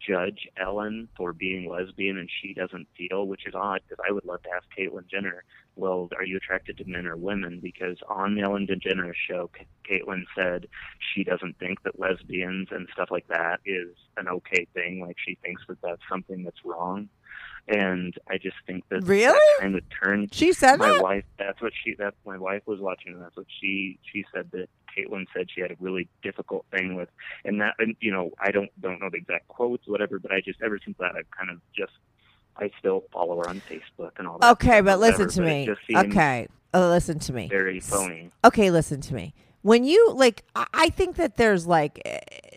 judge 0.06 0.48
Ellen 0.60 1.08
for 1.16 1.32
being 1.32 1.68
lesbian 1.68 2.18
and 2.18 2.28
she 2.42 2.54
doesn't 2.54 2.88
feel, 2.96 3.26
which 3.26 3.46
is 3.46 3.54
odd 3.54 3.80
because 3.88 4.02
I 4.08 4.12
would 4.12 4.24
love 4.24 4.42
to 4.42 4.50
ask 4.50 4.64
Caitlyn 4.76 5.08
Jenner, 5.10 5.44
well, 5.76 6.08
are 6.16 6.24
you 6.24 6.36
attracted 6.36 6.76
to 6.78 6.84
men 6.84 7.06
or 7.06 7.16
women? 7.16 7.60
Because 7.62 7.96
on 8.08 8.34
the 8.34 8.42
Ellen 8.42 8.66
DeGeneres 8.66 9.14
show, 9.28 9.50
Ca- 9.56 9.64
Caitlyn 9.88 10.24
said 10.36 10.66
she 11.14 11.24
doesn't 11.24 11.58
think 11.58 11.82
that 11.84 12.00
lesbians 12.00 12.68
and 12.70 12.88
stuff 12.92 13.10
like 13.10 13.28
that 13.28 13.60
is 13.64 13.94
an 14.16 14.28
okay 14.28 14.66
thing. 14.74 15.00
Like 15.00 15.16
she 15.24 15.38
thinks 15.42 15.62
that 15.68 15.80
that's 15.82 16.02
something 16.10 16.42
that's 16.42 16.64
wrong. 16.64 17.08
And 17.68 18.14
I 18.30 18.38
just 18.38 18.56
think 18.66 18.84
that 18.88 19.02
Really? 19.04 19.32
that 19.32 19.60
kind 19.60 19.74
of 19.76 19.82
turned 20.02 20.32
She 20.34 20.52
said 20.52 20.72
that 20.76 20.78
my 20.78 20.88
that? 20.92 21.02
wife. 21.02 21.24
That's 21.38 21.60
what 21.60 21.72
she. 21.84 21.94
That's 21.98 22.16
my 22.26 22.38
wife 22.38 22.62
was 22.66 22.80
watching. 22.80 23.12
And 23.12 23.22
that's 23.22 23.36
what 23.36 23.46
she. 23.60 23.98
She 24.12 24.24
said 24.34 24.50
that 24.52 24.68
Caitlyn 24.96 25.26
said 25.34 25.48
she 25.54 25.60
had 25.60 25.70
a 25.72 25.76
really 25.78 26.08
difficult 26.22 26.64
thing 26.70 26.94
with, 26.96 27.08
and 27.44 27.60
that. 27.60 27.74
And 27.78 27.94
you 28.00 28.10
know, 28.10 28.30
I 28.40 28.50
don't 28.50 28.70
don't 28.80 29.00
know 29.00 29.10
the 29.10 29.18
exact 29.18 29.48
quotes, 29.48 29.86
whatever. 29.86 30.18
But 30.18 30.32
I 30.32 30.40
just 30.40 30.62
ever 30.62 30.78
since 30.82 30.96
that, 30.98 31.12
I've 31.16 31.30
kind 31.30 31.50
of 31.50 31.60
just. 31.76 31.92
I 32.60 32.70
still 32.80 33.04
follow 33.12 33.36
her 33.38 33.48
on 33.48 33.60
Facebook 33.70 34.12
and 34.18 34.26
all 34.26 34.38
that. 34.38 34.50
okay 34.52 34.80
but 34.80 34.98
listen 34.98 35.28
to 35.28 35.40
but 35.42 35.46
me 35.46 35.68
okay 35.94 36.48
uh, 36.74 36.88
listen 36.88 37.20
to 37.20 37.32
me 37.32 37.46
Very 37.46 37.78
phony. 37.78 38.32
okay 38.44 38.72
listen 38.72 39.00
to 39.02 39.14
me 39.14 39.32
when 39.62 39.84
you 39.84 40.12
like 40.12 40.42
I- 40.56 40.88
think 40.90 41.14
that 41.18 41.36
there's 41.36 41.68
like 41.68 42.00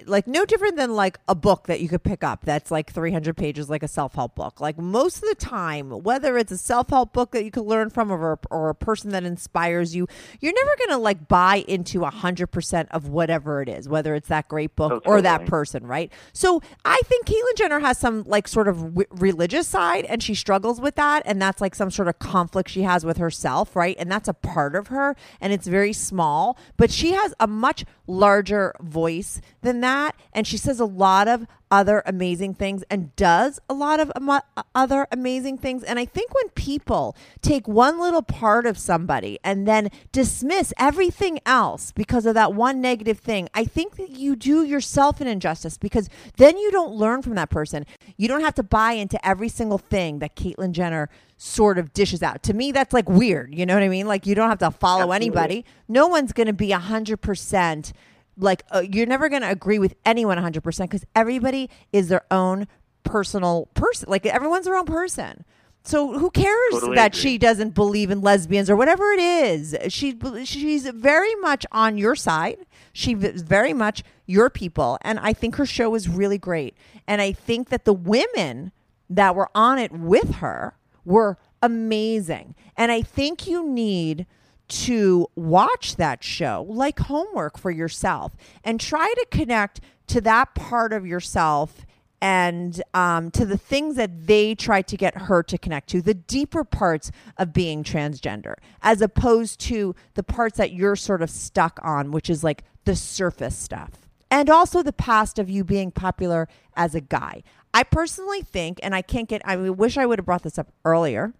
like 0.06 0.28
no 0.28 0.46
different 0.46 0.76
than 0.78 0.96
like 0.96 1.20
a 1.28 1.36
book 1.36 1.68
that 1.68 1.80
you 1.82 1.90
could 1.90 2.04
pick 2.04 2.24
up 2.24 2.44
that's 2.46 2.72
like 2.72 2.92
300 2.92 3.36
pages 3.36 3.70
like 3.70 3.84
a 3.84 3.88
self-help 3.88 4.36
book. 4.36 4.60
Like 4.62 4.78
most 4.78 5.18
of 5.24 5.30
the 5.30 5.36
time 5.36 5.90
whether 6.04 6.38
it's 6.38 6.52
a 6.52 6.58
self-help 6.58 7.14
book 7.14 7.32
that 7.32 7.44
you 7.44 7.52
could 7.52 7.66
learn 7.66 7.90
from 7.90 8.12
or, 8.12 8.40
or 8.50 8.70
a 8.70 8.76
person 8.76 9.12
that 9.12 9.24
inspires 9.24 9.96
you 9.96 10.08
you're 10.40 10.54
never 10.54 10.72
gonna 10.86 11.00
like 11.02 11.28
buy 11.28 11.64
into 11.68 12.00
100% 12.00 12.88
of 12.92 13.08
whatever 13.10 13.62
it 13.62 13.70
is 13.70 13.88
whether 13.90 14.16
it's 14.16 14.28
that 14.30 14.48
great 14.48 14.76
book 14.76 14.92
Oh, 15.06 15.12
or 15.12 15.22
that 15.22 15.46
person 15.46 15.86
right? 15.86 16.12
So 16.34 16.62
i 16.86 17.00
think 17.06 17.26
caitlyn 17.26 17.58
jenner 17.58 17.80
has 17.80 17.98
some 17.98 18.24
like 18.26 18.48
sort 18.48 18.68
of 18.68 18.78
w- 18.96 19.08
religious 19.12 19.68
side 19.68 20.06
and 20.06 20.22
she 20.22 20.34
struggles 20.34 20.80
with 20.82 20.96
that 20.96 21.24
and 21.26 21.42
that's 21.42 21.62
like 21.62 21.76
some 21.76 21.92
sort 21.92 22.08
of 22.08 22.20
conflict 22.20 22.70
she 22.70 22.82
has 22.84 23.06
with 23.06 23.18
herself 23.18 23.76
right? 23.76 23.96
And 24.00 24.12
that's 24.12 24.28
a 24.28 24.34
part 24.34 24.76
of 24.76 24.88
her 24.88 25.16
and 25.40 25.54
it's 25.54 25.68
very 25.68 25.94
small 25.94 26.58
but 26.78 26.92
she 26.92 27.12
has 27.12 27.34
a 27.40 27.48
much 27.48 27.86
larger 28.08 28.74
voice 28.82 29.40
than 29.62 29.82
that 29.82 29.91
and 30.34 30.48
she 30.48 30.58
says 30.58 30.80
a 30.80 30.86
lot 30.86 31.28
of 31.28 31.46
other 31.70 32.04
amazing 32.06 32.54
things 32.54 32.84
and 32.90 33.16
does 33.16 33.58
a 33.70 33.74
lot 33.74 34.00
of 34.00 34.12
amo- 34.16 34.42
other 34.76 35.08
amazing 35.12 35.58
things. 35.58 35.84
And 35.84 35.98
i 36.00 36.06
think 36.06 36.34
when 36.34 36.50
people 36.50 37.16
take 37.42 37.68
one 37.68 38.00
little 38.00 38.22
part 38.22 38.66
of 38.66 38.78
somebody 38.78 39.40
and 39.44 39.68
then 39.68 39.90
dismiss 40.12 40.74
everything 40.78 41.40
else 41.46 41.92
because 41.92 42.26
of 42.26 42.34
that 42.34 42.54
one 42.54 42.82
negative 42.82 43.20
thing 43.20 43.48
i 43.54 43.64
think 43.64 43.96
that 43.96 44.10
you 44.12 44.36
do 44.36 44.64
yourself 44.64 45.22
an 45.22 45.28
injustice 45.28 45.78
because 45.78 46.10
then 46.38 46.58
you 46.58 46.72
don't 46.72 46.92
learn 46.94 47.22
from 47.22 47.36
that 47.36 47.50
person. 47.50 47.86
You 48.18 48.28
don't 48.28 48.42
have 48.42 48.56
to 48.56 48.64
buy 48.64 48.94
into 48.94 49.18
every 49.26 49.50
single 49.50 49.78
thing 49.78 50.20
that 50.20 50.36
caitlyn 50.36 50.72
jenner 50.72 51.10
sort 51.38 51.78
of 51.78 51.94
dishes 51.94 52.22
out. 52.22 52.44
To 52.44 52.54
me 52.54 52.72
that's 52.72 52.94
like 52.94 53.10
weird. 53.10 53.54
You 53.54 53.66
know 53.66 53.74
what 53.74 53.84
i 53.84 53.88
mean? 53.90 54.08
Like 54.08 54.26
you 54.26 54.36
don't 54.36 54.50
have 54.50 54.60
to 54.60 54.72
follow 54.72 55.12
Absolutely. 55.14 55.16
anybody. 55.16 55.66
No 55.88 56.08
one's 56.08 56.34
going 56.34 56.48
to 56.48 56.54
be 56.54 56.70
100% 56.70 57.94
like 58.38 58.64
uh, 58.72 58.82
you're 58.82 59.06
never 59.06 59.30
going 59.30 59.42
to 59.42 59.50
agree 59.50 59.80
with 59.80 59.96
anyone 60.06 60.38
100% 60.38 60.64
because 60.84 61.06
everybody 61.16 61.70
is 61.92 62.08
their 62.10 62.24
own 62.32 62.68
personal 63.04 63.68
person 63.74 64.10
like 64.10 64.26
everyone's 64.26 64.66
their 64.66 64.76
own 64.76 64.86
person. 64.86 65.44
So 65.84 66.20
who 66.20 66.30
cares 66.30 66.72
Totally 66.72 66.96
that 66.96 67.14
agree. 67.16 67.22
she 67.22 67.38
doesn't 67.40 67.74
believe 67.74 68.12
in 68.12 68.22
lesbians 68.22 68.70
or 68.70 68.76
whatever 68.76 69.12
it 69.12 69.20
is? 69.20 69.76
She 69.90 70.16
she's 70.46 70.88
very 70.88 71.34
much 71.36 71.66
on 71.72 71.98
your 71.98 72.16
side. 72.16 72.60
She's 72.94 73.18
very 73.42 73.74
much 73.74 74.04
your 74.28 74.50
people 74.50 74.98
and 75.02 75.20
i 75.20 75.34
think 75.34 75.58
her 75.58 75.66
show 75.66 75.94
is 75.96 76.08
really 76.08 76.38
great. 76.38 76.76
And 77.08 77.22
i 77.22 77.32
think 77.32 77.70
that 77.70 77.86
the 77.86 77.94
women 77.94 78.72
that 79.10 79.36
were 79.36 79.50
on 79.54 79.78
it 79.78 79.92
with 79.92 80.36
her 80.36 80.78
were 81.04 81.38
amazing. 81.62 82.56
And 82.78 82.92
i 82.92 83.02
think 83.02 83.48
you 83.48 83.68
need 83.68 84.26
to 84.72 85.28
watch 85.36 85.98
that 85.98 86.24
show 86.24 86.66
like 86.70 87.00
homework 87.00 87.58
for 87.58 87.70
yourself 87.70 88.38
and 88.64 88.80
try 88.80 89.14
to 89.14 89.28
connect 89.30 89.82
to 90.08 90.22
that 90.22 90.56
part 90.56 90.94
of 90.94 91.06
yourself 91.06 91.86
and 92.22 92.82
um, 92.94 93.32
to 93.32 93.46
the 93.46 93.58
things 93.58 93.96
that 93.98 94.28
they 94.28 94.56
try 94.56 94.82
to 94.82 94.96
get 94.96 95.18
her 95.18 95.44
to 95.44 95.58
connect 95.58 95.90
to, 95.90 96.02
the 96.02 96.14
deeper 96.14 96.64
parts 96.64 97.12
of 97.38 97.52
being 97.52 97.84
transgender, 97.84 98.54
as 98.82 99.02
opposed 99.02 99.60
to 99.60 99.94
the 100.14 100.24
parts 100.24 100.58
that 100.58 100.72
you're 100.72 100.96
sort 100.96 101.22
of 101.22 101.30
stuck 101.30 101.80
on, 101.84 102.12
which 102.12 102.30
is 102.30 102.44
like 102.44 102.64
the 102.86 102.96
surface 102.96 103.58
stuff. 103.58 104.08
And 104.30 104.50
also 104.50 104.84
the 104.84 104.94
past 104.94 105.40
of 105.40 105.50
you 105.50 105.64
being 105.66 105.92
popular 105.92 106.48
as 106.76 106.96
a 106.96 107.02
guy. 107.02 107.44
I 107.74 107.84
personally 107.84 108.42
think, 108.42 108.80
and 108.84 108.96
I 108.96 109.02
can't 109.02 109.28
get, 109.28 109.42
I 109.44 109.58
wish 109.58 109.98
I 109.98 110.06
would 110.06 110.20
have 110.20 110.26
brought 110.26 110.44
this 110.44 110.60
up 110.60 110.72
earlier 110.86 111.34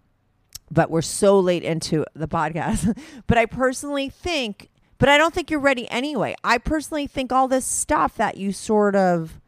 but 0.72 0.90
we're 0.90 1.02
so 1.02 1.38
late 1.38 1.62
into 1.62 2.04
the 2.14 2.26
podcast. 2.26 2.98
but 3.26 3.38
I 3.38 3.46
personally 3.46 4.08
think, 4.08 4.70
but 4.98 5.08
I 5.08 5.18
don't 5.18 5.34
think 5.34 5.50
you're 5.50 5.60
ready 5.60 5.88
anyway. 5.90 6.34
I 6.42 6.58
personally 6.58 7.06
think 7.06 7.30
all 7.30 7.46
this 7.46 7.66
stuff 7.66 8.16
that 8.16 8.36
you 8.38 8.52
sort 8.52 8.96
of 8.96 9.38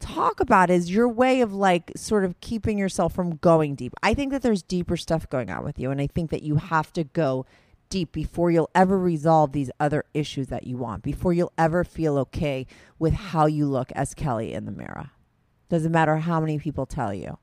talk 0.00 0.40
about 0.40 0.70
is 0.70 0.90
your 0.90 1.08
way 1.08 1.40
of 1.40 1.52
like 1.52 1.92
sort 1.96 2.24
of 2.24 2.40
keeping 2.40 2.78
yourself 2.78 3.14
from 3.14 3.36
going 3.36 3.74
deep. 3.74 3.94
I 4.02 4.14
think 4.14 4.32
that 4.32 4.42
there's 4.42 4.62
deeper 4.62 4.96
stuff 4.96 5.28
going 5.28 5.50
on 5.50 5.64
with 5.64 5.78
you. 5.78 5.90
And 5.90 6.00
I 6.00 6.06
think 6.06 6.30
that 6.30 6.42
you 6.42 6.56
have 6.56 6.92
to 6.94 7.04
go 7.04 7.46
deep 7.88 8.12
before 8.12 8.50
you'll 8.50 8.70
ever 8.74 8.98
resolve 8.98 9.52
these 9.52 9.70
other 9.80 10.04
issues 10.14 10.48
that 10.48 10.66
you 10.66 10.76
want, 10.76 11.02
before 11.02 11.32
you'll 11.32 11.52
ever 11.58 11.84
feel 11.84 12.18
okay 12.18 12.66
with 12.98 13.14
how 13.14 13.46
you 13.46 13.66
look 13.66 13.90
as 13.92 14.14
Kelly 14.14 14.52
in 14.52 14.64
the 14.64 14.72
mirror. 14.72 15.10
Doesn't 15.68 15.92
matter 15.92 16.16
how 16.18 16.40
many 16.40 16.58
people 16.58 16.86
tell 16.86 17.12
you 17.12 17.38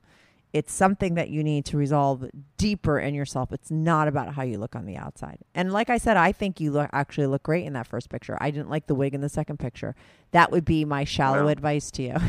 it's 0.52 0.72
something 0.72 1.14
that 1.14 1.30
you 1.30 1.42
need 1.44 1.64
to 1.66 1.76
resolve 1.76 2.24
deeper 2.56 2.98
in 2.98 3.14
yourself. 3.14 3.52
It's 3.52 3.70
not 3.70 4.08
about 4.08 4.34
how 4.34 4.42
you 4.42 4.58
look 4.58 4.74
on 4.74 4.86
the 4.86 4.96
outside. 4.96 5.38
And 5.54 5.72
like 5.72 5.90
I 5.90 5.98
said, 5.98 6.16
I 6.16 6.32
think 6.32 6.60
you 6.60 6.70
look 6.70 6.88
actually 6.92 7.26
look 7.26 7.42
great 7.42 7.64
in 7.66 7.74
that 7.74 7.86
first 7.86 8.08
picture. 8.08 8.36
I 8.40 8.50
didn't 8.50 8.70
like 8.70 8.86
the 8.86 8.94
wig 8.94 9.14
in 9.14 9.20
the 9.20 9.28
second 9.28 9.58
picture. 9.58 9.94
That 10.30 10.50
would 10.50 10.64
be 10.64 10.84
my 10.84 11.04
shallow 11.04 11.48
advice 11.48 11.90
to 11.92 12.02
you. 12.02 12.16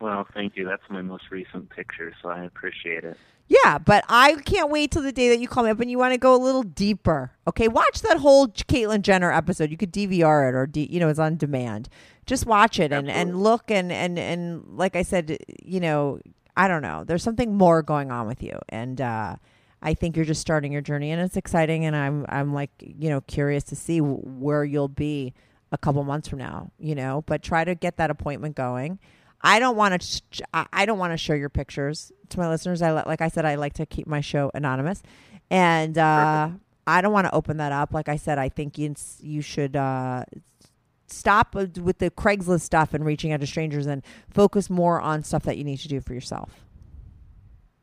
Well, 0.00 0.26
thank 0.34 0.54
you. 0.56 0.66
That's 0.66 0.82
my 0.90 1.00
most 1.00 1.30
recent 1.30 1.70
picture, 1.70 2.12
so 2.20 2.28
I 2.28 2.44
appreciate 2.44 3.04
it. 3.04 3.16
yeah, 3.48 3.78
but 3.78 4.04
I 4.08 4.34
can't 4.44 4.68
wait 4.70 4.90
till 4.90 5.00
the 5.02 5.12
day 5.12 5.30
that 5.30 5.38
you 5.38 5.48
call 5.48 5.64
me 5.64 5.70
up 5.70 5.80
and 5.80 5.90
you 5.90 5.96
want 5.96 6.12
to 6.12 6.18
go 6.18 6.34
a 6.34 6.36
little 6.36 6.62
deeper. 6.62 7.32
Okay, 7.48 7.68
watch 7.68 8.02
that 8.02 8.18
whole 8.18 8.48
Caitlyn 8.48 9.00
Jenner 9.00 9.32
episode. 9.32 9.70
You 9.70 9.78
could 9.78 9.92
DVR 9.94 10.48
it 10.48 10.54
or 10.54 10.68
you 10.74 11.00
know 11.00 11.08
it's 11.08 11.18
on 11.18 11.36
demand. 11.36 11.88
Just 12.26 12.44
watch 12.44 12.78
it 12.78 12.92
and, 12.92 13.10
and 13.10 13.42
look 13.42 13.70
and, 13.70 13.90
and 13.90 14.18
and 14.18 14.64
like 14.76 14.94
I 14.94 15.02
said, 15.02 15.38
you 15.62 15.80
know, 15.80 16.20
I 16.56 16.68
don't 16.68 16.82
know. 16.82 17.04
There's 17.04 17.22
something 17.22 17.56
more 17.56 17.82
going 17.82 18.10
on 18.10 18.26
with 18.26 18.42
you, 18.42 18.58
and 18.68 19.00
uh, 19.00 19.36
I 19.82 19.94
think 19.94 20.16
you're 20.16 20.24
just 20.24 20.40
starting 20.40 20.72
your 20.72 20.82
journey, 20.82 21.10
and 21.10 21.20
it's 21.20 21.36
exciting. 21.36 21.84
And 21.84 21.96
I'm 21.96 22.24
I'm 22.28 22.54
like 22.54 22.70
you 22.78 23.10
know 23.10 23.20
curious 23.22 23.64
to 23.64 23.76
see 23.76 23.98
where 23.98 24.64
you'll 24.64 24.88
be 24.88 25.34
a 25.72 25.78
couple 25.78 26.02
months 26.04 26.28
from 26.28 26.38
now. 26.38 26.70
You 26.78 26.94
know, 26.94 27.22
but 27.26 27.42
try 27.42 27.64
to 27.64 27.74
get 27.74 27.96
that 27.96 28.10
appointment 28.10 28.54
going. 28.56 28.98
I 29.42 29.58
don't 29.58 29.76
want 29.76 30.00
to. 30.00 30.06
Sh- 30.06 30.40
I 30.54 30.86
don't 30.86 30.98
want 30.98 31.12
to 31.12 31.16
show 31.18 31.34
your 31.34 31.50
pictures 31.50 32.12
to 32.30 32.38
my 32.38 32.48
listeners. 32.48 32.80
I 32.82 32.92
li- 32.94 33.02
like 33.04 33.20
I 33.20 33.28
said, 33.28 33.44
I 33.44 33.56
like 33.56 33.74
to 33.74 33.86
keep 33.86 34.06
my 34.06 34.20
show 34.20 34.50
anonymous, 34.54 35.02
and 35.50 35.98
uh, 35.98 36.48
I 36.86 37.00
don't 37.00 37.12
want 37.12 37.26
to 37.26 37.34
open 37.34 37.58
that 37.58 37.72
up. 37.72 37.92
Like 37.92 38.08
I 38.08 38.16
said, 38.16 38.38
I 38.38 38.48
think 38.48 38.78
you 38.78 38.94
you 39.20 39.42
should 39.42 39.76
uh, 39.76 40.24
stop 41.14 41.54
with 41.54 41.98
the 41.98 42.10
Craigslist 42.10 42.62
stuff 42.62 42.94
and 42.94 43.04
reaching 43.04 43.32
out 43.32 43.40
to 43.40 43.46
strangers, 43.46 43.86
and 43.86 44.02
focus 44.30 44.68
more 44.68 45.00
on 45.00 45.22
stuff 45.22 45.44
that 45.44 45.56
you 45.56 45.64
need 45.64 45.78
to 45.78 45.88
do 45.88 46.00
for 46.00 46.14
yourself. 46.14 46.64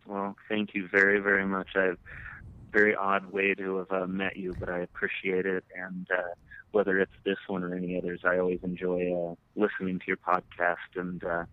Well, 0.05 0.35
thank 0.49 0.73
you 0.73 0.87
very, 0.91 1.19
very 1.19 1.45
much. 1.45 1.69
I've 1.75 1.97
very 2.71 2.95
odd 2.95 3.31
way 3.31 3.53
to 3.53 3.77
have 3.77 3.91
uh, 3.91 4.07
met 4.07 4.37
you, 4.37 4.55
but 4.59 4.69
I 4.69 4.79
appreciate 4.79 5.45
it. 5.45 5.63
And 5.75 6.07
uh, 6.11 6.33
whether 6.71 6.99
it's 6.99 7.11
this 7.25 7.37
one 7.47 7.63
or 7.63 7.75
any 7.75 7.97
others, 7.97 8.21
I 8.23 8.37
always 8.37 8.59
enjoy 8.63 9.13
uh, 9.13 9.35
listening 9.55 9.99
to 9.99 10.05
your 10.07 10.17
podcast 10.17 10.95
and 10.95 11.23
uh, 11.23 11.45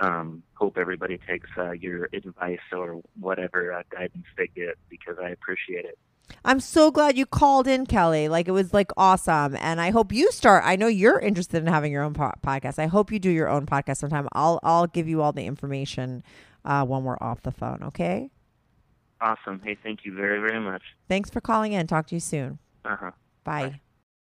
um, 0.00 0.42
hope 0.54 0.78
everybody 0.78 1.18
takes 1.28 1.50
uh, 1.56 1.72
your 1.72 2.08
advice 2.12 2.58
or 2.72 3.02
whatever 3.18 3.72
uh, 3.72 3.82
guidance 3.90 4.26
they 4.36 4.48
get 4.48 4.76
because 4.88 5.16
I 5.22 5.30
appreciate 5.30 5.84
it. 5.84 5.98
I'm 6.44 6.60
so 6.60 6.90
glad 6.90 7.16
you 7.16 7.26
called 7.26 7.66
in, 7.66 7.86
Kelly. 7.86 8.28
Like 8.28 8.48
it 8.48 8.52
was 8.52 8.72
like 8.72 8.90
awesome, 8.96 9.56
and 9.60 9.80
I 9.80 9.90
hope 9.90 10.12
you 10.12 10.30
start. 10.30 10.62
I 10.64 10.76
know 10.76 10.86
you're 10.86 11.18
interested 11.18 11.58
in 11.58 11.66
having 11.66 11.92
your 11.92 12.02
own 12.02 12.14
po- 12.14 12.32
podcast. 12.44 12.78
I 12.78 12.86
hope 12.86 13.10
you 13.12 13.18
do 13.18 13.30
your 13.30 13.48
own 13.48 13.66
podcast 13.66 13.98
sometime. 13.98 14.28
I'll 14.32 14.60
I'll 14.62 14.86
give 14.86 15.08
you 15.08 15.22
all 15.22 15.32
the 15.32 15.46
information 15.46 16.22
uh, 16.64 16.84
when 16.84 17.04
we're 17.04 17.18
off 17.20 17.42
the 17.42 17.52
phone. 17.52 17.82
Okay. 17.82 18.30
Awesome. 19.20 19.60
Hey, 19.64 19.76
thank 19.82 20.04
you 20.04 20.14
very, 20.14 20.38
very 20.38 20.60
much. 20.60 20.82
Thanks 21.08 21.28
for 21.28 21.40
calling 21.40 21.72
in. 21.72 21.86
Talk 21.86 22.06
to 22.08 22.14
you 22.14 22.20
soon. 22.20 22.58
Uh 22.84 22.96
huh. 22.96 23.10
Bye. 23.44 23.80